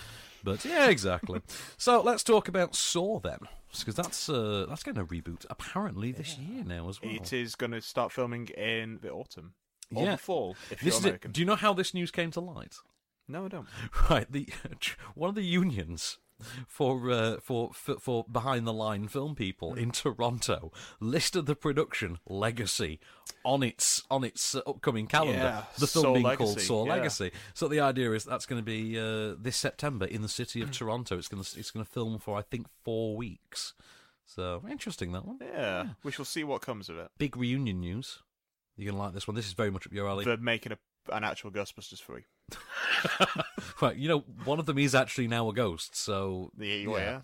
But 0.43 0.65
yeah, 0.65 0.89
exactly. 0.89 1.41
so 1.77 2.01
let's 2.01 2.23
talk 2.23 2.49
about 2.49 2.75
Saw 2.75 3.21
then, 3.21 3.41
because 3.79 3.95
that's 3.95 4.29
uh, 4.29 4.67
that's 4.69 4.83
going 4.83 4.97
to 4.97 5.05
reboot 5.05 5.45
apparently 5.51 6.13
this 6.13 6.39
year 6.39 6.65
now 6.65 6.89
as 6.89 7.01
well. 7.03 7.13
It 7.15 7.33
is 7.33 7.55
going 7.55 7.73
to 7.73 7.81
start 7.81 8.13
filming 8.13 8.49
in 8.49 8.99
the 9.03 9.11
autumn 9.11 9.55
or 9.95 10.05
yeah, 10.05 10.13
the 10.13 10.19
fall 10.19 10.57
if 10.71 10.81
this 10.81 10.83
you're 10.83 10.95
is 10.95 11.05
American. 11.05 11.33
Do 11.33 11.41
you 11.41 11.47
know 11.47 11.57
how 11.57 11.73
this 11.73 11.95
news 11.95 12.11
came 12.11 12.31
to 12.33 12.41
light? 12.41 12.77
No, 13.29 13.45
I 13.45 13.49
don't. 13.49 13.69
Right, 14.11 14.31
the 14.31 14.49
one 15.15 15.29
of 15.29 15.35
the 15.35 15.45
unions 15.45 16.19
for 16.67 17.11
uh, 17.11 17.37
for, 17.41 17.73
for 17.73 17.99
for 17.99 18.25
behind 18.31 18.67
the 18.67 18.73
line 18.73 19.09
film 19.09 19.35
people 19.35 19.75
in 19.75 19.91
Toronto 19.91 20.73
listed 21.01 21.47
the 21.47 21.55
production 21.55 22.19
Legacy 22.29 23.01
on 23.45 23.63
its 23.63 24.03
on 24.11 24.25
its 24.25 24.55
upcoming 24.55 25.07
calendar. 25.07 25.39
Yeah, 25.39 25.65
the 25.79 25.87
film 25.87 26.03
Saw 26.05 26.13
being 26.15 26.25
Legacy, 26.25 26.45
called 26.45 26.61
Saw 26.61 26.85
yeah. 26.87 26.93
Legacy. 26.93 27.33
So 27.55 27.69
the 27.69 27.81
idea 27.81 28.13
is 28.13 28.25
that's 28.25 28.47
going 28.47 28.61
to 28.61 28.65
be 28.65 28.99
uh, 28.99 29.35
this 29.39 29.57
September 29.57 30.07
in 30.07 30.23
the 30.23 30.29
city 30.29 30.63
of 30.63 30.71
Toronto. 30.71 31.17
It's 31.19 31.29
going 31.29 31.43
to 31.43 31.59
it's 31.59 31.71
going 31.71 31.85
to 31.85 31.91
film 31.91 32.19
for 32.19 32.39
I 32.39 32.43
think 32.43 32.67
four 32.85 33.17
weeks. 33.17 33.75
So 34.27 34.63
interesting 34.71 35.13
that 35.13 35.27
one. 35.27 35.39
Yeah, 35.41 35.89
we 36.05 36.13
shall 36.13 36.25
see 36.25 36.45
what 36.45 36.63
comes 36.63 36.89
of 36.89 36.99
it. 36.99 37.11
Big 37.19 37.37
reunion 37.37 37.81
news. 37.81 38.21
You're 38.77 38.93
going 38.93 38.99
to 38.99 39.03
like 39.03 39.13
this 39.13 39.29
one. 39.29 39.35
This 39.35 39.47
is 39.47 39.53
very 39.53 39.71
much 39.71 39.87
up 39.87 39.93
your 39.93 40.09
alley. 40.09 40.25
They're 40.25 40.37
making 40.37 40.73
a, 40.73 40.79
an 41.13 41.25
actual 41.25 41.51
Ghostbusters 41.51 42.01
three. 42.03 42.25
right, 43.81 43.97
you 43.97 44.09
know, 44.09 44.21
one 44.45 44.59
of 44.59 44.67
them 44.67 44.79
is 44.79 44.95
actually 44.95 45.29
now 45.29 45.49
a 45.49 45.53
ghost. 45.53 45.97
So 45.97 46.51
Yeah, 46.59 46.75
yeah. 46.75 47.21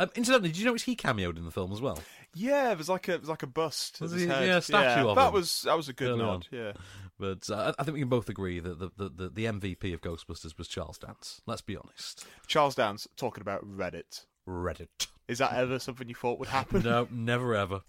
Um, 0.00 0.10
incidentally, 0.14 0.50
did 0.50 0.58
you 0.58 0.64
notice 0.66 0.84
he 0.84 0.94
cameoed 0.94 1.36
in 1.38 1.44
the 1.44 1.50
film 1.50 1.72
as 1.72 1.80
well? 1.80 1.98
Yeah, 2.34 2.74
there's 2.74 2.88
like 2.88 3.08
a 3.08 3.12
there's 3.18 3.28
like 3.28 3.42
a 3.42 3.48
bust. 3.48 4.00
Was 4.00 4.12
at 4.12 4.18
his 4.20 4.28
he- 4.28 4.32
head. 4.32 4.46
yeah, 4.46 4.56
a 4.58 4.62
statue 4.62 5.08
of 5.08 5.16
that 5.16 5.28
him. 5.28 5.34
was 5.34 5.62
that 5.62 5.76
was 5.76 5.88
a 5.88 5.92
good 5.92 6.10
Early 6.10 6.18
nod. 6.20 6.46
on. 6.52 6.58
Yeah, 6.58 6.72
But 7.18 7.50
uh, 7.50 7.72
I 7.76 7.80
I 7.80 7.84
think 7.84 7.94
we 7.94 8.00
can 8.00 8.08
both 8.08 8.28
agree 8.28 8.60
that 8.60 8.78
the, 8.78 8.90
the, 8.96 9.08
the, 9.10 9.28
the 9.30 9.44
MVP 9.46 9.92
of 9.94 10.00
Ghostbusters 10.00 10.56
was 10.56 10.68
Charles 10.68 10.98
Dance. 10.98 11.40
Let's 11.46 11.62
be 11.62 11.76
honest. 11.76 12.24
Charles 12.46 12.76
Dance 12.76 13.08
talking 13.16 13.40
about 13.40 13.64
Reddit. 13.68 14.24
Reddit. 14.48 15.08
Is 15.26 15.38
that 15.38 15.52
ever 15.54 15.78
something 15.80 16.08
you 16.08 16.14
thought 16.14 16.38
would 16.38 16.48
happen? 16.48 16.82
no, 16.84 17.08
never 17.10 17.56
ever. 17.56 17.80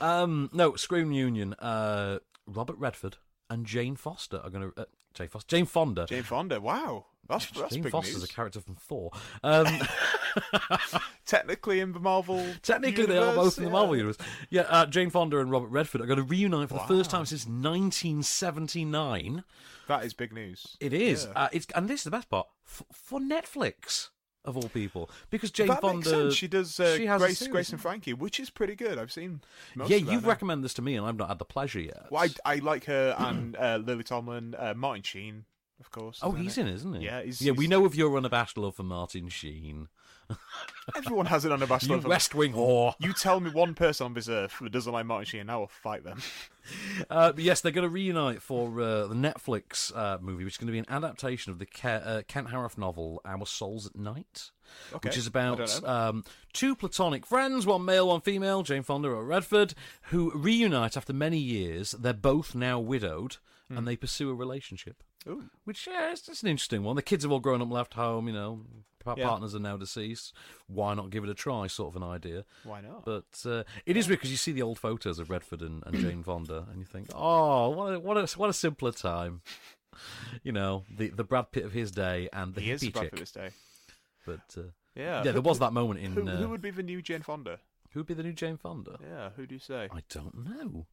Um, 0.00 0.48
no, 0.54 0.76
Scream 0.76 1.12
Union. 1.12 1.52
Uh, 1.54 2.20
Robert 2.46 2.76
Redford 2.78 3.18
and 3.50 3.66
Jane 3.66 3.96
Foster 3.96 4.40
are 4.42 4.50
going 4.50 4.70
to. 4.72 4.80
Uh, 4.80 4.84
Jane 5.12 5.28
Foster. 5.28 5.56
Jane 5.56 5.66
Fonda. 5.66 6.06
Jane 6.06 6.22
Fonda. 6.22 6.60
Wow, 6.60 7.06
that's 7.28 7.50
that's 7.50 7.74
Jane 7.74 7.82
big 7.82 7.92
Foster's 7.92 8.14
news. 8.20 8.24
a 8.24 8.28
character 8.28 8.60
from 8.60 8.76
Thor. 8.76 9.10
Um, 9.42 9.66
Technically 11.26 11.80
in 11.80 11.92
the 11.92 12.00
Marvel. 12.00 12.44
Technically, 12.62 13.06
they 13.06 13.18
are 13.18 13.34
both 13.34 13.58
in 13.58 13.64
the 13.64 13.70
yeah. 13.70 13.72
Marvel 13.72 13.96
universe. 13.96 14.18
Yeah, 14.50 14.62
uh, 14.62 14.86
Jane 14.86 15.10
Fonda 15.10 15.38
and 15.40 15.50
Robert 15.50 15.68
Redford 15.68 16.00
are 16.00 16.06
going 16.06 16.18
to 16.18 16.24
reunite 16.24 16.68
for 16.68 16.74
the 16.74 16.80
first 16.80 17.10
time 17.10 17.26
since 17.26 17.44
1979. 17.46 19.44
That 19.88 20.04
is 20.04 20.14
big 20.14 20.32
news. 20.32 20.76
It 20.80 20.92
is. 20.92 21.26
Yeah. 21.26 21.42
Uh, 21.44 21.48
it's 21.52 21.66
and 21.74 21.88
this 21.88 22.00
is 22.00 22.04
the 22.04 22.10
best 22.12 22.30
part 22.30 22.46
f- 22.64 22.84
for 22.92 23.18
Netflix 23.18 24.10
of 24.44 24.56
all 24.56 24.68
people 24.70 25.10
because 25.28 25.50
Jane 25.50 25.68
that 25.68 25.80
Fonda. 25.80 26.32
She 26.32 26.48
does 26.48 26.78
uh, 26.80 26.96
she 26.96 27.06
has 27.06 27.20
Grace. 27.20 27.46
Grace 27.46 27.70
and 27.70 27.80
Frankie, 27.80 28.14
which 28.14 28.40
is 28.40 28.50
pretty 28.50 28.74
good. 28.74 28.98
I've 28.98 29.12
seen. 29.12 29.40
Yeah, 29.86 29.96
you've 29.96 30.26
recommended 30.26 30.64
this 30.64 30.74
to 30.74 30.82
me, 30.82 30.96
and 30.96 31.06
I've 31.06 31.16
not 31.16 31.28
had 31.28 31.38
the 31.38 31.44
pleasure 31.44 31.80
yet. 31.80 32.06
Well, 32.10 32.28
I, 32.44 32.54
I 32.54 32.56
like 32.56 32.84
her 32.86 33.14
and 33.18 33.56
uh, 33.56 33.80
Lily 33.84 34.04
Tomlin, 34.04 34.54
uh, 34.58 34.74
Martin 34.76 35.02
Sheen, 35.02 35.44
of 35.78 35.90
course. 35.90 36.20
oh, 36.22 36.32
he's 36.32 36.58
in, 36.58 36.68
isn't 36.68 36.94
he? 36.94 37.04
Yeah, 37.04 37.22
he's, 37.22 37.40
yeah. 37.42 37.52
We 37.52 37.66
know 37.66 37.84
of 37.84 37.94
your 37.94 38.16
unabashed 38.16 38.56
love 38.56 38.76
for 38.76 38.82
Martin 38.82 39.28
Sheen. 39.28 39.88
Everyone 40.96 41.26
has 41.26 41.44
an 41.44 41.52
unabashed 41.52 41.86
You 41.86 41.94
love 41.94 42.04
West 42.04 42.34
Wing 42.34 42.52
whore. 42.52 42.94
You 42.98 43.12
tell 43.12 43.40
me 43.40 43.50
one 43.50 43.74
person 43.74 44.06
on 44.06 44.14
this 44.14 44.28
earth 44.28 44.56
that 44.60 44.72
doesn't 44.72 44.92
like 44.92 45.06
Martin 45.06 45.26
Sheen, 45.26 45.50
I 45.50 45.56
will 45.56 45.68
fight 45.68 46.04
them. 46.04 46.20
Uh, 47.08 47.32
yes, 47.36 47.62
they're 47.62 47.72
going 47.72 47.86
to 47.86 47.88
reunite 47.88 48.40
for 48.42 48.80
uh, 48.80 49.06
the 49.06 49.14
Netflix 49.14 49.96
uh, 49.96 50.18
movie, 50.20 50.44
which 50.44 50.54
is 50.54 50.58
going 50.58 50.66
to 50.68 50.72
be 50.72 50.78
an 50.78 50.86
adaptation 50.88 51.50
of 51.50 51.58
the 51.58 51.66
Ke- 51.66 51.86
uh, 51.86 52.22
Kent 52.28 52.48
Haruf 52.48 52.78
novel 52.78 53.20
"Our 53.24 53.44
Souls 53.46 53.86
at 53.86 53.96
Night," 53.96 54.50
Okay, 54.92 55.08
which 55.08 55.16
is 55.16 55.26
about 55.26 55.82
um, 55.84 56.22
two 56.52 56.76
platonic 56.76 57.26
friends, 57.26 57.66
one 57.66 57.84
male, 57.84 58.06
one 58.08 58.20
female, 58.20 58.62
Jane 58.62 58.82
Fonda 58.82 59.08
or 59.08 59.24
Redford, 59.24 59.74
who 60.10 60.30
reunite 60.32 60.96
after 60.96 61.12
many 61.12 61.38
years. 61.38 61.92
They're 61.92 62.12
both 62.12 62.54
now 62.54 62.78
widowed, 62.78 63.38
and 63.70 63.86
they 63.86 63.96
pursue 63.96 64.30
a 64.30 64.34
relationship. 64.34 65.02
Hmm. 65.24 65.30
Ooh. 65.32 65.44
Which 65.64 65.86
yeah, 65.86 66.10
it's 66.12 66.22
just 66.22 66.42
an 66.42 66.48
interesting 66.48 66.82
one. 66.82 66.96
The 66.96 67.02
kids 67.02 67.24
have 67.24 67.32
all 67.32 67.40
grown 67.40 67.62
up, 67.62 67.70
left 67.70 67.94
home. 67.94 68.26
You 68.26 68.34
know, 68.34 68.60
pa- 69.04 69.14
Yeah. 69.16 69.28
partners 69.28 69.54
are 69.54 69.58
now 69.60 69.76
deceased. 69.76 70.34
Why 70.66 70.94
not 70.94 71.10
give 71.10 71.24
it 71.24 71.30
a 71.30 71.34
try? 71.34 71.66
Sort 71.66 71.94
of 71.94 72.02
an 72.02 72.08
idea. 72.08 72.44
Why 72.64 72.80
not? 72.80 73.04
But 73.04 73.26
uh, 73.46 73.64
it 73.86 73.96
is 73.96 74.06
because 74.06 74.30
you 74.30 74.36
see 74.36 74.52
the 74.52 74.62
old 74.62 74.78
photos 74.78 75.18
of 75.18 75.30
Redford 75.30 75.62
and, 75.62 75.82
and 75.86 75.96
Jane 76.00 76.22
Fonda, 76.22 76.66
and 76.70 76.78
you 76.80 76.84
think, 76.86 77.08
oh, 77.14 77.70
what 77.70 77.94
a, 77.94 78.00
what 78.00 78.16
a 78.16 78.26
what 78.38 78.50
a 78.50 78.54
simpler 78.54 78.92
time. 78.92 79.42
You 80.44 80.52
know, 80.52 80.84
the 80.96 81.08
the 81.08 81.24
Brad 81.24 81.50
Pitt 81.50 81.64
of 81.64 81.72
his 81.72 81.90
day 81.90 82.28
and 82.32 82.54
the 82.54 82.60
he 82.60 82.70
is 82.70 82.80
hippie 82.80 82.92
Brad 82.92 83.04
chick. 83.06 83.10
Pitt 83.10 83.20
this 83.20 83.32
day. 83.32 83.50
But 84.24 84.40
uh, 84.56 84.62
Yeah. 84.94 85.24
yeah, 85.24 85.32
there 85.32 85.42
was 85.42 85.58
that 85.58 85.72
moment 85.72 86.00
in. 86.00 86.12
Who, 86.12 86.26
uh, 86.26 86.36
who 86.36 86.48
would 86.48 86.62
be 86.62 86.70
the 86.70 86.82
new 86.84 87.02
Jane 87.02 87.22
Fonda? 87.22 87.58
who 87.92 88.00
would 88.00 88.06
be 88.06 88.14
the 88.14 88.22
new 88.22 88.32
Jane 88.32 88.56
Fonda? 88.56 88.98
Yeah, 89.02 89.30
who 89.36 89.46
do 89.46 89.54
you 89.56 89.58
say? 89.58 89.88
I 89.92 90.02
don't 90.08 90.34
know. 90.46 90.86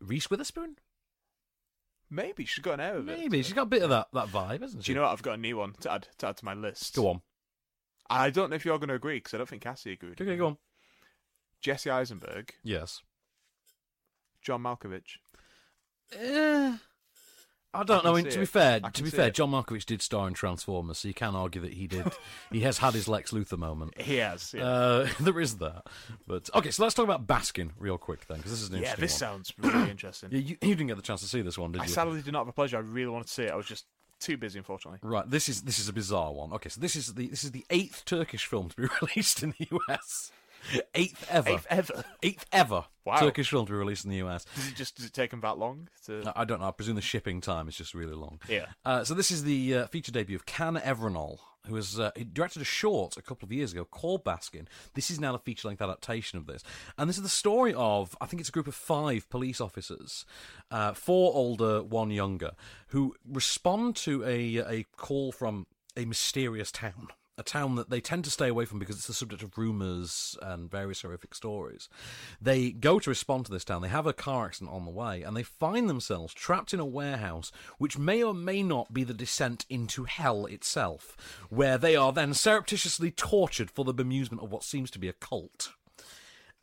Reese 0.00 0.30
Witherspoon? 0.30 0.76
Maybe 2.10 2.44
she's 2.46 2.62
got 2.64 2.74
an 2.74 2.80
air 2.80 2.96
of 2.96 3.08
it. 3.08 3.18
Maybe 3.18 3.42
she's 3.42 3.52
got 3.52 3.62
a 3.62 3.66
bit 3.66 3.82
of 3.82 3.90
that, 3.90 4.08
that 4.14 4.28
vibe, 4.28 4.62
hasn't 4.62 4.82
she? 4.82 4.86
Do 4.86 4.92
you 4.92 4.96
know 4.96 5.02
what? 5.02 5.12
I've 5.12 5.22
got 5.22 5.34
a 5.34 5.40
new 5.40 5.56
one 5.58 5.74
to 5.80 5.92
add 5.92 6.08
to 6.18 6.28
add 6.28 6.36
to 6.38 6.44
my 6.44 6.54
list. 6.54 6.94
Go 6.96 7.08
on. 7.08 7.20
I 8.08 8.30
don't 8.30 8.48
know 8.50 8.56
if 8.56 8.64
you're 8.64 8.78
going 8.78 8.88
to 8.88 8.94
agree 8.94 9.16
because 9.18 9.34
I 9.34 9.36
don't 9.38 9.48
think 9.48 9.62
Cassie 9.62 9.92
agreed. 9.92 10.20
Okay, 10.20 10.36
go 10.36 10.46
on. 10.46 10.56
Jesse 11.60 11.90
Eisenberg, 11.90 12.54
Yes. 12.62 13.02
John 14.40 14.62
Malkovich. 14.62 15.18
Eh, 16.12 16.76
I 17.78 17.84
don't 17.84 18.00
I 18.04 18.08
know. 18.08 18.16
I 18.16 18.22
mean, 18.22 18.30
to 18.30 18.36
be 18.38 18.42
it. 18.42 18.48
fair, 18.48 18.80
to 18.80 19.02
be 19.02 19.10
fair, 19.10 19.28
it. 19.28 19.34
John 19.34 19.50
Malkovich 19.52 19.84
did 19.86 20.02
star 20.02 20.26
in 20.26 20.34
Transformers, 20.34 20.98
so 20.98 21.08
you 21.08 21.14
can 21.14 21.34
argue 21.34 21.60
that 21.62 21.74
he 21.74 21.86
did. 21.86 22.06
he 22.52 22.60
has 22.62 22.78
had 22.78 22.94
his 22.94 23.06
Lex 23.08 23.30
Luthor 23.30 23.58
moment. 23.58 23.98
He 24.00 24.16
has. 24.16 24.52
Yeah, 24.52 24.64
Uh, 24.66 25.08
there 25.20 25.38
is 25.40 25.58
that. 25.58 25.86
But 26.26 26.50
okay, 26.54 26.70
so 26.70 26.82
let's 26.82 26.94
talk 26.94 27.04
about 27.04 27.26
Baskin 27.26 27.70
real 27.78 27.98
quick 27.98 28.26
then, 28.26 28.38
because 28.38 28.50
this 28.52 28.62
is 28.62 28.70
an 28.70 28.82
yeah 28.82 28.96
this 28.96 29.12
one. 29.12 29.18
sounds 29.18 29.52
really 29.58 29.90
interesting. 29.90 30.30
Yeah, 30.32 30.38
you, 30.40 30.56
you 30.60 30.74
didn't 30.74 30.88
get 30.88 30.96
the 30.96 31.02
chance 31.02 31.20
to 31.20 31.28
see 31.28 31.40
this 31.42 31.56
one, 31.56 31.72
did 31.72 31.80
I 31.82 31.84
you? 31.84 31.90
sadly 31.90 32.20
did 32.22 32.32
not 32.32 32.40
have 32.40 32.48
a 32.48 32.52
pleasure. 32.52 32.76
I 32.76 32.80
really 32.80 33.10
wanted 33.10 33.28
to 33.28 33.32
see 33.32 33.44
it. 33.44 33.52
I 33.52 33.56
was 33.56 33.66
just 33.66 33.86
too 34.20 34.36
busy, 34.36 34.58
unfortunately. 34.58 34.98
Right, 35.02 35.30
this 35.30 35.48
is 35.48 35.62
this 35.62 35.78
is 35.78 35.88
a 35.88 35.92
bizarre 35.92 36.32
one. 36.32 36.52
Okay, 36.54 36.68
so 36.70 36.80
this 36.80 36.96
is 36.96 37.14
the 37.14 37.28
this 37.28 37.44
is 37.44 37.52
the 37.52 37.64
eighth 37.70 38.04
Turkish 38.04 38.46
film 38.46 38.68
to 38.70 38.76
be 38.76 38.88
released 39.02 39.42
in 39.44 39.54
the 39.58 39.68
US. 39.88 40.32
Eighth 40.94 41.26
ever. 41.30 41.50
Eighth 41.50 41.66
ever? 41.70 42.04
Eighth 42.22 42.46
ever. 42.52 42.84
Wow. 43.04 43.20
Turkish 43.20 43.50
film 43.50 43.66
to 43.66 43.72
be 43.72 43.78
released 43.78 44.04
in 44.04 44.10
the 44.10 44.18
US. 44.18 44.44
Does 44.54 44.68
it 44.68 44.74
just 44.76 44.96
does 44.96 45.06
it 45.06 45.14
take 45.14 45.30
them 45.30 45.40
that 45.40 45.58
long? 45.58 45.88
To... 46.06 46.32
I 46.36 46.44
don't 46.44 46.60
know. 46.60 46.68
I 46.68 46.70
presume 46.72 46.96
the 46.96 47.00
shipping 47.00 47.40
time 47.40 47.68
is 47.68 47.76
just 47.76 47.94
really 47.94 48.14
long. 48.14 48.40
Yeah. 48.48 48.66
Uh, 48.84 49.04
so 49.04 49.14
this 49.14 49.30
is 49.30 49.44
the 49.44 49.74
uh, 49.74 49.86
feature 49.86 50.12
debut 50.12 50.36
of 50.36 50.44
Can 50.44 50.76
Evrenol, 50.76 51.38
who 51.66 51.74
has 51.76 51.98
uh, 51.98 52.10
directed 52.32 52.60
a 52.60 52.66
short 52.66 53.16
a 53.16 53.22
couple 53.22 53.46
of 53.46 53.52
years 53.52 53.72
ago 53.72 53.84
called 53.84 54.24
Baskin. 54.24 54.66
This 54.94 55.10
is 55.10 55.18
now 55.18 55.34
a 55.34 55.38
feature-length 55.38 55.80
adaptation 55.80 56.38
of 56.38 56.46
this, 56.46 56.62
and 56.98 57.08
this 57.08 57.16
is 57.16 57.22
the 57.22 57.28
story 57.28 57.72
of 57.74 58.14
I 58.20 58.26
think 58.26 58.40
it's 58.40 58.50
a 58.50 58.52
group 58.52 58.66
of 58.68 58.74
five 58.74 59.28
police 59.30 59.60
officers, 59.60 60.26
uh, 60.70 60.92
four 60.92 61.32
older, 61.34 61.82
one 61.82 62.10
younger, 62.10 62.52
who 62.88 63.14
respond 63.26 63.96
to 63.96 64.22
a 64.24 64.56
a 64.58 64.84
call 64.96 65.32
from 65.32 65.66
a 65.96 66.04
mysterious 66.04 66.70
town. 66.70 67.08
A 67.38 67.44
town 67.44 67.76
that 67.76 67.88
they 67.88 68.00
tend 68.00 68.24
to 68.24 68.32
stay 68.32 68.48
away 68.48 68.64
from 68.64 68.80
because 68.80 68.96
it's 68.96 69.06
the 69.06 69.14
subject 69.14 69.44
of 69.44 69.56
rumours 69.56 70.36
and 70.42 70.68
various 70.68 71.02
horrific 71.02 71.36
stories. 71.36 71.88
They 72.42 72.72
go 72.72 72.98
to 72.98 73.10
respond 73.10 73.46
to 73.46 73.52
this 73.52 73.64
town. 73.64 73.80
They 73.80 73.88
have 73.88 74.08
a 74.08 74.12
car 74.12 74.46
accident 74.46 74.74
on 74.74 74.84
the 74.84 74.90
way, 74.90 75.22
and 75.22 75.36
they 75.36 75.44
find 75.44 75.88
themselves 75.88 76.34
trapped 76.34 76.74
in 76.74 76.80
a 76.80 76.84
warehouse, 76.84 77.52
which 77.78 77.96
may 77.96 78.24
or 78.24 78.34
may 78.34 78.64
not 78.64 78.92
be 78.92 79.04
the 79.04 79.14
descent 79.14 79.66
into 79.70 80.02
hell 80.02 80.46
itself, 80.46 81.16
where 81.48 81.78
they 81.78 81.94
are 81.94 82.12
then 82.12 82.34
surreptitiously 82.34 83.12
tortured 83.12 83.70
for 83.70 83.84
the 83.84 83.94
bemusement 83.94 84.42
of 84.42 84.50
what 84.50 84.64
seems 84.64 84.90
to 84.90 84.98
be 84.98 85.08
a 85.08 85.12
cult. 85.12 85.70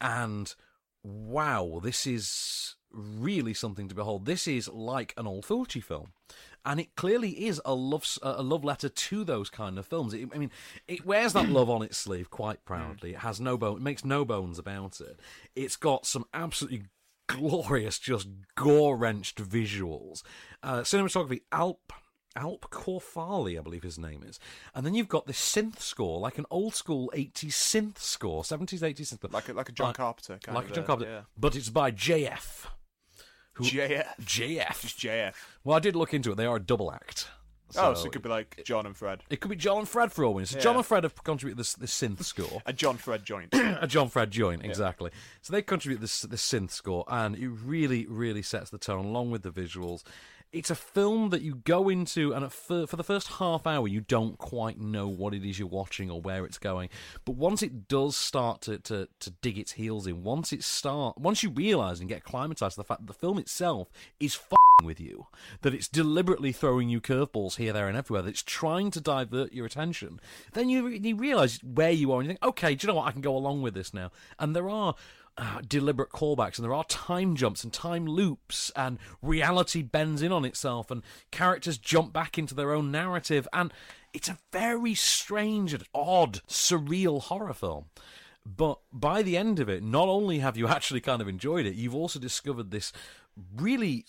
And 0.01 0.53
wow, 1.03 1.79
this 1.81 2.05
is 2.05 2.75
really 2.91 3.53
something 3.53 3.87
to 3.87 3.95
behold. 3.95 4.25
This 4.25 4.45
is 4.45 4.67
like 4.67 5.13
an 5.15 5.25
old 5.25 5.45
Fulci 5.45 5.81
film. 5.81 6.11
And 6.65 6.79
it 6.79 6.95
clearly 6.95 7.45
is 7.45 7.61
a 7.63 7.73
love 7.73 8.05
a 8.23 8.41
love 8.41 8.63
letter 8.63 8.89
to 8.89 9.23
those 9.23 9.49
kind 9.49 9.77
of 9.77 9.85
films. 9.85 10.13
It, 10.13 10.29
I 10.33 10.37
mean, 10.37 10.51
it 10.87 11.05
wears 11.05 11.33
that 11.33 11.47
love 11.49 11.69
on 11.69 11.83
its 11.83 11.97
sleeve 11.97 12.29
quite 12.29 12.65
proudly. 12.65 13.11
It 13.11 13.19
has 13.19 13.39
no 13.39 13.57
bone, 13.57 13.77
it 13.77 13.83
makes 13.83 14.03
no 14.03 14.25
bones 14.25 14.57
about 14.57 14.99
it. 14.99 15.19
It's 15.55 15.75
got 15.75 16.05
some 16.05 16.25
absolutely 16.33 16.83
glorious, 17.27 17.99
just 17.99 18.27
gore 18.55 18.97
wrenched 18.97 19.37
visuals. 19.37 20.23
Uh, 20.63 20.79
cinematography, 20.79 21.41
Alp 21.51 21.93
Alp 22.35 22.69
Korfali, 22.69 23.57
I 23.57 23.61
believe 23.61 23.83
his 23.83 23.97
name 23.97 24.21
is. 24.27 24.39
And 24.73 24.85
then 24.85 24.93
you've 24.93 25.07
got 25.07 25.25
this 25.25 25.39
synth 25.39 25.79
score, 25.79 26.19
like 26.19 26.37
an 26.37 26.45
old 26.49 26.75
school 26.75 27.09
80s 27.15 27.51
synth 27.51 27.97
score, 27.97 28.43
70s, 28.43 28.81
80s 28.81 29.13
synth. 29.13 29.31
Like 29.31 29.47
a, 29.47 29.53
like 29.53 29.69
a 29.69 29.71
John 29.71 29.93
Carpenter 29.93 30.37
kind 30.43 30.55
like 30.55 30.69
a 30.69 30.73
John 30.73 30.85
Carpenter. 30.85 31.11
yeah. 31.11 31.21
But 31.37 31.55
it's 31.55 31.69
by 31.69 31.91
JF. 31.91 32.65
Who, 33.55 33.63
JF. 33.63 34.05
JF. 34.21 34.81
Just 34.81 34.99
JF. 34.99 35.33
Well, 35.63 35.75
I 35.75 35.79
did 35.79 35.95
look 35.95 36.13
into 36.13 36.31
it. 36.31 36.35
They 36.35 36.45
are 36.45 36.57
a 36.57 36.61
double 36.61 36.91
act. 36.91 37.27
oh, 37.77 37.93
so 37.93 38.05
it 38.05 38.11
could 38.11 38.21
be 38.21 38.29
like 38.29 38.61
John 38.65 38.85
and 38.85 38.95
Fred. 38.95 39.23
It 39.29 39.41
could 39.41 39.49
be 39.49 39.55
John 39.55 39.79
and 39.79 39.89
Fred 39.89 40.11
for 40.11 40.23
all 40.23 40.33
we 40.33 40.41
know. 40.41 40.45
So 40.45 40.57
Yeah. 40.57 40.63
John 40.63 40.75
and 40.75 40.85
Fred 40.85 41.03
have 41.03 41.21
contributed 41.23 41.57
this, 41.59 41.73
this 41.73 41.93
synth 41.99 42.23
score. 42.23 42.61
A 42.65 42.71
John 42.73 42.97
Fred 42.97 43.25
joint. 43.25 43.49
a 43.53 43.87
John 43.87 44.07
Fred 44.09 44.29
joint, 44.31 44.63
exactly. 44.63 45.11
So 45.41 45.51
they 45.51 45.61
contribute 45.61 45.99
this 46.01 46.21
this 46.21 46.45
synth 46.47 46.71
score, 46.71 47.03
and 47.07 47.35
it 47.35 47.47
really, 47.49 48.05
really 48.07 48.41
sets 48.43 48.69
the 48.69 48.77
tone 48.77 49.05
along 49.05 49.31
with 49.31 49.41
the 49.43 49.51
visuals. 49.51 50.03
It's 50.51 50.69
a 50.69 50.75
film 50.75 51.31
that 51.31 51.41
you 51.41 51.55
go 51.55 51.89
into, 51.89 52.33
and 52.33 52.51
fir- 52.51 52.87
for 52.87 52.95
the 52.95 53.03
first 53.03 53.27
half 53.27 53.67
hour, 53.67 53.87
you 53.87 53.99
don't 53.99 54.37
quite 54.37 54.79
know 54.79 55.07
what 55.07 55.33
it 55.33 55.43
is 55.43 55.59
you're 55.59 55.67
watching 55.67 56.09
or 56.09 56.21
where 56.21 56.45
it's 56.45 56.57
going. 56.57 56.89
But 57.25 57.35
once 57.35 57.61
it 57.61 57.89
does 57.89 58.15
start 58.15 58.61
to, 58.61 58.77
to, 58.79 59.09
to 59.19 59.29
dig 59.41 59.57
its 59.57 59.73
heels 59.73 60.07
in, 60.07 60.23
once 60.23 60.53
it 60.53 60.63
start, 60.63 61.17
once 61.17 61.43
you 61.43 61.49
realise 61.49 61.99
and 61.99 62.07
get 62.07 62.19
acclimatized 62.19 62.75
to 62.75 62.79
the 62.79 62.85
fact 62.85 63.01
that 63.01 63.07
the 63.07 63.19
film 63.19 63.37
itself 63.37 63.91
is 64.19 64.35
f***ing 64.35 64.85
with 64.85 65.01
you, 65.01 65.27
that 65.61 65.73
it's 65.73 65.89
deliberately 65.89 66.53
throwing 66.53 66.87
you 66.87 67.01
curveballs 67.01 67.57
here, 67.57 67.73
there, 67.73 67.89
and 67.89 67.97
everywhere, 67.97 68.21
that 68.21 68.29
it's 68.29 68.43
trying 68.43 68.91
to 68.91 69.01
divert 69.01 69.51
your 69.51 69.65
attention, 69.65 70.21
then 70.53 70.69
you, 70.69 70.87
you 70.87 71.17
realise 71.17 71.61
where 71.63 71.91
you 71.91 72.13
are, 72.13 72.19
and 72.21 72.27
you 72.27 72.29
think, 72.29 72.45
okay, 72.45 72.75
do 72.75 72.85
you 72.85 72.93
know 72.93 72.97
what? 72.97 73.07
I 73.07 73.11
can 73.11 73.21
go 73.21 73.35
along 73.35 73.61
with 73.61 73.73
this 73.73 73.93
now. 73.93 74.09
And 74.39 74.55
there 74.55 74.69
are 74.69 74.95
uh, 75.37 75.61
deliberate 75.67 76.11
callbacks, 76.11 76.57
and 76.57 76.65
there 76.65 76.73
are 76.73 76.85
time 76.85 77.35
jumps 77.35 77.63
and 77.63 77.73
time 77.73 78.05
loops, 78.05 78.71
and 78.75 78.97
reality 79.21 79.81
bends 79.81 80.21
in 80.21 80.31
on 80.31 80.45
itself, 80.45 80.89
and 80.89 81.03
characters 81.31 81.77
jump 81.77 82.13
back 82.13 82.37
into 82.37 82.55
their 82.55 82.73
own 82.73 82.91
narrative, 82.91 83.47
and 83.51 83.73
it's 84.13 84.29
a 84.29 84.37
very 84.51 84.95
strange 84.95 85.73
and 85.73 85.83
odd, 85.93 86.41
surreal 86.47 87.21
horror 87.21 87.53
film. 87.53 87.85
But 88.45 88.79
by 88.93 89.23
the 89.23 89.35
end 89.35 89.59
of 89.59 89.67
it, 89.67 89.83
not 89.83 90.07
only 90.07 90.39
have 90.39 90.55
you 90.55 90.67
actually 90.69 91.01
kind 91.01 91.21
of 91.21 91.27
enjoyed 91.27 91.65
it, 91.65 91.75
you've 91.75 91.95
also 91.95 92.19
discovered 92.19 92.71
this 92.71 92.93
really 93.55 94.05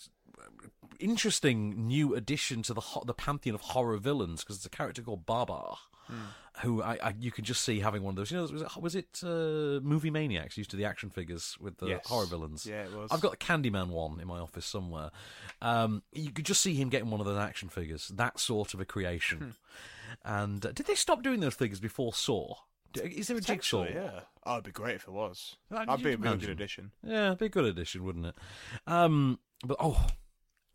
interesting 0.99 1.87
new 1.87 2.15
addition 2.15 2.63
to 2.63 2.73
the 2.73 2.81
ho- 2.81 3.03
the 3.05 3.13
pantheon 3.13 3.53
of 3.53 3.61
horror 3.61 3.97
villains 3.97 4.43
because 4.43 4.57
it's 4.57 4.65
a 4.65 4.69
character 4.69 5.01
called 5.01 5.25
Baba, 5.25 5.75
who 6.61 6.81
I, 6.81 6.97
I 7.03 7.13
you 7.19 7.31
can 7.31 7.43
just 7.45 7.61
see 7.63 7.79
having 7.79 8.01
one 8.03 8.11
of 8.13 8.15
those. 8.15 8.31
You 8.31 8.37
know, 8.37 8.43
was 8.43 8.61
it, 8.61 8.81
was 8.81 8.95
it 8.95 9.21
uh, 9.23 9.79
Movie 9.85 10.09
Maniacs 10.09 10.57
used 10.57 10.71
to 10.71 10.75
the 10.77 10.85
action 10.85 11.09
figures 11.09 11.55
with 11.59 11.77
the 11.77 11.87
Yes. 11.87 12.07
horror 12.07 12.25
villains? 12.25 12.65
Yeah, 12.65 12.83
it 12.83 12.93
was. 12.93 13.11
I've 13.11 13.21
got 13.21 13.31
the 13.31 13.37
Candyman 13.37 13.89
one 13.89 14.19
in 14.19 14.27
my 14.27 14.39
office 14.39 14.65
somewhere. 14.65 15.11
Um, 15.61 16.03
you 16.11 16.31
could 16.31 16.45
just 16.45 16.61
see 16.61 16.73
him 16.73 16.89
getting 16.89 17.09
one 17.09 17.19
of 17.19 17.25
those 17.25 17.37
action 17.39 17.69
figures. 17.69 18.07
That 18.09 18.39
sort 18.39 18.73
of 18.73 18.81
a 18.81 18.85
creation. 18.85 19.55
And 20.23 20.65
uh, 20.65 20.71
did 20.71 20.85
they 20.87 20.95
stop 20.95 21.21
doing 21.21 21.39
those 21.41 21.53
figures 21.53 21.79
before 21.79 22.13
Saw? 22.13 22.55
Is 23.03 23.27
there 23.27 23.37
a 23.37 23.41
jigsaw? 23.41 23.83
Yeah. 23.85 24.21
Oh, 24.45 24.53
it'd 24.53 24.63
be 24.63 24.71
great 24.71 24.95
if 24.95 25.03
it 25.07 25.11
was. 25.11 25.57
That'd 25.69 26.03
be 26.03 26.13
a 26.13 26.17
really 26.17 26.37
good 26.37 26.49
addition. 26.49 26.91
Yeah, 27.03 27.27
it'd 27.27 27.39
be 27.39 27.45
a 27.47 27.49
good 27.49 27.65
addition, 27.65 28.03
wouldn't 28.03 28.25
it? 28.27 28.35
Um, 28.87 29.39
but 29.63 29.77
oh, 29.79 30.07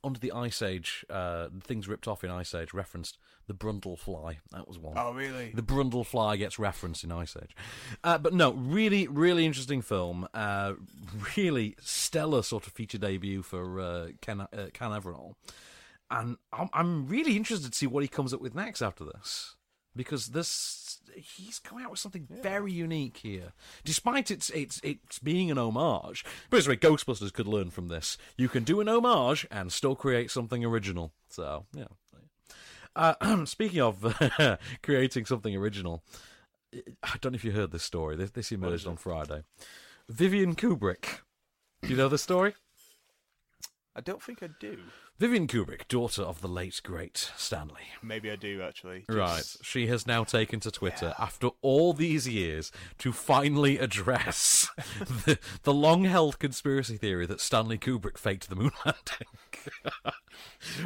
under 0.04 0.18
the 0.18 0.32
Ice 0.32 0.62
Age, 0.62 1.04
uh, 1.08 1.48
things 1.62 1.88
ripped 1.88 2.08
off 2.08 2.24
in 2.24 2.30
Ice 2.30 2.54
Age 2.54 2.74
referenced 2.74 3.18
the 3.46 3.54
Brundle 3.54 3.98
Fly. 3.98 4.38
That 4.50 4.66
was 4.66 4.78
one. 4.78 4.94
Oh, 4.96 5.12
really? 5.12 5.52
The 5.54 5.62
Brundle 5.62 6.06
Fly 6.06 6.36
gets 6.36 6.58
referenced 6.58 7.04
in 7.04 7.12
Ice 7.12 7.36
Age. 7.40 7.54
Uh, 8.02 8.18
but 8.18 8.32
no, 8.32 8.52
really, 8.52 9.06
really 9.08 9.44
interesting 9.46 9.82
film. 9.82 10.28
Uh, 10.34 10.74
really 11.36 11.76
stellar 11.80 12.42
sort 12.42 12.66
of 12.66 12.72
feature 12.72 12.98
debut 12.98 13.42
for 13.42 13.80
uh, 13.80 14.08
Ken, 14.20 14.40
uh, 14.40 14.46
Ken 14.72 14.90
Everall. 14.90 15.34
And 16.10 16.36
I'm, 16.52 16.68
I'm 16.72 17.08
really 17.08 17.36
interested 17.36 17.72
to 17.72 17.78
see 17.78 17.86
what 17.86 18.02
he 18.02 18.08
comes 18.08 18.34
up 18.34 18.40
with 18.40 18.54
next 18.54 18.82
after 18.82 19.04
this. 19.04 19.56
Because 19.94 20.28
this, 20.28 20.48
he's 21.14 21.58
coming 21.58 21.84
out 21.84 21.90
with 21.90 22.00
something 22.00 22.26
very 22.30 22.72
unique 22.72 23.18
here. 23.18 23.52
Despite 23.84 24.30
its 24.30 24.50
its 24.50 24.80
its 24.82 25.18
being 25.18 25.50
an 25.50 25.58
homage, 25.58 26.24
but 26.50 26.60
anyway, 26.60 26.76
Ghostbusters 26.76 27.32
could 27.32 27.46
learn 27.46 27.70
from 27.70 27.88
this. 27.88 28.18
You 28.36 28.48
can 28.48 28.64
do 28.64 28.80
an 28.80 28.88
homage 28.88 29.46
and 29.50 29.72
still 29.72 29.94
create 29.94 30.30
something 30.30 30.64
original. 30.64 31.12
So 31.28 31.66
yeah. 31.74 31.86
Uh, 32.94 33.44
speaking 33.46 33.80
of 33.80 34.58
creating 34.82 35.26
something 35.26 35.56
original, 35.56 36.02
I 37.02 37.16
don't 37.20 37.32
know 37.32 37.36
if 37.36 37.44
you 37.44 37.52
heard 37.52 37.72
this 37.72 37.82
story. 37.82 38.16
This, 38.16 38.30
this 38.30 38.52
emerged 38.52 38.86
on 38.86 38.96
Friday. 38.96 39.42
Vivian 40.08 40.54
Kubrick. 40.54 41.20
Do 41.82 41.88
you 41.88 41.96
know 41.96 42.08
the 42.08 42.18
story? 42.18 42.54
I 43.94 44.00
don't 44.00 44.22
think 44.22 44.42
I 44.42 44.48
do. 44.60 44.78
Vivian 45.22 45.46
Kubrick, 45.46 45.86
daughter 45.86 46.22
of 46.22 46.40
the 46.40 46.48
late 46.48 46.80
great 46.82 47.30
Stanley. 47.36 47.82
Maybe 48.02 48.28
I 48.28 48.34
do 48.34 48.60
actually. 48.60 49.04
Right. 49.08 49.44
She 49.62 49.86
has 49.86 50.04
now 50.04 50.24
taken 50.24 50.58
to 50.58 50.72
Twitter 50.72 51.14
after 51.16 51.50
all 51.60 51.92
these 51.92 52.26
years 52.26 52.72
to 52.98 53.12
finally 53.12 53.78
address 53.78 54.68
the, 54.98 55.38
the 55.62 55.72
long 55.72 56.06
held 56.06 56.40
conspiracy 56.40 56.96
theory 56.96 57.24
that 57.26 57.40
Stanley 57.40 57.78
Kubrick 57.78 58.18
faked 58.18 58.48
the 58.48 58.56
moon 58.56 58.72
landing. 58.84 60.10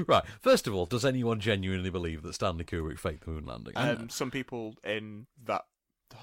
right. 0.06 0.24
First 0.38 0.66
of 0.66 0.74
all, 0.74 0.84
does 0.84 1.06
anyone 1.06 1.40
genuinely 1.40 1.88
believe 1.88 2.20
that 2.20 2.34
Stanley 2.34 2.64
Kubrick 2.64 2.98
faked 2.98 3.24
the 3.24 3.30
moon 3.30 3.46
landing? 3.46 3.72
Um, 3.74 4.10
some 4.10 4.30
people 4.30 4.74
in 4.84 5.28
that 5.46 5.62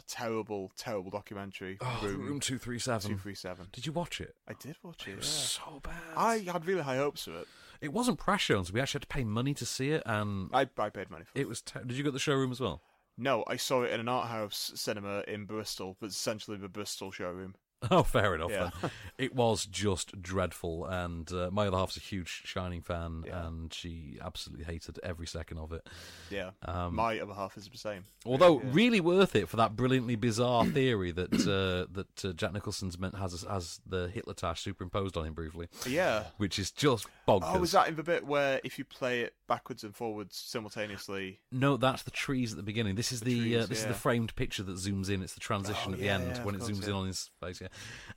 terrible, 0.08 0.72
terrible 0.78 1.10
documentary 1.10 1.80
Oh, 1.82 2.00
room, 2.04 2.22
Room 2.22 2.40
237. 2.40 3.10
237. 3.10 3.68
Did 3.72 3.88
you 3.88 3.92
watch 3.92 4.22
it? 4.22 4.36
I 4.48 4.54
did 4.54 4.76
watch 4.84 5.08
it. 5.08 5.14
It 5.14 5.18
was 5.18 5.60
yeah. 5.60 5.66
so 5.66 5.80
bad. 5.80 5.94
I 6.16 6.38
had 6.40 6.68
really 6.68 6.84
high 6.84 6.98
hopes 6.98 7.26
of 7.26 7.34
it. 7.36 7.48
It 7.84 7.92
wasn't 7.92 8.18
press 8.18 8.40
shows. 8.40 8.72
We 8.72 8.80
actually 8.80 9.00
had 9.00 9.10
to 9.10 9.14
pay 9.16 9.24
money 9.26 9.54
to 9.56 9.66
see 9.66 9.90
it, 9.92 10.04
and 10.06 10.50
I, 10.54 10.62
I 10.78 10.90
paid 10.90 11.12
money 11.12 11.26
for 11.26 11.38
it. 11.38 11.42
It 11.42 11.50
was. 11.50 11.62
Te- 11.62 11.80
Did 11.86 11.98
you 11.98 12.04
go 12.04 12.08
to 12.08 12.14
the 12.14 12.20
showroom 12.20 12.50
as 12.52 12.62
well? 12.62 12.82
No, 13.18 13.44
I 13.46 13.58
saw 13.58 13.84
it 13.84 13.92
in 13.92 14.00
an 14.00 14.08
art 14.08 14.30
house 14.30 14.72
cinema 14.76 15.24
in 15.28 15.46
Bristol, 15.46 15.98
but 16.00 16.10
essentially 16.10 16.56
the 16.58 16.70
Bristol 16.70 17.12
showroom. 17.12 17.56
Oh, 17.92 18.04
fair 18.04 18.36
enough. 18.36 18.52
Yeah. 18.52 18.70
it 19.18 19.36
was 19.36 19.66
just 19.66 20.22
dreadful, 20.22 20.86
and 20.86 21.32
uh, 21.32 21.50
my 21.52 21.68
other 21.68 21.78
half's 21.78 21.98
a 21.98 22.00
huge 22.00 22.42
Shining 22.46 22.82
fan, 22.82 23.24
Yeah. 23.28 23.46
and 23.48 23.74
she 23.74 24.18
absolutely 24.22 24.66
hated 24.66 25.00
every 25.04 25.28
second 25.28 25.58
of 25.60 25.72
it. 25.74 25.88
Yeah, 26.30 26.52
Um, 26.64 26.96
my 26.96 27.20
other 27.20 27.34
half 27.34 27.58
is 27.58 27.68
the 27.68 27.78
same. 27.78 28.06
Although 28.26 28.62
Yeah. 28.62 28.70
really 28.72 29.02
worth 29.02 29.36
it 29.36 29.50
for 29.50 29.58
that 29.58 29.76
brilliantly 29.76 30.16
bizarre 30.16 30.66
theory 30.66 31.12
that 31.12 31.34
uh, 31.34 31.92
that 31.94 32.26
uh, 32.26 32.34
Jack 32.34 32.54
Nicholson's 32.54 32.98
meant 32.98 33.16
has 33.18 33.44
has 33.50 33.82
the 33.86 34.08
Hitler 34.08 34.34
tash 34.34 34.62
superimposed 34.62 35.18
on 35.18 35.26
him 35.26 35.34
briefly. 35.34 35.68
Yeah. 35.88 36.26
which 36.38 36.58
is 36.58 36.72
just 36.72 37.08
bonkers. 37.28 37.56
Oh, 37.56 37.60
was 37.60 37.72
that 37.74 37.88
in 37.88 37.96
the 37.96 38.04
bit 38.04 38.26
where 38.26 38.60
if 38.64 38.78
you 38.80 38.86
play 38.86 39.22
it 39.22 39.34
backwards 39.48 39.84
and 39.84 39.96
forwards 39.96 40.36
simultaneously? 40.38 41.40
No, 41.52 41.78
that's 41.78 42.04
the 42.04 42.12
trees 42.12 42.52
at 42.54 42.58
the 42.58 42.64
beginning. 42.64 42.96
This 42.96 43.12
is 43.12 43.22
the, 43.22 43.56
uh, 43.56 43.60
trees, 43.60 43.70
this 43.70 43.80
is 43.82 43.86
the 43.88 43.94
framed 43.94 44.36
picture 44.36 44.64
that 44.64 44.76
zooms 44.78 45.10
in. 45.10 45.22
It's 45.22 45.34
the 45.34 45.40
transition 45.40 45.92
Oh, 45.92 45.94
at 45.94 46.00
the 46.00 46.10
end 46.10 46.38
when 46.46 46.56
it 46.56 46.60
course, 46.60 46.72
zooms 46.72 46.88
in 46.88 46.94
on 46.94 47.08
his 47.08 47.30
face. 47.40 47.62
Yeah. 47.62 47.68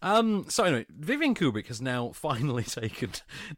Um. 0.03 0.47
So 0.49 0.65
anyway, 0.65 0.87
Vivian 0.91 1.35
Kubrick 1.35 1.69
has 1.69 1.81
now 1.81 2.11
finally 2.15 2.65
taken 2.65 3.11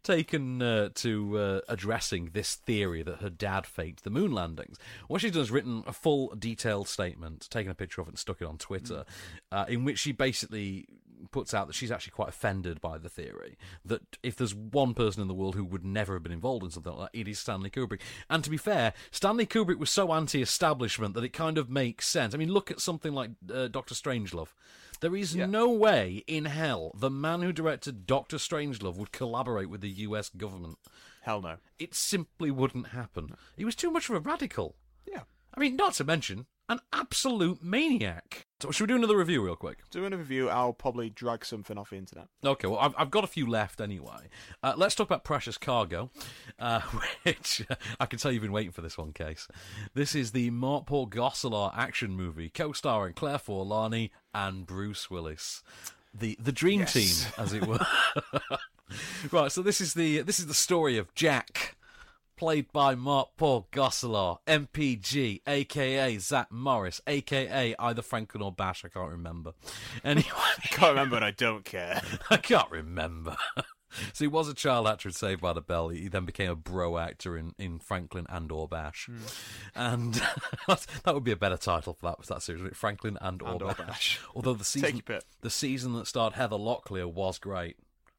taken 0.03 0.62
uh, 0.62 0.90
to 0.96 1.38
uh, 1.38 1.61
addressing 1.68 2.30
this 2.32 2.55
theory 2.55 3.03
that 3.03 3.16
her 3.16 3.30
dad 3.30 3.66
faked 3.66 4.05
the 4.05 4.11
moon 4.11 4.32
landings. 4.32 4.78
What 5.09 5.20
she's 5.20 5.32
done 5.32 5.42
is 5.42 5.51
written 5.51 5.82
a 5.86 5.92
full 5.92 6.34
detailed 6.38 6.88
statement, 6.88 7.49
taken 7.51 7.70
a 7.70 7.74
picture 7.74 8.01
of 8.01 8.09
it 8.09 8.12
and 8.12 8.18
stuck 8.18 8.40
it 8.40 8.46
on 8.46 8.59
Twitter, 8.59 9.05
uh, 9.51 9.64
in 9.68 9.84
which 9.84 9.99
she 9.99 10.12
basically 10.12 10.86
puts 11.30 11.53
out 11.53 11.66
that 11.66 11.74
she's 11.74 11.90
actually 11.90 12.12
quite 12.12 12.28
offended 12.28 12.80
by 12.80 12.99
the 12.99 13.09
theory 13.09 13.57
that 13.84 14.03
if 14.22 14.36
there's 14.36 14.55
one 14.55 14.94
person 14.94 15.20
in 15.20 15.28
the 15.28 15.34
world 15.34 15.55
who 15.55 15.64
would 15.64 15.84
never 15.84 16.14
have 16.14 16.22
been 16.22 16.32
involved 16.32 16.64
in 16.64 16.70
something 16.70 16.92
like 16.92 17.12
that, 17.12 17.18
it 17.18 17.28
is 17.28 17.38
Stanley 17.38 17.70
Kubrick. 17.70 18.01
And 18.30 18.44
to 18.44 18.51
be 18.51 18.57
fair, 18.57 18.92
Stanley 19.11 19.46
Kubrick 19.46 19.78
was 19.78 19.90
so 19.90 20.12
anti-establishment 20.12 21.14
that 21.14 21.24
it 21.24 21.32
kind 21.32 21.59
of 21.59 21.68
makes 21.68 22.07
sense. 22.07 22.34
I 22.34 22.38
mean, 22.38 22.53
look 22.53 22.70
at 22.70 22.80
something 22.80 23.12
like 23.12 23.30
uh, 23.53 23.68
Doctor 23.68 23.94
Strangelove. 23.94 24.49
There 25.01 25.14
is 25.14 25.36
no 25.36 25.70
way 25.70 26.24
in 26.26 26.46
hell 26.46 26.90
the 26.94 27.11
man 27.11 27.42
who 27.42 27.53
directed 27.53 28.07
Doctor 28.07 28.36
Strangelove 28.36 28.96
would 28.96 29.12
collaborate 29.12 29.70
with 29.70 29.80
the 29.80 29.90
U.S. 29.90 30.28
government. 30.28 30.78
Hell 31.22 31.40
no. 31.40 31.57
It 31.78 31.94
simply 31.94 32.51
wouldn't 32.51 32.88
happen. 32.88 33.36
He 33.57 33.64
was 33.64 33.76
too 33.76 33.90
much 33.90 34.09
of 34.09 34.16
a 34.16 34.20
radical. 34.20 34.74
Yeah. 35.07 35.22
I 35.55 35.61
mean, 35.61 35.76
not 35.76 35.94
to 35.94 36.05
mention 36.05 36.46
an 36.68 36.80
absolute 36.92 37.62
maniac. 37.62 38.46
So, 38.60 38.70
should 38.70 38.84
we 38.84 38.88
do 38.88 38.96
another 38.96 39.16
review 39.16 39.40
real 39.44 39.56
quick? 39.56 39.78
Do 39.90 40.00
another 40.04 40.20
review, 40.22 40.48
I'll 40.48 40.72
probably 40.72 41.10
drag 41.10 41.44
something 41.44 41.78
off 41.78 41.90
the 41.90 41.96
internet. 41.96 42.26
Okay, 42.44 42.66
well, 42.66 42.80
I've, 42.80 42.94
I've 42.98 43.10
got 43.10 43.22
a 43.24 43.28
few 43.28 43.46
left 43.46 43.80
anyway. 43.80 44.28
Uh, 44.62 44.74
let's 44.76 44.94
talk 44.94 45.06
about 45.06 45.22
Precious 45.24 45.56
Cargo, 45.56 46.10
uh, 46.58 46.80
which 47.22 47.64
uh, 47.70 47.76
I 48.00 48.06
can 48.06 48.18
tell 48.18 48.32
you've 48.32 48.42
been 48.42 48.52
waiting 48.52 48.72
for 48.72 48.82
this 48.82 48.98
one, 48.98 49.12
Case. 49.12 49.46
This 49.94 50.14
is 50.14 50.32
the 50.32 50.50
Mark 50.50 50.86
Paul 50.86 51.06
Gosselaar 51.08 51.72
action 51.76 52.10
movie, 52.16 52.48
co-starring 52.50 53.14
Claire 53.14 53.38
Forlani 53.38 54.10
and 54.34 54.66
Bruce 54.66 55.08
Willis, 55.10 55.62
the 56.12 56.36
the 56.40 56.52
dream 56.52 56.80
Yes. 56.80 56.92
team, 56.92 57.32
as 57.38 57.52
it 57.52 57.66
were. 57.66 57.78
right, 59.32 59.52
so 59.52 59.62
this 59.62 59.80
is 59.80 59.94
the 59.94 60.22
this 60.22 60.38
is 60.38 60.46
the 60.46 60.54
story 60.54 60.98
of 60.98 61.14
Jack. 61.14 61.76
Played 62.39 62.70
by 62.70 62.95
Mark 62.95 63.30
Paul 63.36 63.66
Gosselaar, 63.72 64.39
MPG, 64.47 65.41
aka 65.45 66.18
Zach 66.18 66.53
Morris, 66.53 67.01
aka 67.09 67.74
either 67.76 68.01
Franklin 68.01 68.45
or 68.45 68.53
Bash, 68.53 68.84
I 68.84 68.89
can't 68.89 69.11
remember. 69.11 69.55
Anyway, 70.05 70.28
I 70.32 70.68
can't 70.68 70.91
remember 70.91 71.16
and 71.16 71.24
I 71.24 71.32
don't 71.32 71.64
care. 71.64 72.01
I 72.30 72.36
can't 72.36 72.70
remember. 72.70 73.36
so 74.12 74.24
he 74.24 74.28
was 74.28 74.49
a 74.49 74.55
child 74.55 74.86
actor 74.86 75.09
in 75.09 75.14
Saved 75.14 75.41
by 75.41 75.53
the 75.53 75.61
Bell. 75.61 75.89
He 75.89 76.07
then 76.07 76.24
became 76.26 76.53
a 76.53 76.55
bro 76.55 76.99
actor 76.99 77.36
in, 77.36 77.57
in 77.59 77.80
Franklin 77.80 78.26
and 78.28 78.53
or 78.53 78.68
Bash. 78.68 79.07
Hmm. 79.11 79.16
And 79.74 80.22
that 80.68 81.12
would 81.12 81.24
be 81.24 81.32
a 81.32 81.36
better 81.36 81.57
title 81.57 81.95
for 81.95 82.07
that, 82.11 82.24
for 82.24 82.34
that 82.34 82.43
series. 82.43 82.62
Franklin 82.76 83.18
and, 83.20 83.43
And 83.43 83.62
or 83.62 83.74
Bash. 83.74 83.86
Bash. 83.86 84.20
Although 84.32 84.55
the 84.55 84.64
season, 84.64 85.03
the 85.41 85.51
season 85.51 85.95
that 85.95 86.07
starred 86.07 86.34
Heather 86.34 86.57
Locklear 86.57 87.12
was 87.12 87.41
great. 87.41 87.78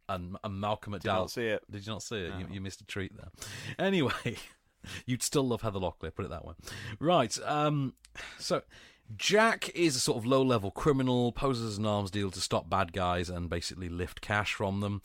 And, 0.09 0.37
and 0.43 0.59
Malcolm 0.59 0.93
McDowell. 0.93 1.01
Did 1.01 1.07
not 1.07 1.31
see 1.31 1.45
it. 1.45 1.63
Did 1.71 1.85
you 1.85 1.93
not 1.93 2.03
see 2.03 2.17
it? 2.17 2.33
You, 2.39 2.47
you 2.51 2.61
missed 2.61 2.81
a 2.81 2.85
treat 2.85 3.15
there. 3.15 3.29
Anyway, 3.77 4.37
you'd 5.05 5.23
still 5.23 5.47
love 5.47 5.61
Heather 5.61 5.79
Locklear, 5.79 6.13
put 6.13 6.25
it 6.25 6.31
that 6.31 6.43
way. 6.43 6.55
Right. 6.99 7.37
Um, 7.45 7.93
so 8.39 8.63
Jack 9.15 9.69
is 9.75 9.95
a 9.95 9.99
sort 9.99 10.17
of 10.17 10.25
low 10.25 10.41
level 10.41 10.71
criminal, 10.71 11.31
poses 11.31 11.73
as 11.73 11.77
an 11.77 11.85
arms 11.85 12.11
deal 12.11 12.29
to 12.31 12.41
stop 12.41 12.69
bad 12.69 12.93
guys 12.93 13.29
and 13.29 13.49
basically 13.49 13.89
lift 13.89 14.21
cash 14.21 14.53
from 14.53 14.81
them. 14.81 15.01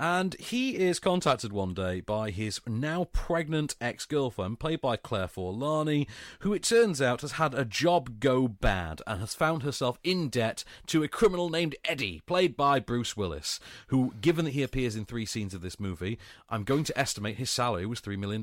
And 0.00 0.34
he 0.40 0.76
is 0.76 0.98
contacted 0.98 1.52
one 1.52 1.72
day 1.72 2.00
by 2.00 2.30
his 2.30 2.60
now 2.66 3.04
pregnant 3.12 3.76
ex 3.80 4.06
girlfriend, 4.06 4.58
played 4.58 4.80
by 4.80 4.96
Claire 4.96 5.28
Forlani, 5.28 6.08
who 6.40 6.52
it 6.52 6.64
turns 6.64 7.00
out 7.00 7.20
has 7.20 7.32
had 7.32 7.54
a 7.54 7.64
job 7.64 8.18
go 8.18 8.48
bad 8.48 9.02
and 9.06 9.20
has 9.20 9.34
found 9.34 9.62
herself 9.62 9.98
in 10.02 10.28
debt 10.28 10.64
to 10.88 11.04
a 11.04 11.08
criminal 11.08 11.48
named 11.48 11.76
Eddie, 11.84 12.22
played 12.26 12.56
by 12.56 12.80
Bruce 12.80 13.16
Willis, 13.16 13.60
who, 13.88 14.14
given 14.20 14.44
that 14.46 14.50
he 14.52 14.64
appears 14.64 14.96
in 14.96 15.04
three 15.04 15.26
scenes 15.26 15.54
of 15.54 15.60
this 15.60 15.78
movie, 15.78 16.18
I'm 16.48 16.64
going 16.64 16.84
to 16.84 16.98
estimate 16.98 17.36
his 17.36 17.50
salary 17.50 17.86
was 17.86 18.00
$3 18.00 18.18
million. 18.18 18.42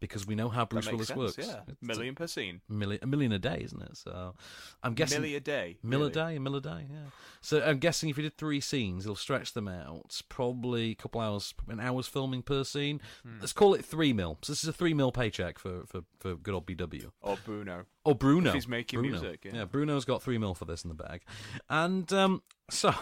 Because 0.00 0.26
we 0.26 0.34
know 0.34 0.50
how 0.50 0.66
Bruce 0.66 0.90
Willis 0.90 1.08
sense, 1.08 1.16
works. 1.18 1.38
Yeah. 1.38 1.60
It's 1.66 1.80
a- 1.80 1.84
Million 1.84 2.14
per 2.14 2.26
scene. 2.26 2.60
million, 2.68 2.98
a 3.02 3.06
million 3.06 3.32
a 3.32 3.38
day, 3.38 3.60
isn't 3.64 3.80
it? 3.80 3.96
So 3.96 4.34
I'm 4.82 4.92
guessing 4.94 5.22
Milli 5.22 5.36
a 5.36 5.40
day, 5.40 5.78
mill 5.82 6.04
a 6.04 6.10
day, 6.10 6.36
a 6.36 6.40
mill 6.40 6.56
a 6.56 6.60
day. 6.60 6.86
Yeah. 6.90 7.06
So 7.40 7.62
I'm 7.62 7.78
guessing 7.78 8.10
if 8.10 8.16
you 8.18 8.22
did 8.22 8.36
three 8.36 8.60
scenes, 8.60 9.04
he'll 9.04 9.14
stretch 9.16 9.54
them 9.54 9.66
out. 9.66 10.20
Probably 10.28 10.90
a 10.90 10.94
couple 10.94 11.20
hours, 11.22 11.54
an 11.68 11.80
hour's 11.80 12.06
filming 12.06 12.42
per 12.42 12.64
scene. 12.64 13.00
Hmm. 13.22 13.38
Let's 13.40 13.52
call 13.54 13.72
it 13.74 13.84
three 13.84 14.12
mil. 14.12 14.38
So 14.42 14.52
this 14.52 14.62
is 14.62 14.68
a 14.68 14.72
three 14.74 14.92
mil 14.94 15.10
paycheck 15.12 15.58
for 15.58 15.84
for, 15.86 16.02
for 16.18 16.34
good 16.34 16.52
old 16.54 16.66
BW. 16.66 17.10
Or 17.22 17.38
Bruno. 17.44 17.86
Or 18.04 18.14
Bruno. 18.14 18.50
If 18.50 18.54
he's 18.54 18.68
making 18.68 19.00
Bruno. 19.00 19.20
music, 19.20 19.46
yeah. 19.50 19.64
Bruno's 19.64 20.04
got 20.04 20.22
three 20.22 20.36
mil 20.38 20.54
for 20.54 20.66
this 20.66 20.82
in 20.84 20.88
the 20.88 20.94
bag. 20.94 21.22
And 21.70 22.12
um, 22.12 22.42
so 22.70 22.94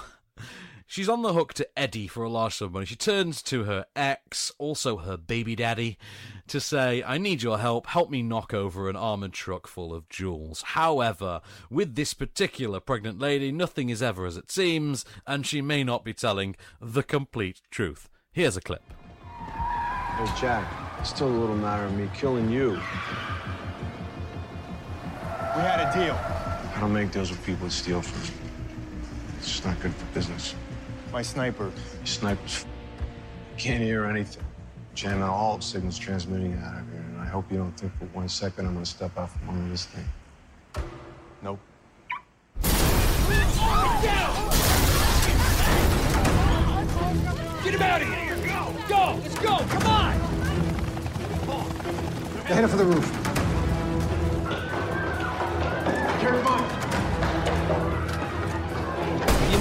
she's 0.87 1.09
on 1.09 1.23
the 1.23 1.33
hook 1.33 1.55
to 1.55 1.69
Eddie 1.77 2.07
for 2.07 2.23
a 2.23 2.29
large 2.29 2.55
sum 2.55 2.67
of 2.67 2.73
money. 2.73 2.87
She 2.87 2.97
turns 2.97 3.43
to 3.45 3.65
her 3.65 3.87
ex, 3.97 4.53
also 4.59 4.99
her 4.99 5.17
baby 5.17 5.57
daddy, 5.57 5.99
to 6.49 6.61
say, 6.61 7.03
I 7.03 7.19
need 7.19 7.43
your 7.43 7.59
help. 7.59 7.87
Help 7.87 8.11
me 8.11 8.23
knock 8.23 8.53
over 8.53 8.89
an 8.89 8.97
armoured 8.97 9.33
truck 9.33 9.67
full 9.67 9.95
of 9.95 10.09
jewels. 10.09 10.63
However, 10.63 11.41
with 11.71 11.95
this 11.95 12.15
particular 12.15 12.81
pregnant 12.81 13.19
lady, 13.19 13.53
nothing 13.53 13.89
is 13.89 14.03
ever 14.03 14.27
as 14.27 14.37
it 14.37 14.51
seems, 14.51 15.05
and 15.27 15.47
she 15.47 15.61
may 15.63 15.85
not 15.85 16.05
be 16.05 16.13
telling 16.13 16.57
the 16.81 17.03
complete 17.03 17.61
truth. 17.71 18.09
Here's 18.33 18.57
a 18.57 18.61
clip. 18.61 18.83
Hey, 19.47 20.41
Jack, 20.41 20.73
it's 21.01 21.11
still 21.11 21.29
a 21.29 21.39
little 21.39 21.57
matter 21.57 21.85
of 21.85 21.95
me 21.95 22.09
killing 22.15 22.51
you. 22.51 22.71
We 25.55 25.61
had 25.61 25.81
a 25.81 25.93
deal. 25.93 26.15
I 26.75 26.81
don't 26.81 26.95
make 26.95 27.13
deals 27.13 27.31
with 27.31 27.45
people 27.45 27.67
that 27.67 27.73
steal 27.73 28.01
from 28.01 28.23
me. 28.23 28.29
It's 29.39 29.49
just 29.49 29.67
not 29.67 29.79
good 29.81 29.95
for 29.95 30.07
business. 30.15 30.55
My 31.13 31.21
sniper. 31.21 31.65
Your 31.65 32.07
sniper's 32.07 32.65
f- 32.65 32.67
can't 33.59 33.83
hear 33.83 34.07
anything. 34.07 34.43
Jamming 34.95 35.23
all 35.25 35.61
signals 35.61 35.99
transmitting 35.99 36.55
out 36.55 36.79
of 36.81 36.91
here, 36.91 37.05
and 37.07 37.21
I 37.21 37.27
hope 37.27 37.53
you 37.53 37.59
don't 37.59 37.73
think 37.79 37.93
for 37.99 38.07
one 38.07 38.31
second 38.31 38.67
I'm 38.67 38.73
gonna 38.73 38.87
step 38.87 39.19
out 39.19 39.31
from 39.31 39.51
under 39.51 39.71
this 39.71 39.85
thing. 39.85 40.09
Nope. 41.43 41.61
Get 47.63 47.75
him 47.75 47.83
out 47.83 48.03
of 48.03 48.09
here! 48.09 48.37
Go! 48.47 48.75
Go! 48.89 49.21
Let's 49.23 49.39
go! 49.39 49.59
Come 49.59 49.87
on! 49.87 50.19
They're 52.47 52.55
headed 52.55 52.71
for 52.71 52.77
the 52.77 52.85
roof. 52.87 53.07
Your 56.23 56.62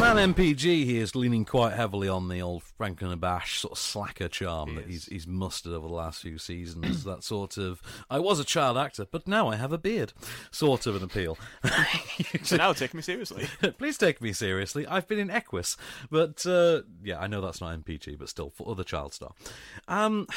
man 0.01 0.33
MPG 0.33 0.83
here 0.85 1.03
is 1.03 1.15
leaning 1.15 1.45
quite 1.45 1.73
heavily 1.73 2.09
on 2.09 2.27
the 2.27 2.41
old 2.41 2.63
Franklin 2.63 3.11
and 3.11 3.21
Bash 3.21 3.59
sort 3.59 3.73
of 3.73 3.77
slacker 3.77 4.27
charm 4.27 4.73
that 4.73 4.87
he's 4.87 5.05
he's 5.05 5.27
mustered 5.27 5.73
over 5.73 5.87
the 5.87 5.93
last 5.93 6.23
few 6.23 6.39
seasons. 6.39 7.03
that 7.03 7.23
sort 7.23 7.55
of 7.55 7.83
I 8.09 8.17
was 8.17 8.39
a 8.39 8.43
child 8.43 8.79
actor, 8.79 9.05
but 9.05 9.27
now 9.27 9.47
I 9.47 9.57
have 9.57 9.71
a 9.71 9.77
beard, 9.77 10.13
sort 10.49 10.87
of 10.87 10.95
an 10.95 11.03
appeal. 11.03 11.37
So 12.43 12.55
now 12.55 12.73
take 12.73 12.93
me 12.93 13.01
seriously. 13.01 13.47
Please 13.77 13.97
take 13.97 14.21
me 14.21 14.33
seriously. 14.33 14.87
I've 14.87 15.07
been 15.07 15.19
in 15.19 15.29
Equus, 15.29 15.77
but 16.09 16.45
uh, 16.45 16.81
yeah, 17.03 17.19
I 17.19 17.27
know 17.27 17.41
that's 17.41 17.61
not 17.61 17.77
MPG, 17.83 18.17
but 18.17 18.29
still 18.29 18.49
for 18.49 18.69
other 18.69 18.83
child 18.83 19.13
star. 19.13 19.33
Um, 19.87 20.27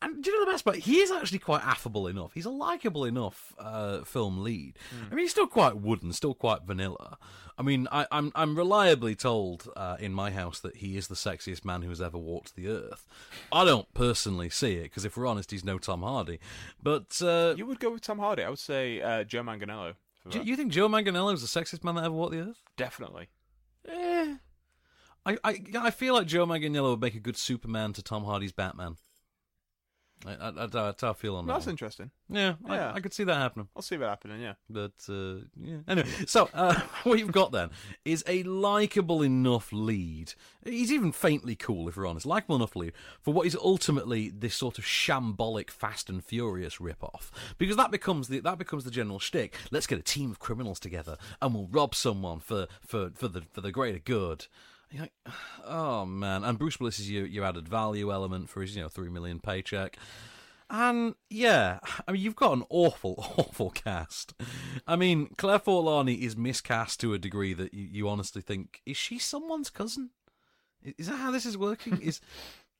and 0.00 0.22
do 0.22 0.30
you 0.30 0.38
know 0.38 0.46
the 0.46 0.52
best 0.52 0.64
part? 0.64 0.78
He 0.78 1.00
is 1.00 1.10
actually 1.10 1.40
quite 1.40 1.64
affable 1.64 2.06
enough. 2.06 2.32
He's 2.32 2.46
a 2.46 2.50
likable 2.50 3.04
enough 3.04 3.54
uh, 3.58 4.02
film 4.04 4.42
lead. 4.42 4.78
I 5.10 5.14
mean, 5.14 5.24
he's 5.24 5.30
still 5.32 5.46
quite 5.46 5.76
wooden, 5.76 6.12
still 6.12 6.34
quite 6.34 6.62
vanilla. 6.64 7.18
I 7.58 7.62
mean, 7.62 7.86
I, 7.92 8.06
I'm 8.10 8.32
I'm 8.34 8.56
reliably 8.56 9.14
told 9.14 9.70
uh, 9.76 9.96
in 10.00 10.12
my 10.12 10.30
house 10.30 10.60
that 10.60 10.76
he 10.76 10.96
is 10.96 11.08
the 11.08 11.14
sexiest 11.14 11.64
man 11.64 11.82
who 11.82 11.90
has 11.90 12.00
ever 12.00 12.18
walked 12.18 12.56
the 12.56 12.68
earth. 12.68 13.06
I 13.52 13.64
don't 13.64 13.92
personally 13.94 14.48
see 14.50 14.74
it 14.76 14.84
because, 14.84 15.04
if 15.04 15.16
we're 15.16 15.26
honest, 15.26 15.50
he's 15.50 15.64
no 15.64 15.78
Tom 15.78 16.02
Hardy. 16.02 16.38
But 16.82 17.20
uh, 17.22 17.54
You 17.56 17.66
would 17.66 17.80
go 17.80 17.90
with 17.90 18.02
Tom 18.02 18.18
Hardy. 18.18 18.42
I 18.42 18.48
would 18.48 18.58
say 18.58 19.00
uh, 19.00 19.24
Joe 19.24 19.42
Manganiello. 19.42 19.94
for 20.22 20.30
do 20.30 20.40
you 20.42 20.56
think 20.56 20.72
Joe 20.72 20.88
Manganiello 20.88 21.34
is 21.34 21.42
the 21.42 21.60
sexiest 21.60 21.84
man 21.84 21.96
that 21.96 22.04
ever 22.04 22.14
walked 22.14 22.32
the 22.32 22.40
earth? 22.40 22.62
Definitely. 22.76 23.28
Eh. 23.88 24.36
I, 25.24 25.38
I, 25.44 25.62
I 25.76 25.90
feel 25.90 26.14
like 26.14 26.26
Joe 26.26 26.46
Manganiello 26.46 26.90
would 26.90 27.00
make 27.00 27.14
a 27.14 27.20
good 27.20 27.36
Superman 27.36 27.92
to 27.92 28.02
Tom 28.02 28.24
Hardy's 28.24 28.52
Batman. 28.52 28.96
I, 30.26 30.34
I, 30.34 30.48
I, 30.48 30.66
that's 30.66 31.02
how 31.02 31.10
I 31.10 31.12
feel 31.14 31.36
on 31.36 31.46
that. 31.46 31.52
That's 31.52 31.66
one. 31.66 31.72
interesting. 31.72 32.10
Yeah, 32.28 32.54
Yeah. 32.66 32.92
I, 32.92 32.94
I 32.94 33.00
could 33.00 33.12
see 33.12 33.24
that 33.24 33.34
happening. 33.34 33.68
I'll 33.74 33.82
see 33.82 33.96
that 33.96 34.08
happening. 34.08 34.40
Yeah. 34.40 34.54
But 34.70 34.92
uh, 35.08 35.44
yeah. 35.60 35.78
Anyway, 35.88 36.08
so 36.26 36.48
uh, 36.54 36.80
what 37.04 37.18
you've 37.18 37.32
got 37.32 37.52
then 37.52 37.70
is 38.04 38.24
a 38.26 38.42
likable 38.44 39.22
enough 39.22 39.72
lead. 39.72 40.34
He's 40.64 40.92
even 40.92 41.12
faintly 41.12 41.56
cool, 41.56 41.88
if 41.88 41.96
we're 41.96 42.06
honest. 42.06 42.26
Likable 42.26 42.56
enough 42.56 42.76
lead 42.76 42.92
for 43.20 43.34
what 43.34 43.46
is 43.46 43.56
ultimately 43.56 44.30
this 44.30 44.54
sort 44.54 44.78
of 44.78 44.84
shambolic 44.84 45.70
Fast 45.70 46.08
and 46.08 46.24
Furious 46.24 46.80
rip-off, 46.80 47.30
because 47.58 47.76
that 47.76 47.90
becomes 47.90 48.28
the 48.28 48.40
that 48.40 48.58
becomes 48.58 48.84
the 48.84 48.90
general 48.90 49.18
shtick. 49.18 49.54
Let's 49.70 49.86
get 49.86 49.98
a 49.98 50.02
team 50.02 50.30
of 50.30 50.38
criminals 50.38 50.80
together 50.80 51.16
and 51.40 51.54
we'll 51.54 51.68
rob 51.70 51.94
someone 51.94 52.40
for 52.40 52.66
for 52.80 53.10
for 53.14 53.28
the 53.28 53.42
for 53.52 53.60
the 53.60 53.72
greater 53.72 53.98
good. 53.98 54.46
You're 54.92 55.02
like, 55.02 55.12
oh 55.64 56.04
man! 56.04 56.44
And 56.44 56.58
Bruce 56.58 56.78
Willis 56.78 56.98
is 56.98 57.10
your 57.10 57.26
your 57.26 57.44
added 57.44 57.66
value 57.68 58.12
element 58.12 58.50
for 58.50 58.60
his 58.60 58.76
you 58.76 58.82
know 58.82 58.88
three 58.88 59.08
million 59.08 59.40
paycheck. 59.40 59.96
And 60.68 61.14
yeah, 61.28 61.80
I 62.08 62.12
mean, 62.12 62.22
you've 62.22 62.36
got 62.36 62.54
an 62.54 62.64
awful, 62.70 63.14
awful 63.36 63.70
cast. 63.70 64.32
I 64.86 64.96
mean, 64.96 65.28
Claire 65.36 65.58
Forlani 65.58 66.18
is 66.20 66.34
miscast 66.36 66.98
to 67.00 67.12
a 67.12 67.18
degree 67.18 67.52
that 67.52 67.74
you, 67.74 67.88
you 67.90 68.08
honestly 68.08 68.40
think 68.40 68.80
is 68.86 68.96
she 68.96 69.18
someone's 69.18 69.70
cousin? 69.70 70.10
Is 70.82 71.08
that 71.08 71.16
how 71.16 71.30
this 71.30 71.46
is 71.46 71.56
working? 71.58 72.00
Is 72.00 72.20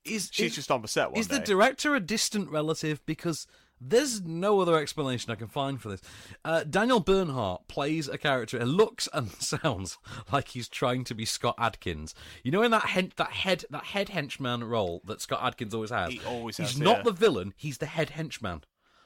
is 0.05 0.29
She's 0.33 0.47
is- 0.51 0.55
just 0.55 0.71
on 0.71 0.81
the 0.81 0.87
set 0.87 1.11
one 1.11 1.19
Is 1.19 1.27
the 1.29 1.39
director 1.39 1.95
a 1.95 1.99
distant 1.99 2.49
relative? 2.49 3.05
Because 3.05 3.47
there's 3.85 4.21
no 4.21 4.59
other 4.59 4.77
explanation 4.77 5.31
I 5.31 5.35
can 5.35 5.47
find 5.47 5.81
for 5.81 5.89
this. 5.89 6.01
Uh, 6.45 6.63
Daniel 6.63 6.99
Bernhardt 6.99 7.67
plays 7.67 8.07
a 8.07 8.17
character. 8.17 8.57
It 8.57 8.65
looks 8.65 9.09
and 9.13 9.29
sounds 9.39 9.97
like 10.31 10.49
he's 10.49 10.69
trying 10.69 11.03
to 11.05 11.13
be 11.15 11.25
Scott 11.25 11.55
Adkins. 11.57 12.15
You 12.43 12.51
know, 12.51 12.61
in 12.63 12.71
that 12.71 12.85
hen- 12.85 13.11
that 13.17 13.31
head 13.31 13.65
that 13.69 13.83
head 13.85 14.09
henchman 14.09 14.63
role 14.63 15.01
that 15.05 15.21
Scott 15.21 15.39
Adkins 15.43 15.73
always 15.73 15.89
has. 15.91 16.11
He 16.13 16.21
always 16.25 16.57
He's 16.57 16.71
has, 16.73 16.79
not 16.79 17.03
the 17.03 17.11
villain. 17.11 17.53
He's 17.57 17.77
the 17.79 17.85
head 17.85 18.11
henchman, 18.11 18.61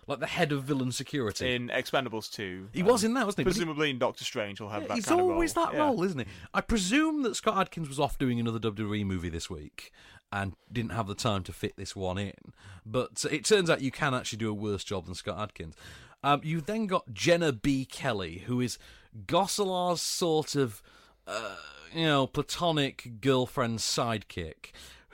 like 0.08 0.20
the 0.20 0.28
head 0.28 0.52
of 0.52 0.64
villain 0.64 0.92
security. 0.92 1.54
in 1.56 1.70
Expendables 1.70 2.32
2. 2.32 2.70
He 2.74 2.84
was 2.84 3.04
in 3.04 3.14
that, 3.16 3.26
wasn't 3.26 3.40
he? 3.40 3.44
But 3.46 3.54
he- 3.54 3.60
Presumably 3.60 3.90
in 3.90 4.00
Doctor 4.00 4.24
Strange, 4.24 4.60
he'll 4.60 4.70
have 4.70 4.88
that 4.88 4.96
He's 4.96 5.10
always 5.12 5.56
role. 5.56 5.66
that 5.66 5.74
Yeah. 5.74 5.80
role, 5.82 6.04
isn't 6.04 6.20
he? 6.20 6.26
I 6.54 6.62
presume 6.62 7.24
that 7.24 7.36
Scott 7.36 7.58
Adkins 7.58 7.90
was 7.90 8.00
off 8.00 8.18
doing 8.18 8.40
another 8.40 8.60
WWE 8.60 9.06
movie 9.06 9.30
this 9.30 9.50
week 9.50 9.92
and 10.32 10.54
didn't 10.72 10.92
have 10.92 11.08
the 11.08 11.16
time 11.16 11.44
to 11.44 11.54
fit 11.54 11.78
this 11.78 11.96
one 11.96 12.18
in. 12.18 12.34
But 12.86 13.26
it 13.30 13.46
turns 13.46 13.70
out 13.70 13.82
you 13.82 13.92
can 13.92 14.14
actually 14.14 14.40
do 14.40 14.50
a 14.50 14.54
worse 14.54 14.84
job 14.84 15.06
than 15.06 15.16
Scott 15.16 15.40
Adkins. 15.40 15.76
Um, 16.24 16.42
you've 16.44 16.66
then 16.66 16.88
got 16.88 17.14
Jenna 17.14 17.52
B. 17.54 17.86
Kelly, 17.86 18.40
who 18.48 18.60
is 18.60 18.78
Gosselaar's 19.26 20.02
sort 20.02 20.56
of, 20.56 20.82
uh, 21.26 21.56
you 21.94 22.06
know, 22.06 22.28
platonic 22.28 23.22
girlfriend 23.22 23.80
sidekick. 23.80 24.72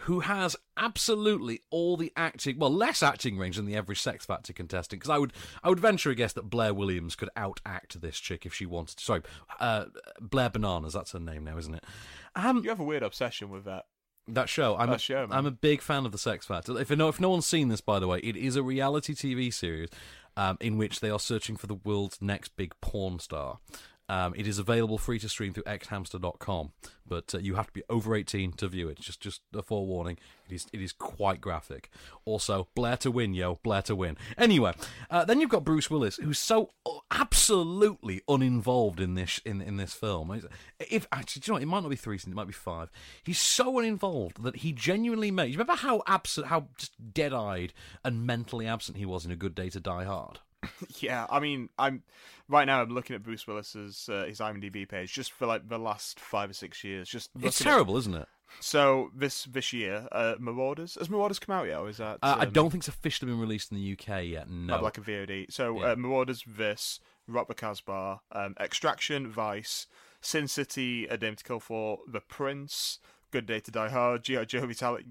Who 0.07 0.19
has 0.19 0.57
absolutely 0.75 1.61
all 1.69 1.95
the 1.95 2.11
acting, 2.17 2.59
well, 2.59 2.73
less 2.73 3.01
acting 3.01 3.37
range 3.37 3.55
than 3.55 3.65
the 3.65 3.77
average 3.77 4.01
Sex 4.01 4.25
Factor 4.25 4.51
contestant? 4.51 4.99
Because 4.99 5.09
I 5.09 5.17
would, 5.17 5.31
I 5.63 5.69
would 5.69 5.79
venture 5.79 6.09
a 6.09 6.15
guess 6.15 6.33
that 6.33 6.49
Blair 6.49 6.73
Williams 6.73 7.15
could 7.15 7.29
outact 7.37 7.93
this 8.01 8.19
chick 8.19 8.45
if 8.45 8.53
she 8.53 8.65
wanted. 8.65 8.97
to. 8.97 9.03
Sorry, 9.03 9.21
uh, 9.61 9.85
Blair 10.19 10.49
Bananas. 10.49 10.91
That's 10.91 11.13
her 11.13 11.19
name 11.19 11.45
now, 11.45 11.57
isn't 11.57 11.75
it? 11.75 11.85
Um, 12.35 12.63
You 12.65 12.69
have 12.69 12.81
a 12.81 12.83
weird 12.83 13.03
obsession 13.03 13.49
with 13.49 13.63
that. 13.63 13.85
That 14.27 14.49
show. 14.49 14.75
I'm 14.77 14.89
That 14.89 14.95
a, 14.97 14.99
show, 14.99 15.27
man. 15.27 15.37
I'm 15.37 15.45
a 15.45 15.51
big 15.51 15.81
fan 15.81 16.05
of 16.05 16.11
the 16.11 16.17
Sex 16.17 16.45
Factor. 16.45 16.79
If 16.79 16.89
no, 16.91 17.07
if 17.09 17.19
no 17.19 17.29
one's 17.29 17.45
seen 17.45 17.69
this, 17.69 17.81
by 17.81 17.99
the 17.99 18.07
way, 18.07 18.19
it 18.19 18.35
is 18.35 18.55
a 18.55 18.63
reality 18.63 19.13
TV 19.13 19.53
series 19.53 19.89
um, 20.37 20.57
in 20.59 20.77
which 20.77 20.99
they 20.99 21.09
are 21.09 21.19
searching 21.19 21.57
for 21.57 21.67
the 21.67 21.75
world's 21.75 22.21
next 22.21 22.55
big 22.55 22.73
porn 22.81 23.19
star. 23.19 23.59
Um, 24.13 24.35
it 24.37 24.45
is 24.45 24.59
available 24.59 24.99
free 24.99 25.17
to 25.17 25.27
stream 25.27 25.53
through 25.53 25.63
xhamster.com, 25.63 26.71
but 27.07 27.33
uh, 27.33 27.39
you 27.39 27.55
have 27.55 27.65
to 27.65 27.73
be 27.73 27.81
over 27.89 28.15
18 28.15 28.51
to 28.53 28.67
view 28.67 28.87
it. 28.87 28.99
Just 28.99 29.19
just 29.19 29.41
a 29.55 29.63
forewarning. 29.63 30.19
It 30.47 30.53
is 30.53 30.67
it 30.71 30.81
is 30.83 30.93
quite 30.93 31.41
graphic. 31.41 31.89
Also, 32.23 32.67
Blair 32.75 32.95
to 32.97 33.09
win, 33.09 33.33
yo, 33.33 33.55
Blair 33.63 33.81
to 33.81 33.95
win. 33.95 34.15
Anyway, 34.37 34.73
uh, 35.09 35.25
then 35.25 35.41
you've 35.41 35.49
got 35.49 35.63
Bruce 35.63 35.89
Willis, 35.89 36.17
who's 36.17 36.37
so 36.37 36.69
absolutely 37.09 38.21
uninvolved 38.27 38.99
in 38.99 39.15
this 39.15 39.41
in 39.45 39.63
in 39.63 39.77
this 39.77 39.95
film. 39.95 40.39
If 40.79 41.07
actually, 41.11 41.39
do 41.39 41.45
you 41.47 41.51
know, 41.53 41.55
what? 41.55 41.63
it 41.63 41.65
might 41.65 41.81
not 41.81 41.89
be 41.89 41.95
three 41.95 42.19
seasons, 42.19 42.33
it 42.33 42.35
might 42.35 42.45
be 42.45 42.53
five. 42.53 42.91
He's 43.23 43.41
so 43.41 43.79
uninvolved 43.79 44.43
that 44.43 44.57
he 44.57 44.73
genuinely 44.73 45.31
made. 45.31 45.47
You 45.47 45.57
remember 45.57 45.81
how 45.81 46.03
absent, 46.05 46.47
how 46.47 46.67
just 46.77 46.93
dead-eyed 47.15 47.73
and 48.03 48.27
mentally 48.27 48.67
absent 48.67 48.99
he 48.99 49.07
was 49.07 49.25
in 49.25 49.31
A 49.31 49.35
Good 49.35 49.55
Day 49.55 49.71
to 49.71 49.79
Die 49.79 50.03
Hard. 50.03 50.37
Yeah, 50.99 51.25
I 51.29 51.39
mean, 51.39 51.69
I'm 51.77 52.03
right 52.47 52.65
now. 52.65 52.81
I'm 52.81 52.89
looking 52.89 53.15
at 53.15 53.23
Bruce 53.23 53.45
Willis's 53.47 54.07
uh, 54.09 54.25
his 54.27 54.39
IMDb 54.39 54.87
page 54.87 55.13
just 55.13 55.31
for 55.31 55.45
like 55.45 55.67
the 55.67 55.77
last 55.79 56.19
five 56.19 56.49
or 56.49 56.53
six 56.53 56.83
years. 56.83 57.09
Just 57.09 57.29
It's 57.35 57.43
looking 57.43 57.67
at- 57.67 57.73
terrible, 57.75 57.97
isn't 57.97 58.15
it? 58.15 58.27
So 58.59 59.09
this 59.15 59.45
this 59.45 59.73
year, 59.73 60.07
uh, 60.11 60.35
Marauders 60.39 60.95
has 60.99 61.09
Marauders 61.09 61.39
come 61.39 61.55
out 61.55 61.67
yet? 61.67 61.79
Or 61.79 61.89
is 61.89 61.97
that? 61.97 62.19
Uh, 62.21 62.35
I 62.39 62.45
um, 62.45 62.51
don't 62.53 62.69
think 62.69 62.81
it's 62.81 62.87
officially 62.87 63.31
been 63.31 63.39
released 63.39 63.71
in 63.71 63.77
the 63.77 63.93
UK 63.93 64.25
yet. 64.25 64.47
No, 64.49 64.79
like 64.79 64.97
a 64.99 65.01
VOD. 65.01 65.51
So 65.51 65.79
Yeah. 65.79 65.91
uh, 65.91 65.95
Marauders, 65.95 66.43
this, 66.45 66.99
Rock 67.27 67.47
the 67.47 67.55
Casbah, 67.55 68.21
um, 68.31 68.53
Extraction, 68.59 69.27
Vice, 69.27 69.87
Sin 70.21 70.47
City, 70.47 71.07
A 71.07 71.17
Dame 71.17 71.35
to 71.35 71.43
Kill 71.43 71.59
For, 71.59 71.99
The 72.07 72.21
Prince, 72.21 72.99
Good 73.31 73.47
Day 73.47 73.59
to 73.59 73.71
Die 73.71 73.89
Hard, 73.89 74.23
G.I. 74.23 74.45
Joe 74.45 74.61
Vitalik. 74.67 75.05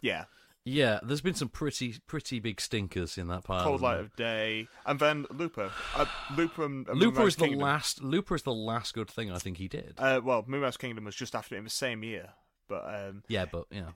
Yeah, 0.00 0.24
yeah. 0.64 1.00
There's 1.02 1.20
been 1.20 1.34
some 1.34 1.48
pretty 1.48 1.96
pretty 2.06 2.40
big 2.40 2.60
stinkers 2.60 3.18
in 3.18 3.28
that 3.28 3.44
pile. 3.44 3.62
Cold 3.64 3.80
Light 3.80 4.00
of 4.00 4.14
Day, 4.16 4.68
and 4.86 4.98
then 4.98 5.26
Looper. 5.30 5.70
Uh, 5.94 6.06
Looper 6.36 6.64
and, 6.64 6.88
and 6.88 6.98
Looper 6.98 7.26
is 7.26 7.36
the 7.36 7.44
Kingdom. 7.46 7.60
last. 7.60 8.02
Looper 8.02 8.34
is 8.34 8.42
the 8.42 8.54
last 8.54 8.94
good 8.94 9.10
thing 9.10 9.30
I 9.30 9.38
think 9.38 9.58
he 9.58 9.68
did. 9.68 9.94
Uh, 9.98 10.20
well, 10.22 10.44
Moonrise 10.46 10.76
Kingdom 10.76 11.04
was 11.04 11.16
just 11.16 11.34
after 11.34 11.54
it 11.54 11.58
in 11.58 11.64
the 11.64 11.70
same 11.70 12.02
year, 12.02 12.30
but 12.68 12.84
um, 12.86 13.22
yeah, 13.28 13.44
but 13.50 13.66
yeah, 13.70 13.90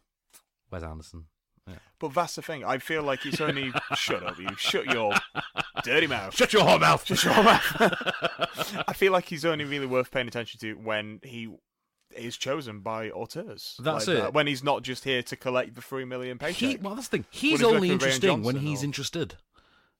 Wes 0.71 0.83
Anderson. 0.83 1.27
Yeah. 1.69 1.79
but 1.99 2.15
that's 2.15 2.37
the 2.37 2.43
thing. 2.43 2.65
I 2.65 2.79
feel 2.79 3.03
like 3.03 3.21
he's 3.21 3.41
only 3.41 3.73
shut 3.97 4.23
up, 4.23 4.39
you 4.39 4.49
shut 4.57 4.87
your 4.87 5.15
dirty 5.83 6.07
mouth. 6.07 6.33
Shut 6.33 6.53
your 6.53 6.63
whole 6.63 6.79
mouth. 6.79 7.05
Shut 7.05 7.25
your 7.25 7.43
mouth. 7.43 7.77
I 8.87 8.93
feel 8.93 9.11
like 9.13 9.25
he's 9.25 9.45
only 9.45 9.65
really 9.65 9.87
worth 9.87 10.13
paying 10.13 10.29
attention 10.29 10.61
to 10.61 10.75
when 10.75 11.19
he 11.25 11.49
is 12.19 12.37
chosen 12.37 12.81
by 12.81 13.11
auteurs. 13.11 13.77
That's 13.83 14.07
like 14.07 14.17
it. 14.17 14.21
that, 14.21 14.35
When 14.35 14.47
he's 14.47 14.63
not 14.65 14.83
just 14.83 15.05
here 15.05 15.23
to 15.23 15.37
collect 15.37 15.75
the 15.75 15.83
three 15.83 16.05
million 16.05 16.39
paycheck. 16.39 16.57
He, 16.57 16.77
well, 16.77 16.95
that's 16.95 17.09
the 17.09 17.19
thing. 17.19 17.25
He's 17.31 17.61
he's 17.61 17.63
only 17.63 17.91
interesting 17.91 18.43
when 18.43 18.57
he's 18.57 18.83
or- 18.83 18.87
interested. 18.87 19.35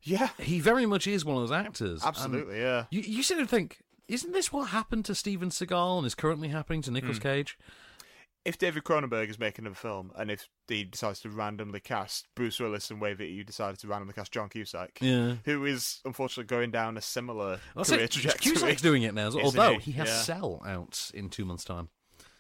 Yeah, 0.03 0.29
he 0.39 0.61
very 0.61 0.87
much 0.87 1.07
is 1.07 1.25
one 1.25 1.37
of 1.43 1.43
those 1.49 1.57
actors. 1.57 2.03
and 2.03 2.09
Absolutely, 2.09 2.61
yeah. 2.61 2.85
You, 2.91 3.01
you 3.01 3.23
sort 3.25 3.41
of 3.41 3.51
think, 3.51 3.79
isn't 4.07 4.33
this 4.33 4.53
what 4.53 4.69
happened 4.69 5.05
to 5.07 5.15
Steven 5.17 5.49
Seagal 5.51 5.99
and 5.99 6.07
is 6.07 6.15
currently 6.15 6.49
happening 6.49 6.83
to 6.83 6.91
Nicolas 6.93 7.17
Hmm. 7.17 7.23
Cage? 7.23 7.59
If 8.45 8.57
David 8.59 8.85
Cronenberg 8.85 9.29
is 9.29 9.41
making 9.41 9.67
a 9.67 9.75
film, 9.75 10.13
and 10.17 10.31
if 10.31 10.49
he 10.69 10.85
decides 10.85 11.19
to 11.23 11.31
randomly 11.31 11.81
cast 11.81 12.29
Bruce 12.37 12.61
Willis 12.61 12.89
and 12.93 13.01
Wave 13.01 13.21
It, 13.21 13.31
you 13.31 13.43
decided 13.43 13.81
to 13.81 13.89
randomly 13.89 14.15
cast 14.15 14.31
John 14.31 14.49
Cusack, 14.49 14.99
Yeah. 15.01 15.35
who 15.45 15.65
is 15.65 15.99
unfortunately 16.05 16.45
going 16.47 16.71
down 16.71 16.97
a 16.97 17.03
similar 17.03 17.59
Well, 17.75 17.85
career 17.85 18.03
so 18.03 18.07
trajectory. 18.07 18.53
Cusack's 18.53 18.83
doing 18.83 19.03
it 19.03 19.15
now, 19.15 19.27
as 19.27 19.35
well, 19.35 19.47
although 19.47 19.73
he? 19.81 19.91
he 19.91 19.93
has 19.99 20.07
Yeah. 20.09 20.21
Cell 20.23 20.63
out 20.65 21.11
in 21.13 21.29
two 21.29 21.45
months' 21.45 21.65
time. 21.65 21.89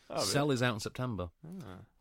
Oh, 0.08 0.16
really? 0.16 0.26
Cell 0.26 0.50
is 0.52 0.62
out 0.62 0.74
in 0.74 0.80
September. 0.80 1.30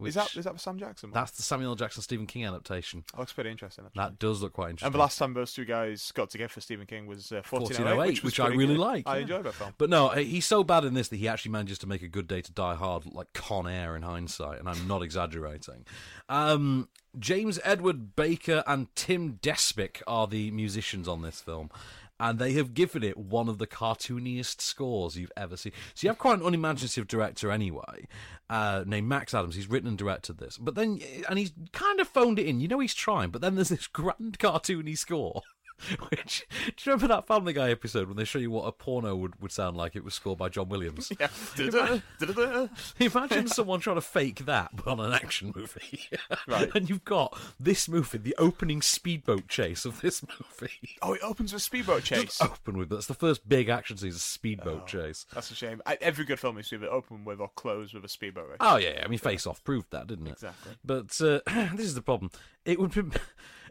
Is 0.04 0.14
that 0.14 0.36
is 0.36 0.46
that 0.46 0.54
the 0.54 0.60
Sam 0.60 0.78
Jackson? 0.78 1.10
That's 1.12 1.32
the 1.32 1.42
Samuel 1.42 1.72
L. 1.72 1.76
Jackson 1.76 2.04
Stephen 2.04 2.28
King 2.28 2.46
adaptation. 2.46 3.04
That 3.12 3.20
looks 3.20 3.34
pretty 3.34 3.50
interesting. 3.50 3.86
Actually. 3.86 4.00
That 4.04 4.20
does 4.20 4.44
look 4.44 4.54
quite 4.54 4.70
interesting. 4.70 4.88
And 4.88 4.94
the 4.94 5.00
last 5.00 5.18
time 5.18 5.34
those 5.34 5.54
two 5.54 5.66
guys 5.66 6.12
got 6.12 6.30
together 6.30 6.50
for 6.50 6.62
Stephen 6.62 6.86
King 6.86 7.08
was 7.08 7.32
uh, 7.32 7.42
1408, 7.50 7.84
1408, 7.84 8.08
which, 8.08 8.24
was 8.24 8.34
which 8.34 8.40
I 8.40 8.48
really 8.50 8.76
good. 8.76 8.78
like. 8.78 9.08
I 9.08 9.16
yeah. 9.16 9.22
enjoyed 9.24 9.44
that 9.46 9.56
film. 9.56 9.74
But 9.80 9.90
no, 9.90 10.10
he's 10.10 10.46
so 10.46 10.64
bad 10.64 10.86
in 10.86 10.94
this 10.94 11.08
that 11.08 11.18
he 11.18 11.28
actually 11.28 11.52
manages 11.52 11.80
to 11.80 11.88
make 11.88 12.04
a 12.04 12.08
good 12.08 12.28
day 12.28 12.42
to 12.42 12.52
die 12.52 12.76
hard, 12.76 13.12
like 13.12 13.34
Con 13.34 13.68
Air 13.68 13.96
in 13.96 14.04
hindsight, 14.04 14.60
and 14.60 14.70
I'm 14.70 14.88
not 14.88 15.02
exaggerating. 15.04 15.86
Um, 16.30 16.90
James 17.18 17.60
Edward 17.64 18.16
Barker 18.16 18.64
and 18.68 18.94
Tim 18.96 19.40
Despic 19.42 20.04
are 20.06 20.28
the 20.28 20.52
musicians 20.52 21.08
on 21.08 21.24
this 21.24 21.42
film. 21.42 21.72
And 22.20 22.40
they 22.40 22.54
have 22.54 22.74
given 22.74 23.04
it 23.04 23.18
one 23.18 23.50
of 23.50 23.58
the 23.58 23.68
cartooniest 23.68 24.62
scores 24.62 25.18
you've 25.18 25.32
ever 25.36 25.58
seen. 25.58 25.74
So 25.94 26.06
you 26.06 26.10
have 26.10 26.18
quite 26.18 26.40
an 26.40 26.46
unimaginative 26.46 27.08
director 27.08 27.52
anyway, 27.52 28.08
uh, 28.50 28.84
named 28.86 29.08
Max 29.08 29.34
Adams. 29.34 29.56
He's 29.56 29.70
written 29.70 29.90
and 29.90 29.98
directed 29.98 30.38
this, 30.38 30.58
but 30.58 30.76
then 30.76 31.02
and 31.28 31.38
he's 31.38 31.52
kind 31.74 32.00
of 32.00 32.08
phoned 32.08 32.40
it 32.40 32.46
in. 32.46 32.62
You 32.62 32.70
know 32.70 32.80
he's 32.80 32.94
trying, 32.94 33.32
but 33.32 33.42
then 33.42 33.56
there's 33.56 33.70
this 33.70 33.88
grand 33.88 34.40
cartoony 34.40 34.98
score. 34.98 35.42
Which 36.10 36.46
do 36.50 36.56
you 36.68 36.74
remember 36.94 37.08
that 37.08 37.28
Family 37.28 37.54
Guy 37.54 37.70
episode 37.72 38.08
when 38.08 38.18
they 38.18 38.24
show 38.24 38.40
you 38.40 38.50
what 38.52 38.64
a 38.66 38.72
porno 38.72 39.16
would, 39.16 39.42
would 39.42 39.52
sound 39.52 39.76
like? 39.78 39.96
It 39.96 40.04
was 40.04 40.14
scored 40.14 40.38
by 40.40 40.50
John 40.50 40.70
Williams. 40.70 41.12
Yeah. 41.20 41.28
Da-da-da. 42.20 42.68
Imagine 43.00 43.48
someone 43.48 43.80
trying 43.80 43.98
to 43.98 44.02
fake 44.02 44.46
that 44.46 44.72
on 44.86 45.00
an 45.00 45.14
action 45.14 45.52
movie. 45.56 46.02
Right. 46.48 46.70
and 46.76 46.90
you've 46.90 47.06
got 47.06 47.38
this 47.60 47.88
movie, 47.90 48.18
the 48.18 48.36
opening 48.38 48.82
speedboat 48.82 49.48
chase 49.48 49.86
of 49.86 50.02
this 50.02 50.24
movie. 50.24 50.98
Oh, 51.02 51.14
it 51.14 51.22
opens 51.24 51.54
with 51.54 51.62
a 51.62 51.66
speedboat 51.66 52.04
chase. 52.04 52.24
Just 52.38 52.44
open 52.44 52.78
with 52.78 52.90
that's 52.90 53.08
the 53.08 53.14
first 53.14 53.48
big 53.48 53.70
action 53.70 53.98
scene, 53.98 54.10
is 54.10 54.16
a 54.16 54.20
speedboat 54.20 54.82
Oh. 54.84 54.86
chase. 54.86 55.26
That's 55.34 55.52
a 55.52 55.56
shame. 55.56 55.82
I, 55.86 55.98
every 56.02 56.26
good 56.26 56.40
film 56.40 56.58
is 56.58 56.72
either 56.72 56.88
open 56.88 57.26
with 57.26 57.40
or 57.40 57.50
close 57.56 57.94
with 57.94 58.04
a 58.06 58.10
speedboat 58.10 58.48
race. 58.50 58.58
Oh 58.60 58.78
yeah, 58.78 58.94
yeah, 58.96 59.04
I 59.06 59.08
mean 59.08 59.20
Face 59.20 59.46
Off 59.46 59.64
proved 59.64 59.92
that, 59.92 60.08
didn't 60.08 60.28
it? 60.28 60.32
Exactly. 60.34 60.74
But 60.84 61.20
uh, 61.22 61.40
this 61.76 61.86
is 61.86 61.96
the 61.96 62.02
problem. 62.02 62.32
It 62.66 62.80
would 62.80 62.94
be 62.94 63.18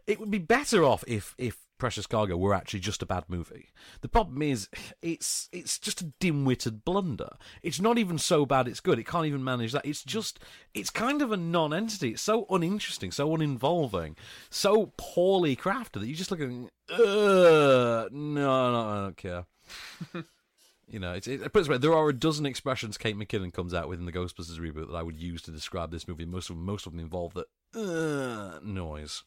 it 0.06 0.20
would 0.20 0.30
be 0.30 0.38
better 0.38 0.84
off 0.84 1.02
if 1.06 1.34
if 1.38 1.58
Precious 1.78 2.06
Cargo 2.06 2.36
were 2.36 2.54
actually 2.54 2.80
just 2.80 3.02
a 3.02 3.06
bad 3.06 3.24
movie. 3.28 3.70
The 4.00 4.08
problem 4.08 4.42
is, 4.42 4.68
it's 5.02 5.48
it's 5.52 5.78
just 5.78 6.00
a 6.00 6.12
dim-witted 6.20 6.84
blunder. 6.84 7.30
It's 7.62 7.80
not 7.80 7.98
even 7.98 8.18
so 8.18 8.46
bad 8.46 8.68
it's 8.68 8.80
good. 8.80 8.98
It 8.98 9.06
can't 9.06 9.26
even 9.26 9.44
manage 9.44 9.72
that. 9.72 9.86
It's 9.86 10.04
just 10.04 10.38
it's 10.72 10.90
kind 10.90 11.22
of 11.22 11.32
a 11.32 11.36
non-entity. 11.36 12.10
It's 12.10 12.22
so 12.22 12.46
uninteresting, 12.50 13.10
so 13.10 13.34
uninvolving, 13.34 14.16
so 14.50 14.92
poorly 14.96 15.56
crafted 15.56 16.00
that 16.00 16.06
you're 16.06 16.16
just 16.16 16.30
look 16.30 16.40
at 16.40 16.48
it, 16.48 16.70
Ugh, 16.90 18.12
no, 18.12 18.72
no, 18.72 18.90
I 18.90 19.02
don't 19.02 19.16
care. 19.16 19.44
You 20.86 20.98
know, 21.00 21.14
it's, 21.14 21.26
it, 21.26 21.40
it 21.40 21.52
this 21.52 21.68
way, 21.68 21.78
there 21.78 21.94
are 21.94 22.08
a 22.10 22.12
dozen 22.12 22.44
expressions 22.44 22.98
Kate 22.98 23.16
McKinnon 23.16 23.52
comes 23.52 23.72
out 23.72 23.88
with 23.88 23.98
in 23.98 24.06
the 24.06 24.12
Ghostbusters 24.12 24.60
reboot 24.60 24.88
that 24.88 24.96
I 24.96 25.02
would 25.02 25.16
use 25.16 25.40
to 25.42 25.50
describe 25.50 25.90
this 25.90 26.06
movie. 26.06 26.26
Most 26.26 26.50
of 26.50 26.56
them, 26.56 26.64
most 26.66 26.86
of 26.86 26.92
them 26.92 27.00
involve 27.00 27.34
the 27.34 28.60
noise. 28.62 29.24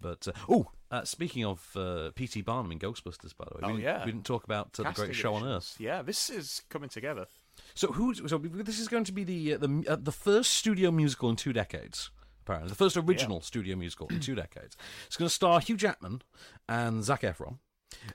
But 0.00 0.26
uh, 0.28 0.32
oh, 0.48 0.66
uh, 0.90 1.04
speaking 1.04 1.44
of 1.44 1.68
uh, 1.76 2.10
P.T. 2.14 2.42
Barnum 2.42 2.72
in 2.72 2.78
Ghostbusters, 2.78 3.36
by 3.36 3.44
the 3.50 3.54
way, 3.54 3.60
Oh, 3.62 3.66
we, 3.68 3.72
didn't- 3.74 3.82
yeah. 3.84 4.04
we 4.04 4.12
didn't 4.12 4.24
talk 4.26 4.44
about 4.44 4.78
uh, 4.78 4.84
the 4.84 4.92
Great 4.92 5.14
Show 5.14 5.34
on. 5.34 5.44
Earth. 5.46 5.76
Yeah, 5.78 6.02
this 6.02 6.30
is 6.30 6.62
coming 6.68 6.88
together. 6.88 7.26
So 7.74 7.88
who's 7.92 8.22
so 8.30 8.38
this 8.38 8.78
is 8.78 8.88
going 8.88 9.04
to 9.04 9.12
be 9.12 9.24
the 9.24 9.54
uh, 9.54 9.58
the 9.58 9.84
uh, 9.88 9.96
the 10.00 10.12
first 10.12 10.52
studio 10.52 10.90
musical 10.90 11.28
in 11.30 11.36
two 11.36 11.52
decades. 11.52 12.10
Apparently, 12.42 12.70
the 12.70 12.74
first 12.74 12.96
original 12.96 13.40
studio 13.42 13.76
musical 13.76 14.08
in 14.08 14.18
two 14.20 14.34
decades. 14.34 14.76
It's 15.06 15.16
going 15.16 15.28
to 15.28 15.34
star 15.34 15.60
Hugh 15.60 15.76
Jackman 15.76 16.22
and 16.68 17.04
Zac 17.04 17.20
Efron. 17.20 17.58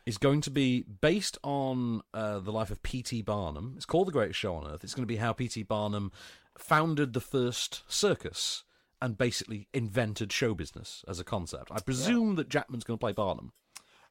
It's 0.05 0.17
going 0.17 0.41
to 0.41 0.49
be 0.49 0.83
based 1.01 1.37
on 1.43 2.01
uh, 2.13 2.39
the 2.39 2.51
life 2.51 2.71
of 2.71 2.81
P.T. 2.81 3.21
Barnum. 3.21 3.73
It's 3.77 3.85
called 3.85 4.07
The 4.07 4.11
Great 4.11 4.33
Show 4.33 4.55
on 4.55 4.67
Earth. 4.67 4.83
It's 4.83 4.95
going 4.95 5.03
to 5.03 5.07
be 5.13 5.17
how 5.17 5.31
P.T. 5.33 5.63
Barnum 5.63 6.11
founded 6.57 7.13
the 7.13 7.21
first 7.21 7.83
circus 7.87 8.63
and 9.05 9.17
basically 9.19 9.67
invented 9.71 10.33
show 10.33 10.55
business 10.55 11.05
as 11.07 11.19
a 11.19 11.23
concept. 11.23 11.71
I 11.71 11.79
presume 11.79 12.35
that 12.37 12.49
Jackman's 12.49 12.83
going 12.83 12.97
to 12.97 12.99
play 12.99 13.11
Barnum. 13.11 13.51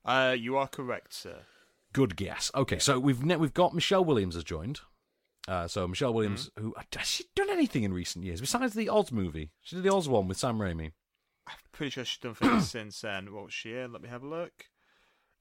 Uh, 0.05 0.37
you 0.39 0.57
are 0.57 0.69
correct, 0.69 1.13
sir. 1.13 1.39
Good 1.93 2.15
guess. 2.17 2.51
Okay, 2.55 2.79
so 2.79 3.01
we've 3.01 3.25
ne- 3.25 3.37
we've 3.37 3.53
got 3.55 3.75
Michelle 3.75 4.05
Williams 4.05 4.37
has 4.37 4.45
joined. 4.45 4.81
Uh, 5.49 5.67
so 5.67 5.89
Michelle 5.89 6.15
Williams, 6.15 6.51
who 6.57 6.75
has 6.97 7.07
she 7.09 7.25
done 7.35 7.51
anything 7.51 7.83
in 7.83 7.93
recent 7.93 8.25
years 8.25 8.41
besides 8.41 8.75
the 8.75 8.89
Oz 8.89 9.11
movie? 9.11 9.51
She 9.63 9.75
did 9.77 9.83
the 9.85 9.93
Oz 9.93 10.09
one 10.09 10.29
with 10.29 10.39
Sam 10.39 10.59
Raimi. 10.59 10.93
I'm 11.49 11.57
pretty 11.73 11.91
sure 11.91 12.05
she's 12.05 12.21
done 12.21 12.35
things 12.35 12.71
since 12.77 13.01
then. 13.01 13.33
What 13.35 13.45
was 13.47 13.55
she 13.55 13.75
in? 13.75 13.93
Let 13.93 14.01
me 14.03 14.09
have 14.09 14.23
a 14.23 14.29
look. 14.29 14.53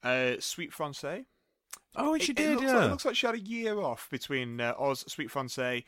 Uh, 0.02 0.34
Suite 0.40 0.72
Française. 0.72 1.26
Oh, 1.96 2.18
she 2.18 2.32
It- 2.32 2.38
did. 2.38 2.50
It 2.50 2.56
looks, 2.56 2.64
yeah. 2.64 2.76
like, 2.78 2.86
it 2.86 2.90
looks 2.92 3.06
like 3.06 3.16
she 3.16 3.26
had 3.28 3.36
a 3.36 3.40
year 3.40 3.80
off 3.80 4.10
between 4.10 4.60
uh, 4.60 4.74
Oz, 4.80 5.06
Suite 5.08 5.30
Française. 5.30 5.84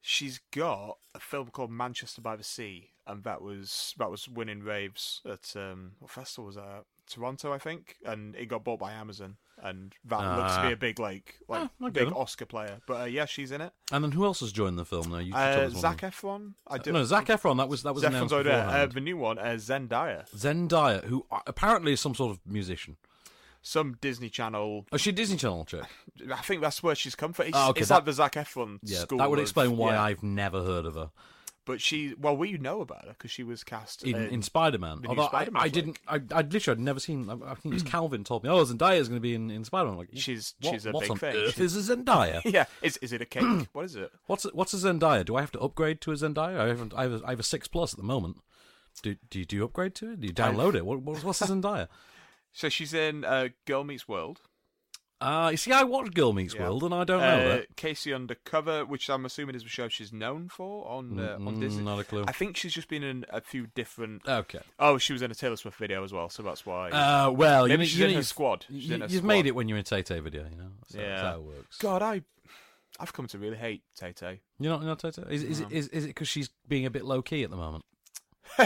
She's 0.00 0.40
got 0.52 0.98
a 1.14 1.20
film 1.20 1.48
called 1.48 1.70
Manchester 1.70 2.20
by 2.20 2.36
the 2.36 2.44
Sea, 2.44 2.90
and 3.06 3.24
that 3.24 3.42
was 3.42 3.94
that 3.98 4.10
was 4.10 4.28
winning 4.28 4.62
raves 4.62 5.20
at 5.28 5.54
um, 5.56 5.92
what 5.98 6.10
festival 6.10 6.46
was 6.46 6.54
that? 6.56 6.64
at? 6.64 6.84
Toronto, 7.08 7.52
I 7.52 7.58
think, 7.58 7.96
and 8.04 8.34
it 8.34 8.46
got 8.46 8.64
bought 8.64 8.80
by 8.80 8.92
Amazon, 8.92 9.36
and 9.62 9.94
that 10.06 10.18
looks 10.36 10.56
to 10.56 10.62
be 10.62 10.68
Ah. 10.68 10.72
a 10.72 10.76
big 10.76 10.98
like 10.98 11.36
like 11.48 11.70
Ah, 11.80 11.88
big. 11.90 12.12
Oscar 12.12 12.46
player. 12.46 12.78
But 12.86 13.00
uh, 13.00 13.04
yeah, 13.04 13.26
she's 13.26 13.52
in 13.52 13.60
it. 13.60 13.72
and 13.92 14.02
then 14.04 14.10
who 14.12 14.24
else 14.24 14.40
has 14.40 14.50
joined 14.52 14.76
the 14.78 14.84
film 14.84 15.10
now? 15.10 15.18
You 15.18 15.32
can 15.32 15.58
Uh, 15.60 15.68
Zac 15.70 15.98
Efron. 16.02 16.54
I 16.66 16.78
do. 16.78 16.92
No, 16.92 17.04
Zac 17.04 17.26
Efron. 17.26 17.56
That 17.58 17.68
was 17.68 17.82
that 17.84 17.94
was 17.94 18.02
Zac 18.02 18.12
Efron's. 18.12 18.32
Uh, 18.32 18.86
the 18.92 19.00
new 19.00 19.16
one, 19.16 19.38
uh, 19.38 19.54
Zendaya. 19.56 20.28
Zendaya, 20.36 21.04
who 21.04 21.26
uh, 21.30 21.40
apparently 21.46 21.92
is 21.92 22.00
some 22.00 22.14
sort 22.14 22.32
of 22.32 22.40
musician. 22.44 22.96
Some 23.68 23.96
Disney 24.00 24.30
Channel. 24.30 24.86
Oh, 24.92 24.96
she 24.96 25.10
a 25.10 25.12
Disney 25.12 25.36
Channel 25.38 25.64
chick. 25.64 25.82
I 26.32 26.36
think 26.42 26.62
that's 26.62 26.84
where 26.84 26.94
she's 26.94 27.16
come 27.16 27.32
from. 27.32 27.46
It's, 27.46 27.56
Oh, 27.58 27.70
okay, 27.70 27.80
it's 27.80 27.88
that- 27.88 27.96
like 27.96 28.04
the 28.04 28.12
Zac 28.12 28.34
Efron 28.34 28.78
Yeah, 28.84 29.00
school. 29.00 29.18
that 29.18 29.28
would 29.28 29.40
of- 29.40 29.42
explain 29.42 29.76
why 29.76 29.94
yeah. 29.94 30.02
I've 30.04 30.22
never 30.22 30.62
heard 30.62 30.84
of 30.86 30.94
her 30.94 31.10
But 31.64 31.80
she, 31.80 32.14
well, 32.16 32.36
we 32.36 32.52
know 32.58 32.80
about 32.80 33.06
her 33.06 33.14
because 33.18 33.32
she 33.32 33.42
was 33.42 33.64
cast 33.64 34.04
in, 34.04 34.14
in 34.14 34.42
Spider 34.42 34.78
Man. 34.78 35.00
Although 35.08 35.24
I, 35.24 35.28
Spider-Man 35.30 35.62
I 35.64 35.68
didn't, 35.68 35.98
I, 36.06 36.20
I 36.30 36.42
literally 36.42 36.78
had 36.78 36.78
never 36.78 37.00
seen. 37.00 37.28
I, 37.28 37.32
I 37.32 37.54
think 37.56 37.72
it 37.72 37.74
was 37.74 37.82
Calvin 37.94 38.22
told 38.22 38.44
me, 38.44 38.50
"Oh, 38.50 38.64
Zendaya 38.64 38.98
is 39.00 39.08
going 39.08 39.16
to 39.20 39.20
be 39.20 39.34
in, 39.34 39.50
in 39.50 39.64
Spider 39.64 39.88
Man." 39.88 39.98
Like, 39.98 40.10
She's 40.14 40.54
what, 40.60 40.72
she's 40.74 40.86
a 40.86 40.92
what 40.92 41.00
big 41.00 41.10
on 41.10 41.18
thing. 41.18 41.34
earth 41.34 41.56
She's- 41.56 41.74
is 41.74 41.90
a 41.90 41.96
Zendaya? 41.96 42.40
yeah, 42.44 42.66
is 42.82 42.98
is 42.98 43.12
it 43.12 43.20
a 43.20 43.26
cake? 43.26 43.66
what 43.72 43.84
is 43.86 43.96
it? 43.96 44.12
What's 44.28 44.44
a, 44.44 44.50
what's 44.50 44.74
a 44.74 44.76
Zendaya? 44.76 45.24
Do 45.24 45.34
I 45.34 45.40
have 45.40 45.50
to 45.50 45.58
upgrade 45.60 46.00
to 46.02 46.12
a 46.12 46.14
Zendaya? 46.14 46.60
I 46.60 46.68
haven't. 46.68 46.94
I 46.94 47.02
have 47.02 47.12
a, 47.14 47.26
I 47.26 47.30
have 47.30 47.40
a 47.40 47.42
six 47.42 47.66
plus 47.66 47.92
at 47.92 47.98
the 47.98 48.04
moment. 48.06 48.36
Do 49.02 49.16
do 49.28 49.40
you 49.40 49.44
do 49.44 49.56
you 49.56 49.64
upgrade 49.64 49.96
to 49.96 50.12
it? 50.12 50.20
Do 50.20 50.28
you 50.28 50.32
download 50.32 50.76
it? 50.76 50.86
What, 50.86 51.02
what, 51.02 51.24
what's 51.24 51.42
a 51.42 51.46
Zendaya? 51.52 51.88
So 52.52 52.68
she's 52.68 52.94
in 52.94 53.24
uh, 53.24 53.48
Girl 53.66 53.84
Meets 53.84 54.08
World. 54.08 54.40
Uh, 55.18 55.48
you 55.50 55.56
see, 55.56 55.72
I 55.72 55.82
watched 55.82 56.12
Girl 56.12 56.34
Meets 56.34 56.54
Yeah. 56.54 56.64
World, 56.64 56.82
and 56.84 56.92
I 56.94 57.04
don't 57.04 57.20
know 57.22 57.26
uh, 57.26 57.48
that. 57.56 57.76
K.C. 57.76 58.12
Undercover, 58.12 58.84
which 58.84 59.08
I'm 59.08 59.24
assuming 59.24 59.54
is 59.54 59.62
the 59.62 59.68
show 59.70 59.88
she's 59.88 60.12
known 60.12 60.48
for 60.50 60.86
on 60.86 61.18
uh, 61.18 61.36
on 61.36 61.56
Mm, 61.56 61.60
Disney. 61.60 61.84
not 61.84 61.98
a 61.98 62.04
clue. 62.04 62.24
I 62.28 62.32
think 62.32 62.54
she's 62.58 62.74
just 62.74 62.88
been 62.88 63.02
in 63.02 63.24
a 63.30 63.40
few 63.40 63.68
different. 63.74 64.28
Okay. 64.28 64.60
Oh, 64.78 64.98
she 64.98 65.14
was 65.14 65.22
in 65.22 65.30
a 65.30 65.34
Taylor 65.34 65.56
Swift 65.56 65.78
video 65.78 66.04
as 66.04 66.12
well, 66.12 66.28
so 66.28 66.42
that's 66.42 66.66
why. 66.66 66.90
Uh, 66.90 67.30
well, 67.30 67.66
maybe 67.66 67.72
you 67.72 67.78
know, 67.78 67.84
she's 67.84 67.98
you 67.98 68.04
in 68.04 68.10
know, 68.10 68.16
her 68.18 68.22
squad. 68.24 68.66
She's 68.68 68.88
you, 68.88 68.94
in 68.96 69.00
her 69.00 69.06
have 69.06 69.16
squad. 69.16 69.26
made 69.26 69.46
it 69.46 69.54
when 69.54 69.68
you're 69.70 69.78
in 69.78 69.82
a 69.82 69.84
Tay 69.84 70.02
Tay 70.02 70.20
video, 70.20 70.44
you 70.50 70.56
know. 70.56 70.68
That's, 70.82 70.94
yeah, 70.94 71.08
that's 71.08 71.22
how 71.22 71.36
it 71.36 71.42
works. 71.44 71.78
God, 71.78 72.02
I, 72.02 72.22
I've 73.00 73.14
come 73.14 73.26
to 73.28 73.38
really 73.38 73.56
hate 73.56 73.84
Tay 73.94 74.12
Tay. 74.12 74.40
You're 74.60 74.72
not, 74.72 74.80
you're 74.82 74.88
not 74.90 74.98
Tay 74.98 75.12
Tay. 75.12 75.22
Is, 75.30 75.42
is, 75.44 75.60
it, 75.60 75.72
is, 75.72 75.88
is 75.88 76.04
it 76.04 76.08
because 76.08 76.28
she's 76.28 76.50
being 76.68 76.84
a 76.84 76.90
bit 76.90 77.06
low 77.06 77.22
key 77.22 77.42
at 77.42 77.48
the 77.50 77.56
moment? 77.56 77.86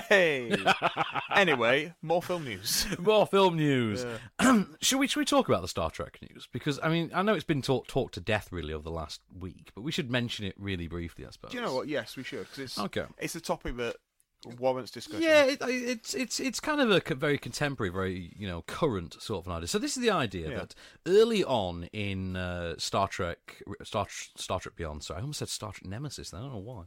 Hey. 0.08 0.52
anyway, 1.34 1.94
more 2.02 2.22
film 2.22 2.44
news. 2.44 2.86
More 2.98 3.26
film 3.26 3.56
news. 3.56 4.04
Um, 4.38 4.74
should 4.80 4.98
we 4.98 5.06
should 5.06 5.20
we 5.20 5.26
talk 5.26 5.48
about 5.48 5.60
the 5.60 5.68
Star 5.68 5.90
Trek 5.90 6.18
news? 6.22 6.48
Because 6.50 6.80
I 6.82 6.88
mean, 6.88 7.10
I 7.14 7.22
know 7.22 7.34
it's 7.34 7.44
been 7.44 7.60
talked 7.60 7.90
talked 7.90 8.14
to 8.14 8.20
death 8.20 8.48
really 8.50 8.72
over 8.72 8.82
the 8.82 8.90
last 8.90 9.20
week, 9.38 9.70
but 9.74 9.82
we 9.82 9.92
should 9.92 10.10
mention 10.10 10.46
it 10.46 10.54
really 10.58 10.88
briefly, 10.88 11.26
I 11.26 11.30
suppose. 11.30 11.50
Do 11.50 11.58
you 11.58 11.62
know 11.62 11.74
what? 11.74 11.86
Yes, 11.86 12.16
we 12.16 12.22
should 12.22 12.40
because 12.40 12.58
it's 12.58 12.78
Okay. 12.78 13.04
It's 13.18 13.34
a 13.34 13.40
topic 13.40 13.76
that 13.76 13.96
warrants 14.58 14.90
discussion. 14.90 15.22
Yeah, 15.22 15.44
it, 15.44 15.58
it's 15.62 16.14
it's 16.14 16.40
it's 16.40 16.60
kind 16.60 16.80
of 16.80 16.90
a 16.90 17.14
very 17.14 17.38
contemporary, 17.38 17.90
very 17.90 18.32
you 18.36 18.48
know 18.48 18.62
current 18.62 19.20
sort 19.20 19.44
of 19.44 19.46
an 19.50 19.56
idea. 19.58 19.68
So 19.68 19.78
this 19.78 19.96
is 19.96 20.02
the 20.02 20.10
idea 20.10 20.50
Yeah. 20.50 20.58
that 20.58 20.74
early 21.06 21.44
on 21.44 21.84
in 21.92 22.36
uh, 22.36 22.74
Star 22.78 23.08
Trek, 23.08 23.62
Star 23.82 24.06
Star 24.08 24.60
Trek 24.60 24.76
Beyond. 24.76 25.02
Sorry, 25.04 25.18
I 25.18 25.20
almost 25.20 25.38
said 25.40 25.48
Star 25.48 25.72
Trek 25.72 25.86
Nemesis. 25.86 26.32
I 26.32 26.40
don't 26.40 26.52
know 26.52 26.58
why. 26.58 26.84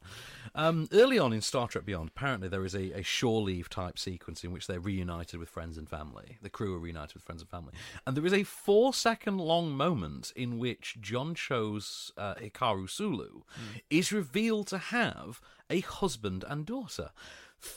Um, 0.55 0.87
early 0.91 1.19
on 1.19 1.33
in 1.33 1.41
Star 1.41 1.67
Trek 1.67 1.85
Beyond, 1.85 2.09
apparently 2.15 2.47
there 2.47 2.65
is 2.65 2.75
a, 2.75 2.99
a 2.99 3.03
shore 3.03 3.41
leave 3.41 3.69
type 3.69 3.99
sequence 3.99 4.43
in 4.43 4.51
which 4.51 4.67
they're 4.67 4.79
reunited 4.79 5.39
with 5.39 5.49
friends 5.49 5.77
and 5.77 5.89
family. 5.89 6.37
The 6.41 6.49
crew 6.49 6.75
are 6.75 6.79
reunited 6.79 7.13
with 7.15 7.23
friends 7.23 7.41
and 7.41 7.49
family, 7.49 7.73
and 8.07 8.17
there 8.17 8.25
is 8.25 8.33
a 8.33 8.43
four 8.43 8.93
second 8.93 9.37
long 9.37 9.71
moment 9.71 10.31
in 10.35 10.57
which 10.59 10.97
John 11.01 11.35
Cho's 11.35 12.11
uh, 12.17 12.35
Hikaru 12.35 12.89
Sulu 12.89 13.41
is 13.89 14.11
revealed 14.11 14.67
to 14.67 14.77
have 14.77 15.39
a 15.69 15.79
husband 15.79 16.43
and 16.47 16.65
daughter 16.65 17.11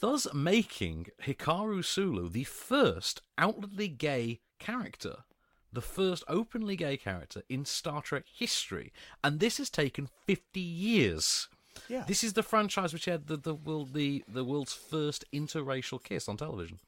thus 0.01 0.27
making 0.35 1.07
Hikaru 1.25 1.85
Sulu 1.85 2.29
the 2.29 2.45
first 2.45 3.21
outwardly 3.39 3.89
gay 3.89 4.41
character, 4.59 5.25
the 5.73 5.81
first 5.83 6.25
openly 6.29 6.77
gay 6.77 6.97
character 6.97 7.43
in 7.49 7.65
Star 7.65 8.03
Trek 8.03 8.25
history, 8.33 8.93
and 9.23 9.41
this 9.41 9.59
has 9.59 9.71
taken 9.71 10.09
50 10.27 10.61
years. 10.61 11.49
Yeah. 11.89 12.05
This 12.07 12.25
is 12.25 12.33
the 12.33 12.43
franchise 12.43 12.93
which 12.93 13.05
had 13.05 13.27
the 13.27 13.37
the 13.37 13.55
world 13.55 13.93
the, 13.93 14.25
the 14.27 14.45
world's 14.45 14.73
first 14.73 15.25
interracial 15.33 16.03
kiss 16.03 16.29
on 16.29 16.37
television. 16.39 16.79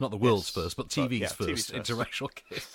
Not 0.00 0.10
the 0.10 0.16
world's 0.16 0.48
Yes, 0.48 0.64
first, 0.64 0.76
but 0.76 0.94
but 0.94 1.12
yeah, 1.12 1.28
first 1.28 1.40
TV's 1.40 1.70
first. 1.70 1.72
interracial 1.90 2.34
kiss. 2.34 2.66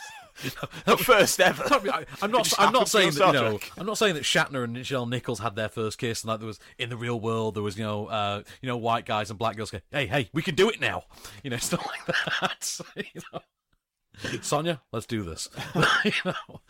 The 0.86 0.98
first 0.98 1.40
ever. 1.40 1.64
I, 1.92 2.06
am 2.22 2.32
not. 2.32 2.52
I'm 2.60 2.74
not 2.74 2.88
saying 2.88 3.12
that 3.12 3.28
you 3.28 3.34
know. 3.34 3.60
I'm 3.78 3.86
not 3.86 3.98
saying 3.98 4.16
that 4.16 4.24
Shatner 4.24 4.64
and 4.64 4.76
Nichelle 4.76 5.08
Nichols 5.10 5.40
had 5.40 5.56
their 5.56 5.70
first 5.70 5.98
kiss, 5.98 6.24
and 6.24 6.30
that 6.32 6.40
there 6.40 6.48
was 6.48 6.60
in 6.78 6.90
the 6.90 6.98
real 6.98 7.20
world 7.20 7.56
there 7.56 7.64
was 7.64 7.78
you 7.78 7.84
know, 7.84 8.08
uh, 8.08 8.44
you 8.62 8.68
know, 8.68 8.78
white 8.78 9.06
guys 9.06 9.30
and 9.30 9.38
black 9.38 9.56
girls 9.58 9.72
going, 9.72 9.82
"Hey, 9.92 10.08
hey, 10.08 10.30
we 10.34 10.42
can 10.42 10.56
do 10.56 10.70
it 10.70 10.80
now." 10.80 11.04
You 11.44 11.50
know, 11.50 11.58
stuff 11.70 11.86
like 11.86 12.06
that. 12.06 12.80
you 12.96 13.22
know. 13.34 13.40
Sonia, 14.42 14.82
let's 14.92 15.06
do 15.06 15.24
this. 15.24 15.48
you 16.04 16.12
know, 16.26 16.62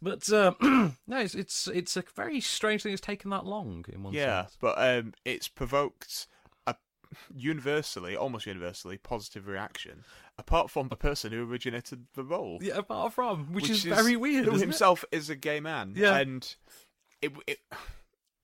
but 0.00 0.32
um, 0.32 0.96
no, 1.06 1.18
it's, 1.18 1.34
it's 1.34 1.66
it's 1.68 1.96
a 1.96 2.04
very 2.14 2.40
strange 2.40 2.82
thing. 2.82 2.92
It's 2.92 3.00
taken 3.00 3.30
that 3.30 3.44
long 3.44 3.84
in 3.92 4.02
one 4.02 4.12
Yeah, 4.12 4.42
sense. 4.42 4.58
but 4.60 4.74
um, 4.78 5.14
it's 5.24 5.48
provoked 5.48 6.26
universally, 7.34 8.16
almost 8.16 8.46
universally, 8.46 8.96
positive 8.98 9.46
reaction. 9.46 10.04
Apart 10.38 10.70
from 10.70 10.88
the 10.88 10.96
person 10.96 11.32
who 11.32 11.48
originated 11.48 12.06
the 12.14 12.24
role, 12.24 12.58
Yeah, 12.62 12.78
apart 12.78 13.12
from 13.12 13.52
which, 13.52 13.68
is, 13.70 13.84
very 13.84 14.16
weird. 14.16 14.44
Who 14.44 14.52
isn't 14.52 14.62
it? 14.62 14.66
himself 14.70 15.04
is 15.12 15.28
a 15.30 15.36
gay 15.36 15.60
man. 15.60 15.94
Yeah. 15.96 16.16
and 16.18 16.54
it, 17.20 17.32
it 17.46 17.58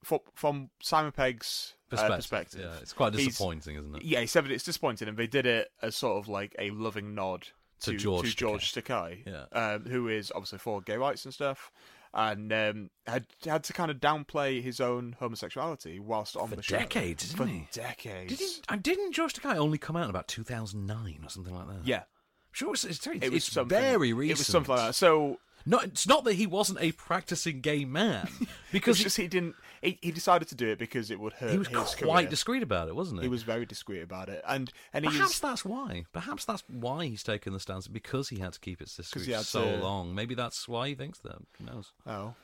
from, 0.04 0.20
from 0.34 0.70
Simon 0.82 1.12
Pegg's 1.12 1.74
uh, 1.90 1.96
Perspective, 1.96 2.16
perspective, 2.16 2.60
yeah, 2.60 2.80
it's 2.82 2.92
quite 2.92 3.12
disappointing, 3.14 3.76
isn't 3.76 3.96
it? 3.96 4.04
Yeah, 4.04 4.20
he 4.20 4.26
said 4.26 4.44
that 4.44 4.52
it's 4.52 4.64
disappointing, 4.64 5.08
and 5.08 5.16
they 5.16 5.26
did 5.26 5.46
it 5.46 5.70
as 5.82 5.96
sort 5.96 6.18
of 6.18 6.28
like 6.28 6.54
a 6.58 6.70
loving 6.70 7.14
nod 7.14 7.48
To 7.80 7.92
to, 7.92 7.96
George 7.96 8.30
to 8.30 8.36
George 8.36 8.72
Takei, 8.72 9.26
Yeah. 9.26 9.44
um, 9.52 9.84
who 9.86 10.08
is 10.08 10.30
obviously 10.34 10.58
for 10.58 10.82
gay 10.82 10.96
rights 10.98 11.24
and 11.24 11.32
stuff, 11.32 11.72
and 12.14 12.52
um, 12.52 12.90
had 13.06 13.26
had 13.44 13.64
to 13.64 13.72
kind 13.72 13.90
of 13.90 13.98
downplay 13.98 14.62
his 14.62 14.80
own 14.80 15.16
homosexuality 15.18 15.98
whilst 16.00 16.36
on 16.36 16.48
For 16.48 16.56
the 16.56 16.62
show 16.62 16.78
decades, 16.78 17.24
didn't 17.30 17.36
for 17.36 17.46
he? 17.46 17.68
decades. 17.72 18.36
Didn't, 18.36 18.60
and 18.68 18.82
didn't 18.82 19.12
George 19.12 19.34
Takei 19.34 19.56
only 19.56 19.78
come 19.78 19.96
out 19.96 20.04
in 20.04 20.10
about 20.10 20.28
2009 20.28 21.20
or 21.24 21.28
something 21.28 21.54
like 21.54 21.66
that? 21.68 21.84
Yeah. 21.86 22.02
Sure, 22.52 22.72
it's, 22.72 22.84
it's, 22.84 23.06
it's, 23.06 23.24
It 23.24 23.32
was 23.32 23.44
it's 23.44 23.52
something- 23.52 23.78
very 23.78 24.10
it 24.10 24.14
was 24.14 24.46
something 24.46 24.74
like 24.74 24.86
that. 24.88 24.94
So 24.94 25.38
no, 25.66 25.78
it's 25.80 26.06
not 26.08 26.24
that 26.24 26.34
he 26.34 26.46
wasn't 26.46 26.80
a 26.80 26.92
practicing 26.92 27.60
gay 27.60 27.84
man 27.84 28.28
because 28.72 28.96
it's 28.96 29.04
just 29.04 29.16
he 29.18 29.28
didn't. 29.28 29.54
He, 29.82 29.98
he 30.02 30.10
decided 30.10 30.48
to 30.48 30.54
do 30.54 30.68
it 30.68 30.78
because 30.78 31.10
it 31.10 31.20
would 31.20 31.34
hurt. 31.34 31.50
he 31.52 31.58
was 31.58 31.68
his 31.68 31.94
quite 31.94 32.22
career. 32.22 32.28
discreet 32.30 32.62
about 32.62 32.88
it, 32.88 32.94
wasn't 32.96 33.20
he? 33.20 33.24
He 33.26 33.28
was 33.28 33.42
very 33.42 33.66
discreet 33.66 34.02
about 34.02 34.28
it, 34.28 34.42
and 34.46 34.72
and 34.92 35.04
he 35.04 35.10
Perhaps 35.10 35.30
was, 35.30 35.40
that's 35.40 35.64
why. 35.64 36.04
Perhaps 36.12 36.44
that's 36.44 36.64
why 36.68 37.06
he's 37.06 37.22
taken 37.22 37.52
the 37.52 37.60
stance 37.60 37.88
because 37.88 38.28
he 38.28 38.38
had 38.38 38.52
to 38.54 38.60
keep 38.60 38.80
it 38.80 38.90
discreet 38.94 39.34
so 39.40 39.62
to- 39.64 39.76
long. 39.78 40.14
Maybe 40.14 40.34
that's 40.34 40.66
why 40.68 40.88
he 40.88 40.94
thinks 40.94 41.18
that. 41.20 41.36
Who 41.58 41.64
knows? 41.66 41.92
Oh. 42.06 42.34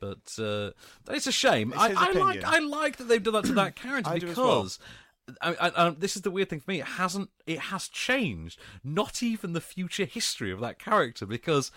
But 0.00 0.36
uh, 0.38 0.70
it's 1.12 1.28
a 1.28 1.32
shame. 1.32 1.72
It's 1.72 1.80
I, 1.80 1.92
I 2.08 2.10
like. 2.12 2.42
I 2.44 2.58
like 2.58 2.96
that 2.96 3.04
they've 3.04 3.22
done 3.22 3.34
that 3.34 3.44
to 3.44 3.52
that 3.54 3.76
character 3.82 4.10
I 4.10 4.18
do 4.18 4.28
as 4.28 4.36
well. 4.36 4.62
because. 4.62 4.78
I, 5.40 5.54
I, 5.54 5.86
I, 5.86 5.90
this 5.90 6.16
is 6.16 6.22
the 6.22 6.32
weird 6.32 6.50
thing 6.50 6.58
for 6.58 6.72
me. 6.72 6.80
It 6.80 6.86
hasn't. 6.86 7.30
It 7.46 7.60
has 7.60 7.86
changed. 7.86 8.58
Not 8.82 9.22
even 9.22 9.52
the 9.52 9.60
future 9.60 10.04
history 10.04 10.50
of 10.50 10.58
that 10.58 10.80
character, 10.80 11.26
because 11.26 11.70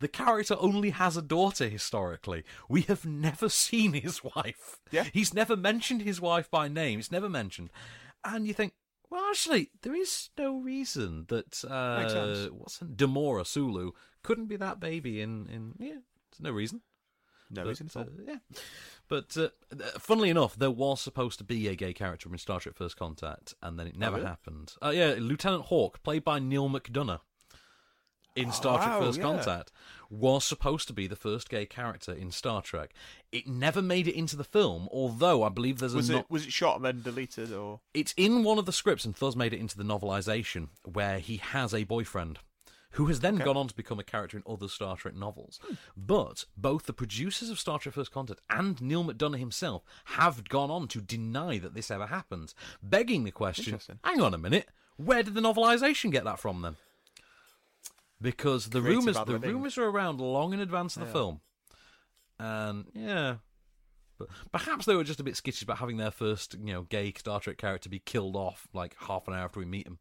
the 0.00 0.08
character 0.08 0.56
only 0.58 0.90
has 0.90 1.16
a 1.16 1.22
daughter 1.22 1.68
historically. 1.68 2.44
We 2.68 2.82
have 2.82 3.06
never 3.06 3.48
seen 3.66 3.92
his 3.92 4.24
wife. 4.24 4.78
Yeah. 4.90 5.04
He's 5.12 5.32
never 5.32 5.56
mentioned 5.56 6.02
his 6.02 6.20
wife 6.20 6.50
by 6.50 6.68
name. 6.68 6.98
It's 6.98 7.12
never 7.12 7.28
mentioned. 7.28 7.70
And 8.24 8.46
you 8.46 8.52
think, 8.54 8.72
well, 9.08 9.24
actually, 9.30 9.70
there 9.82 9.94
is 9.94 10.30
no 10.38 10.58
reason 10.58 11.26
that 11.28 11.64
uh, 11.64 12.48
what's 12.52 12.78
her, 12.78 12.86
Demora 12.86 13.46
Sulu 13.46 13.92
couldn't 14.22 14.46
be 14.46 14.56
that 14.56 14.80
baby 14.80 15.20
in 15.20 15.46
in 15.48 15.74
yeah. 15.78 15.98
There's 16.30 16.40
no 16.42 16.50
reason. 16.52 16.82
no 17.50 17.62
But, 17.62 17.68
reason 17.70 17.86
at 17.88 17.96
all. 17.96 18.02
uh, 18.02 18.22
yeah. 18.26 18.36
But 19.08 19.36
uh, 19.36 19.48
funnily 19.98 20.30
enough, 20.30 20.54
there 20.56 20.70
was 20.70 21.00
supposed 21.00 21.38
to 21.38 21.44
be 21.44 21.66
a 21.66 21.74
gay 21.74 21.92
character 21.92 22.28
in 22.30 22.38
Star 22.38 22.60
Trek 22.60 22.76
First 22.76 22.96
Contact, 22.96 23.54
and 23.60 23.76
then 23.78 23.88
it 23.88 23.96
never 23.96 24.16
really? 24.16 24.28
happened. 24.28 24.74
Uh, 24.80 24.90
yeah, 24.90 25.14
Lieutenant 25.18 25.64
Hawk, 25.64 26.02
played 26.04 26.22
by 26.22 26.38
Neal 26.38 26.68
McDonough 26.70 27.20
in 28.36 28.52
Star 28.52 28.78
Trek 28.78 28.90
wow, 28.90 29.00
First 29.00 29.18
yeah. 29.18 29.24
Contact, 29.24 29.72
was 30.08 30.44
supposed 30.44 30.86
to 30.88 30.92
be 30.92 31.06
the 31.06 31.16
first 31.16 31.48
gay 31.48 31.66
character 31.66 32.12
in 32.12 32.30
Star 32.30 32.62
Trek. 32.62 32.92
It 33.32 33.46
never 33.46 33.80
made 33.82 34.08
it 34.08 34.14
into 34.16 34.36
the 34.36 34.44
film, 34.44 34.88
although 34.92 35.42
I 35.42 35.48
believe 35.48 35.78
there's 35.78 35.94
was 35.94 36.10
a 36.10 36.14
it 36.14 36.16
no- 36.16 36.26
was 36.28 36.46
it 36.46 36.52
shot 36.52 36.76
and 36.76 36.84
then 36.84 37.02
deleted 37.02 37.52
or? 37.52 37.80
it's 37.94 38.14
in 38.16 38.42
one 38.44 38.58
of 38.58 38.66
the 38.66 38.72
scripts 38.72 39.04
and 39.04 39.14
thus 39.14 39.36
made 39.36 39.52
it 39.52 39.60
into 39.60 39.76
the 39.76 39.84
novelization 39.84 40.68
where 40.84 41.18
he 41.18 41.36
has 41.38 41.72
a 41.74 41.84
boyfriend 41.84 42.38
who 42.94 43.06
has 43.06 43.20
then 43.20 43.36
Okay. 43.36 43.44
gone 43.44 43.56
on 43.56 43.68
to 43.68 43.74
become 43.74 44.00
a 44.00 44.04
character 44.04 44.36
in 44.36 44.42
other 44.52 44.66
Star 44.66 44.96
Trek 44.96 45.14
novels. 45.14 45.60
Hmm. 45.62 45.74
But 45.96 46.44
both 46.56 46.86
the 46.86 46.92
producers 46.92 47.48
of 47.48 47.60
Star 47.60 47.78
Trek 47.78 47.94
First 47.94 48.10
Contact 48.10 48.40
and 48.50 48.80
Neal 48.82 49.04
McDonough 49.04 49.38
himself 49.38 49.84
have 50.06 50.48
gone 50.48 50.72
on 50.72 50.88
to 50.88 51.00
deny 51.00 51.58
that 51.58 51.74
this 51.74 51.88
ever 51.88 52.06
happened, 52.06 52.52
begging 52.82 53.22
the 53.22 53.30
question 53.30 53.78
hang 54.02 54.20
on 54.20 54.34
a 54.34 54.38
minute, 54.38 54.66
where 54.96 55.22
did 55.22 55.34
the 55.34 55.40
novelization 55.40 56.10
get 56.10 56.24
that 56.24 56.40
from 56.40 56.62
then? 56.62 56.76
Because 58.20 58.68
the 58.70 58.80
Creative 58.80 59.04
rumors 59.06 59.16
the 59.26 59.38
rumors 59.38 59.78
are 59.78 59.84
around 59.88 60.20
long 60.20 60.52
in 60.52 60.60
advance 60.60 60.96
of 60.96 61.00
the 61.00 61.06
Yeah. 61.06 61.12
film. 61.12 61.40
And 62.38 62.86
yeah, 62.94 63.36
but 64.18 64.28
perhaps 64.52 64.84
they 64.86 64.94
were 64.94 65.04
just 65.04 65.20
a 65.20 65.24
bit 65.24 65.36
skittish 65.36 65.62
about 65.62 65.78
having 65.78 65.96
their 65.96 66.10
first, 66.10 66.54
you 66.54 66.72
know, 66.72 66.82
gay 66.82 67.12
Star 67.16 67.40
Trek 67.40 67.58
character 67.58 67.88
be 67.88 67.98
killed 67.98 68.36
off 68.36 68.68
like 68.72 68.94
half 69.00 69.26
an 69.28 69.34
hour 69.34 69.44
after 69.44 69.60
we 69.60 69.66
meet 69.66 69.86
him. 69.86 69.98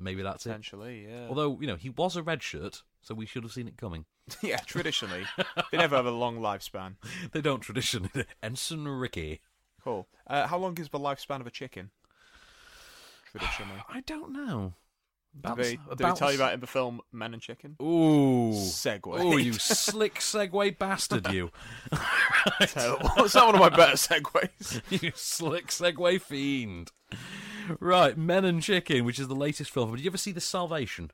Maybe 0.00 0.22
that's 0.22 0.46
it. 0.46 0.50
Potentially, 0.50 1.06
yeah. 1.08 1.26
Although 1.28 1.58
you 1.60 1.66
know 1.66 1.76
he 1.76 1.90
was 1.90 2.14
a 2.16 2.22
red 2.22 2.42
shirt, 2.42 2.82
so 3.02 3.14
we 3.14 3.26
should 3.26 3.42
have 3.42 3.52
seen 3.52 3.66
it 3.68 3.76
coming. 3.76 4.04
yeah, 4.42 4.58
traditionally 4.58 5.24
they 5.72 5.78
never 5.78 5.96
have 5.96 6.06
a 6.06 6.10
long 6.10 6.38
lifespan. 6.38 6.96
They 7.32 7.40
don't 7.40 7.60
traditionally. 7.60 8.10
Ensign 8.42 8.86
Ricky. 8.86 9.40
Cool. 9.82 10.06
Uh, 10.26 10.46
how 10.46 10.58
long 10.58 10.76
is 10.78 10.88
the 10.90 10.98
lifespan 11.00 11.40
of 11.40 11.46
a 11.46 11.50
chicken? 11.50 11.90
Traditionally. 13.30 13.82
I 13.88 14.00
don't 14.00 14.32
know. 14.32 14.74
Did 15.40 15.56
they, 15.56 15.70
did 15.72 15.98
they 15.98 16.10
tell 16.12 16.28
you 16.30 16.34
s- 16.34 16.40
about 16.40 16.54
in 16.54 16.60
the 16.60 16.66
film 16.66 17.00
Men 17.12 17.32
and 17.32 17.42
Chicken? 17.42 17.76
Ooh, 17.80 18.52
Segue. 18.54 19.00
Oh, 19.06 19.36
you 19.36 19.52
slick 19.58 20.16
segue 20.16 20.78
bastard! 20.78 21.32
You. 21.32 21.50
Terrible. 22.60 23.10
Is 23.24 23.32
that 23.32 23.46
one 23.46 23.54
of 23.54 23.60
my 23.60 23.68
better 23.68 23.96
segues? 23.96 24.80
you 25.02 25.12
slick 25.14 25.68
segue 25.68 26.20
fiend. 26.20 26.90
Right, 27.80 28.16
Men 28.16 28.44
and 28.44 28.62
Chicken, 28.62 29.04
which 29.04 29.18
is 29.18 29.28
the 29.28 29.34
latest 29.34 29.70
film. 29.70 29.94
Did 29.94 30.04
you 30.04 30.10
ever 30.10 30.18
see 30.18 30.32
The 30.32 30.40
Salvation? 30.40 31.10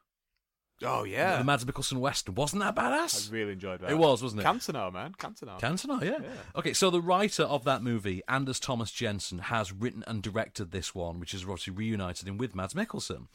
Oh 0.83 1.05
yeah, 1.05 1.39
The 1.39 1.45
Mads 1.45 1.65
Mikkelsen 1.65 1.99
Western. 1.99 2.35
Wasn't 2.35 2.61
that 2.61 2.75
badass? 2.75 3.31
I 3.31 3.33
really 3.33 3.53
enjoyed 3.53 3.81
that. 3.81 3.91
It 3.91 3.97
was, 3.97 4.23
wasn't 4.23 4.43
it? 4.43 4.45
Cantona, 4.45 4.93
man, 4.93 5.15
Cantona. 5.17 5.59
Cantona, 5.61 6.03
yeah. 6.03 6.19
Okay, 6.57 6.73
so 6.73 6.91
the 6.91 7.01
writer 7.01 7.45
of 7.45 7.63
that 7.65 7.83
movie, 7.83 8.23
Anders 8.29 8.59
Thomas 8.59 8.91
Jensen, 8.91 9.39
has 9.39 9.73
written 9.73 10.03
and 10.09 10.21
directed 10.21 10.73
this 10.73 10.93
one, 10.95 11.21
which 11.21 11.33
is 11.33 11.43
obviously 11.43 11.73
reunited 11.75 12.27
him 12.27 12.39
with 12.39 12.57
Mads 12.57 12.75
Mikkelsen. 12.75 13.29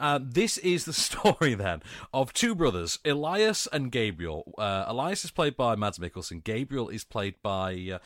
Uh, 0.00 0.18
this 0.22 0.58
is 0.58 0.84
the 0.84 0.92
story 1.08 1.54
then 1.54 1.82
of 2.12 2.32
two 2.32 2.54
brothers, 2.54 2.98
Elias 3.04 3.66
and 3.72 3.90
Gabriel. 3.90 4.52
Uh, 4.58 4.84
Elias 4.86 5.24
is 5.24 5.30
played 5.30 5.56
by 5.56 5.74
Mads 5.76 5.98
Mikkelsen. 5.98 6.42
Gabriel 6.42 6.88
is 6.88 7.04
played 7.04 7.34
by. 7.42 7.90
Uh, 7.94 7.98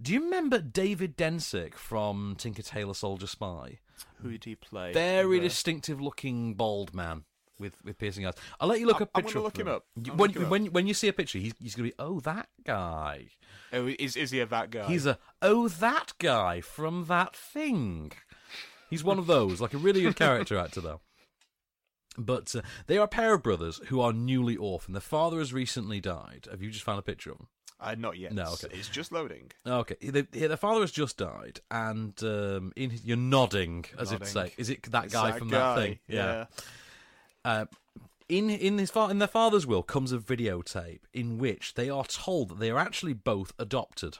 do 0.00 0.12
you 0.12 0.22
remember 0.24 0.58
David 0.58 1.16
Dencik 1.16 1.74
from 1.74 2.34
Tinker 2.38 2.62
Tailor 2.62 2.94
Soldier 2.94 3.26
Spy? 3.26 3.78
Who 4.22 4.30
did 4.32 4.44
he 4.44 4.54
play? 4.54 4.92
Very 4.92 5.38
the- 5.38 5.44
distinctive-looking 5.48 6.54
bald 6.54 6.94
man. 6.94 7.24
With, 7.56 7.76
with 7.84 7.98
piercing 7.98 8.26
eyes. 8.26 8.34
I'll 8.58 8.66
let 8.68 8.80
you 8.80 8.86
look 8.86 8.96
I'm- 8.96 9.04
a 9.14 9.18
I'm 9.18 9.22
picture 9.22 9.34
gonna 9.34 9.44
look 9.44 9.56
him 9.56 9.68
up. 9.68 9.84
I'm 10.08 10.16
When, 10.16 10.30
him 10.30 10.44
up. 10.46 10.50
when, 10.50 10.66
when 10.66 10.86
you 10.88 10.92
see 10.92 11.06
a 11.06 11.12
picture, 11.12 11.38
he's, 11.38 11.52
he's 11.60 11.76
going 11.76 11.88
to 11.88 11.96
be, 11.96 12.02
oh, 12.02 12.18
that 12.20 12.48
guy. 12.64 13.28
Oh, 13.72 13.86
is 13.96 14.16
is 14.16 14.32
he 14.32 14.40
a 14.40 14.46
that 14.46 14.70
guy? 14.70 14.86
He's 14.88 15.06
a 15.06 15.18
oh 15.40 15.68
that 15.68 16.14
guy 16.18 16.60
from 16.60 17.04
that 17.06 17.36
thing. 17.36 18.10
He's 18.90 19.04
one 19.04 19.20
of 19.20 19.28
those, 19.28 19.60
like 19.60 19.72
a 19.72 19.78
really 19.78 20.02
good 20.02 20.16
character 20.16 20.58
actor 20.58 20.80
though. 20.80 21.00
But 22.16 22.54
uh, 22.54 22.62
they 22.86 22.98
are 22.98 23.04
a 23.04 23.08
pair 23.08 23.34
of 23.34 23.42
brothers 23.42 23.80
who 23.86 24.00
are 24.00 24.12
newly 24.12 24.56
orphaned. 24.56 24.94
Their 24.94 25.00
father 25.00 25.38
has 25.38 25.52
recently 25.52 26.00
died. 26.00 26.46
Have 26.50 26.62
you 26.62 26.70
just 26.70 26.84
found 26.84 26.98
a 26.98 27.02
picture 27.02 27.32
of 27.32 27.38
them? 27.38 27.48
Uh, 27.80 27.94
not 27.98 28.16
yet. 28.16 28.32
No, 28.32 28.44
okay. 28.52 28.68
It's 28.72 28.88
just 28.88 29.12
loading. 29.12 29.50
Okay, 29.66 29.96
The, 30.00 30.22
their 30.22 30.56
father 30.56 30.80
has 30.80 30.92
just 30.92 31.16
died, 31.16 31.60
and 31.70 32.14
um, 32.22 32.72
in 32.76 32.90
his, 32.90 33.04
you're 33.04 33.16
nodding 33.16 33.84
as 33.98 34.12
if 34.12 34.20
to 34.20 34.26
say, 34.26 34.52
"Is 34.56 34.70
it 34.70 34.84
that 34.92 35.10
guy 35.10 35.32
that 35.32 35.38
from 35.38 35.48
guy, 35.48 35.58
that 35.58 35.82
thing?" 35.82 35.98
yeah. 36.08 36.44
Uh, 37.44 37.66
in 38.28 38.48
in 38.48 38.78
his 38.78 38.90
fa- 38.90 39.08
in 39.10 39.18
their 39.18 39.28
father's 39.28 39.66
will 39.66 39.82
comes 39.82 40.12
a 40.12 40.18
videotape 40.18 41.00
in 41.12 41.36
which 41.36 41.74
they 41.74 41.90
are 41.90 42.04
told 42.04 42.50
that 42.50 42.58
they 42.58 42.70
are 42.70 42.78
actually 42.78 43.12
both 43.12 43.52
adopted. 43.58 44.18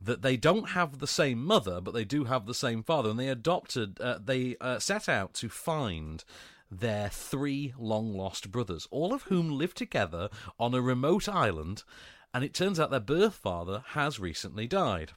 That 0.00 0.22
they 0.22 0.36
don't 0.36 0.70
have 0.70 0.98
the 0.98 1.06
same 1.06 1.44
mother, 1.44 1.80
but 1.80 1.92
they 1.92 2.04
do 2.04 2.24
have 2.24 2.46
the 2.46 2.54
same 2.54 2.82
father, 2.82 3.10
and 3.10 3.18
they 3.18 3.28
adopted. 3.28 4.00
Uh, 4.00 4.18
they 4.24 4.56
uh, 4.60 4.78
set 4.78 5.08
out 5.08 5.34
to 5.34 5.48
find 5.48 6.24
their 6.70 7.08
three 7.08 7.74
long 7.78 8.14
lost 8.14 8.50
brothers, 8.50 8.86
all 8.90 9.14
of 9.14 9.24
whom 9.24 9.50
live 9.50 9.74
together 9.74 10.28
on 10.58 10.74
a 10.74 10.82
remote 10.82 11.28
island. 11.28 11.82
And 12.34 12.44
it 12.44 12.52
turns 12.52 12.78
out 12.78 12.90
their 12.90 13.00
birth 13.00 13.34
father 13.34 13.82
has 13.88 14.20
recently 14.20 14.66
died. 14.66 15.12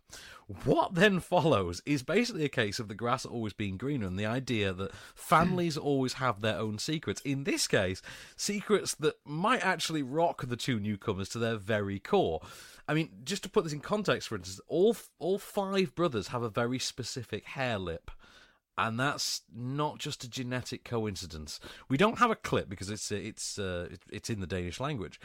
What 0.63 0.95
then 0.95 1.19
follows 1.19 1.81
is 1.85 2.03
basically 2.03 2.45
a 2.45 2.49
case 2.49 2.79
of 2.79 2.87
the 2.87 2.95
grass 2.95 3.25
always 3.25 3.53
being 3.53 3.77
greener 3.77 4.07
and 4.07 4.17
the 4.17 4.25
idea 4.25 4.73
that 4.73 4.93
families 5.13 5.77
always 5.77 6.13
have 6.13 6.41
their 6.41 6.57
own 6.57 6.77
secrets. 6.77 7.21
In 7.21 7.43
this 7.43 7.67
case, 7.67 8.01
secrets 8.35 8.95
that 8.95 9.15
might 9.25 9.63
actually 9.63 10.03
rock 10.03 10.45
the 10.47 10.57
two 10.57 10.79
newcomers 10.79 11.29
to 11.29 11.39
their 11.39 11.57
very 11.57 11.99
core. 11.99 12.41
I 12.87 12.93
mean, 12.93 13.09
just 13.23 13.43
to 13.43 13.49
put 13.49 13.63
this 13.63 13.73
in 13.73 13.79
context, 13.79 14.27
for 14.27 14.35
instance, 14.35 14.59
all 14.67 14.95
all 15.19 15.39
five 15.39 15.95
brothers 15.95 16.29
have 16.29 16.43
a 16.43 16.49
very 16.49 16.79
specific 16.79 17.45
hair 17.45 17.77
lip. 17.77 18.11
And 18.77 18.99
that's 18.99 19.41
not 19.53 19.99
just 19.99 20.23
a 20.23 20.30
genetic 20.30 20.84
coincidence. 20.84 21.60
We 21.89 21.98
don't 21.98 22.18
have 22.19 22.31
a 22.31 22.35
clip 22.35 22.69
because 22.69 22.89
it's 22.89 23.11
it's 23.11 23.60
uh, 23.60 23.89
it's 24.10 24.30
in 24.30 24.39
the 24.39 24.48
Danish 24.48 24.80
language. 24.80 25.19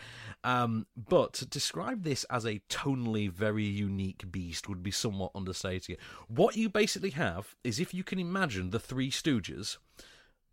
Um, 0.45 0.87
but 0.97 1.33
to 1.35 1.47
describe 1.47 2.03
this 2.03 2.25
as 2.25 2.45
a 2.45 2.61
tonally 2.69 3.31
very 3.31 3.65
unique 3.65 4.31
beast 4.31 4.69
would 4.69 4.83
be 4.83 4.91
somewhat 4.91 5.31
understating 5.35 5.95
it. 5.95 6.01
What 6.29 6.57
you 6.57 6.69
basically 6.69 7.11
have 7.11 7.55
is 7.65 7.81
if 7.81 7.95
you 7.95 8.05
can 8.05 8.19
imagine 8.19 8.71
the 8.71 8.81
Three 8.81 9.11
Stooges 9.11 9.79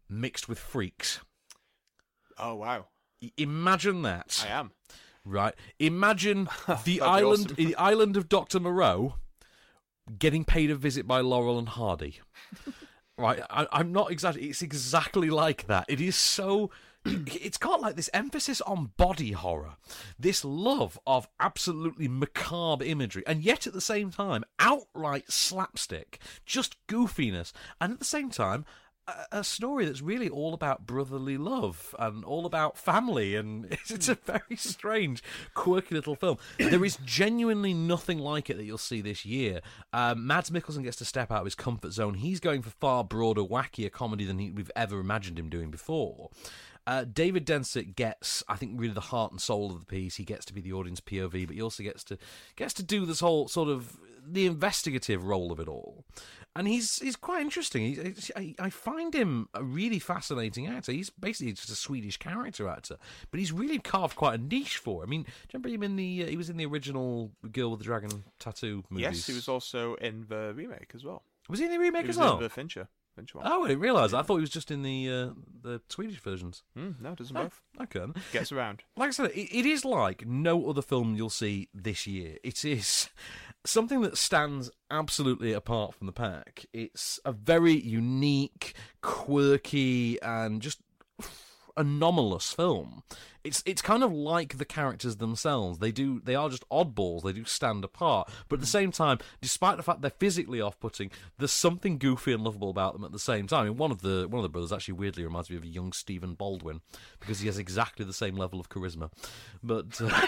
mixed 0.07 0.47
with 0.47 0.59
freaks. 0.59 1.19
Oh 2.37 2.55
wow, 2.55 2.87
Imagine 3.37 4.01
that. 4.03 4.45
I 4.47 4.51
am. 4.51 4.71
Right. 5.25 5.53
Imagine 5.79 6.49
the 6.83 7.01
island, 7.01 7.51
awesome. 7.51 7.55
the 7.55 7.75
island 7.75 8.17
of 8.17 8.27
Doctor 8.27 8.59
Moreau, 8.59 9.15
getting 10.17 10.45
paid 10.45 10.71
a 10.71 10.75
visit 10.75 11.07
by 11.07 11.21
Laurel 11.21 11.59
and 11.59 11.69
Hardy. 11.69 12.19
right. 13.17 13.41
I, 13.49 13.67
I'm 13.71 13.91
not 13.91 14.11
exactly. 14.11 14.49
It's 14.49 14.61
exactly 14.61 15.29
like 15.29 15.67
that. 15.67 15.85
It 15.87 16.01
is 16.01 16.15
so. 16.15 16.71
It's 17.05 17.57
got 17.57 17.81
like 17.81 17.97
this 17.97 18.09
emphasis 18.13 18.61
on 18.61 18.91
body 18.95 19.33
horror, 19.33 19.75
this 20.17 20.45
love 20.45 20.97
of 21.05 21.27
absolutely 21.37 22.07
macabre 22.07 22.85
imagery, 22.85 23.23
and 23.27 23.43
yet 23.43 23.67
at 23.67 23.73
the 23.73 23.81
same 23.81 24.09
time, 24.09 24.45
outright 24.57 25.29
slapstick, 25.29 26.19
just 26.45 26.77
goofiness, 26.87 27.51
and 27.81 27.91
at 27.91 27.99
the 27.99 28.05
same 28.05 28.29
time, 28.29 28.63
a, 29.31 29.43
story 29.43 29.85
that's 29.85 30.01
really 30.01 30.29
all 30.29 30.53
about 30.53 30.85
brotherly 30.85 31.37
love 31.37 31.93
and 31.99 32.23
all 32.23 32.45
about 32.45 32.77
family, 32.77 33.35
and 33.35 33.65
it's, 33.71 33.91
it's 33.91 34.09
a 34.09 34.15
very 34.15 34.55
strange, 34.55 35.23
quirky 35.53 35.95
little 35.95 36.15
film. 36.15 36.37
There 36.57 36.85
is 36.85 36.97
genuinely 37.05 37.73
nothing 37.73 38.19
like 38.19 38.49
it 38.49 38.57
that 38.57 38.63
you'll 38.63 38.77
see 38.77 39.01
this 39.01 39.25
year. 39.25 39.61
Um, 39.91 40.25
Mads 40.25 40.49
Mikkelsen 40.49 40.83
gets 40.83 40.97
to 40.97 41.05
step 41.05 41.31
out 41.31 41.39
of 41.39 41.45
his 41.45 41.55
comfort 41.55 41.91
zone. 41.91 42.15
He's 42.15 42.39
going 42.39 42.61
for 42.61 42.69
far 42.69 43.03
broader, 43.03 43.41
wackier 43.41 43.91
comedy 43.91 44.25
than 44.25 44.39
he, 44.39 44.51
we've 44.51 44.71
ever 44.75 44.99
imagined 44.99 45.37
him 45.37 45.49
doing 45.49 45.69
before. 45.71 46.29
Uh, 46.85 47.05
David 47.05 47.45
Dencik 47.45 47.95
gets, 47.95 48.43
I 48.47 48.55
think, 48.55 48.79
really 48.79 48.93
the 48.93 49.01
heart 49.01 49.31
and 49.31 49.39
soul 49.41 49.71
of 49.71 49.79
the 49.79 49.85
piece. 49.85 50.15
He 50.15 50.25
gets 50.25 50.45
to 50.45 50.53
be 50.53 50.61
the 50.61 50.73
audience 50.73 50.99
POV, 50.99 51.47
but 51.47 51.55
he 51.55 51.61
also 51.61 51.83
gets 51.83 52.03
to 52.05 52.17
gets 52.55 52.73
to 52.75 52.83
do 52.83 53.05
this 53.05 53.21
whole 53.21 53.47
sort 53.47 53.69
of 53.69 53.97
the 54.25 54.45
investigative 54.45 55.23
role 55.25 55.51
of 55.51 55.59
it 55.59 55.67
all. 55.67 56.05
And 56.55 56.67
he's 56.67 56.99
he's 56.99 57.15
quite 57.15 57.41
interesting. 57.41 57.95
He's, 57.95 58.31
I, 58.35 58.53
I 58.59 58.69
find 58.69 59.13
him 59.13 59.49
a 59.53 59.63
really 59.63 59.97
fascinating 59.97 60.67
actor. 60.67 60.91
He's 60.91 61.09
basically 61.09 61.53
just 61.53 61.69
a 61.69 61.75
Swedish 61.75 62.17
character 62.17 62.67
actor, 62.67 62.97
but 63.31 63.39
he's 63.39 63.51
really 63.51 63.79
carved 63.79 64.15
quite 64.15 64.39
a 64.39 64.43
niche 64.43 64.77
for. 64.77 65.03
I 65.03 65.07
mean, 65.07 65.23
do 65.23 65.29
you 65.29 65.49
remember 65.53 65.69
him 65.69 65.83
in 65.83 65.95
the? 65.95 66.25
Uh, 66.25 66.27
he 66.27 66.37
was 66.37 66.49
in 66.49 66.57
the 66.57 66.65
original 66.65 67.31
Girl 67.51 67.71
with 67.71 67.79
the 67.79 67.85
Dragon 67.85 68.23
Tattoo 68.39 68.83
movies. 68.89 69.03
Yes, 69.03 69.27
he 69.27 69.33
was 69.33 69.47
also 69.47 69.95
in 69.95 70.25
the 70.29 70.53
remake 70.55 70.91
as 70.93 71.03
well. 71.03 71.23
Was 71.49 71.59
he 71.59 71.65
in 71.65 71.71
the 71.71 71.79
remake 71.79 72.03
he 72.03 72.09
as 72.09 72.17
was 72.17 72.25
well? 72.25 72.37
In 72.37 72.43
the 72.43 72.49
Fincher. 72.49 72.87
One. 73.33 73.45
Oh, 73.47 73.63
I 73.63 73.67
didn't 73.67 73.81
realise. 73.81 74.13
I 74.13 74.21
thought 74.21 74.35
he 74.37 74.41
was 74.41 74.49
just 74.49 74.71
in 74.71 74.81
the 74.81 75.09
uh, 75.09 75.29
the 75.61 75.81
Swedish 75.89 76.19
versions. 76.19 76.63
Mm, 76.77 76.99
no, 77.01 77.11
it 77.11 77.17
does 77.17 77.29
them 77.29 77.37
Oh, 77.37 77.43
both. 77.43 77.61
Okay. 77.81 78.19
Gets 78.31 78.51
around. 78.51 78.83
Like 78.97 79.09
I 79.09 79.11
said, 79.11 79.31
it, 79.31 79.55
it 79.55 79.65
is 79.65 79.85
like 79.85 80.25
no 80.25 80.69
other 80.69 80.81
film 80.81 81.15
you'll 81.15 81.29
see 81.29 81.69
this 81.73 82.07
year. 82.07 82.37
It 82.43 82.65
is 82.65 83.09
something 83.65 84.01
that 84.01 84.17
stands 84.17 84.69
absolutely 84.91 85.53
apart 85.53 85.93
from 85.95 86.07
the 86.07 86.13
pack. 86.13 86.65
It's 86.73 87.19
a 87.23 87.31
very 87.31 87.73
unique, 87.79 88.73
quirky, 89.01 90.21
and 90.21 90.61
just 90.61 90.79
anomalous 91.77 92.51
film. 92.51 93.03
It's 93.43 93.61
it's 93.65 93.81
kind 93.81 94.03
of 94.03 94.13
like 94.13 94.57
the 94.57 94.65
characters 94.65 95.17
themselves. 95.17 95.79
They 95.79 95.91
do 95.91 96.21
they 96.23 96.35
are 96.35 96.49
just 96.49 96.67
oddballs. 96.69 97.23
They 97.23 97.33
do 97.33 97.43
stand 97.43 97.83
apart, 97.83 98.31
but 98.47 98.55
at 98.55 98.61
the 98.61 98.67
same 98.67 98.91
time, 98.91 99.19
despite 99.41 99.77
the 99.77 99.83
fact 99.83 100.01
they're 100.01 100.11
physically 100.11 100.61
off-putting, 100.61 101.11
there's 101.37 101.51
something 101.51 101.97
goofy 101.97 102.31
and 102.31 102.43
lovable 102.43 102.69
about 102.69 102.93
them 102.93 103.03
at 103.03 103.11
the 103.11 103.19
same 103.19 103.47
time. 103.47 103.61
I 103.61 103.69
mean, 103.69 103.77
one 103.77 103.91
of 103.91 104.01
the 104.01 104.27
one 104.29 104.39
of 104.39 104.43
the 104.43 104.49
brothers 104.49 104.71
actually 104.71 104.93
weirdly 104.93 105.25
reminds 105.25 105.49
me 105.49 105.57
of 105.57 105.63
a 105.63 105.67
young 105.67 105.91
Stephen 105.91 106.35
Baldwin 106.35 106.81
because 107.19 107.41
he 107.41 107.47
has 107.47 107.57
exactly 107.57 108.05
the 108.05 108.13
same 108.13 108.35
level 108.35 108.59
of 108.59 108.69
charisma, 108.69 109.11
but. 109.61 109.99
Uh, 109.99 110.27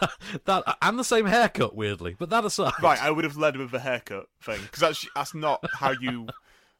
that, 0.00 0.10
that 0.46 0.76
and 0.80 0.98
the 0.98 1.04
same 1.04 1.26
haircut, 1.26 1.74
weirdly. 1.76 2.16
But 2.18 2.30
that 2.30 2.44
aside, 2.44 2.72
Right, 2.82 3.02
I 3.02 3.10
would 3.10 3.24
have 3.24 3.36
led 3.36 3.56
with 3.56 3.70
the 3.70 3.80
haircut 3.80 4.26
thing 4.40 4.60
because 4.62 4.80
that's 4.80 5.06
that's 5.14 5.34
not 5.34 5.62
how 5.74 5.92
you. 5.92 6.26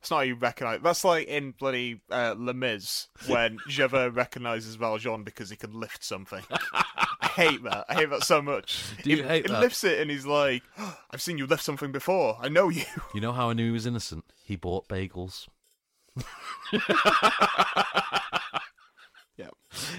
It's 0.04 0.10
not 0.10 0.16
how 0.18 0.22
you 0.24 0.34
recognise. 0.34 0.80
That's 0.82 1.02
like 1.02 1.28
in 1.28 1.52
bloody 1.52 2.02
uh, 2.10 2.34
Les 2.36 2.52
Mis 2.52 3.08
when 3.26 3.56
Javert 3.68 4.10
recognises 4.10 4.74
Valjean 4.74 5.24
because 5.24 5.48
he 5.48 5.56
can 5.56 5.72
lift 5.72 6.04
something. 6.04 6.42
I 6.50 7.26
hate 7.28 7.64
that. 7.64 7.86
I 7.88 7.94
hate 7.94 8.10
that 8.10 8.22
so 8.22 8.42
much. 8.42 8.84
Do 9.02 9.08
you 9.08 9.16
he, 9.16 9.22
hate 9.22 9.46
he 9.46 9.52
that? 9.52 9.62
lifts 9.62 9.82
it 9.82 10.00
and 10.00 10.10
he's 10.10 10.26
like, 10.26 10.62
"Oh, 10.76 10.98
"I've 11.10 11.22
seen 11.22 11.38
you 11.38 11.46
lift 11.46 11.64
something 11.64 11.90
before. 11.90 12.36
I 12.38 12.50
know 12.50 12.68
you." 12.68 12.84
You 13.14 13.22
know 13.22 13.32
how 13.32 13.48
I 13.48 13.54
knew 13.54 13.64
he 13.64 13.70
was 13.70 13.86
innocent? 13.86 14.26
He 14.44 14.56
bought 14.56 14.88
bagels. 14.88 15.48
yeah. 19.36 19.48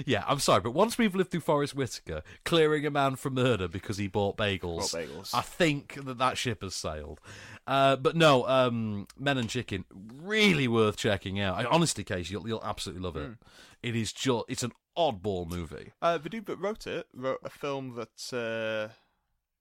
Yeah, 0.06 0.24
I'm 0.28 0.40
sorry, 0.40 0.62
but 0.62 0.72
once 0.72 0.98
we've 0.98 1.16
lived 1.16 1.32
through 1.32 1.42
Forest 1.42 1.76
Whitaker 1.76 2.24
clearing 2.44 2.86
a 2.86 2.92
man 2.92 3.16
from 3.16 3.34
murder 3.34 3.68
because 3.68 3.98
he 3.98 4.08
bought 4.08 4.38
bagels, 4.38 4.92
Bought 4.92 5.08
bagels. 5.08 5.34
I 5.34 5.42
think 5.42 6.06
that 6.06 6.18
that 6.18 6.38
ship 6.38 6.62
has 6.62 6.76
sailed. 6.76 7.20
Uh, 7.68 7.96
but 7.96 8.16
no, 8.16 8.48
um, 8.48 9.08
Men 9.18 9.38
and 9.38 9.50
Chicken, 9.50 9.86
really 9.92 10.68
worth 10.68 10.98
checking 10.98 11.40
out. 11.40 11.58
I, 11.58 11.66
honestly, 11.66 12.04
Case, 12.04 12.30
you'll, 12.30 12.48
you'll 12.48 12.64
absolutely 12.64 13.04
love 13.04 13.18
it. 13.18 13.32
Mm. 13.32 13.38
It 13.84 13.96
is 13.96 14.14
just, 14.14 14.46
it's 14.48 14.64
an 14.64 14.72
oddball 14.98 15.48
movie. 15.48 15.92
Uh, 16.02 16.18
the 16.18 16.30
dude 16.30 16.46
that 16.46 16.58
wrote 16.58 16.88
it 16.88 17.08
wrote 17.14 17.40
a 17.44 17.50
film 17.50 17.96
that 17.96 18.34
uh, 18.34 18.94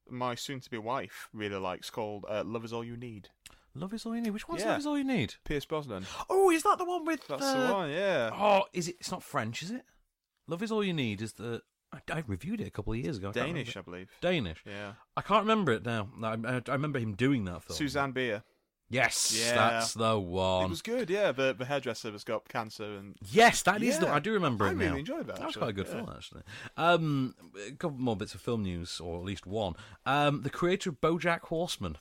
my 0.08 0.34
soon-to-be 0.34 0.78
wife 0.78 1.28
really 1.32 1.56
likes 1.56 1.90
called 1.90 2.24
uh, 2.28 2.44
"Love 2.44 2.64
Is 2.64 2.72
All 2.72 2.84
You 2.84 2.96
Need." 2.96 3.30
Love 3.74 3.92
is 3.92 4.06
all 4.06 4.14
you 4.14 4.22
need. 4.22 4.30
Which 4.30 4.48
one's 4.48 4.62
Yeah. 4.62 4.70
Love 4.70 4.78
is 4.80 4.86
all 4.86 4.96
you 4.98 5.04
need? 5.04 5.34
Pierce 5.44 5.64
Brosnan. 5.64 6.06
Oh, 6.30 6.50
is 6.50 6.62
that 6.62 6.78
the 6.78 6.84
one 6.84 7.04
with? 7.04 7.26
That's 7.26 7.52
the 7.52 7.72
one. 7.72 7.90
Yeah. 7.90 8.30
Oh, 8.32 8.64
is 8.72 8.88
it? 8.88 8.96
It's 9.00 9.10
not 9.10 9.22
French, 9.22 9.62
is 9.62 9.70
it? 9.70 9.82
Love 10.46 10.62
is 10.62 10.70
all 10.70 10.84
you 10.84 10.92
need. 10.92 11.20
Is 11.22 11.32
the 11.34 11.62
I, 11.92 11.98
I 12.18 12.24
reviewed 12.26 12.60
it 12.60 12.66
a 12.68 12.70
couple 12.70 12.92
of 12.92 12.98
years 12.98 13.18
ago. 13.18 13.30
I 13.30 13.32
can't 13.32 13.46
Danish, 13.48 13.76
I 13.76 13.80
remember. 13.80 13.90
believe. 13.90 14.10
Danish. 14.20 14.62
Yeah. 14.66 14.92
I 15.16 15.20
can't 15.22 15.42
remember 15.42 15.72
it 15.72 15.84
now. 15.84 16.08
I, 16.22 16.32
I, 16.34 16.62
I 16.68 16.72
remember 16.72 16.98
him 16.98 17.14
doing 17.14 17.44
that 17.46 17.62
film. 17.64 17.76
Susanne 17.76 18.12
Bier. 18.12 18.42
Yes, 18.90 19.34
Yeah. 19.36 19.54
that's 19.56 19.94
the 19.94 20.18
one. 20.20 20.66
It 20.66 20.70
was 20.70 20.82
good, 20.82 21.08
yeah. 21.08 21.32
The 21.32 21.54
the 21.54 21.64
hairdresser 21.64 22.12
has 22.12 22.22
got 22.22 22.46
cancer 22.48 22.84
and 22.84 23.16
Yes, 23.32 23.62
that 23.62 23.82
is 23.82 23.98
the. 23.98 24.06
Yeah. 24.06 24.14
I 24.14 24.18
do 24.20 24.32
remember 24.32 24.66
I 24.66 24.70
it 24.70 24.74
really 24.74 24.90
now. 24.90 24.96
enjoyed 24.96 25.26
that, 25.26 25.36
That 25.36 25.46
was 25.46 25.56
actually, 25.56 25.60
quite 25.60 25.70
a 25.70 25.72
good 25.72 25.86
yeah. 25.86 25.92
film, 25.94 26.10
actually. 26.14 26.42
Um, 26.76 27.34
a 27.66 27.72
couple 27.72 27.98
more 27.98 28.14
bits 28.14 28.34
of 28.34 28.40
film 28.42 28.62
news, 28.62 29.00
or 29.00 29.18
at 29.18 29.24
least 29.24 29.46
one. 29.46 29.74
Um, 30.04 30.42
the 30.42 30.50
creator 30.50 30.90
of 30.90 31.00
BoJack 31.00 31.40
Horseman. 31.46 31.96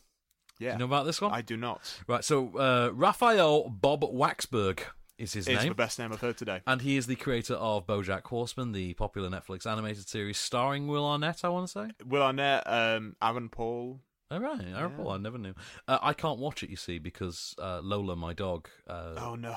Yeah. 0.63 0.73
You 0.73 0.79
know 0.79 0.85
about 0.85 1.05
this 1.05 1.19
one? 1.21 1.31
I 1.31 1.41
do 1.41 1.57
not. 1.57 1.81
Right. 2.07 2.23
So 2.23 2.57
uh, 2.57 2.91
Raphael 2.93 3.69
Bob-Waksberg 3.69 4.79
is 5.17 5.33
his 5.33 5.47
It's 5.47 5.59
name. 5.61 5.69
the 5.69 5.75
best 5.75 5.99
name 5.99 6.11
I've 6.11 6.21
heard 6.21 6.37
today. 6.37 6.61
And 6.65 6.81
he 6.81 6.97
is 6.97 7.05
the 7.07 7.15
creator 7.15 7.53
of 7.55 7.85
BoJack 7.85 8.23
Horseman, 8.25 8.71
the 8.71 8.93
popular 8.93 9.29
Netflix 9.29 9.65
animated 9.65 10.07
series 10.09 10.37
starring 10.37 10.87
Will 10.87 11.05
Arnett. 11.05 11.43
I 11.43 11.49
want 11.49 11.67
to 11.67 11.71
say. 11.71 11.91
Will 12.05 12.23
Arnett, 12.23 12.63
um, 12.65 13.15
Aaron 13.21 13.49
Paul. 13.49 13.99
All 14.31 14.39
right, 14.39 14.59
Aaron 14.75 14.93
Paul, 14.93 15.11
I 15.11 15.17
never 15.17 15.37
knew. 15.37 15.53
Uh, 15.87 15.99
I 16.01 16.13
can't 16.13 16.39
watch 16.39 16.63
it, 16.63 16.71
you 16.71 16.75
see, 16.75 16.97
because 16.97 17.53
uh, 17.61 17.81
Lola, 17.83 18.15
my 18.15 18.33
dog. 18.33 18.67
Uh, 18.87 19.13
Oh 19.17 19.35
no. 19.35 19.55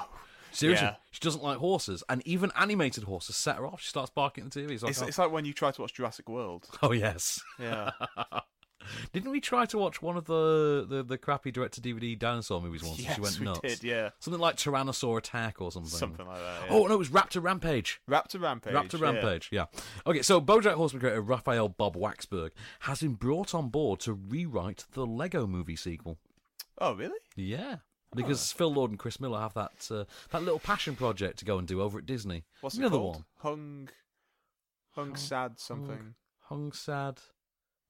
Seriously, 0.53 0.87
Yeah. 0.87 0.97
she 1.11 1.20
doesn't 1.20 1.43
like 1.43 1.59
horses, 1.59 2.03
and 2.11 2.27
even 2.27 2.51
animated 2.59 3.05
horses 3.05 3.37
set 3.37 3.57
her 3.57 3.66
off. 3.66 3.81
She 3.81 3.89
starts 3.89 4.11
barking 4.11 4.45
at 4.45 4.51
the 4.53 4.61
TV. 4.61 4.73
It's, 4.89 5.01
it's 5.03 5.19
like 5.19 5.31
when 5.31 5.45
you 5.47 5.53
try 5.55 5.70
to 5.70 5.81
watch 5.81 5.95
Jurassic 5.95 6.28
World. 6.28 6.66
Oh 6.83 6.93
yes. 6.93 7.41
Yeah. 7.59 7.91
Didn't 9.13 9.31
we 9.31 9.41
try 9.41 9.67
to 9.67 9.79
watch 9.79 10.03
one 10.03 10.17
of 10.17 10.25
the 10.27 10.87
the, 10.89 11.03
the 11.03 11.19
crappy 11.19 11.51
direct 11.51 11.75
to 11.75 11.81
DVD 11.81 12.19
dinosaur 12.19 12.61
movies 12.61 12.83
once? 12.83 13.01
Yes, 13.01 13.15
she 13.15 13.21
went 13.21 13.39
we 13.39 13.45
nuts. 13.47 13.61
did, 13.61 13.85
yeah. 13.85 14.11
Something 14.19 14.41
like 14.41 14.57
Tyrannosaur 14.57 15.19
Attack 15.19 15.61
or 15.61 15.73
something. 15.73 15.91
Something 15.91 16.27
like 16.27 16.39
that, 16.39 16.63
yeah. 16.69 16.75
Oh 16.75 16.87
no, 16.87 16.95
it 16.95 16.99
was 16.99 17.11
Raptor 17.11 17.43
Rampage. 17.43 18.01
Raptor 18.09 18.41
Rampage. 18.41 18.75
Raptor 18.75 19.01
yeah. 19.01 19.05
Rampage, 19.05 19.49
yeah. 19.53 19.65
Okay, 20.07 20.23
so 20.23 20.41
BoJack 20.41 20.75
Horseman 20.75 21.01
creator 21.01 21.21
Raphael 21.21 21.69
Bob-Waksberg 21.69 22.51
has 22.81 23.01
been 23.01 23.15
brought 23.15 23.55
on 23.55 23.69
board 23.69 24.01
to 24.01 24.13
rewrite 24.13 24.85
the 24.93 25.07
Lego 25.07 25.47
Movie 25.47 25.77
sequel. 25.77 26.19
Oh 26.79 26.95
really? 26.95 27.19
Yeah. 27.35 27.77
Because 28.15 28.53
Phil 28.53 28.73
Lord 28.73 28.91
and 28.91 28.99
Chris 28.99 29.21
Miller 29.21 29.41
have 29.41 29.55
that 29.55 29.89
uh, 29.91 30.05
that 30.31 30.43
little 30.43 30.59
passion 30.61 30.97
project 30.97 31.39
to 31.41 31.45
go 31.45 31.59
and 31.59 31.67
do 31.69 31.83
over 31.83 31.99
at 31.99 32.07
Disney. 32.07 32.45
What's 32.61 32.77
Another 32.79 32.99
one. 32.99 33.25
Hung. 33.39 33.89
Hung 34.93 35.17
sad 35.17 35.59
something. 35.59 36.15
Hung 36.49 36.73
Sad 36.73 37.21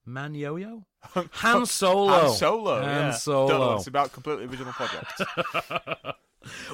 Man 0.07 0.35
Yo 0.35 0.57
Yo? 0.57 0.85
Hung- 1.03 1.29
Han 1.33 1.67
Solo. 1.67 2.09
Han 2.13 2.31
Solo. 2.33 2.75
Han 2.77 2.83
yeah. 2.85 2.99
Don't 2.99 3.09
know 3.11 3.17
Solo. 3.17 3.77
it's 3.77 3.87
about. 3.87 4.13
Completely 4.13 4.47
original 4.47 4.73
project. 4.73 5.13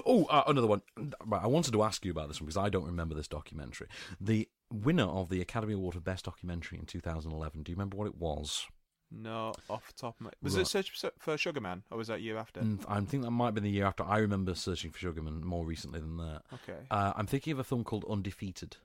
oh, 0.07 0.25
uh, 0.27 0.45
another 0.47 0.67
one. 0.67 0.83
Right, 1.25 1.43
I 1.43 1.47
wanted 1.47 1.73
to 1.73 1.83
ask 1.83 2.05
you 2.05 2.11
about 2.11 2.29
this 2.29 2.41
one 2.41 2.47
because 2.47 2.57
I 2.57 2.69
don't 2.69 2.87
remember 2.87 3.15
this 3.15 3.29
documentary. 3.29 3.89
The 4.21 4.49
winner 4.73 5.05
of 5.05 5.29
the 5.29 5.41
Academy 5.41 5.75
Award 5.75 5.95
for 5.95 6.01
Best 6.01 6.25
Documentary 6.25 6.79
in 6.79 6.87
2011. 6.87 7.63
Do 7.63 7.73
you 7.73 7.77
remember 7.77 7.97
what 7.97 8.07
it 8.07 8.17
was? 8.17 8.67
no, 9.15 9.53
off 9.69 9.87
the 9.89 9.93
top 9.93 10.15
of 10.19 10.21
my. 10.23 10.31
Was 10.43 10.55
Right. 10.57 10.63
it 10.63 10.67
Search 10.69 10.91
for- 10.99 11.13
for 11.19 11.37
Sugarman, 11.37 11.83
or 11.91 11.99
was 11.99 12.09
that 12.09 12.23
year 12.23 12.39
after? 12.39 12.61
Mm, 12.63 12.83
I 12.89 12.99
think 13.03 13.23
that 13.25 13.31
might 13.31 13.47
have 13.47 13.55
been 13.55 13.65
the 13.65 13.71
year 13.71 13.85
after. 13.85 14.05
I 14.05 14.17
remember 14.19 14.55
searching 14.55 14.91
for 14.91 14.99
Sugarman 14.99 15.45
more 15.45 15.67
recently 15.67 16.01
than 16.01 16.17
that. 16.17 16.43
Okay. 16.55 16.79
Uh, 16.91 17.13
I'm 17.15 17.27
thinking 17.27 17.53
of 17.53 17.59
a 17.59 17.65
film 17.65 17.85
called 17.85 18.07
Undefeated. 18.09 18.79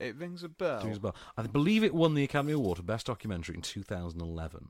It 0.00 0.16
rings 0.16 0.42
a 0.42 0.48
bell. 0.48 0.82
Rings 0.82 0.96
a 0.96 1.00
bell. 1.00 1.16
I 1.36 1.42
believe 1.42 1.84
it 1.84 1.94
won 1.94 2.14
the 2.14 2.24
Academy 2.24 2.52
Award 2.52 2.78
for 2.78 2.82
Best 2.82 3.06
Documentary 3.06 3.56
in 3.56 3.62
2011. 3.62 4.68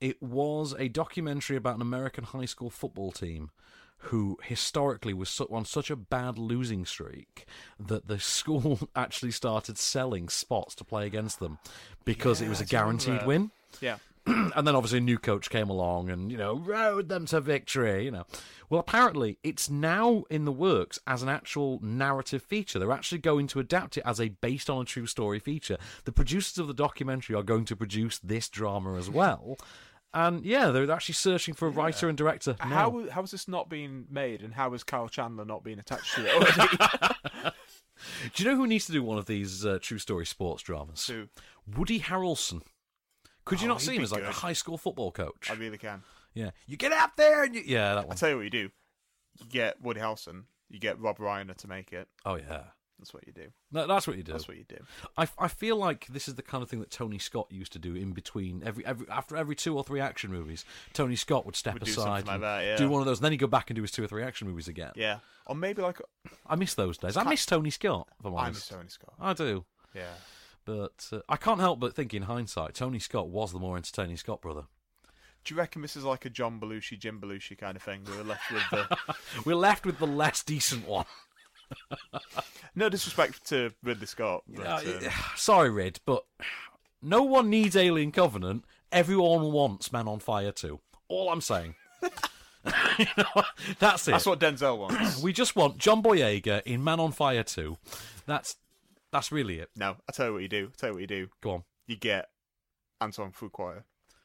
It 0.00 0.22
was 0.22 0.74
a 0.78 0.88
documentary 0.88 1.56
about 1.56 1.76
an 1.76 1.82
American 1.82 2.24
high 2.24 2.44
school 2.44 2.70
football 2.70 3.12
team 3.12 3.50
who 3.98 4.38
historically 4.42 5.14
was 5.14 5.40
on 5.50 5.64
such 5.64 5.90
a 5.90 5.96
bad 5.96 6.38
losing 6.38 6.84
streak 6.84 7.46
that 7.78 8.08
the 8.08 8.18
school 8.18 8.88
actually 8.94 9.30
started 9.30 9.78
selling 9.78 10.28
spots 10.28 10.74
to 10.74 10.84
play 10.84 11.06
against 11.06 11.40
them 11.40 11.58
because 12.04 12.40
it 12.40 12.48
was 12.48 12.60
a 12.60 12.66
guaranteed 12.66 13.24
win. 13.26 13.50
Yeah. 13.80 13.96
and 14.56 14.66
then 14.66 14.74
obviously 14.74 14.98
a 14.98 15.02
new 15.02 15.18
coach 15.18 15.50
came 15.50 15.68
along 15.68 16.10
and 16.10 16.32
you 16.32 16.38
know 16.38 16.56
rode 16.56 17.08
them 17.08 17.26
to 17.26 17.40
victory 17.40 18.04
you 18.04 18.10
know. 18.10 18.24
Well 18.68 18.80
apparently 18.80 19.38
it's 19.42 19.70
now 19.70 20.24
in 20.30 20.44
the 20.44 20.52
works 20.52 20.98
as 21.06 21.22
an 21.22 21.28
actual 21.28 21.78
narrative 21.82 22.42
feature. 22.42 22.78
They're 22.78 22.92
actually 22.92 23.18
going 23.18 23.46
to 23.48 23.60
adapt 23.60 23.96
it 23.96 24.02
as 24.04 24.20
a 24.20 24.28
based 24.28 24.68
on 24.68 24.82
a 24.82 24.84
true 24.84 25.06
story 25.06 25.38
feature. 25.38 25.76
The 26.04 26.12
producers 26.12 26.58
of 26.58 26.66
the 26.66 26.74
documentary 26.74 27.36
are 27.36 27.42
going 27.42 27.64
to 27.66 27.76
produce 27.76 28.18
this 28.18 28.48
drama 28.48 28.96
as 28.96 29.08
well. 29.08 29.56
And 30.12 30.44
yeah 30.44 30.70
they're 30.70 30.90
actually 30.90 31.14
searching 31.14 31.54
for 31.54 31.68
a 31.68 31.70
writer 31.70 32.08
and 32.08 32.18
director 32.18 32.56
now. 32.60 32.66
How 32.66 33.10
how 33.10 33.20
has 33.22 33.30
this 33.30 33.48
not 33.48 33.68
been 33.68 34.06
made, 34.10 34.42
and 34.42 34.54
how 34.54 34.72
has 34.72 34.82
Kyle 34.82 35.08
Chandler 35.08 35.44
not 35.44 35.62
been 35.62 35.78
attached 35.78 36.14
to 36.14 36.26
it 36.26 36.34
already? 36.34 37.52
do 38.34 38.42
you 38.42 38.50
know 38.50 38.56
who 38.56 38.66
needs 38.66 38.86
to 38.86 38.92
do 38.92 39.02
one 39.02 39.18
of 39.18 39.26
these 39.26 39.64
uh, 39.64 39.78
true 39.80 39.98
story 39.98 40.26
sports 40.26 40.62
dramas? 40.62 41.06
Who? 41.06 41.28
woody 41.74 42.00
harrelson 42.00 42.62
could 43.46 43.60
you 43.62 43.66
Oh, 43.66 43.72
not 43.72 43.80
see 43.80 43.96
him 43.96 44.02
as 44.02 44.12
like 44.12 44.22
a 44.24 44.30
high 44.32 44.52
school 44.52 44.76
football 44.76 45.10
coach 45.10 45.50
I 45.50 45.54
really 45.54 45.78
can. 45.78 46.02
Yeah, 46.34 46.50
you 46.66 46.76
get 46.76 46.92
out 46.92 47.16
there 47.16 47.44
and 47.44 47.54
you, 47.54 47.62
yeah, 47.64 47.94
that 47.94 48.04
I 48.04 48.06
one. 48.08 48.16
tell 48.16 48.28
you 48.28 48.36
what 48.36 48.42
you 48.44 48.50
do. 48.50 48.68
You 49.40 49.46
get 49.48 49.80
Woody 49.80 50.00
Harrelson. 50.00 50.44
You 50.68 50.78
get 50.78 51.00
Rob 51.00 51.16
Reiner 51.18 51.56
to 51.56 51.66
make 51.68 51.92
it. 51.94 52.08
Oh 52.26 52.34
yeah, 52.34 52.64
That's 52.98 53.14
what 53.14 53.26
you 53.26 53.32
do. 53.32 53.48
no, 53.72 53.86
that's 53.86 54.06
what 54.06 54.16
you 54.16 54.22
do. 54.22 54.32
That's 54.32 54.48
what 54.48 54.56
you 54.56 54.64
do. 54.68 54.78
I, 55.16 55.28
I 55.38 55.48
feel 55.48 55.76
like 55.76 56.06
this 56.08 56.26
is 56.28 56.34
the 56.34 56.42
kind 56.42 56.62
of 56.62 56.68
thing 56.68 56.80
that 56.80 56.90
Tony 56.90 57.18
Scott 57.18 57.46
used 57.50 57.72
to 57.72 57.78
do 57.78 57.94
in 57.94 58.12
between 58.12 58.62
every 58.66 58.84
every 58.84 59.06
after 59.08 59.36
every 59.36 59.54
two 59.54 59.76
or 59.76 59.84
three 59.84 60.00
action 60.00 60.30
movies. 60.30 60.64
Tony 60.92 61.16
Scott 61.16 61.46
would 61.46 61.56
step 61.56 61.74
Would 61.74 61.84
do 61.84 61.90
aside 61.92 62.26
something 62.26 62.26
like 62.26 62.40
that, 62.40 62.64
yeah. 62.64 62.76
do 62.76 62.88
one 62.88 63.00
of 63.00 63.06
those, 63.06 63.18
and 63.18 63.24
then 63.24 63.32
he'd 63.32 63.38
go 63.38 63.46
back 63.46 63.70
and 63.70 63.76
do 63.76 63.82
his 63.82 63.92
two 63.92 64.02
or 64.04 64.08
three 64.08 64.22
action 64.24 64.48
movies 64.48 64.66
again. 64.68 64.92
Yeah. 64.96 65.18
Or 65.46 65.54
maybe 65.54 65.80
like 65.82 66.00
I 66.46 66.56
miss 66.56 66.74
those 66.74 66.98
days. 66.98 67.16
I 67.16 67.22
miss 67.22 67.46
Tony 67.46 67.70
Scott. 67.70 68.08
I 68.24 68.48
miss 68.48 68.66
Tony 68.68 68.88
Scott. 68.88 69.14
I 69.20 69.32
do. 69.32 69.64
Yeah. 69.94 70.02
But 70.66 71.08
uh, 71.12 71.20
I 71.28 71.36
can't 71.36 71.60
help 71.60 71.80
but 71.80 71.94
think, 71.94 72.12
in 72.12 72.22
hindsight, 72.24 72.74
Tony 72.74 72.98
Scott 72.98 73.28
was 73.28 73.52
the 73.52 73.58
more 73.58 73.76
entertaining 73.76 74.16
Scott 74.18 74.42
brother. 74.42 74.64
Do 75.44 75.54
you 75.54 75.58
reckon 75.58 75.80
this 75.80 75.94
is 75.96 76.02
like 76.04 76.24
a 76.24 76.30
John 76.30 76.58
Belushi, 76.60 76.98
Jim 76.98 77.20
Belushi 77.20 77.56
kind 77.56 77.76
of 77.76 77.82
thing? 77.82 78.02
We 78.04 78.16
were 78.16 78.24
left 78.24 78.50
with 78.52 78.62
the 78.70 78.98
We're 79.46 79.54
left 79.54 79.86
with 79.86 79.98
the 80.00 80.06
less 80.06 80.42
decent 80.42 80.86
one. 80.88 81.04
no 82.74 82.88
disrespect 82.88 83.46
to 83.48 83.72
Ridley 83.82 84.06
Scott. 84.06 84.42
But, 84.48 84.66
Uh, 84.66 85.06
um, 85.06 85.12
sorry, 85.36 85.70
Rid, 85.70 86.00
but 86.04 86.24
no 87.00 87.22
one 87.22 87.48
needs 87.48 87.76
Alien 87.76 88.10
Covenant. 88.10 88.64
Everyone 88.90 89.52
wants 89.52 89.92
Man 89.92 90.08
on 90.08 90.18
Fire 90.18 90.52
too. 90.52 90.80
All 91.08 91.30
I'm 91.30 91.40
saying. 91.40 91.76
You 92.98 93.06
know, 93.16 93.42
that's 93.78 94.08
it. 94.08 94.10
that's 94.10 94.26
what 94.26 94.40
Denzel 94.40 94.78
wants. 94.78 95.18
we 95.22 95.32
just 95.32 95.54
want 95.54 95.78
John 95.78 96.02
Boyega 96.02 96.62
in 96.64 96.82
Man 96.82 96.98
on 96.98 97.12
Fire 97.12 97.44
2. 97.44 97.76
That's 98.26 98.56
that's 99.16 99.32
really 99.32 99.58
it. 99.58 99.70
no, 99.76 99.96
I 100.08 100.12
tell 100.12 100.26
you 100.26 100.32
what 100.34 100.42
you 100.42 100.48
do. 100.48 100.68
I 100.72 100.76
tell 100.76 100.88
you 100.90 100.94
what 100.94 101.00
you 101.00 101.06
do. 101.06 101.28
Go 101.42 101.50
on. 101.52 101.64
You 101.86 101.96
get 101.96 102.28
Anton 103.00 103.32
Fuqua 103.32 103.82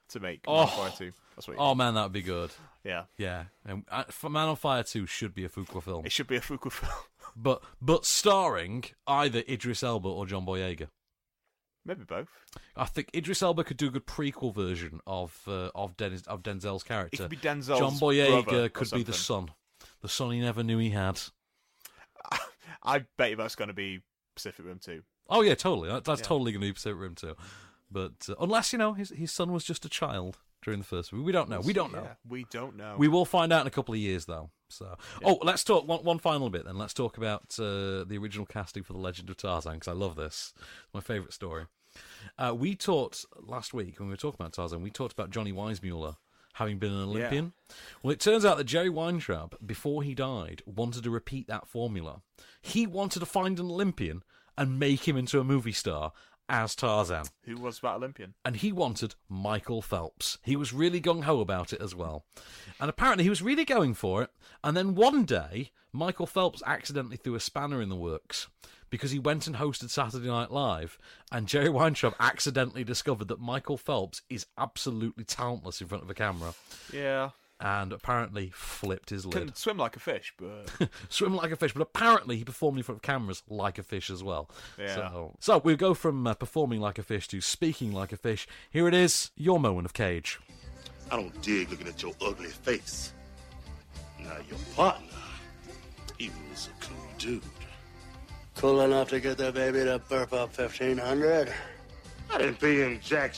to 0.10 0.20
make 0.20 0.42
Oh. 0.48 0.54
Man 0.54 0.62
on 0.64 0.78
Fire 0.78 0.98
2. 0.98 1.12
That's 1.36 1.48
what 1.48 1.54
you 1.58 1.60
Oh 1.64 1.76
man, 1.76 1.94
that 1.96 2.04
would 2.04 2.12
be 2.12 2.22
good. 2.22 2.52
Yeah. 2.84 3.04
Yeah, 3.18 3.46
and 3.66 3.84
uh, 3.90 4.04
Man 4.30 4.50
on 4.50 4.56
Fire 4.56 4.84
2 4.84 5.06
should 5.06 5.34
be 5.34 5.46
a 5.46 5.50
Fuqua 5.50 5.82
film, 5.82 6.06
It 6.06 6.12
should 6.12 6.28
be 6.28 6.36
a 6.36 6.42
Fuqua 6.42 6.72
film. 6.72 6.92
but 7.36 7.64
but 7.82 8.06
starring 8.06 8.84
either 9.08 9.44
Idris 9.48 9.84
Elba 9.84 10.08
or 10.08 10.26
John 10.26 10.46
Boyega. 10.46 10.88
Maybe 11.84 12.04
both. 12.04 12.30
I 12.76 12.86
think 12.86 13.10
Idris 13.16 13.42
Elba 13.42 13.64
could 13.64 13.78
do 13.78 13.88
a 13.88 13.92
good 13.92 14.06
prequel 14.06 14.54
version 14.54 15.00
of 15.08 15.40
uh, 15.48 15.70
of, 15.74 15.96
of 16.28 16.44
Denzel's 16.44 16.84
character. 16.84 17.16
It 17.24 17.30
could 17.30 17.30
be 17.30 17.38
Denzel's 17.38 17.80
John 17.80 17.94
Boyega 17.94 18.72
could 18.72 18.92
be 18.92 19.04
the 19.04 19.14
son, 19.14 19.50
the 20.02 20.10
son 20.10 20.32
he 20.32 20.40
never 20.40 20.64
knew 20.64 20.78
he 20.78 20.92
had. 20.92 21.20
I 22.84 23.06
bet 23.18 23.32
you 23.32 23.36
that's 23.36 23.56
going 23.56 23.70
to 23.70 23.74
be 23.74 24.02
Pacific 24.36 24.66
Rim 24.66 24.80
2. 24.80 25.02
Oh 25.30 25.42
yeah, 25.42 25.56
totally. 25.56 25.90
That, 25.90 26.04
that's 26.04 26.22
Yeah. 26.22 26.28
totally 26.28 26.52
going 26.52 26.62
to 26.62 26.68
be 26.68 26.74
Pacific 26.74 27.00
Rim 27.00 27.16
too. 27.16 27.36
But 27.92 28.28
uh, 28.30 28.36
unless 28.40 28.72
you 28.74 28.80
know 28.80 28.94
his 28.94 29.10
his 29.10 29.32
son 29.32 29.52
was 29.52 29.64
just 29.64 29.86
a 29.86 29.90
child 29.90 30.38
during 30.62 30.80
the 30.80 30.86
first 30.86 31.12
movie, 31.12 31.26
we 31.26 31.32
don't 31.32 31.50
know. 31.50 31.60
We 31.62 31.74
don't 31.74 31.92
know. 31.92 32.04
Yeah, 32.04 32.14
we 32.30 32.46
don't 32.52 32.76
know. 32.78 32.96
We 32.98 33.08
will 33.08 33.26
find 33.26 33.52
out 33.52 33.62
in 33.62 33.68
a 33.68 33.72
couple 33.72 33.94
of 33.94 34.00
years, 34.00 34.26
though. 34.26 34.50
So, 34.70 34.96
oh, 35.26 35.38
let's 35.42 35.64
talk 35.66 35.88
one 35.88 36.00
one 36.04 36.20
final 36.20 36.50
bit. 36.50 36.66
Then 36.66 36.78
let's 36.78 36.94
talk 36.94 37.18
about 37.18 37.58
uh, 37.60 38.04
the 38.06 38.18
original 38.22 38.46
casting 38.46 38.84
for 38.84 38.94
the 38.94 39.00
Legend 39.00 39.30
of 39.30 39.38
Tarzan 39.38 39.74
because 39.74 39.90
I 39.90 39.94
love 39.94 40.16
this. 40.16 40.54
It's 40.86 40.94
my 40.94 41.02
favourite 41.02 41.34
story. 41.34 41.66
Uh, 42.38 42.56
we 42.58 42.76
talked 42.76 43.26
last 43.38 43.74
week 43.74 44.00
when 44.00 44.08
we 44.08 44.14
were 44.14 44.18
talking 44.18 44.38
about 44.40 44.54
Tarzan. 44.54 44.82
We 44.82 44.90
talked 44.92 45.12
about 45.12 45.30
Johnny 45.30 45.52
Weissmuller 45.52 46.16
having 46.54 46.78
been 46.78 46.92
an 46.94 47.04
Olympian. 47.04 47.54
Well, 48.04 48.12
it 48.12 48.20
turns 48.20 48.46
out 48.46 48.58
that 48.58 48.66
Jerry 48.66 48.90
Weintraub, 48.90 49.56
before 49.66 50.04
he 50.04 50.14
died, 50.14 50.62
wanted 50.66 51.04
to 51.04 51.10
repeat 51.10 51.48
that 51.48 51.68
formula. 51.68 52.22
He 52.62 52.86
wanted 52.88 53.20
to 53.20 53.26
find 53.26 53.60
an 53.60 53.68
Olympian 53.68 54.24
and 54.58 54.80
make 54.80 55.08
him 55.08 55.18
into 55.18 55.40
a 55.40 55.44
movie 55.44 55.72
star 55.72 56.12
as 56.50 56.76
Tarzan 56.76 57.26
Who 57.46 57.56
was 57.56 57.80
that 57.80 57.96
Olympian? 57.96 58.34
and 58.44 58.58
he 58.58 58.74
wanted 58.74 59.16
Michael 59.30 59.82
Phelps. 59.82 60.38
He 60.44 60.58
was 60.58 60.74
really 60.74 61.00
gung 61.00 61.24
ho 61.24 61.40
about 61.40 61.72
it 61.72 61.82
as 61.82 61.96
well. 61.96 62.26
And 62.80 62.90
apparently 62.90 63.24
he 63.24 63.30
was 63.30 63.42
really 63.42 63.64
going 63.64 63.94
for 63.94 64.22
it. 64.24 64.32
And 64.62 64.76
then 64.76 64.94
one 64.96 65.24
day, 65.24 65.72
Michael 65.94 66.28
Phelps 66.28 66.62
accidentally 66.66 67.16
threw 67.16 67.36
a 67.36 67.40
spanner 67.40 67.82
in 67.82 67.88
the 67.88 67.96
works 67.96 68.48
because 68.92 69.10
he 69.10 69.18
went 69.18 69.48
and 69.48 69.56
hosted 69.56 69.90
Saturday 69.90 70.28
Night 70.28 70.52
Live. 70.52 71.00
And 71.32 71.48
Jerry 71.48 71.70
Weintraub 71.70 72.14
accidentally 72.20 72.84
discovered 72.84 73.30
that 73.30 73.40
Michael 73.40 73.78
Phelps 73.78 74.22
is 74.30 74.46
absolutely 74.58 75.24
talentless 75.24 75.82
in 75.82 75.88
front 75.88 76.04
of 76.04 76.10
a 76.10 76.14
camera. 76.14 76.54
Yeah. 76.94 77.30
And 77.60 77.94
apparently 77.94 78.52
flipped 78.54 79.12
his 79.12 79.26
lid. 79.26 79.48
Can 79.48 79.56
swim 79.56 79.78
like 79.78 79.96
a 79.96 80.00
fish, 80.00 80.34
but 80.38 80.90
Swim 81.10 81.36
like 81.36 81.52
a 81.52 81.56
fish, 81.56 81.74
but 81.74 81.82
apparently 81.84 82.36
he 82.36 82.44
performed 82.44 82.78
in 82.78 82.84
front 82.84 82.98
of 82.98 83.02
cameras 83.04 83.44
like 83.48 83.78
a 83.78 83.84
fish 83.84 84.10
as 84.10 84.24
well. 84.24 84.50
Yeah. 84.80 84.96
So, 84.96 85.36
so 85.40 85.58
we 85.64 85.76
go 85.76 85.94
from 85.94 86.26
uh, 86.26 86.34
performing 86.34 86.82
like 86.82 86.98
a 86.98 87.04
fish 87.04 87.28
to 87.30 87.40
speaking 87.40 87.92
like 87.92 88.12
a 88.12 88.18
fish. 88.18 88.48
Here 88.72 88.88
it 88.88 88.96
is, 88.96 89.32
your 89.36 89.60
moment 89.60 89.86
of 89.86 89.94
cage. 89.94 90.40
I 91.12 91.18
don't 91.18 91.40
dig 91.44 91.70
looking 91.70 91.88
at 91.88 92.02
your 92.02 92.14
ugly 92.22 92.50
face. 92.50 93.14
Now 94.20 94.38
your 94.50 94.60
partner, 94.76 95.08
he 96.18 96.32
was 96.50 96.68
a 96.68 96.84
cool 96.84 96.98
dude. 97.20 97.44
Cool 98.56 98.82
enough 98.82 99.10
to 99.10 99.20
get 99.20 99.38
the 99.38 99.52
baby 99.52 99.84
to 99.84 100.00
burp 100.08 100.34
up 100.34 100.58
1500 100.58 101.52
I 102.30 102.38
didn't 102.38 102.60
pay 102.60 102.76
him 102.78 103.00
jack 103.02 103.36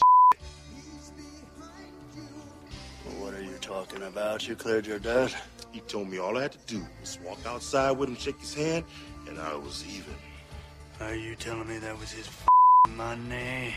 What 3.19 3.33
are 3.33 3.41
you 3.41 3.55
talking 3.61 4.03
about? 4.03 4.47
You 4.47 4.55
cleared 4.55 4.85
your 4.85 4.99
debt? 4.99 5.35
He 5.71 5.79
told 5.81 6.09
me 6.09 6.19
all 6.19 6.37
I 6.37 6.43
had 6.43 6.51
to 6.51 6.57
do 6.67 6.85
was 7.01 7.17
walk 7.23 7.39
outside 7.45 7.91
with 7.91 8.09
him, 8.09 8.15
shake 8.15 8.39
his 8.39 8.53
hand, 8.53 8.85
and 9.27 9.39
I 9.39 9.55
was 9.55 9.83
even. 9.87 10.13
Are 10.99 11.15
you 11.15 11.35
telling 11.35 11.67
me 11.67 11.77
that 11.79 11.97
was 11.97 12.11
his 12.11 12.29
money? 12.89 13.73